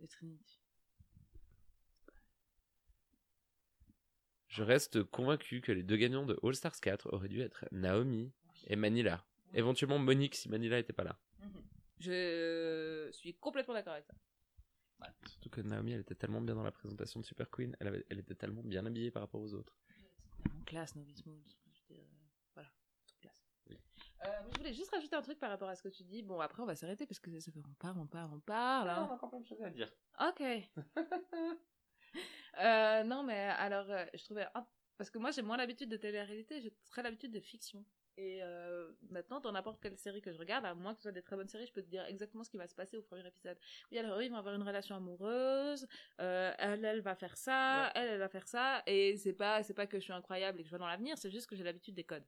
et 0.00 0.08
Trinity. 0.08 0.60
Je 4.48 4.62
reste 4.62 5.02
convaincu 5.04 5.60
que 5.60 5.72
les 5.72 5.82
deux 5.82 5.96
gagnants 5.96 6.24
de 6.24 6.38
All 6.42 6.54
Stars 6.54 6.80
4 6.80 7.12
auraient 7.12 7.28
dû 7.28 7.42
être 7.42 7.66
Naomi 7.70 8.32
et 8.66 8.76
Manila. 8.76 9.24
Éventuellement 9.52 9.98
Monique 9.98 10.34
si 10.34 10.48
Manila 10.48 10.78
était 10.78 10.92
pas 10.94 11.04
là. 11.04 11.18
Je 12.00 13.08
suis 13.12 13.34
complètement 13.34 13.74
d'accord 13.74 13.92
avec 13.94 14.06
ça. 14.06 14.14
Surtout 15.26 15.50
que 15.50 15.60
Naomi, 15.60 15.92
elle 15.92 16.00
était 16.00 16.14
tellement 16.14 16.40
bien 16.40 16.54
dans 16.54 16.62
la 16.64 16.72
présentation 16.72 17.20
de 17.20 17.24
Super 17.26 17.48
Queen, 17.50 17.76
elle, 17.78 17.86
avait- 17.88 18.06
elle 18.10 18.18
était 18.18 18.34
tellement 18.34 18.62
bien 18.62 18.84
habillée 18.86 19.10
par 19.10 19.22
rapport 19.22 19.40
aux 19.40 19.54
autres. 19.54 19.76
Tellement 20.42 20.64
classe, 20.64 20.96
Novi 20.96 21.14
Smooth. 21.14 21.56
Je 21.72 21.94
veux 21.94 22.00
dire, 22.00 22.04
euh, 22.04 22.26
voilà, 22.54 22.68
trop 23.06 23.16
classe. 23.20 23.44
Euh, 24.24 24.28
je 24.52 24.58
voulais 24.58 24.72
juste 24.74 24.90
rajouter 24.90 25.14
un 25.16 25.22
truc 25.22 25.38
par 25.38 25.50
rapport 25.50 25.68
à 25.68 25.76
ce 25.76 25.82
que 25.82 25.88
tu 25.88 26.02
dis. 26.02 26.22
Bon, 26.22 26.40
après, 26.40 26.62
on 26.62 26.66
va 26.66 26.74
s'arrêter 26.74 27.06
parce 27.06 27.20
que 27.20 27.38
ça 27.40 27.52
fait 27.52 27.60
on 27.64 27.74
parle, 27.74 27.98
on 27.98 28.06
parle, 28.06 28.30
on 28.34 28.40
parle. 28.40 28.90
hein. 28.90 28.94
a 29.08 29.12
encore 29.12 29.30
plein 29.30 29.40
de 29.40 29.46
choses 29.46 29.62
à 29.62 29.70
dire. 29.70 29.90
Ok. 30.20 30.42
Euh, 32.60 33.04
non, 33.04 33.22
mais 33.22 33.38
alors, 33.58 33.88
euh, 33.90 34.04
je 34.14 34.24
trouvais. 34.24 34.46
parce 34.96 35.10
que 35.10 35.18
moi, 35.18 35.30
j'ai 35.30 35.42
moins 35.42 35.56
l'habitude 35.56 35.88
de 35.90 35.96
télé-réalité, 35.96 36.60
j'ai 36.60 36.72
très 36.86 37.02
l'habitude 37.02 37.30
de 37.30 37.38
fiction. 37.40 37.84
Et 38.16 38.42
euh, 38.42 38.90
maintenant, 39.10 39.38
dans 39.38 39.52
n'importe 39.52 39.80
quelle 39.80 39.96
série 39.96 40.20
que 40.20 40.32
je 40.32 40.38
regarde, 40.38 40.64
à 40.64 40.74
moins 40.74 40.92
que 40.94 40.98
ce 40.98 41.02
soit 41.02 41.12
des 41.12 41.22
très 41.22 41.36
bonnes 41.36 41.46
séries, 41.48 41.66
je 41.66 41.72
peux 41.72 41.82
te 41.82 41.88
dire 41.88 42.04
exactement 42.06 42.42
ce 42.42 42.50
qui 42.50 42.56
va 42.56 42.66
se 42.66 42.74
passer 42.74 42.96
au 42.96 43.02
premier 43.02 43.24
épisode. 43.24 43.56
Oui, 43.92 43.98
alors 43.98 44.18
eux, 44.18 44.24
ils 44.24 44.30
vont 44.30 44.38
avoir 44.38 44.56
une 44.56 44.62
relation 44.64 44.96
amoureuse, 44.96 45.86
euh, 46.20 46.52
elle, 46.58 46.84
elle 46.84 47.00
va 47.00 47.14
faire 47.14 47.36
ça, 47.36 47.84
Ouais. 47.84 47.90
elle, 47.94 48.08
elle 48.08 48.18
va 48.18 48.28
faire 48.28 48.48
ça, 48.48 48.82
et 48.86 49.16
c'est 49.18 49.34
pas, 49.34 49.62
c'est 49.62 49.74
pas 49.74 49.86
que 49.86 49.98
je 49.98 50.04
suis 50.04 50.12
incroyable 50.12 50.58
et 50.58 50.62
que 50.62 50.66
je 50.68 50.70
vois 50.70 50.80
dans 50.80 50.88
l'avenir, 50.88 51.16
c'est 51.16 51.30
juste 51.30 51.46
que 51.48 51.54
j'ai 51.54 51.62
l'habitude 51.62 51.94
des 51.94 52.04
codes. 52.04 52.26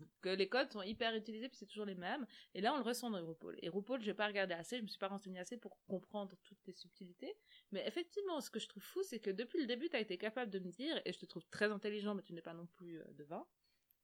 Mhm. 0.00 0.08
Que 0.20 0.28
les 0.30 0.48
codes 0.48 0.70
sont 0.70 0.82
hyper 0.82 1.14
utilisés, 1.14 1.48
puis 1.48 1.58
c'est 1.58 1.66
toujours 1.66 1.86
les 1.86 1.94
mêmes. 1.94 2.26
Et 2.54 2.60
là, 2.60 2.74
on 2.74 2.76
le 2.76 2.82
ressent 2.82 3.10
dans 3.10 3.24
RuPaul. 3.24 3.58
Et 3.62 3.68
RuPaul, 3.68 4.00
j'ai 4.02 4.14
pas 4.14 4.26
regardé 4.26 4.54
assez, 4.54 4.78
je 4.78 4.82
me 4.82 4.88
suis 4.88 4.98
pas 4.98 5.08
renseignée 5.08 5.40
assez 5.40 5.56
pour 5.56 5.78
comprendre 5.86 6.36
toutes 6.42 6.64
les 6.66 6.72
subtilités. 6.72 7.34
Mais 7.70 7.86
effectivement, 7.86 8.40
ce 8.40 8.50
que 8.50 8.60
je 8.60 8.68
trouve 8.68 8.82
fou, 8.82 9.02
c'est 9.02 9.20
que 9.20 9.30
depuis 9.30 9.60
le 9.60 9.66
début, 9.66 9.88
tu 9.88 9.96
as 9.96 10.00
été 10.00 10.18
capable 10.18 10.50
de 10.50 10.58
me 10.58 10.70
dire, 10.70 11.00
et 11.04 11.12
je 11.12 11.18
te 11.18 11.26
trouve 11.26 11.46
très 11.48 11.70
intelligent, 11.70 12.14
mais 12.14 12.22
tu 12.22 12.32
n'es 12.32 12.42
pas 12.42 12.54
non 12.54 12.66
plus 12.66 13.00
euh, 13.00 13.04
devin, 13.12 13.46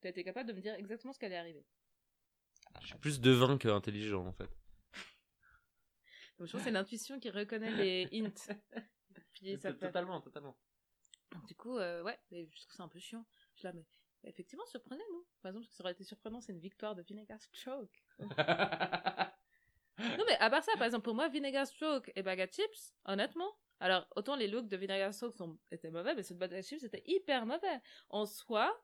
tu 0.01 0.07
as 0.07 0.11
été 0.11 0.25
capable 0.25 0.49
de 0.49 0.55
me 0.55 0.61
dire 0.61 0.75
exactement 0.75 1.13
ce 1.13 1.19
qui 1.19 1.25
allait 1.27 1.37
arriver. 1.37 1.65
Je 2.83 2.89
suis 2.89 2.99
plus 2.99 3.21
devin 3.21 3.59
que 3.59 3.69
intelligent 3.69 4.27
en 4.27 4.33
fait. 4.33 4.51
Donc, 6.39 6.47
je 6.47 6.53
pense 6.53 6.61
que 6.61 6.65
c'est 6.67 6.71
l'intuition 6.71 7.19
qui 7.19 7.31
reconnaît 7.31 7.73
les 7.73 8.09
hints. 8.13 8.55
Puis 9.33 9.59
ça. 9.59 9.73
Totalement, 9.73 10.21
totalement. 10.21 10.57
Donc, 11.33 11.47
du 11.47 11.55
coup, 11.55 11.77
euh, 11.79 12.03
ouais, 12.03 12.19
mais 12.31 12.49
je 12.53 12.61
trouve 12.63 12.77
ça 12.77 12.83
un 12.85 12.89
peu 12.89 12.99
chiant. 12.99 13.27
Je 13.57 13.65
la 13.65 13.73
mets. 13.73 13.87
Effectivement, 14.25 14.67
surprenez-nous. 14.67 15.27
Par 15.43 15.51
exemple, 15.51 15.67
ce 15.67 15.75
qui 15.77 15.83
aurait 15.83 15.93
été 15.93 16.05
surprenant, 16.05 16.41
c'est 16.41 16.53
une 16.53 16.59
victoire 16.61 16.95
de 16.95 17.03
Vinegar 17.03 17.41
Stroke. 17.41 18.05
Non, 20.01 20.25
mais 20.29 20.37
à 20.39 20.49
part 20.49 20.63
ça, 20.63 20.71
par 20.77 20.85
exemple, 20.85 21.03
pour 21.05 21.15
moi, 21.15 21.29
Vinegar 21.29 21.67
Stroke 21.67 22.13
et 22.15 22.23
Bag 22.23 22.41
of 22.41 22.51
Chips, 22.53 22.95
honnêtement, 23.05 23.51
alors 23.81 24.07
autant 24.15 24.37
les 24.37 24.47
looks 24.47 24.69
de 24.69 24.77
Vinegar 24.77 25.13
Stroke 25.13 25.35
sont, 25.35 25.59
étaient 25.73 25.91
mauvais, 25.91 26.15
mais 26.15 26.23
ceux 26.23 26.35
de 26.35 26.39
Bag 26.39 26.53
of 26.55 26.65
Chips 26.65 26.85
étaient 26.85 27.03
hyper 27.05 27.47
mauvais. 27.47 27.81
En 28.09 28.25
soi, 28.25 28.81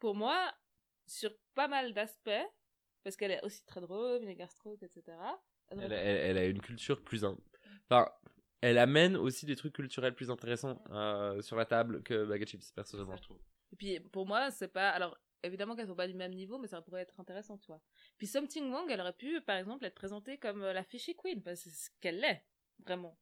pour 0.00 0.16
moi, 0.16 0.52
sur 1.06 1.30
pas 1.54 1.68
mal 1.68 1.94
d'aspects, 1.94 2.30
parce 3.04 3.16
qu'elle 3.16 3.30
est 3.30 3.44
aussi 3.44 3.64
très 3.66 3.80
drôle, 3.80 4.18
Vinegar 4.18 4.50
Stroke, 4.50 4.82
etc. 4.82 5.16
elle 5.68 5.78
elle, 5.78 5.84
aurait- 5.92 5.96
elle- 5.96 6.26
elle 6.30 6.38
a 6.38 6.44
une 6.46 6.60
culture 6.60 7.02
plus. 7.04 7.24
in- 7.24 7.38
Enfin, 7.88 8.10
elle 8.60 8.78
amène 8.78 9.16
aussi 9.16 9.46
des 9.46 9.54
trucs 9.54 9.74
culturels 9.74 10.14
plus 10.16 10.28
intéressants 10.28 10.82
euh, 10.90 11.40
sur 11.40 11.54
la 11.54 11.66
table 11.66 12.02
que 12.02 12.24
Bag 12.24 12.42
of 12.42 12.48
Chips, 12.48 12.72
personnellement, 12.72 13.16
je 13.16 13.22
trouve. 13.22 13.38
Et 13.72 13.76
puis, 13.76 14.00
pour 14.00 14.26
moi, 14.26 14.50
c'est 14.50 14.68
pas. 14.68 14.90
Alors, 14.90 15.16
évidemment 15.42 15.76
qu'elles 15.76 15.86
sont 15.86 15.94
pas 15.94 16.08
du 16.08 16.14
même 16.14 16.34
niveau, 16.34 16.58
mais 16.58 16.68
ça 16.68 16.82
pourrait 16.82 17.02
être 17.02 17.18
intéressant, 17.20 17.58
tu 17.58 17.66
vois. 17.66 17.80
Puis, 18.16 18.26
Something 18.26 18.70
Wong, 18.72 18.90
elle 18.90 19.00
aurait 19.00 19.12
pu, 19.12 19.40
par 19.42 19.56
exemple, 19.56 19.84
être 19.84 19.94
présentée 19.94 20.38
comme 20.38 20.62
euh, 20.62 20.72
la 20.72 20.84
Fishy 20.84 21.14
Queen, 21.16 21.42
parce 21.42 21.62
que 21.62 21.70
c'est 21.70 21.86
ce 21.86 21.90
qu'elle 22.00 22.24
est, 22.24 22.44
vraiment. 22.84 23.18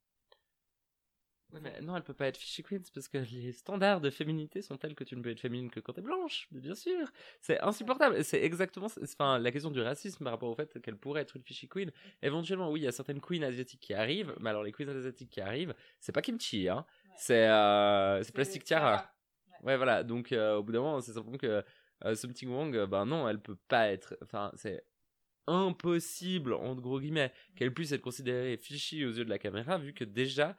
Mais 1.53 1.81
non, 1.81 1.97
elle 1.97 2.03
peut 2.03 2.15
pas 2.15 2.27
être 2.27 2.37
Fishy 2.37 2.63
Queens 2.63 2.83
parce 2.93 3.09
que 3.09 3.19
les 3.19 3.53
standards 3.53 4.01
de 4.01 4.11
féminité 4.11 4.63
sont 4.63 4.77
tels 4.77 4.95
que 4.95 5.05
tu 5.05 5.17
ne 5.17 5.23
peux 5.23 5.31
être 5.31 5.41
féminine 5.41 5.71
que 5.71 5.81
quand 5.81 5.93
t'es 5.93 6.03
blanche, 6.03 6.49
bien 6.51 6.75
sûr. 6.75 7.11
C'est 7.41 7.61
insupportable. 7.61 8.23
C'est 8.25 8.43
exactement, 8.43 8.89
enfin, 9.03 9.39
la 9.39 9.53
question 9.53 9.71
du 9.71 9.81
racisme 9.81 10.25
par 10.25 10.33
rapport 10.33 10.51
au 10.51 10.55
fait 10.55 10.81
qu'elle 10.81 10.97
pourrait 10.97 11.23
être 11.23 11.37
une 11.37 11.43
Fishy 11.43 11.69
Queen. 11.69 11.93
Éventuellement, 12.23 12.71
oui, 12.71 12.81
il 12.81 12.85
y 12.85 12.89
a 12.89 12.93
certaines 12.93 13.21
queens 13.21 13.43
asiatiques 13.43 13.81
qui 13.81 13.95
arrivent, 13.95 14.35
mais 14.41 14.51
alors 14.51 14.65
les 14.65 14.73
queens 14.73 14.89
asiatiques 14.89 15.31
qui 15.31 15.41
arrivent, 15.41 15.75
c'est 16.01 16.13
pas 16.13 16.23
kimchi, 16.23 16.69
hein. 16.69 16.85
C'est, 17.17 17.49
euh, 17.49 18.23
c'est 18.23 18.35
plastique 18.35 18.65
tiara. 18.65 19.16
Ouais, 19.63 19.77
voilà. 19.77 20.03
Donc, 20.05 20.33
euh, 20.33 20.57
au 20.57 20.63
bout 20.63 20.73
d'un 20.73 20.81
moment, 20.81 21.01
c'est 21.01 21.13
simplement 21.13 21.39
que 21.39 21.65
euh, 22.05 22.15
Something 22.15 22.49
Wong, 22.51 22.77
euh, 22.77 22.87
ben 22.87 23.07
non, 23.07 23.29
elle 23.29 23.41
peut 23.41 23.57
pas 23.69 23.89
être. 23.89 24.17
Enfin, 24.23 24.51
c'est 24.57 24.85
impossible, 25.47 26.55
entre 26.55 26.81
gros 26.83 27.01
guillemets, 27.01 27.33
qu'elle 27.55 27.73
puisse 27.73 27.93
être 27.93 28.03
considérée 28.03 28.57
fishy 28.57 29.05
aux 29.05 29.11
yeux 29.13 29.25
de 29.25 29.31
la 29.31 29.39
caméra, 29.39 29.79
vu 29.79 29.95
que 29.95 30.05
déjà, 30.05 30.57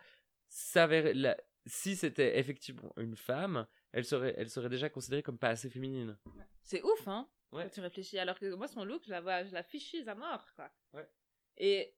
la- 1.14 1.38
si 1.66 1.96
c'était 1.98 2.40
effectivement 2.40 2.94
une 2.98 3.16
femme, 3.18 3.68
elle 3.92 4.06
serait, 4.06 4.34
elle 4.38 4.50
serait 4.50 4.70
déjà 4.70 4.90
considérée 4.90 5.24
comme 5.24 5.38
pas 5.38 5.50
assez 5.50 5.70
féminine. 5.70 6.18
C'est 6.62 6.82
ouf, 6.84 7.08
hein, 7.08 7.28
Ouais. 7.52 7.64
quand 7.64 7.70
tu 7.70 7.82
réfléchis. 7.82 8.18
Alors 8.18 8.40
que 8.40 8.54
moi, 8.56 8.68
son 8.68 8.86
look, 8.86 9.04
je 9.06 9.12
la 9.12 9.20
vois, 9.22 9.44
je 9.44 9.54
la 9.54 9.64
fichise 9.64 10.08
à 10.08 10.16
mort, 10.16 10.46
quoi. 10.56 10.72
Ouais. 10.94 11.10
Et, 11.58 11.94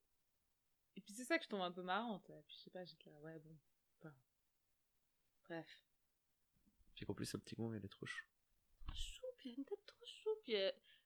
et 0.96 1.02
puis 1.02 1.14
c'est 1.14 1.24
ça 1.26 1.38
que 1.38 1.44
je 1.44 1.50
trouve 1.50 1.62
un 1.62 1.72
peu 1.72 1.84
marrante. 1.84 2.28
Et 2.30 2.42
puis 2.48 2.56
je 2.58 2.64
sais 2.64 2.70
pas, 2.72 2.84
j'étais 2.84 3.10
là, 3.12 3.20
ouais, 3.22 3.38
bon. 3.40 3.56
Enfin, 4.00 4.14
Bref. 5.48 5.68
Puis 7.00 7.06
qu'en 7.06 7.14
plus, 7.14 7.28
Something 7.28 7.58
Wong, 7.60 7.74
elle 7.78 7.86
est 7.86 7.88
trop 7.88 8.06
chou. 8.06 8.26
Elle 9.46 9.64
trop 9.64 10.36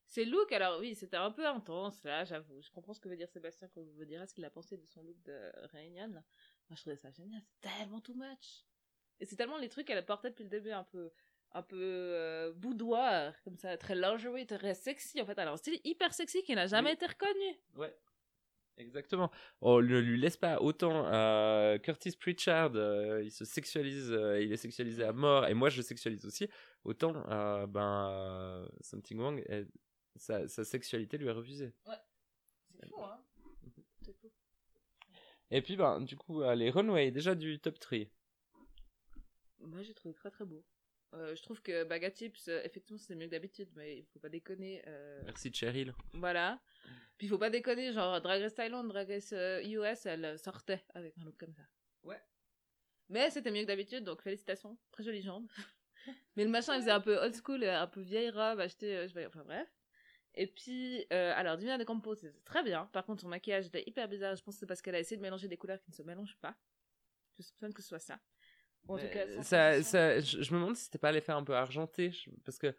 Ses 0.07 0.25
looks, 0.25 0.51
alors 0.51 0.79
oui, 0.79 0.95
c'était 0.95 1.17
un 1.17 1.29
peu 1.29 1.45
intense, 1.47 2.03
là, 2.03 2.25
j'avoue. 2.25 2.59
Je 2.63 2.71
comprends 2.71 2.95
ce 2.95 2.99
que 2.99 3.07
veut 3.09 3.15
dire 3.15 3.29
Sébastien 3.29 3.67
quand 3.67 3.83
vous 3.83 4.03
dira 4.05 4.25
ce 4.25 4.33
qu'il 4.33 4.43
a 4.43 4.49
pensé 4.49 4.75
de 4.75 4.87
son 4.87 5.03
look 5.03 5.21
de 5.21 5.51
Réunion. 5.67 6.07
Moi, 6.07 6.23
je 6.71 6.77
trouvais 6.81 6.95
ça 6.95 7.11
génial. 7.11 7.43
C'est 7.45 7.69
tellement 7.69 8.01
too 8.01 8.15
much. 8.15 8.65
Et 9.19 9.27
c'est 9.27 9.35
tellement 9.35 9.59
les 9.59 9.69
trucs 9.69 9.85
qu'elle 9.85 10.03
portait 10.03 10.31
depuis 10.31 10.45
le 10.45 10.49
début, 10.49 10.71
un 10.71 10.83
peu, 10.83 11.11
un 11.51 11.61
peu 11.61 11.77
euh, 11.79 12.51
boudoir, 12.53 13.39
comme 13.43 13.57
ça, 13.57 13.77
très 13.77 13.93
lingerie, 13.93 14.47
très 14.47 14.73
sexy. 14.73 15.21
En 15.21 15.27
fait, 15.27 15.37
elle 15.37 15.47
a 15.47 15.51
un 15.51 15.57
style 15.57 15.79
hyper 15.83 16.11
sexy 16.11 16.41
qui 16.41 16.55
n'a 16.55 16.65
jamais 16.65 16.89
Oui. 16.89 16.95
été 16.95 17.05
reconnu. 17.05 17.59
Ouais. 17.75 17.95
Exactement. 18.77 19.29
On 19.61 19.81
ne 19.81 19.99
lui 19.99 20.19
laisse 20.19 20.37
pas 20.37 20.59
autant. 20.59 21.05
euh, 21.07 21.77
Curtis 21.77 22.15
Pritchard, 22.19 22.71
euh, 22.75 23.21
il 23.23 23.31
se 23.31 23.45
sexualise, 23.45 24.11
euh, 24.11 24.41
il 24.41 24.51
est 24.51 24.57
sexualisé 24.57 25.03
à 25.03 25.13
mort, 25.13 25.45
et 25.47 25.53
moi 25.53 25.69
je 25.69 25.77
le 25.77 25.83
sexualise 25.83 26.25
aussi. 26.25 26.47
Autant, 26.83 27.13
euh, 27.29 27.67
ben, 27.67 28.09
euh, 28.11 28.67
Something 28.81 29.19
Wrong, 29.19 29.43
elle- 29.47 29.69
sa, 30.15 30.47
sa 30.47 30.63
sexualité 30.63 31.17
lui 31.17 31.27
est 31.27 31.31
refusée. 31.31 31.73
C'est 32.79 32.87
fou, 32.89 33.03
hein 33.03 33.19
C'est 34.01 34.13
fou. 34.19 34.31
Et 35.51 35.61
puis, 35.61 35.75
ben, 35.75 36.01
du 36.01 36.15
coup, 36.17 36.41
euh, 36.41 36.55
les 36.55 36.69
runways, 36.71 37.11
déjà 37.11 37.35
du 37.35 37.59
top 37.59 37.79
3. 37.79 37.99
Moi, 39.59 39.81
j'ai 39.83 39.93
trouvé 39.93 40.13
très 40.13 40.31
très 40.31 40.45
beau. 40.45 40.63
Euh, 41.13 41.35
je 41.35 41.43
trouve 41.43 41.61
que 41.61 41.83
Baga 41.83 42.09
Tips, 42.09 42.47
euh, 42.47 42.61
effectivement, 42.63 42.97
c'est 42.97 43.15
mieux 43.15 43.27
que 43.27 43.31
d'habitude, 43.31 43.69
mais 43.75 43.99
il 43.99 44.05
faut 44.05 44.19
pas 44.19 44.29
déconner. 44.29 44.81
euh, 44.87 45.21
Merci 45.25 45.53
Cheryl. 45.53 45.93
Voilà. 46.13 46.59
Puis 47.17 47.27
il 47.27 47.29
faut 47.29 47.37
pas 47.37 47.51
déconner, 47.51 47.93
genre 47.93 48.19
Drag 48.21 48.41
Race 48.41 48.55
Thailand, 48.55 48.83
Drag 48.85 49.07
Race 49.07 49.31
euh, 49.33 49.61
US, 49.63 50.05
elle 50.07 50.25
euh, 50.25 50.37
sortait 50.37 50.83
avec 50.95 51.15
un 51.19 51.23
look 51.23 51.37
comme 51.37 51.53
ça. 51.53 51.61
Ouais. 52.03 52.19
Mais 53.09 53.29
c'était 53.29 53.51
mieux 53.51 53.61
que 53.61 53.67
d'habitude, 53.67 54.03
donc 54.03 54.21
félicitations. 54.23 54.77
Très 54.91 55.03
jolie 55.03 55.21
jambe. 55.21 55.47
Mais 56.35 56.43
le 56.43 56.49
machin, 56.49 56.75
il 56.75 56.79
faisait 56.81 56.91
un 56.91 56.99
peu 56.99 57.17
old 57.17 57.35
school, 57.35 57.63
euh, 57.63 57.79
un 57.81 57.87
peu 57.87 58.01
vieille 58.01 58.31
robe 58.31 58.59
achetée, 58.59 58.97
euh, 58.97 59.03
je 59.03 59.13
sais 59.13 59.21
pas, 59.21 59.27
enfin 59.27 59.43
bref. 59.45 59.69
Et 60.35 60.47
puis, 60.47 61.05
euh, 61.13 61.31
alors, 61.35 61.57
Divina 61.57 61.77
de 61.77 61.83
Campo, 61.83 62.15
c'était 62.15 62.33
très 62.43 62.63
bien. 62.63 62.87
Par 62.87 63.05
contre, 63.05 63.21
son 63.21 63.27
maquillage 63.29 63.67
était 63.67 63.83
hyper 63.85 64.07
bizarre. 64.07 64.35
Je 64.35 64.41
pense 64.43 64.55
que 64.55 64.61
c'est 64.61 64.65
parce 64.65 64.81
qu'elle 64.81 64.95
a 64.95 64.99
essayé 64.99 65.15
de 65.15 65.21
mélanger 65.21 65.47
des 65.47 65.57
couleurs 65.57 65.79
qui 65.79 65.91
ne 65.91 65.95
se 65.95 66.01
mélangent 66.01 66.37
pas. 66.41 66.55
Je 67.37 67.43
soupçonne 67.43 67.71
que 67.71 67.83
ce 67.83 67.87
soit 67.89 67.99
ça. 67.99 68.19
En 68.87 68.97
tout 68.97 69.07
cas, 69.09 69.41
ça, 69.43 69.79
je, 70.19 70.41
je 70.41 70.53
me 70.53 70.59
demande 70.59 70.75
si 70.75 70.85
c'était 70.85 70.97
pas 70.97 71.11
l'effet 71.11 71.31
un 71.31 71.43
peu 71.43 71.55
argenté, 71.55 72.11
je- 72.11 72.29
parce 72.45 72.57
que 72.59 72.75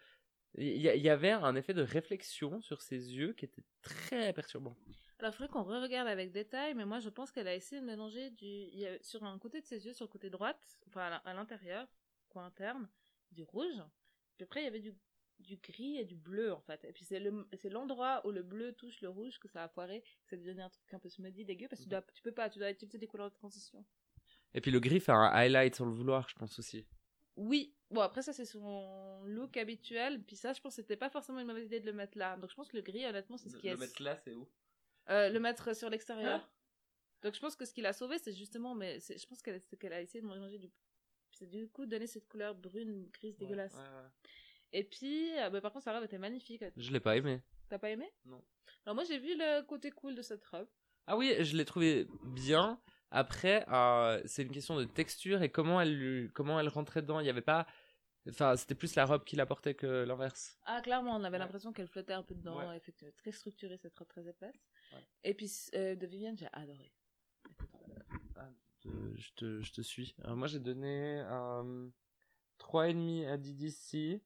il 0.56 0.76
y, 0.80 1.08
avait 1.08 1.32
un 1.32 1.56
effet 1.56 1.74
de 1.74 1.82
réflexion 1.82 2.60
sur 2.60 2.80
ses 2.80 3.12
yeux 3.16 3.32
qui 3.32 3.44
était 3.44 3.64
très 3.82 4.32
perturbant. 4.32 4.76
Alors, 5.18 5.32
il 5.32 5.36
faudrait 5.36 5.48
qu'on 5.48 5.64
re-regarde 5.64 6.06
avec 6.06 6.30
détail, 6.30 6.74
mais 6.74 6.84
moi, 6.84 7.00
je 7.00 7.08
pense 7.08 7.32
qu'elle 7.32 7.48
a 7.48 7.54
essayé 7.56 7.80
de 7.80 7.86
mélanger 7.86 8.30
du... 8.30 8.46
il 8.46 8.78
y 8.78 8.86
a- 8.86 9.02
sur 9.02 9.24
un 9.24 9.36
côté 9.40 9.60
de 9.60 9.66
ses 9.66 9.84
yeux, 9.84 9.92
sur 9.92 10.04
le 10.04 10.10
côté 10.10 10.30
droite, 10.30 10.78
enfin, 10.86 11.20
à 11.24 11.34
l'intérieur, 11.34 11.88
coin 12.28 12.46
interne, 12.46 12.88
du 13.32 13.42
rouge. 13.42 13.82
Puis 14.36 14.44
après, 14.44 14.60
il 14.60 14.64
y 14.64 14.68
avait 14.68 14.80
du, 14.80 14.94
du 15.40 15.56
gris 15.56 15.96
et 15.98 16.04
du 16.04 16.14
bleu, 16.14 16.52
en 16.52 16.60
fait. 16.60 16.84
Et 16.84 16.92
puis, 16.92 17.04
c'est 17.04 17.18
le- 17.18 17.48
c'est 17.54 17.70
l'endroit 17.70 18.24
où 18.24 18.30
le 18.30 18.42
bleu 18.44 18.72
touche 18.74 19.00
le 19.00 19.08
rouge 19.08 19.40
que 19.40 19.48
ça 19.48 19.64
a 19.64 19.68
foiré, 19.68 20.02
que 20.26 20.30
ça 20.30 20.36
devenait 20.36 20.62
un 20.62 20.70
truc 20.70 20.94
un 20.94 21.00
peu 21.00 21.08
smudgy, 21.08 21.44
dégueu, 21.44 21.66
parce 21.68 21.80
que 21.80 21.84
tu, 21.84 21.90
dois, 21.90 22.02
tu 22.14 22.22
peux 22.22 22.32
pas, 22.32 22.48
tu 22.48 22.60
dois 22.60 22.70
utiliser 22.70 22.98
des 22.98 23.08
couleurs 23.08 23.30
de 23.30 23.34
transition. 23.34 23.84
Et 24.54 24.60
puis 24.60 24.70
le 24.70 24.80
gris 24.80 25.00
fait 25.00 25.12
un 25.12 25.24
highlight 25.24 25.74
sans 25.74 25.86
le 25.86 25.92
vouloir, 25.92 26.28
je 26.28 26.34
pense 26.34 26.58
aussi. 26.58 26.86
Oui, 27.36 27.74
bon, 27.90 28.00
après, 28.00 28.22
ça, 28.22 28.32
c'est 28.32 28.44
son 28.44 29.22
look 29.24 29.56
habituel. 29.56 30.22
Puis 30.22 30.36
ça, 30.36 30.52
je 30.52 30.60
pense 30.60 30.76
que 30.76 30.82
c'était 30.82 30.96
pas 30.96 31.10
forcément 31.10 31.40
une 31.40 31.48
mauvaise 31.48 31.66
idée 31.66 31.80
de 31.80 31.86
le 31.86 31.92
mettre 31.92 32.16
là. 32.16 32.36
Donc, 32.36 32.50
je 32.50 32.54
pense 32.54 32.68
que 32.68 32.76
le 32.76 32.82
gris, 32.82 33.04
honnêtement, 33.04 33.36
c'est 33.36 33.48
ce 33.48 33.56
qui 33.56 33.66
est. 33.66 34.00
là, 34.00 34.16
c'est 34.16 34.34
où? 34.34 34.48
Euh, 35.10 35.28
le 35.28 35.40
mettre 35.40 35.74
sur 35.76 35.90
l'extérieur. 35.90 36.40
Ah. 36.42 36.50
Donc 37.24 37.34
je 37.34 37.40
pense 37.40 37.56
que 37.56 37.64
ce 37.64 37.72
qui 37.72 37.80
l'a 37.80 37.94
sauvé, 37.94 38.18
c'est 38.18 38.32
justement, 38.32 38.74
mais 38.74 39.00
je 39.00 39.26
pense 39.26 39.40
qu'elle 39.40 39.60
c'est 39.60 39.78
qu'elle 39.78 39.94
a 39.94 40.00
essayé 40.02 40.20
de 40.20 40.26
mélanger 40.26 40.58
du, 40.58 40.70
c'est 41.32 41.46
du 41.46 41.68
coup 41.68 41.86
donner 41.86 42.06
cette 42.06 42.28
couleur 42.28 42.54
brune, 42.54 43.08
grise, 43.12 43.36
dégueulasse. 43.38 43.76
Et 44.72 44.84
puis, 44.84 45.36
euh, 45.38 45.48
bah, 45.48 45.60
par 45.60 45.72
contre, 45.72 45.84
sa 45.84 45.94
robe 45.94 46.04
était 46.04 46.18
magnifique. 46.18 46.64
Je 46.76 46.92
l'ai 46.92 47.00
pas 47.00 47.16
aimé. 47.16 47.40
T'as 47.70 47.78
pas 47.78 47.90
aimé? 47.90 48.12
Non. 48.26 48.44
Alors 48.84 48.94
moi, 48.94 49.04
j'ai 49.04 49.18
vu 49.18 49.34
le 49.36 49.62
côté 49.62 49.90
cool 49.90 50.14
de 50.14 50.20
cette 50.22 50.44
robe. 50.44 50.68
Ah 51.06 51.16
oui, 51.16 51.34
je 51.40 51.56
l'ai 51.56 51.64
trouvé 51.64 52.06
bien. 52.24 52.78
Après, 53.16 53.64
euh, 53.72 54.20
c'est 54.26 54.42
une 54.42 54.50
question 54.50 54.76
de 54.76 54.84
texture 54.84 55.42
et 55.42 55.48
comment 55.48 55.80
elle, 55.80 56.30
comment 56.34 56.58
elle 56.58 56.68
rentrait 56.68 57.00
dedans. 57.00 57.20
Il 57.20 57.26
y 57.26 57.30
avait 57.30 57.42
pas. 57.42 57.66
Enfin, 58.28 58.56
c'était 58.56 58.74
plus 58.74 58.94
la 58.96 59.04
robe 59.04 59.22
qui 59.24 59.36
la 59.36 59.46
portait 59.46 59.74
que 59.74 59.86
l'inverse. 60.04 60.58
Ah, 60.64 60.80
clairement, 60.80 61.12
on 61.14 61.22
avait 61.24 61.34
Ouais. 61.34 61.38
l'impression 61.38 61.72
qu'elle 61.72 61.86
flottait 61.88 62.14
un 62.14 62.22
peu 62.22 62.34
dedans. 62.34 62.56
Ouais. 62.68 62.76
Effectivement, 62.76 63.12
très 63.18 63.32
structurée 63.32 63.76
cette 63.76 63.96
robe 63.98 64.08
très 64.08 64.26
épaisse. 64.26 64.56
Ouais. 64.92 65.04
Et 65.24 65.34
puis 65.34 65.50
euh, 65.74 65.94
de 65.94 66.06
Vivienne, 66.06 66.36
j'ai 66.36 66.48
adoré. 66.52 66.92
Euh, 68.86 69.12
je, 69.16 69.30
te, 69.34 69.60
je 69.62 69.72
te 69.72 69.80
suis. 69.80 70.14
Moi, 70.26 70.46
j'ai 70.48 70.58
donné 70.58 71.20
euh, 71.26 71.88
3,5 72.58 73.28
à 73.28 73.36
DDC, 73.36 74.22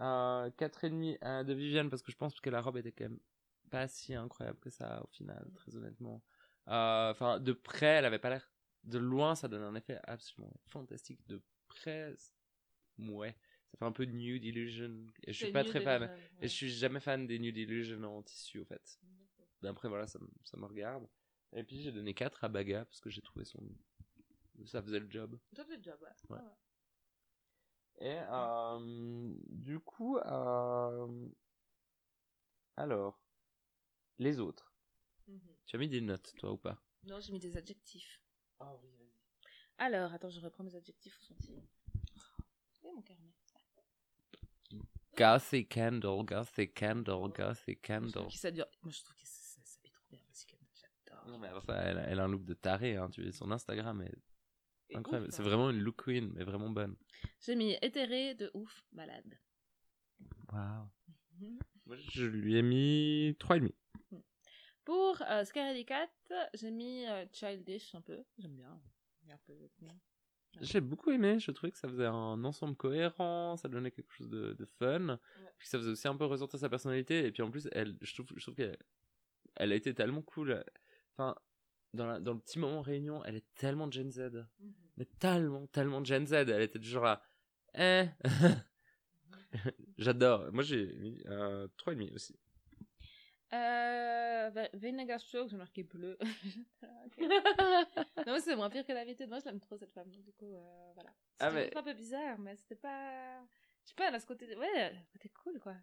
euh, 0.00 0.50
4,5 0.50 1.18
à 1.20 1.44
de 1.44 1.52
Viviane 1.52 1.90
parce 1.90 2.02
que 2.02 2.12
je 2.12 2.16
pense 2.16 2.38
que 2.40 2.50
la 2.50 2.60
robe 2.60 2.76
était 2.78 2.92
quand 2.92 3.04
même 3.04 3.18
pas 3.70 3.88
si 3.88 4.14
incroyable 4.14 4.58
que 4.60 4.70
ça 4.70 5.02
au 5.02 5.06
final, 5.08 5.46
très 5.54 5.76
honnêtement. 5.76 6.22
Euh, 6.68 7.10
Enfin, 7.10 7.40
de 7.40 7.52
près, 7.52 7.86
elle 7.86 8.04
avait 8.04 8.18
pas 8.18 8.30
l'air. 8.30 8.50
De 8.84 8.98
loin, 8.98 9.34
ça 9.34 9.48
donne 9.48 9.62
un 9.62 9.74
effet 9.74 9.98
absolument 10.04 10.52
fantastique. 10.66 11.26
De 11.26 11.40
près, 11.68 12.14
ouais. 12.98 13.36
Ça 13.70 13.78
fait 13.78 13.84
un 13.84 13.92
peu 13.92 14.04
Nude 14.04 14.44
Illusion. 14.44 15.06
Et 15.24 15.32
je 15.32 15.44
suis 15.44 15.52
pas 15.52 15.64
très 15.64 15.80
fan. 15.80 16.02
légère, 16.02 16.16
Et 16.16 16.20
ouais. 16.42 16.48
je 16.48 16.52
suis 16.52 16.68
jamais 16.70 17.00
fan 17.00 17.26
des 17.26 17.38
Nude 17.38 17.56
Illusion 17.56 18.02
en 18.04 18.22
tissu, 18.22 18.60
au 18.60 18.64
fait. 18.64 18.98
D'après, 19.62 19.88
voilà, 19.88 20.06
ça, 20.06 20.18
me- 20.18 20.28
ça 20.44 20.56
me 20.58 20.66
regarde. 20.66 21.08
Et 21.52 21.64
puis, 21.64 21.80
j'ai 21.80 21.92
donné 21.92 22.12
4 22.14 22.44
à 22.44 22.48
Baga 22.48 22.84
parce 22.84 23.00
que 23.00 23.08
j'ai 23.10 23.22
trouvé 23.22 23.44
son. 23.44 23.60
Ça 24.66 24.82
faisait 24.82 25.00
le 25.00 25.10
job. 25.10 25.38
Ça 25.54 25.64
fait 25.64 25.76
le 25.76 25.82
job, 25.82 25.98
ouais. 26.02 26.36
Ouais. 26.36 26.42
Ouais. 26.42 26.50
Et 28.00 28.18
euh, 28.28 29.32
du 29.48 29.78
coup, 29.80 30.18
euh, 30.18 31.28
alors, 32.76 33.20
les 34.18 34.40
autres. 34.40 34.74
Mhm. 35.28 35.53
Tu 35.66 35.76
as 35.76 35.78
mis 35.78 35.88
des 35.88 36.00
notes, 36.00 36.34
toi, 36.38 36.52
ou 36.52 36.56
pas? 36.56 36.78
Non, 37.04 37.20
j'ai 37.20 37.32
mis 37.32 37.38
des 37.38 37.56
adjectifs. 37.56 38.20
Ah 38.60 38.74
oui, 38.82 38.90
vas-y. 38.98 39.10
Alors, 39.78 40.12
attends, 40.12 40.30
je 40.30 40.40
reprends 40.40 40.64
mes 40.64 40.74
adjectifs 40.74 41.18
au 41.18 41.22
sentier. 41.22 41.56
Et 42.84 42.92
mon 42.92 43.02
carnet? 43.02 43.32
Gothic 45.16 45.68
candle, 45.72 46.24
gothic 46.24 46.74
candle, 46.74 47.30
gothic 47.32 47.78
Je 47.82 47.86
candle. 47.86 48.10
trouve 48.12 48.26
que 48.32 48.38
ça 48.38 48.50
dure. 48.50 48.66
Moi, 48.82 48.92
je 48.92 49.02
trouve 49.02 49.16
que 49.16 49.26
ça, 49.26 49.60
ça 49.60 49.60
s'habille 49.64 49.92
trop 49.92 50.04
bien, 50.10 50.20
parce 50.26 50.44
que 50.44 50.54
j'adore. 50.74 51.28
Non, 51.28 51.38
mais 51.38 51.48
elle, 51.68 51.98
a- 51.98 52.02
elle 52.10 52.20
a 52.20 52.24
un 52.24 52.28
look 52.28 52.44
de 52.44 52.54
taré, 52.54 52.96
hein. 52.96 53.08
Tu 53.10 53.22
vois, 53.22 53.32
son 53.32 53.50
Instagram 53.52 54.02
est 54.02 54.12
Et 54.90 54.96
incroyable. 54.96 55.28
ouf, 55.28 55.34
C'est 55.34 55.42
hein. 55.42 55.44
vraiment 55.44 55.70
une 55.70 55.78
look 55.80 56.02
queen, 56.04 56.32
mais 56.34 56.44
vraiment 56.44 56.68
bonne. 56.70 56.96
J'ai 57.40 57.54
mis 57.54 57.76
éthéré 57.80 58.34
de 58.34 58.50
ouf, 58.54 58.84
malade. 58.92 59.38
Waouh. 60.52 60.88
Moi, 61.86 61.96
je 61.96 62.24
lui 62.24 62.56
ai 62.56 62.62
mis 62.62 63.36
3,5. 63.38 63.72
Pour 64.84 65.22
euh, 65.30 65.44
Cat, 65.86 66.08
j'ai 66.54 66.70
mis 66.70 67.06
euh, 67.06 67.24
childish 67.32 67.94
un 67.94 68.00
peu. 68.00 68.22
J'aime 68.38 68.56
bien. 68.56 68.80
Un 69.30 69.38
peu 69.46 69.54
J'ai 70.60 70.80
beaucoup 70.80 71.10
aimé, 71.10 71.38
je 71.40 71.50
trouvais 71.50 71.72
que 71.72 71.78
ça 71.78 71.88
faisait 71.88 72.06
un 72.06 72.44
ensemble 72.44 72.76
cohérent, 72.76 73.56
ça 73.56 73.68
donnait 73.68 73.90
quelque 73.90 74.12
chose 74.12 74.28
de, 74.28 74.52
de 74.52 74.64
fun, 74.78 75.18
puis 75.58 75.66
ça 75.68 75.78
faisait 75.78 75.90
aussi 75.90 76.06
un 76.06 76.16
peu 76.16 76.26
ressortir 76.26 76.60
sa 76.60 76.68
personnalité, 76.68 77.26
et 77.26 77.32
puis 77.32 77.42
en 77.42 77.50
plus, 77.50 77.68
elle, 77.72 77.96
je 78.00 78.14
trouve, 78.14 78.26
je 78.36 78.40
trouve 78.42 78.54
qu'elle 78.54 78.76
elle 79.56 79.72
a 79.72 79.74
été 79.74 79.94
tellement 79.94 80.22
cool. 80.22 80.64
Enfin, 81.12 81.34
dans, 81.92 82.06
la- 82.06 82.20
dans 82.20 82.34
le 82.34 82.38
petit 82.40 82.58
moment 82.58 82.82
réunion, 82.82 83.24
elle 83.24 83.36
est 83.36 83.54
tellement 83.54 83.90
Gen 83.90 84.10
Z, 84.12 84.46
mais 84.96 85.06
tellement, 85.18 85.66
tellement 85.68 86.04
Gen 86.04 86.26
Z, 86.26 86.32
elle 86.34 86.62
était 86.62 86.80
genre 86.82 87.04
là, 87.04 87.22
eh. 87.74 88.04
J'adore. 89.98 90.52
Moi, 90.52 90.62
j'ai 90.62 90.86
mis 90.96 91.22
euh, 91.26 91.68
3,5 91.78 92.12
aussi. 92.14 92.36
Euh, 93.54 94.50
Va- 94.50 94.68
Vinegar 94.74 95.20
Stroke, 95.20 95.48
j'ai 95.48 95.56
marqué 95.56 95.82
bleu. 95.84 96.18
non, 98.26 98.38
c'est 98.40 98.56
moins 98.56 98.70
pire 98.70 98.86
que 98.86 98.92
d'habitude. 98.92 99.28
Moi, 99.28 99.38
je 99.40 99.44
l'aime 99.46 99.60
trop, 99.60 99.76
cette 99.76 99.92
femme. 99.92 100.10
Donc, 100.10 100.22
du 100.22 100.32
coup, 100.32 100.54
euh, 100.54 100.90
voilà. 100.94 101.10
C'était 101.32 101.44
Ah, 101.44 101.50
mais- 101.50 101.64
juste 101.64 101.76
un 101.76 101.82
peu 101.82 101.94
bizarre, 101.94 102.38
mais 102.38 102.56
c'était 102.56 102.76
pas. 102.76 103.40
Je 103.84 103.90
sais 103.90 103.94
pas, 103.94 104.08
elle 104.08 104.14
a 104.14 104.20
ce 104.20 104.26
côté. 104.26 104.54
Ouais, 104.56 104.92
le 104.92 104.98
côté 105.12 105.28
cool, 105.30 105.60
quoi. 105.60 105.74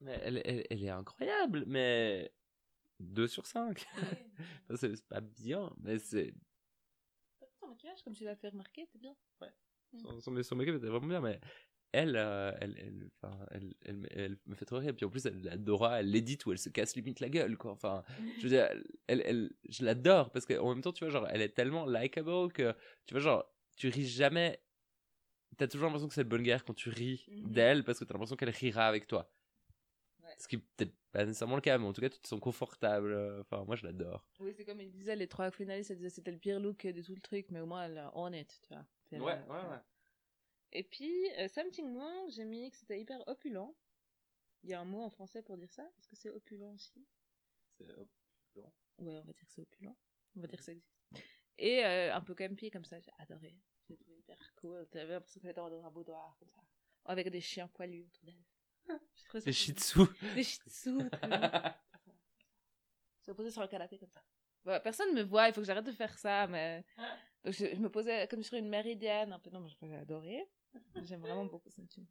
Mais 0.00 0.18
elle, 0.22 0.42
elle, 0.44 0.66
elle 0.68 0.84
est 0.84 0.88
incroyable, 0.90 1.64
mais 1.66 2.32
2 3.00 3.28
sur 3.28 3.46
5. 3.46 3.86
c'est 4.68 4.68
c'est 4.96 5.06
pas 5.06 5.20
bien, 5.20 5.72
mais 5.78 5.98
c'est 5.98 6.34
Son 7.60 7.68
maquillage, 7.68 8.02
comme 8.02 8.14
tu 8.14 8.24
l'as 8.24 8.36
fait 8.36 8.48
remarquer, 8.48 8.84
c'est 8.86 8.98
bien. 8.98 9.14
son, 9.96 10.20
son, 10.20 10.42
son 10.42 10.56
make-up 10.56 10.76
était 10.76 10.88
vraiment 10.88 11.06
bien, 11.06 11.20
mais 11.20 11.40
elle, 11.94 12.16
euh, 12.16 12.52
elle, 12.60 12.74
elle, 12.78 13.10
enfin, 13.22 13.38
elle, 13.50 13.74
elle, 13.84 13.96
me- 13.96 14.08
elle 14.18 14.36
me 14.46 14.54
fait 14.54 14.64
trop 14.64 14.78
rire. 14.78 14.94
Puis 14.94 15.04
en 15.06 15.10
plus, 15.10 15.24
elle 15.26 15.48
adora, 15.48 16.00
elle 16.00 16.10
l'édite 16.10 16.44
où 16.46 16.52
elle 16.52 16.58
se 16.58 16.68
casse 16.68 16.96
limite 16.96 17.20
la 17.20 17.28
gueule, 17.28 17.56
quoi. 17.56 17.72
Enfin, 17.72 18.02
je 18.38 18.42
veux 18.44 18.48
dire, 18.50 18.68
elle, 19.06 19.22
elle, 19.24 19.52
je 19.68 19.84
l'adore 19.84 20.30
parce 20.30 20.44
qu'en 20.46 20.68
même 20.74 20.82
temps, 20.82 20.92
tu 20.92 21.04
vois, 21.04 21.10
genre, 21.12 21.26
elle 21.30 21.42
est 21.42 21.50
tellement 21.50 21.86
likable 21.86 22.52
que, 22.52 22.74
tu 23.06 23.14
vois, 23.14 23.20
genre, 23.20 23.54
tu 23.76 23.88
ris 23.88 24.06
jamais. 24.06 24.60
T'as 25.56 25.68
toujours 25.68 25.86
l'impression 25.86 26.08
que 26.08 26.14
c'est 26.14 26.22
le 26.24 26.28
bonne 26.28 26.42
guerre 26.42 26.64
quand 26.64 26.74
tu 26.74 26.88
ris 26.90 27.24
Mhm. 27.28 27.52
d'elle 27.52 27.84
parce 27.84 27.98
que 27.98 28.04
t'as 28.04 28.14
l'impression 28.14 28.36
qu'elle 28.36 28.50
rira 28.50 28.86
avec 28.88 29.06
toi. 29.06 29.30
Ouais. 30.22 30.34
Ce 30.38 30.48
qui 30.48 30.56
est 30.56 30.62
peut-être 30.76 30.94
pas 31.12 31.24
nécessairement 31.24 31.54
le 31.54 31.60
cas, 31.60 31.78
mais 31.78 31.86
en 31.86 31.92
tout 31.92 32.00
cas, 32.00 32.08
tu 32.08 32.18
te 32.18 32.26
sens 32.26 32.40
confortable. 32.40 33.12
euh, 33.12 33.40
Enfin, 33.42 33.62
moi, 33.64 33.76
je 33.76 33.84
l'adore. 33.86 34.26
Oui, 34.40 34.52
c'est 34.56 34.64
comme 34.64 34.80
il 34.80 34.90
disait, 34.90 35.14
les 35.14 35.28
trois 35.28 35.50
finalistes, 35.52 35.90
elle 35.92 35.98
disait 35.98 36.08
c'était 36.10 36.32
le 36.32 36.38
pire 36.38 36.58
look 36.58 36.84
de 36.84 37.02
tout 37.02 37.14
le 37.14 37.20
truc, 37.20 37.46
mais 37.50 37.60
au 37.60 37.66
moins, 37.66 37.84
elle 37.84 38.02
on 38.14 38.32
it, 38.32 38.60
tu 38.66 38.74
vois. 38.74 38.84
Ouais, 39.12 39.20
ouais, 39.20 39.38
ouais. 39.48 39.78
Et 40.74 40.82
puis, 40.82 41.30
euh, 41.38 41.46
Something 41.48 41.94
Wrong, 41.94 42.30
j'ai 42.30 42.44
mis 42.44 42.68
que 42.70 42.76
c'était 42.76 43.00
hyper 43.00 43.26
opulent. 43.28 43.74
Il 44.64 44.70
y 44.70 44.74
a 44.74 44.80
un 44.80 44.84
mot 44.84 45.02
en 45.02 45.10
français 45.10 45.40
pour 45.42 45.56
dire 45.56 45.72
ça? 45.72 45.84
Est-ce 45.98 46.08
que 46.08 46.16
c'est 46.16 46.30
opulent 46.30 46.72
aussi? 46.74 47.06
C'est 47.78 47.88
opulent. 47.90 48.72
Ouais, 48.98 49.20
on 49.20 49.24
va 49.24 49.32
dire 49.32 49.46
que 49.46 49.52
c'est 49.52 49.62
opulent. 49.62 49.96
On 50.36 50.40
va 50.40 50.48
dire 50.48 50.58
que 50.58 50.64
ça 50.64 50.72
existe. 50.72 50.90
Et 51.58 51.84
euh, 51.84 52.12
un 52.14 52.20
peu 52.20 52.34
campy 52.34 52.70
comme 52.70 52.84
ça, 52.84 52.98
j'ai 52.98 53.12
adoré. 53.18 53.56
J'ai 53.88 53.96
trouvé 53.96 54.18
hyper 54.18 54.54
cool. 54.56 54.86
T'avais 54.90 55.12
l'impression 55.12 55.40
que 55.40 55.46
t'étais 55.46 55.60
dans 55.60 55.84
un 55.84 55.90
boudoir 55.90 56.36
comme 56.40 56.50
ça. 56.50 56.62
Avec 57.04 57.28
des 57.28 57.40
chiens 57.40 57.68
poilus 57.68 58.04
autour 58.06 58.24
d'elle. 58.24 58.44
J'ai 59.14 59.24
trouvé 59.24 59.40
ça 59.40 59.44
Des 59.44 59.52
shih 59.52 59.72
tzus. 59.74 60.00
Des 60.34 60.42
shih 60.42 60.60
mignon. 60.86 61.08
Se 63.20 63.30
poser 63.32 63.50
sur 63.50 63.62
le 63.62 63.68
canapé 63.68 63.98
comme 63.98 64.10
ça. 64.10 64.24
Bah, 64.64 64.80
personne 64.80 65.14
me 65.14 65.22
voit, 65.22 65.48
il 65.48 65.54
faut 65.54 65.60
que 65.60 65.66
j'arrête 65.66 65.84
de 65.84 65.92
faire 65.92 66.18
ça, 66.18 66.46
mais. 66.46 66.84
Donc 67.44 67.52
je, 67.52 67.66
je 67.74 67.80
me 67.80 67.90
posais 67.90 68.26
comme 68.28 68.42
sur 68.42 68.56
une 68.56 68.68
méridienne, 68.68 69.32
un 69.32 69.38
peu. 69.38 69.50
Non, 69.50 69.60
mais 69.60 69.68
j'ai 69.68 69.94
adoré. 69.94 70.48
J'aime 71.04 71.20
vraiment 71.20 71.44
beaucoup 71.44 71.70
ce 71.70 71.80
film. 71.82 72.06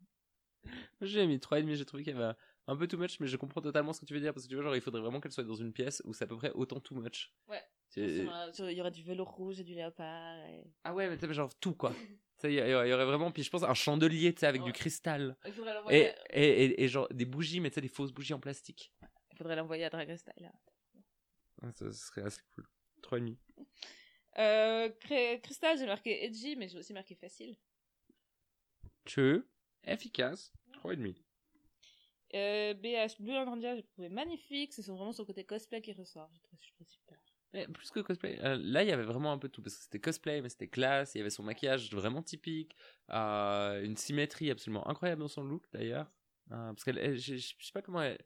J'ai 1.02 1.28
mis 1.28 1.38
3,5, 1.40 1.74
j'ai 1.76 1.86
trouvé 1.86 2.04
qu'il 2.04 2.16
y 2.16 2.18
avait 2.22 2.34
un 2.68 2.76
peu 2.78 2.88
too 2.88 2.98
much, 2.98 3.20
mais 3.20 3.28
je 3.28 3.36
comprends 3.36 3.60
totalement 3.62 3.92
ce 3.92 4.00
que 4.00 4.06
tu 4.06 4.14
veux 4.14 4.22
dire, 4.22 4.34
parce 4.34 4.46
que 4.46 4.50
tu 4.50 4.56
vois, 4.56 4.64
genre, 4.64 4.76
il 4.76 4.82
faudrait 4.82 5.02
vraiment 5.02 5.20
qu'elle 5.20 5.32
soit 5.34 5.44
dans 5.44 5.56
une 5.56 5.74
pièce 5.74 6.02
où 6.06 6.14
c'est 6.14 6.24
à 6.24 6.28
peu 6.28 6.38
près 6.38 6.52
autant 6.52 6.80
too 6.80 6.96
much. 6.96 7.34
Ouais. 7.48 7.62
Il 7.98 8.72
y 8.72 8.80
aurait 8.82 8.92
du 8.92 9.04
vélo 9.04 9.24
rouge 9.26 9.60
et 9.60 9.64
du 9.64 9.74
léopard. 9.76 10.38
Et... 10.48 10.64
Ah 10.84 10.94
ouais, 10.94 11.10
mais 11.10 11.18
t'as 11.18 11.32
genre 11.34 11.54
tout, 11.60 11.76
quoi. 11.76 11.94
Ça, 12.38 12.50
il 12.50 12.56
y, 12.56 12.62
aurait- 12.74 12.88
il 12.88 12.92
y 12.92 12.94
aurait 12.94 13.06
vraiment, 13.06 13.32
puis 13.32 13.44
je 13.44 13.50
pense, 13.50 13.64
un 13.64 13.74
chandelier, 13.74 14.34
tu 14.34 14.40
sais, 14.40 14.48
avec 14.48 14.62
Ouais. 14.62 14.68
du 14.68 14.74
cristal. 14.74 15.38
Il 15.46 15.54
faudrait 15.54 15.72
Et, 15.72 15.76
l'envoyer. 15.76 16.14
et, 16.32 16.64
et, 16.66 16.84
et 16.84 16.88
genre 16.88 17.08
des 17.10 17.26
bougies, 17.26 17.60
mais 17.60 17.70
tu 17.70 17.76
sais, 17.76 17.82
des 17.82 17.88
fausses 17.90 18.12
bougies 18.12 18.34
en 18.34 18.40
plastique. 18.40 18.92
Il 19.32 19.38
faudrait 19.38 19.56
l'envoyer 19.56 19.86
à 19.86 19.90
Drag 19.90 20.16
Style. 20.16 20.34
là. 20.38 20.52
Ouais, 21.62 21.72
ça, 21.76 21.92
ce 21.92 22.08
serait 22.08 22.24
assez 22.24 22.42
cool. 22.56 22.66
3,5. 23.02 23.38
Euh, 24.40 24.90
Crystal, 25.44 25.78
j'ai 25.78 25.86
marqué 25.86 26.26
edgy, 26.26 26.56
mais 26.56 26.68
j'ai 26.68 26.80
aussi 26.80 26.94
marqué 26.94 27.16
facile. 27.16 27.56
Cheux, 29.06 29.48
efficace, 29.84 30.54
3,5. 30.74 31.16
Euh, 32.36 32.74
BH, 32.74 33.22
Blue 33.22 33.34
India, 33.34 33.76
j'ai 33.76 33.84
trouvé 33.84 34.10
magnifique. 34.10 34.74
C'est 34.74 34.86
vraiment 34.88 35.12
son 35.12 35.26
côté 35.26 35.44
cosplay 35.44 35.82
qui 35.82 35.94
ressort. 35.94 36.30
J'ai 36.34 36.40
trouvé, 36.42 36.86
super. 36.88 37.18
Mais 37.54 37.68
plus 37.68 37.92
que 37.92 38.00
cosplay, 38.00 38.40
euh, 38.44 38.58
là 38.60 38.82
il 38.82 38.90
y 38.90 38.92
avait 38.92 39.04
vraiment 39.04 39.32
un 39.32 39.38
peu 39.38 39.48
tout 39.48 39.62
parce 39.62 39.76
que 39.78 39.84
c'était 39.84 40.00
cosplay, 40.00 40.42
mais 40.42 40.50
c'était 40.50 40.68
classe. 40.68 41.14
Il 41.14 41.20
y 41.20 41.22
avait 41.22 41.30
son 41.30 41.44
maquillage 41.44 41.92
vraiment 41.92 42.24
typique, 42.24 42.76
euh, 43.12 43.84
une 43.84 43.96
symétrie 43.96 44.50
absolument 44.50 44.88
incroyable 44.90 45.22
dans 45.22 45.28
son 45.28 45.44
look 45.44 45.64
d'ailleurs. 45.72 46.12
Euh, 46.52 46.74
parce 46.74 46.84
qu'elle, 46.84 46.98
elle- 46.98 47.20
je, 47.20 47.36
je 47.36 47.54
sais 47.60 47.72
pas 47.72 47.84
comment 47.84 48.02
elle, 48.02 48.18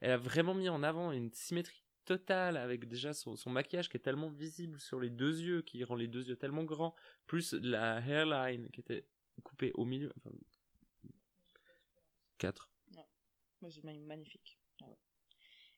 elle 0.00 0.10
a 0.10 0.16
vraiment 0.18 0.52
mis 0.54 0.68
en 0.68 0.82
avant 0.82 1.12
une 1.12 1.32
symétrie 1.32 1.82
totale 2.04 2.58
avec 2.58 2.86
déjà 2.86 3.14
son, 3.14 3.36
son 3.36 3.48
maquillage 3.48 3.88
qui 3.88 3.96
est 3.96 4.00
tellement 4.00 4.28
visible 4.28 4.78
sur 4.78 5.00
les 5.00 5.08
deux 5.08 5.40
yeux, 5.40 5.62
qui 5.62 5.82
rend 5.84 5.94
les 5.94 6.06
deux 6.08 6.28
yeux 6.28 6.36
tellement 6.36 6.64
grands, 6.64 6.94
plus 7.26 7.54
la 7.54 8.00
hairline 8.06 8.68
qui 8.70 8.80
était 8.80 9.06
coupée 9.42 9.72
au 9.74 9.84
milieu. 9.84 10.12
Enfin, 10.16 10.30
4. 12.38 12.70
Moi, 13.60 13.70
j'ai 13.70 13.82
mis 13.82 13.98
magnifique. 14.00 14.58
Ah 14.82 14.88
ouais. 14.88 14.98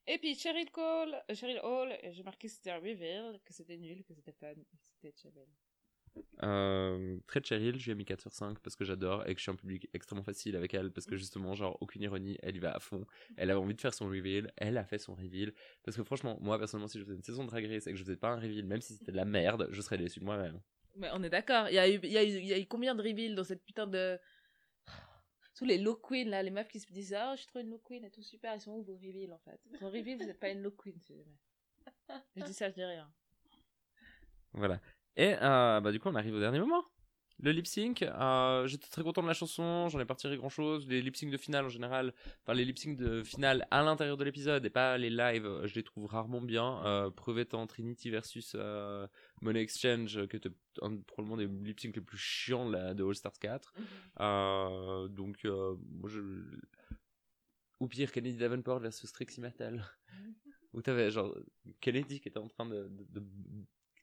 Et 0.08 0.18
puis 0.18 0.34
Cheryl 0.34 0.70
Cole, 0.70 1.14
euh, 1.30 1.34
Cheryl 1.34 1.60
Hall, 1.62 1.96
j'ai 2.10 2.22
marqué 2.22 2.48
que 2.48 2.52
c'était 2.54 2.70
un 2.70 2.78
reveal, 2.78 3.40
que 3.44 3.52
c'était 3.52 3.76
nul, 3.76 4.04
que 4.04 4.14
c'était 4.14 4.32
fun, 4.32 4.54
que 4.54 4.76
c'était 4.76 5.12
Cheryl. 5.16 5.48
Euh, 6.42 7.18
très 7.26 7.42
Cheryl, 7.42 7.78
je 7.78 7.84
lui 7.84 7.92
ai 7.92 7.94
mis 7.94 8.04
4 8.04 8.20
sur 8.20 8.32
5 8.32 8.58
parce 8.60 8.76
que 8.76 8.84
j'adore 8.84 9.26
et 9.26 9.34
que 9.34 9.38
je 9.38 9.42
suis 9.42 9.50
un 9.50 9.56
public 9.56 9.88
extrêmement 9.92 10.22
facile 10.22 10.56
avec 10.56 10.74
elle 10.74 10.90
parce 10.90 11.06
que 11.06 11.16
justement, 11.16 11.54
genre, 11.54 11.76
aucune 11.80 12.02
ironie, 12.02 12.38
elle 12.42 12.56
y 12.56 12.58
va 12.58 12.72
à 12.72 12.80
fond. 12.80 13.06
Elle 13.36 13.50
avait 13.50 13.60
envie 13.60 13.74
de 13.74 13.80
faire 13.80 13.92
son 13.94 14.06
reveal, 14.06 14.52
elle 14.56 14.78
a 14.78 14.84
fait 14.84 14.98
son 14.98 15.14
reveal. 15.14 15.52
Parce 15.84 15.96
que 15.96 16.04
franchement, 16.04 16.38
moi 16.40 16.58
personnellement, 16.58 16.88
si 16.88 16.98
je 16.98 17.04
faisais 17.04 17.16
une 17.16 17.22
saison 17.22 17.44
de 17.44 17.50
Drag 17.50 17.66
Race 17.66 17.86
et 17.86 17.90
que 17.90 17.96
je 17.96 18.02
faisais 18.02 18.16
pas 18.16 18.30
un 18.30 18.40
reveal, 18.40 18.64
même 18.64 18.80
si 18.80 18.94
c'était 18.94 19.12
de 19.12 19.16
la 19.16 19.24
merde, 19.24 19.68
je 19.70 19.80
serais 19.82 19.98
déçu 19.98 20.20
de 20.20 20.24
moi-même. 20.24 20.60
Mais 20.97 21.09
on 21.12 21.23
est 21.23 21.31
d'accord. 21.31 21.68
Il 21.68 21.74
y, 21.74 21.78
a 21.78 21.89
eu, 21.89 22.01
y 22.02 22.09
y 22.09 22.52
a 22.52 22.59
eu 22.59 22.66
combien 22.66 22.94
de 22.94 23.02
reveals 23.02 23.35
dans 23.35 23.44
cette 23.44 23.64
putain 23.64 23.86
de. 23.86 24.18
Tous 25.55 25.64
les 25.64 25.78
low 25.78 25.97
queens 25.97 26.28
là, 26.28 26.43
les 26.43 26.51
meufs 26.51 26.68
qui 26.68 26.81
se 26.81 26.93
disent 26.93 27.14
Ah, 27.14 27.35
je 27.35 27.40
suis 27.40 27.47
trop 27.47 27.60
une 27.60 27.70
low 27.70 27.78
queen 27.78 28.05
et 28.05 28.10
tout 28.10 28.23
super, 28.23 28.55
ils 28.55 28.60
sont 28.60 28.73
où 28.73 28.82
vos 28.82 28.94
reveals 28.94 29.32
en 29.32 29.39
fait? 29.39 29.60
Ton 29.78 29.86
reveal, 29.86 30.18
vous 30.18 30.27
n'êtes 30.27 30.40
pas 30.40 30.51
une 30.51 30.62
low 30.62 30.70
queen 30.70 30.98
si 31.01 31.16
jamais. 31.16 31.39
Je 32.36 32.44
dis 32.44 32.52
ça, 32.52 32.68
je 32.68 32.74
dis 32.74 32.85
rien. 32.85 33.10
Voilà. 34.52 34.81
Et 35.16 35.35
euh, 35.40 35.81
bah, 35.81 35.93
du 35.93 36.01
coup, 36.01 36.09
on 36.09 36.14
arrive 36.14 36.35
au 36.35 36.40
dernier 36.40 36.59
moment. 36.60 36.85
Le 37.38 37.50
lip 37.52 37.66
sync, 37.66 38.02
euh, 38.02 38.66
j'étais 38.66 38.88
très 38.88 39.02
content 39.02 39.22
de 39.22 39.26
la 39.26 39.34
chanson, 39.34 39.88
j'en 39.90 40.00
ai 40.00 40.06
pas 40.06 40.14
retiré 40.14 40.38
grand 40.38 40.48
chose. 40.48 40.88
Les 40.88 41.02
lip 41.02 41.16
sync 41.16 41.30
de 41.30 41.36
finale 41.36 41.66
en 41.66 41.68
général, 41.68 42.14
enfin 42.42 42.54
les 42.54 42.64
lip 42.64 42.78
sync 42.78 42.96
de 42.96 43.22
finale 43.22 43.66
à 43.70 43.82
l'intérieur 43.82 44.16
de 44.16 44.24
l'épisode 44.24 44.64
et 44.64 44.70
pas 44.70 44.96
les 44.96 45.10
lives, 45.10 45.44
euh, 45.44 45.66
je 45.66 45.74
les 45.74 45.82
trouve 45.82 46.06
rarement 46.06 46.40
bien. 46.40 46.82
Euh, 46.86 47.10
preuve 47.10 47.40
étant 47.40 47.66
Trinity 47.66 48.08
versus 48.08 48.52
euh, 48.54 49.06
Money 49.42 49.60
Exchange, 49.60 50.26
qui 50.28 50.36
était 50.36 50.48
un, 50.80 50.96
probablement 50.96 51.36
des 51.36 51.46
lip 51.46 51.78
sync 51.78 51.94
les 51.96 52.00
plus 52.02 52.16
chiants 52.16 52.70
là, 52.70 52.94
de 52.94 53.04
All 53.04 53.14
Stars 53.14 53.38
4. 53.38 53.74
Euh, 54.20 55.08
donc, 55.08 55.44
moi, 55.44 56.08
je... 56.08 56.20
ou 57.80 57.86
pire, 57.86 58.12
Kennedy 58.12 58.38
Davenport 58.38 58.80
versus 58.80 59.12
Trixie 59.12 59.42
Mattel. 59.42 59.84
Où 60.72 60.80
t'avais 60.82 61.10
genre 61.10 61.34
Kennedy 61.80 62.20
qui 62.20 62.28
était 62.28 62.38
en 62.38 62.48
train 62.48 62.66
de. 62.66 62.88
de, 62.90 63.20
de- 63.20 63.26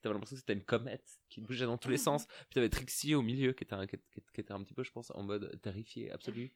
T'avais 0.03 0.13
l'impression 0.13 0.35
que 0.35 0.41
c'était 0.41 0.53
une 0.53 0.63
comète 0.63 1.19
qui 1.29 1.41
bougeait 1.41 1.65
dans 1.65 1.79
tous 1.79 1.89
les 1.89 1.97
sens. 1.97 2.27
Puis 2.27 2.53
t'avais 2.53 2.69
Trixie 2.69 3.15
au 3.15 3.23
milieu 3.23 3.53
qui 3.53 3.63
était, 3.63 3.73
un, 3.73 3.87
qui, 3.87 3.97
était 4.35 4.51
un 4.51 4.61
petit 4.63 4.75
peu, 4.75 4.83
je 4.83 4.91
pense, 4.91 5.09
en 5.15 5.23
mode 5.23 5.59
terrifié 5.61 6.11
absolu. 6.11 6.53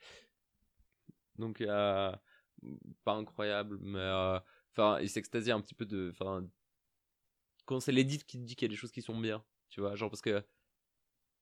Donc, 1.39 1.61
euh, 1.61 2.11
pas 3.03 3.13
incroyable, 3.13 3.79
mais. 3.81 3.99
euh, 3.99 4.39
Enfin, 4.77 4.99
il 5.01 5.09
s'extasie 5.09 5.51
un 5.51 5.59
petit 5.59 5.73
peu 5.73 5.85
de. 5.85 6.11
Enfin, 6.11 6.47
quand 7.65 7.79
c'est 7.79 7.91
l'édite 7.91 8.25
qui 8.25 8.37
te 8.37 8.43
dit 8.43 8.55
qu'il 8.55 8.67
y 8.67 8.69
a 8.69 8.73
des 8.73 8.75
choses 8.75 8.91
qui 8.91 9.01
sont 9.01 9.19
bien, 9.19 9.43
tu 9.69 9.81
vois, 9.81 9.95
genre 9.95 10.11
parce 10.11 10.21
que 10.21 10.43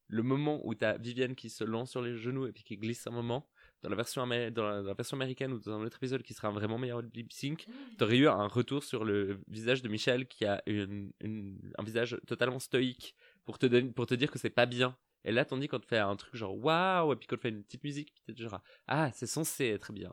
le 0.08 0.24
moment 0.24 0.62
où 0.66 0.74
t'as 0.74 0.98
Vivienne 0.98 1.36
qui 1.36 1.50
se 1.50 1.66
lance 1.66 1.92
sur 1.92 2.02
les 2.02 2.16
genoux 2.16 2.48
et 2.48 2.54
puis 2.54 2.64
qui 2.64 2.78
glisse 2.78 3.06
un 3.08 3.12
moment, 3.12 3.50
dans 3.86 3.90
la 3.92 3.96
version, 3.96 4.26
amé- 4.26 4.50
dans 4.50 4.64
la, 4.68 4.82
dans 4.82 4.88
la 4.88 4.94
version 4.96 5.16
américaine 5.16 5.54
ou 5.54 5.60
dans 5.60 5.80
un 5.80 5.86
autre 5.86 5.98
épisode 5.98 6.24
qui 6.24 6.34
sera 6.34 6.48
un 6.48 6.52
vraiment 6.52 6.80
meilleur 6.80 7.02
lip 7.04 7.32
sync, 7.32 7.68
t'aurais 8.00 8.18
eu 8.18 8.28
un 8.28 8.48
retour 8.48 8.84
sur 8.84 9.06
le 9.06 9.40
visage 9.48 9.84
de 9.84 9.88
Michel 9.90 10.28
qui 10.28 10.44
a 10.46 10.64
une, 10.66 11.12
une- 11.22 11.72
un 11.78 11.84
visage 11.84 12.18
totalement 12.26 12.58
stoïque 12.60 13.16
pour 13.46 13.60
te, 13.60 13.68
donner, 13.68 13.92
pour 13.92 14.08
te 14.08 14.16
dire 14.16 14.32
que 14.32 14.40
c'est 14.40 14.50
pas 14.50 14.66
bien. 14.66 14.98
Et 15.24 15.32
là, 15.32 15.46
tandis 15.46 15.68
quand 15.68 15.80
tu 15.80 15.88
fais 15.88 16.00
un 16.00 16.16
truc 16.16 16.36
genre 16.36 16.58
waouh, 16.58 17.14
et 17.14 17.16
puis 17.16 17.28
quand 17.28 17.36
tu 17.36 17.44
fais 17.44 17.50
une 17.50 17.64
petite 17.64 17.84
musique, 17.84 18.12
puis 18.14 18.24
t'es 18.34 18.42
genre 18.42 18.60
ah, 18.88 19.12
c'est 19.14 19.28
censé 19.28 19.66
être 19.68 19.94
bien. 19.94 20.12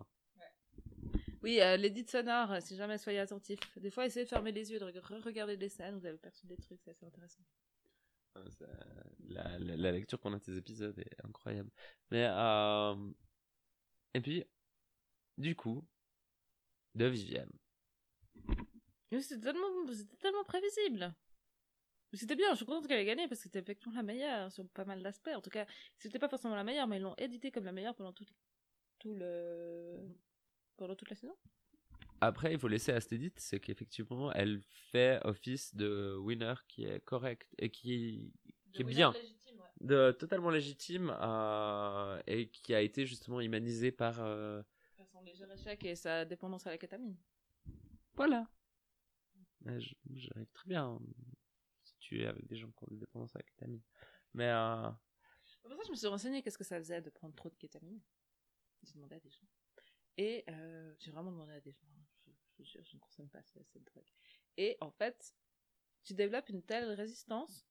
Oui, 1.42 1.60
euh, 1.60 1.76
l'édit 1.76 2.04
sonore, 2.06 2.52
euh, 2.52 2.60
si 2.60 2.76
jamais 2.76 2.98
soyez 2.98 3.18
attentifs. 3.18 3.58
Des 3.76 3.90
fois, 3.90 4.06
essayez 4.06 4.24
de 4.24 4.28
fermer 4.30 4.52
les 4.52 4.70
yeux, 4.70 4.78
de 4.78 4.84
re- 4.84 5.22
regarder 5.22 5.56
des 5.56 5.68
scènes, 5.68 5.98
vous 5.98 6.06
avez 6.06 6.18
perçu 6.18 6.46
des 6.46 6.56
trucs, 6.56 6.80
c'est 6.84 6.90
assez 6.92 7.04
intéressant. 7.06 7.42
Ça- 8.58 8.66
La, 9.28 9.58
la- 9.58 9.76
la 9.76 9.92
lecture 9.92 10.20
qu'on 10.20 10.32
a 10.34 10.38
de 10.38 10.44
ces 10.44 10.56
épisodes 10.56 10.98
est 10.98 11.24
incroyable. 11.26 11.70
Mais, 12.10 12.26
euh, 12.30 12.94
et 14.14 14.20
puis, 14.20 14.44
du 15.38 15.56
coup, 15.56 15.86
de 16.94 17.06
Vivienne. 17.06 17.52
C'était 19.20 19.40
tellement, 19.40 19.86
tellement 20.20 20.44
prévisible. 20.44 21.14
C'était 22.14 22.36
bien, 22.36 22.50
je 22.50 22.56
suis 22.56 22.66
contente 22.66 22.86
qu'elle 22.86 23.00
ait 23.00 23.06
gagné 23.06 23.26
parce 23.26 23.40
que 23.40 23.44
c'était 23.44 23.60
effectivement 23.60 23.94
la 23.96 24.02
meilleure 24.02 24.52
sur 24.52 24.68
pas 24.68 24.84
mal 24.84 25.02
d'aspects. 25.02 25.30
En 25.34 25.40
tout 25.40 25.50
cas, 25.50 25.66
c'était 25.96 26.18
pas 26.18 26.28
forcément 26.28 26.54
la 26.54 26.64
meilleure, 26.64 26.86
mais 26.86 26.98
ils 26.98 27.02
l'ont 27.02 27.14
édité 27.16 27.50
comme 27.50 27.64
la 27.64 27.72
meilleure 27.72 27.94
pendant 27.94 28.12
tout, 28.12 28.26
tout 28.98 29.14
le, 29.14 29.98
pendant 30.76 30.94
toute 30.94 31.08
la 31.08 31.16
saison. 31.16 31.34
Après, 32.20 32.52
il 32.52 32.58
faut 32.58 32.68
laisser 32.68 32.92
à 32.92 33.00
Stédit, 33.00 33.32
c'est 33.36 33.60
qu'effectivement, 33.60 34.32
elle 34.32 34.60
fait 34.62 35.20
office 35.24 35.74
de 35.74 36.16
winner 36.18 36.54
qui 36.68 36.84
est 36.84 37.00
correct 37.00 37.52
et 37.58 37.70
qui, 37.70 38.32
qui 38.72 38.82
est 38.82 38.84
bien, 38.84 39.12
de, 39.82 40.12
totalement 40.12 40.50
légitime 40.50 41.14
euh, 41.20 42.20
et 42.26 42.48
qui 42.50 42.74
a 42.74 42.80
été 42.80 43.04
justement 43.06 43.40
humanisé 43.40 43.92
par. 43.92 44.20
euh, 44.20 44.62
son 45.10 45.20
léger 45.22 45.44
échec 45.52 45.84
et 45.84 45.96
sa 45.96 46.24
dépendance 46.24 46.66
à 46.66 46.70
la 46.70 46.78
kétamine. 46.78 47.16
Voilà. 48.14 48.48
Mais 49.62 49.80
je- 49.80 49.94
J'arrive 50.14 50.50
très 50.52 50.68
bien 50.68 50.98
si 51.82 51.94
tu 51.98 52.22
es 52.22 52.26
avec 52.26 52.46
des 52.46 52.56
gens 52.56 52.70
qui 52.70 52.84
ont 52.84 52.88
des 52.90 52.98
dépendances 52.98 53.34
à 53.34 53.40
la 53.40 53.42
kétamine. 53.44 53.82
Mais 54.34 54.48
euh, 54.48 54.90
C'est 55.44 55.58
pour 55.60 55.70
ça 55.70 55.76
que 55.76 55.86
je 55.86 55.90
me 55.90 55.96
suis 55.96 56.06
renseignée 56.06 56.42
qu'est-ce 56.42 56.58
que 56.58 56.64
ça 56.64 56.78
faisait 56.78 57.02
de 57.02 57.10
prendre 57.10 57.34
trop 57.34 57.50
de 57.50 57.56
kétamine? 57.56 58.00
J'ai 58.84 58.94
demandé 58.94 59.16
à 59.16 59.20
des 59.20 59.30
gens. 59.30 59.46
Et 60.16 60.44
euh, 60.48 60.94
j'ai 60.98 61.10
vraiment 61.10 61.32
demandé 61.32 61.52
à 61.52 61.60
des 61.60 61.72
gens. 61.72 61.86
hein. 61.98 62.04
Je, 62.26 62.30
je 62.30 62.56
vous 62.58 62.64
jure, 62.64 62.84
je 62.84 62.96
ne 62.96 63.00
consomme 63.00 63.28
pas 63.28 63.42
ce- 63.42 63.62
cette 63.64 63.84
drogue. 63.84 64.08
Et 64.56 64.76
en 64.80 64.90
fait, 64.90 65.34
tu 66.04 66.14
développes 66.14 66.48
une 66.48 66.62
telle 66.62 66.90
résistance 66.92 67.66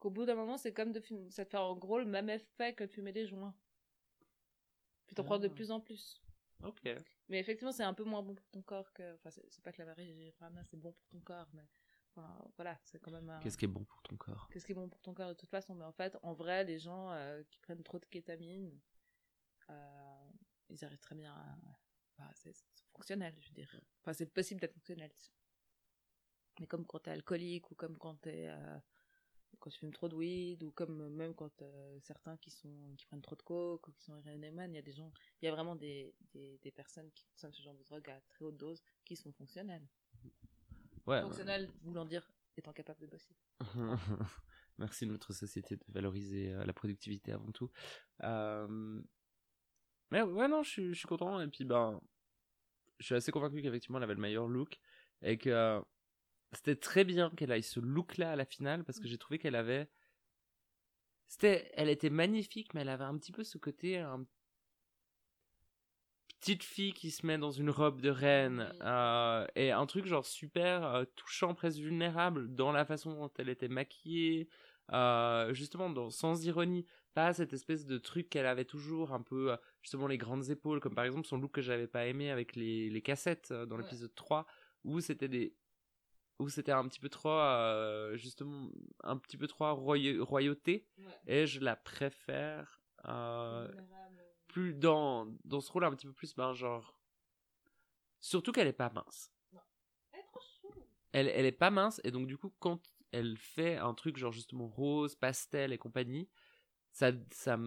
qu'au 0.00 0.10
bout 0.10 0.24
d'un 0.26 0.34
moment, 0.34 0.56
c'est 0.58 0.72
comme 0.72 0.90
de 0.92 0.98
fumer. 1.00 1.30
Ça 1.30 1.44
te 1.44 1.50
fait 1.50 1.56
en 1.58 1.76
gros 1.76 1.98
le 2.00 2.04
même 2.06 2.28
effet 2.28 2.74
que 2.74 2.82
de 2.84 2.90
fumer 2.90 3.12
des 3.12 3.26
joints. 3.26 3.54
Puis 5.06 5.14
t'en 5.14 5.24
prends 5.24 5.38
de 5.38 5.46
Ah. 5.48 5.54
plus 5.54 5.70
en 5.70 5.80
plus. 5.80 6.20
ok. 6.62 6.82
Mais 7.28 7.38
effectivement, 7.38 7.72
c'est 7.72 7.84
un 7.84 7.94
peu 7.94 8.04
moins 8.04 8.22
bon 8.22 8.34
pour 8.34 8.48
ton 8.50 8.62
corps 8.62 8.92
que. 8.92 9.14
Enfin, 9.14 9.30
c'est 9.30 9.62
pas 9.62 9.72
que 9.72 9.78
la 9.82 9.86
marijuana 9.86 10.64
c'est 10.64 10.76
bon 10.76 10.92
pour 10.92 11.06
ton 11.08 11.20
corps, 11.20 11.48
mais. 11.52 11.66
Enfin, 12.16 12.50
voilà, 12.56 12.76
c'est 12.84 12.98
quand 12.98 13.12
même. 13.12 13.30
un- 13.30 13.38
Qu'est-ce 13.40 13.56
qui 13.56 13.66
est 13.66 13.68
bon 13.68 13.84
pour 13.84 14.02
ton 14.02 14.16
corps? 14.16 14.48
Qu'est-ce 14.52 14.66
qui 14.66 14.72
est 14.72 14.74
bon 14.74 14.88
pour 14.88 15.00
ton 15.00 15.14
corps 15.14 15.28
de 15.28 15.34
toute 15.34 15.48
façon 15.50 15.74
Mais 15.76 15.84
en 15.84 15.92
fait, 15.92 16.16
en 16.22 16.32
vrai, 16.34 16.64
les 16.64 16.78
gens 16.80 17.12
euh, 17.12 17.42
qui 17.50 17.58
prennent 17.60 17.82
trop 17.84 17.98
de 18.00 18.04
kétamine, 18.06 18.78
euh, 19.70 20.30
ils 20.68 20.84
arrivent 20.84 20.98
très 21.00 21.14
bien 21.14 21.32
à. 21.34 21.56
enfin, 22.18 22.30
c'est 22.34 22.52
fonctionnel, 22.92 23.34
je 23.38 23.48
veux 23.48 23.54
dire. 23.54 23.80
Enfin, 24.02 24.12
c'est 24.12 24.26
possible 24.26 24.60
d'être 24.60 24.74
fonctionnel. 24.74 25.12
Mais 26.58 26.66
comme 26.66 26.84
quand 26.84 26.98
t'es 26.98 27.12
alcoolique 27.12 27.70
ou 27.70 27.74
comme 27.74 27.96
quand 27.96 28.16
t'es. 28.16 28.48
Euh, 28.48 28.78
quand 29.58 29.70
tu 29.70 29.78
fumes 29.78 29.92
trop 29.92 30.08
de 30.08 30.14
weed 30.14 30.62
ou 30.62 30.70
comme 30.70 31.00
euh, 31.00 31.10
même 31.10 31.34
quand 31.34 31.62
euh, 31.62 31.98
certains 32.00 32.36
qui 32.36 32.50
sont 32.50 32.94
qui 32.96 33.06
prennent 33.06 33.22
trop 33.22 33.36
de 33.36 33.42
coke 33.42 33.88
ou 33.88 33.92
qui 33.92 34.02
sont 34.02 34.16
héroïnomans, 34.16 34.68
il 34.68 34.74
y 34.74 34.78
a 34.78 34.82
des 34.82 34.92
gens, 34.92 35.12
il 35.40 35.46
y 35.46 35.48
a 35.48 35.52
vraiment 35.52 35.76
des, 35.76 36.14
des, 36.32 36.58
des 36.62 36.70
personnes 36.70 37.10
qui 37.12 37.26
consomment 37.26 37.52
ce 37.52 37.62
genre 37.62 37.74
de 37.74 37.82
drogue 37.82 38.08
à 38.10 38.20
très 38.28 38.44
haute 38.44 38.56
dose 38.56 38.82
qui 39.04 39.16
sont 39.16 39.32
fonctionnelles. 39.32 39.86
Ouais. 41.06 41.20
Fonctionnelles 41.22 41.70
voulant 41.82 42.04
dire 42.04 42.30
étant 42.56 42.72
capable 42.72 43.00
de 43.00 43.06
bosser. 43.06 43.34
Merci 44.78 45.06
de 45.06 45.12
notre 45.12 45.32
société 45.32 45.76
de 45.76 45.84
valoriser 45.88 46.52
euh, 46.52 46.64
la 46.64 46.72
productivité 46.72 47.32
avant 47.32 47.50
tout. 47.52 47.70
Euh, 48.22 49.00
Mais 50.10 50.22
ouais, 50.22 50.48
non, 50.48 50.62
je 50.62 50.70
suis, 50.70 50.94
je 50.94 50.98
suis 50.98 51.08
content. 51.08 51.40
Et 51.40 51.48
puis, 51.48 51.64
ben, 51.64 52.00
je 52.98 53.06
suis 53.06 53.14
assez 53.14 53.32
convaincu 53.32 53.60
qu'effectivement, 53.62 53.98
elle 53.98 54.04
avait 54.04 54.14
le 54.14 54.20
meilleur 54.20 54.48
look. 54.48 54.78
Et 55.22 55.36
que 55.36 55.82
c'était 56.52 56.76
très 56.76 57.04
bien 57.04 57.30
qu'elle 57.30 57.52
aille 57.52 57.62
ce 57.62 57.80
look-là 57.80 58.32
à 58.32 58.36
la 58.36 58.44
finale 58.44 58.84
parce 58.84 58.98
que 58.98 59.08
j'ai 59.08 59.18
trouvé 59.18 59.38
qu'elle 59.38 59.54
avait. 59.56 59.88
C'était, 61.28 61.70
elle 61.74 61.88
était 61.88 62.10
magnifique, 62.10 62.74
mais 62.74 62.80
elle 62.82 62.88
avait 62.88 63.04
un 63.04 63.16
petit 63.16 63.32
peu 63.32 63.44
ce 63.44 63.56
côté, 63.58 63.98
un 63.98 64.26
petite 66.40 66.62
fille 66.64 66.92
qui 66.94 67.10
se 67.10 67.26
met 67.26 67.38
dans 67.38 67.50
une 67.50 67.70
robe 67.70 68.00
de 68.00 68.08
reine 68.10 68.72
euh, 68.82 69.46
et 69.54 69.72
un 69.72 69.86
truc 69.86 70.06
genre 70.06 70.24
super 70.24 70.84
euh, 70.94 71.04
touchant, 71.16 71.54
presque 71.54 71.78
vulnérable 71.78 72.54
dans 72.54 72.72
la 72.72 72.84
façon 72.84 73.12
dont 73.14 73.30
elle 73.38 73.50
était 73.50 73.68
maquillée, 73.68 74.48
euh, 74.92 75.52
justement 75.54 75.90
dans, 75.90 76.10
sans 76.10 76.44
ironie, 76.46 76.86
pas 77.14 77.32
cette 77.34 77.52
espèce 77.52 77.84
de 77.84 77.98
truc 77.98 78.28
qu'elle 78.30 78.46
avait 78.46 78.64
toujours 78.64 79.12
un 79.12 79.20
peu 79.22 79.54
justement 79.82 80.06
les 80.06 80.18
grandes 80.18 80.48
épaules, 80.50 80.80
comme 80.80 80.94
par 80.94 81.04
exemple 81.04 81.26
son 81.26 81.36
look 81.38 81.52
que 81.52 81.60
j'avais 81.60 81.86
pas 81.88 82.06
aimé 82.06 82.30
avec 82.30 82.56
les, 82.56 82.88
les 82.90 83.02
cassettes 83.02 83.52
dans 83.52 83.76
Ouais. 83.76 83.82
l'épisode 83.82 84.14
3 84.14 84.46
où 84.84 85.00
c'était 85.00 85.28
des 85.28 85.54
où 86.40 86.48
c'était 86.48 86.72
un 86.72 86.86
petit 86.88 87.00
peu 87.00 87.08
trop 87.08 87.30
euh, 87.30 88.16
justement 88.16 88.68
un 89.04 89.16
petit 89.18 89.36
peu 89.36 89.46
trop 89.46 89.66
roya- 89.74 90.22
royauté. 90.22 90.86
Et 91.26 91.46
je 91.46 91.60
la 91.60 91.76
préfère 91.76 92.80
euh, 93.06 93.68
plus 94.48 94.74
dans 94.74 95.26
dans 95.44 95.60
ce 95.60 95.70
rôle 95.70 95.84
un 95.84 95.94
petit 95.94 96.06
peu 96.06 96.12
plus 96.12 96.34
ben 96.34 96.52
genre 96.54 96.98
surtout 98.20 98.52
qu'elle 98.52 98.66
est 98.68 98.72
pas 98.72 98.90
mince. 98.90 99.32
Elle 101.12 101.28
elle 101.28 101.46
est 101.46 101.52
pas 101.52 101.70
mince 101.70 102.00
et 102.04 102.10
donc 102.10 102.26
du 102.26 102.36
coup 102.36 102.52
quand 102.58 102.80
elle 103.12 103.36
fait 103.36 103.76
un 103.76 103.94
truc 103.94 104.16
genre 104.16 104.32
justement 104.32 104.68
rose 104.68 105.14
pastel 105.16 105.72
et 105.72 105.78
compagnie 105.78 106.28
ça 106.92 107.10
ça 107.32 107.58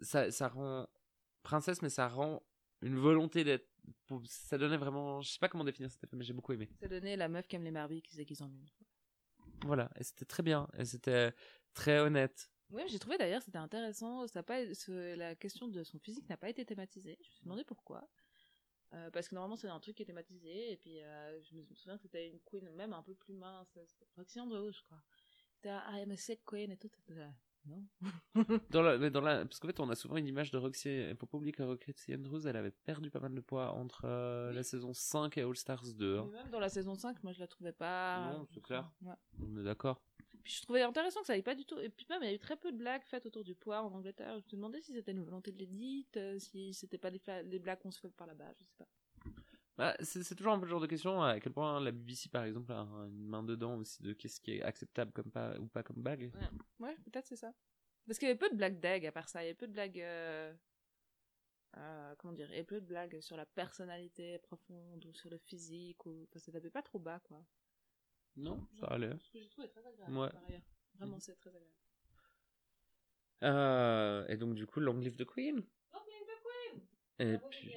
ça, 0.00 0.30
ça 0.30 0.48
rend 0.48 0.88
princesse 1.42 1.82
mais 1.82 1.90
ça 1.90 2.08
rend 2.08 2.42
une 2.82 2.98
volonté 2.98 3.44
d'être 3.44 3.68
ça 4.24 4.58
donnait 4.58 4.76
vraiment 4.76 5.20
je 5.20 5.30
sais 5.32 5.38
pas 5.38 5.48
comment 5.48 5.64
définir 5.64 5.90
cet 5.90 6.02
effet 6.04 6.16
mais 6.16 6.24
j'ai 6.24 6.32
beaucoup 6.32 6.52
aimé 6.52 6.68
Ça 6.80 6.88
donnait 6.88 7.16
la 7.16 7.28
meuf 7.28 7.46
qui 7.46 7.56
aime 7.56 7.64
les 7.64 7.70
Barbies 7.70 8.02
qui 8.02 8.12
se 8.12 8.16
déguise 8.16 8.42
en 8.42 8.48
une. 8.48 8.66
voilà 9.64 9.90
et 9.96 10.04
c'était 10.04 10.24
très 10.24 10.42
bien 10.42 10.68
et 10.78 10.84
c'était 10.84 11.32
très 11.74 11.98
honnête 12.00 12.50
Oui, 12.70 12.82
j'ai 12.88 12.98
trouvé 12.98 13.16
d'ailleurs 13.18 13.42
c'était 13.42 13.58
intéressant. 13.58 14.26
Ça 14.26 14.42
pas, 14.42 14.74
ce- 14.74 15.14
la 15.16 15.34
question 15.36 15.68
de 15.68 15.82
son 15.84 15.98
physique 15.98 16.28
n'a 16.28 16.36
pas 16.36 16.48
été 16.48 16.64
thématisée. 16.64 17.16
Je 17.20 17.28
me 17.28 17.32
suis 17.34 17.44
demandé 17.44 17.64
pourquoi. 17.64 18.08
Euh, 18.92 19.10
parce 19.10 19.28
que 19.28 19.34
normalement 19.34 19.56
c'est 19.56 19.68
un 19.68 19.80
truc 19.80 19.96
qui 19.96 20.02
est 20.02 20.06
thématisé 20.06 20.72
et 20.72 20.76
puis 20.76 21.00
euh, 21.02 21.40
je 21.42 21.56
me 21.56 21.74
souviens 21.74 21.96
que 21.96 22.02
c'était 22.02 22.28
une 22.28 22.40
queen 22.40 22.68
même 22.70 22.92
un 22.92 23.02
peu 23.02 23.14
plus 23.14 23.34
mince, 23.34 23.68
c'était 23.86 24.06
Roxy 24.16 24.40
Andrews 24.40 24.72
je 24.72 24.82
crois. 24.82 25.02
C'était 25.56 25.70
ah, 25.70 25.84
I 25.92 26.02
am 26.02 26.10
a 26.12 26.16
sick 26.16 26.40
queen 26.44 26.70
et 26.70 26.76
tout. 26.76 26.90
Non. 27.66 27.84
Dans 28.70 28.82
la, 28.82 28.98
mais 28.98 29.10
dans 29.10 29.20
la, 29.20 29.44
parce 29.44 29.58
qu'en 29.58 29.68
fait, 29.68 29.80
on 29.80 29.88
a 29.90 29.94
souvent 29.94 30.16
une 30.16 30.26
image 30.26 30.50
de 30.50 30.58
Roxy. 30.58 30.88
Il 30.88 31.16
faut 31.16 31.26
pas 31.26 31.36
oublier 31.38 31.52
que 31.52 31.62
Roxy 31.62 32.14
Andrews, 32.14 32.46
elle 32.46 32.56
avait 32.56 32.70
perdu 32.70 33.10
pas 33.10 33.20
mal 33.20 33.34
de 33.34 33.40
poids 33.40 33.72
entre 33.72 34.02
euh, 34.04 34.50
Oui. 34.50 34.56
la 34.56 34.62
saison 34.62 34.92
5 34.92 35.36
et 35.38 35.42
All 35.42 35.56
Stars 35.56 35.92
2. 35.94 36.18
hein. 36.18 36.28
Même 36.32 36.50
dans 36.50 36.60
la 36.60 36.68
saison 36.68 36.94
5, 36.94 37.22
moi 37.24 37.32
je 37.32 37.40
la 37.40 37.46
trouvais 37.46 37.72
pas. 37.72 38.32
Non, 38.32 38.46
c'est 38.52 38.62
clair. 38.62 38.90
Ouais. 39.02 39.14
On 39.42 39.56
est 39.58 39.64
d'accord. 39.64 40.00
Puis 40.44 40.54
je 40.54 40.62
trouvais 40.62 40.82
intéressant 40.82 41.20
que 41.22 41.26
ça 41.26 41.32
aille 41.32 41.42
pas 41.42 41.56
du 41.56 41.64
tout. 41.64 41.78
Et 41.80 41.88
puis 41.88 42.06
même, 42.08 42.22
il 42.22 42.26
y 42.28 42.30
a 42.30 42.34
eu 42.34 42.38
très 42.38 42.56
peu 42.56 42.70
de 42.70 42.76
blagues 42.76 43.02
faites 43.04 43.26
autour 43.26 43.42
du 43.42 43.56
poids 43.56 43.82
en 43.82 43.92
Angleterre. 43.92 44.38
Je 44.38 44.44
me 44.54 44.60
demandais 44.60 44.80
si 44.80 44.92
c'était 44.92 45.10
une 45.10 45.24
volonté 45.24 45.50
de 45.50 45.58
l'édite, 45.58 46.16
euh, 46.18 46.38
si 46.38 46.72
c'était 46.72 46.98
pas 46.98 47.10
fla- 47.10 47.42
les 47.42 47.58
blagues 47.58 47.80
qu'on 47.80 47.90
se 47.90 47.98
fait 47.98 48.08
par 48.10 48.28
là-bas, 48.28 48.52
je 48.56 48.62
sais 48.64 48.74
pas. 48.78 48.86
Bah, 49.76 49.94
c'est 50.00 50.34
toujours 50.34 50.54
un 50.54 50.58
peu 50.58 50.64
le 50.64 50.70
genre 50.70 50.80
de 50.80 50.86
question 50.86 51.22
à 51.22 51.38
quel 51.38 51.52
point 51.52 51.78
la 51.80 51.92
BBC, 51.92 52.30
par 52.30 52.44
exemple, 52.44 52.72
a 52.72 52.80
une 52.80 53.26
main 53.26 53.42
dedans 53.42 53.76
aussi 53.76 54.02
de 54.02 54.14
qu'est-ce 54.14 54.40
qui 54.40 54.52
est 54.52 54.62
acceptable 54.62 55.12
comme 55.12 55.30
pas, 55.30 55.58
ou 55.58 55.66
pas 55.66 55.82
comme 55.82 56.02
bague. 56.02 56.32
Ouais, 56.78 56.96
peut-être 57.04 57.26
c'est 57.26 57.36
ça. 57.36 57.52
Parce 58.06 58.18
qu'il 58.18 58.26
y 58.28 58.30
avait 58.30 58.38
peu 58.38 58.48
de 58.48 58.56
blagues 58.56 58.80
d'eg 58.80 59.04
à 59.04 59.12
part 59.12 59.28
ça. 59.28 59.42
Il 59.42 59.46
y 59.46 59.48
avait 59.48 59.54
peu 59.54 59.66
de 59.66 59.72
blagues. 59.72 60.00
euh, 60.00 60.54
euh, 61.76 62.14
comment 62.16 62.32
dire 62.32 62.46
Il 62.48 62.52
y 62.52 62.54
avait 62.54 62.64
peu 62.64 62.80
de 62.80 62.86
blagues 62.86 63.20
sur 63.20 63.36
la 63.36 63.44
personnalité 63.44 64.38
profonde 64.38 65.04
ou 65.04 65.12
sur 65.12 65.28
le 65.28 65.36
physique. 65.38 66.06
Ou... 66.06 66.24
Enfin, 66.30 66.38
ça 66.38 66.52
tapait 66.52 66.70
pas 66.70 66.82
trop 66.82 66.98
bas, 66.98 67.20
quoi. 67.20 67.44
Non, 68.36 68.66
ça 68.80 68.86
allait. 68.86 69.18
Ce 69.18 69.30
que 69.30 69.40
j'ai 69.40 69.48
trouvé 69.48 69.68
très 69.68 69.84
agréable, 69.86 70.16
Ouais. 70.16 70.30
par 70.30 70.42
ailleurs. 70.44 70.62
Vraiment, 70.94 71.18
c'est 71.20 71.34
très 71.34 71.50
agréable. 71.50 71.74
Euh, 73.42 74.26
et 74.28 74.36
donc, 74.36 74.54
du 74.54 74.66
coup, 74.66 74.80
Long 74.80 74.96
Live 74.98 75.16
the 75.16 75.24
Queen. 75.26 75.62
Et 77.18 77.38
puis, 77.50 77.74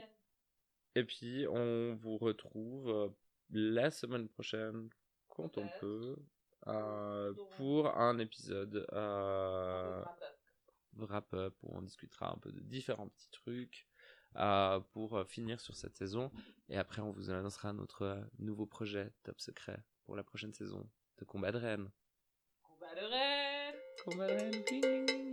et 0.99 1.03
puis, 1.05 1.45
on 1.49 1.95
vous 1.95 2.17
retrouve 2.17 2.89
euh, 2.89 3.07
la 3.51 3.89
semaine 3.91 4.27
prochaine, 4.27 4.89
quand 5.29 5.57
on 5.57 5.67
peut, 5.79 6.15
euh, 6.67 7.33
Pour- 7.57 7.95
un 7.97 8.17
épisode 8.19 8.85
euh, 8.93 10.03
wrap-up 10.97 11.55
où 11.63 11.75
on 11.77 11.81
discutera 11.81 12.33
un 12.33 12.37
peu 12.37 12.51
de 12.51 12.59
différents 12.59 13.07
petits 13.09 13.31
trucs 13.31 13.87
euh, 14.35 14.79
pour 14.93 15.25
finir 15.27 15.59
sur 15.61 15.75
cette 15.75 15.95
saison. 15.95 16.31
Et 16.69 16.77
après, 16.77 17.01
on 17.01 17.11
vous 17.11 17.29
annoncera 17.29 17.73
notre 17.73 18.21
nouveau 18.37 18.65
projet 18.65 19.11
top 19.23 19.39
secret 19.39 19.79
pour 20.05 20.15
la 20.15 20.23
prochaine 20.23 20.53
saison 20.53 20.87
de 21.17 21.25
Combat 21.25 21.51
de 21.51 21.57
Rennes. 21.57 21.89
Combat 22.61 22.95
de 22.95 23.05
reine 23.05 23.75
Combat 24.03 24.27
de 24.27 24.33
Rennes, 24.33 24.63
ding, 24.67 24.81
ding, 24.81 25.05
ding. 25.05 25.28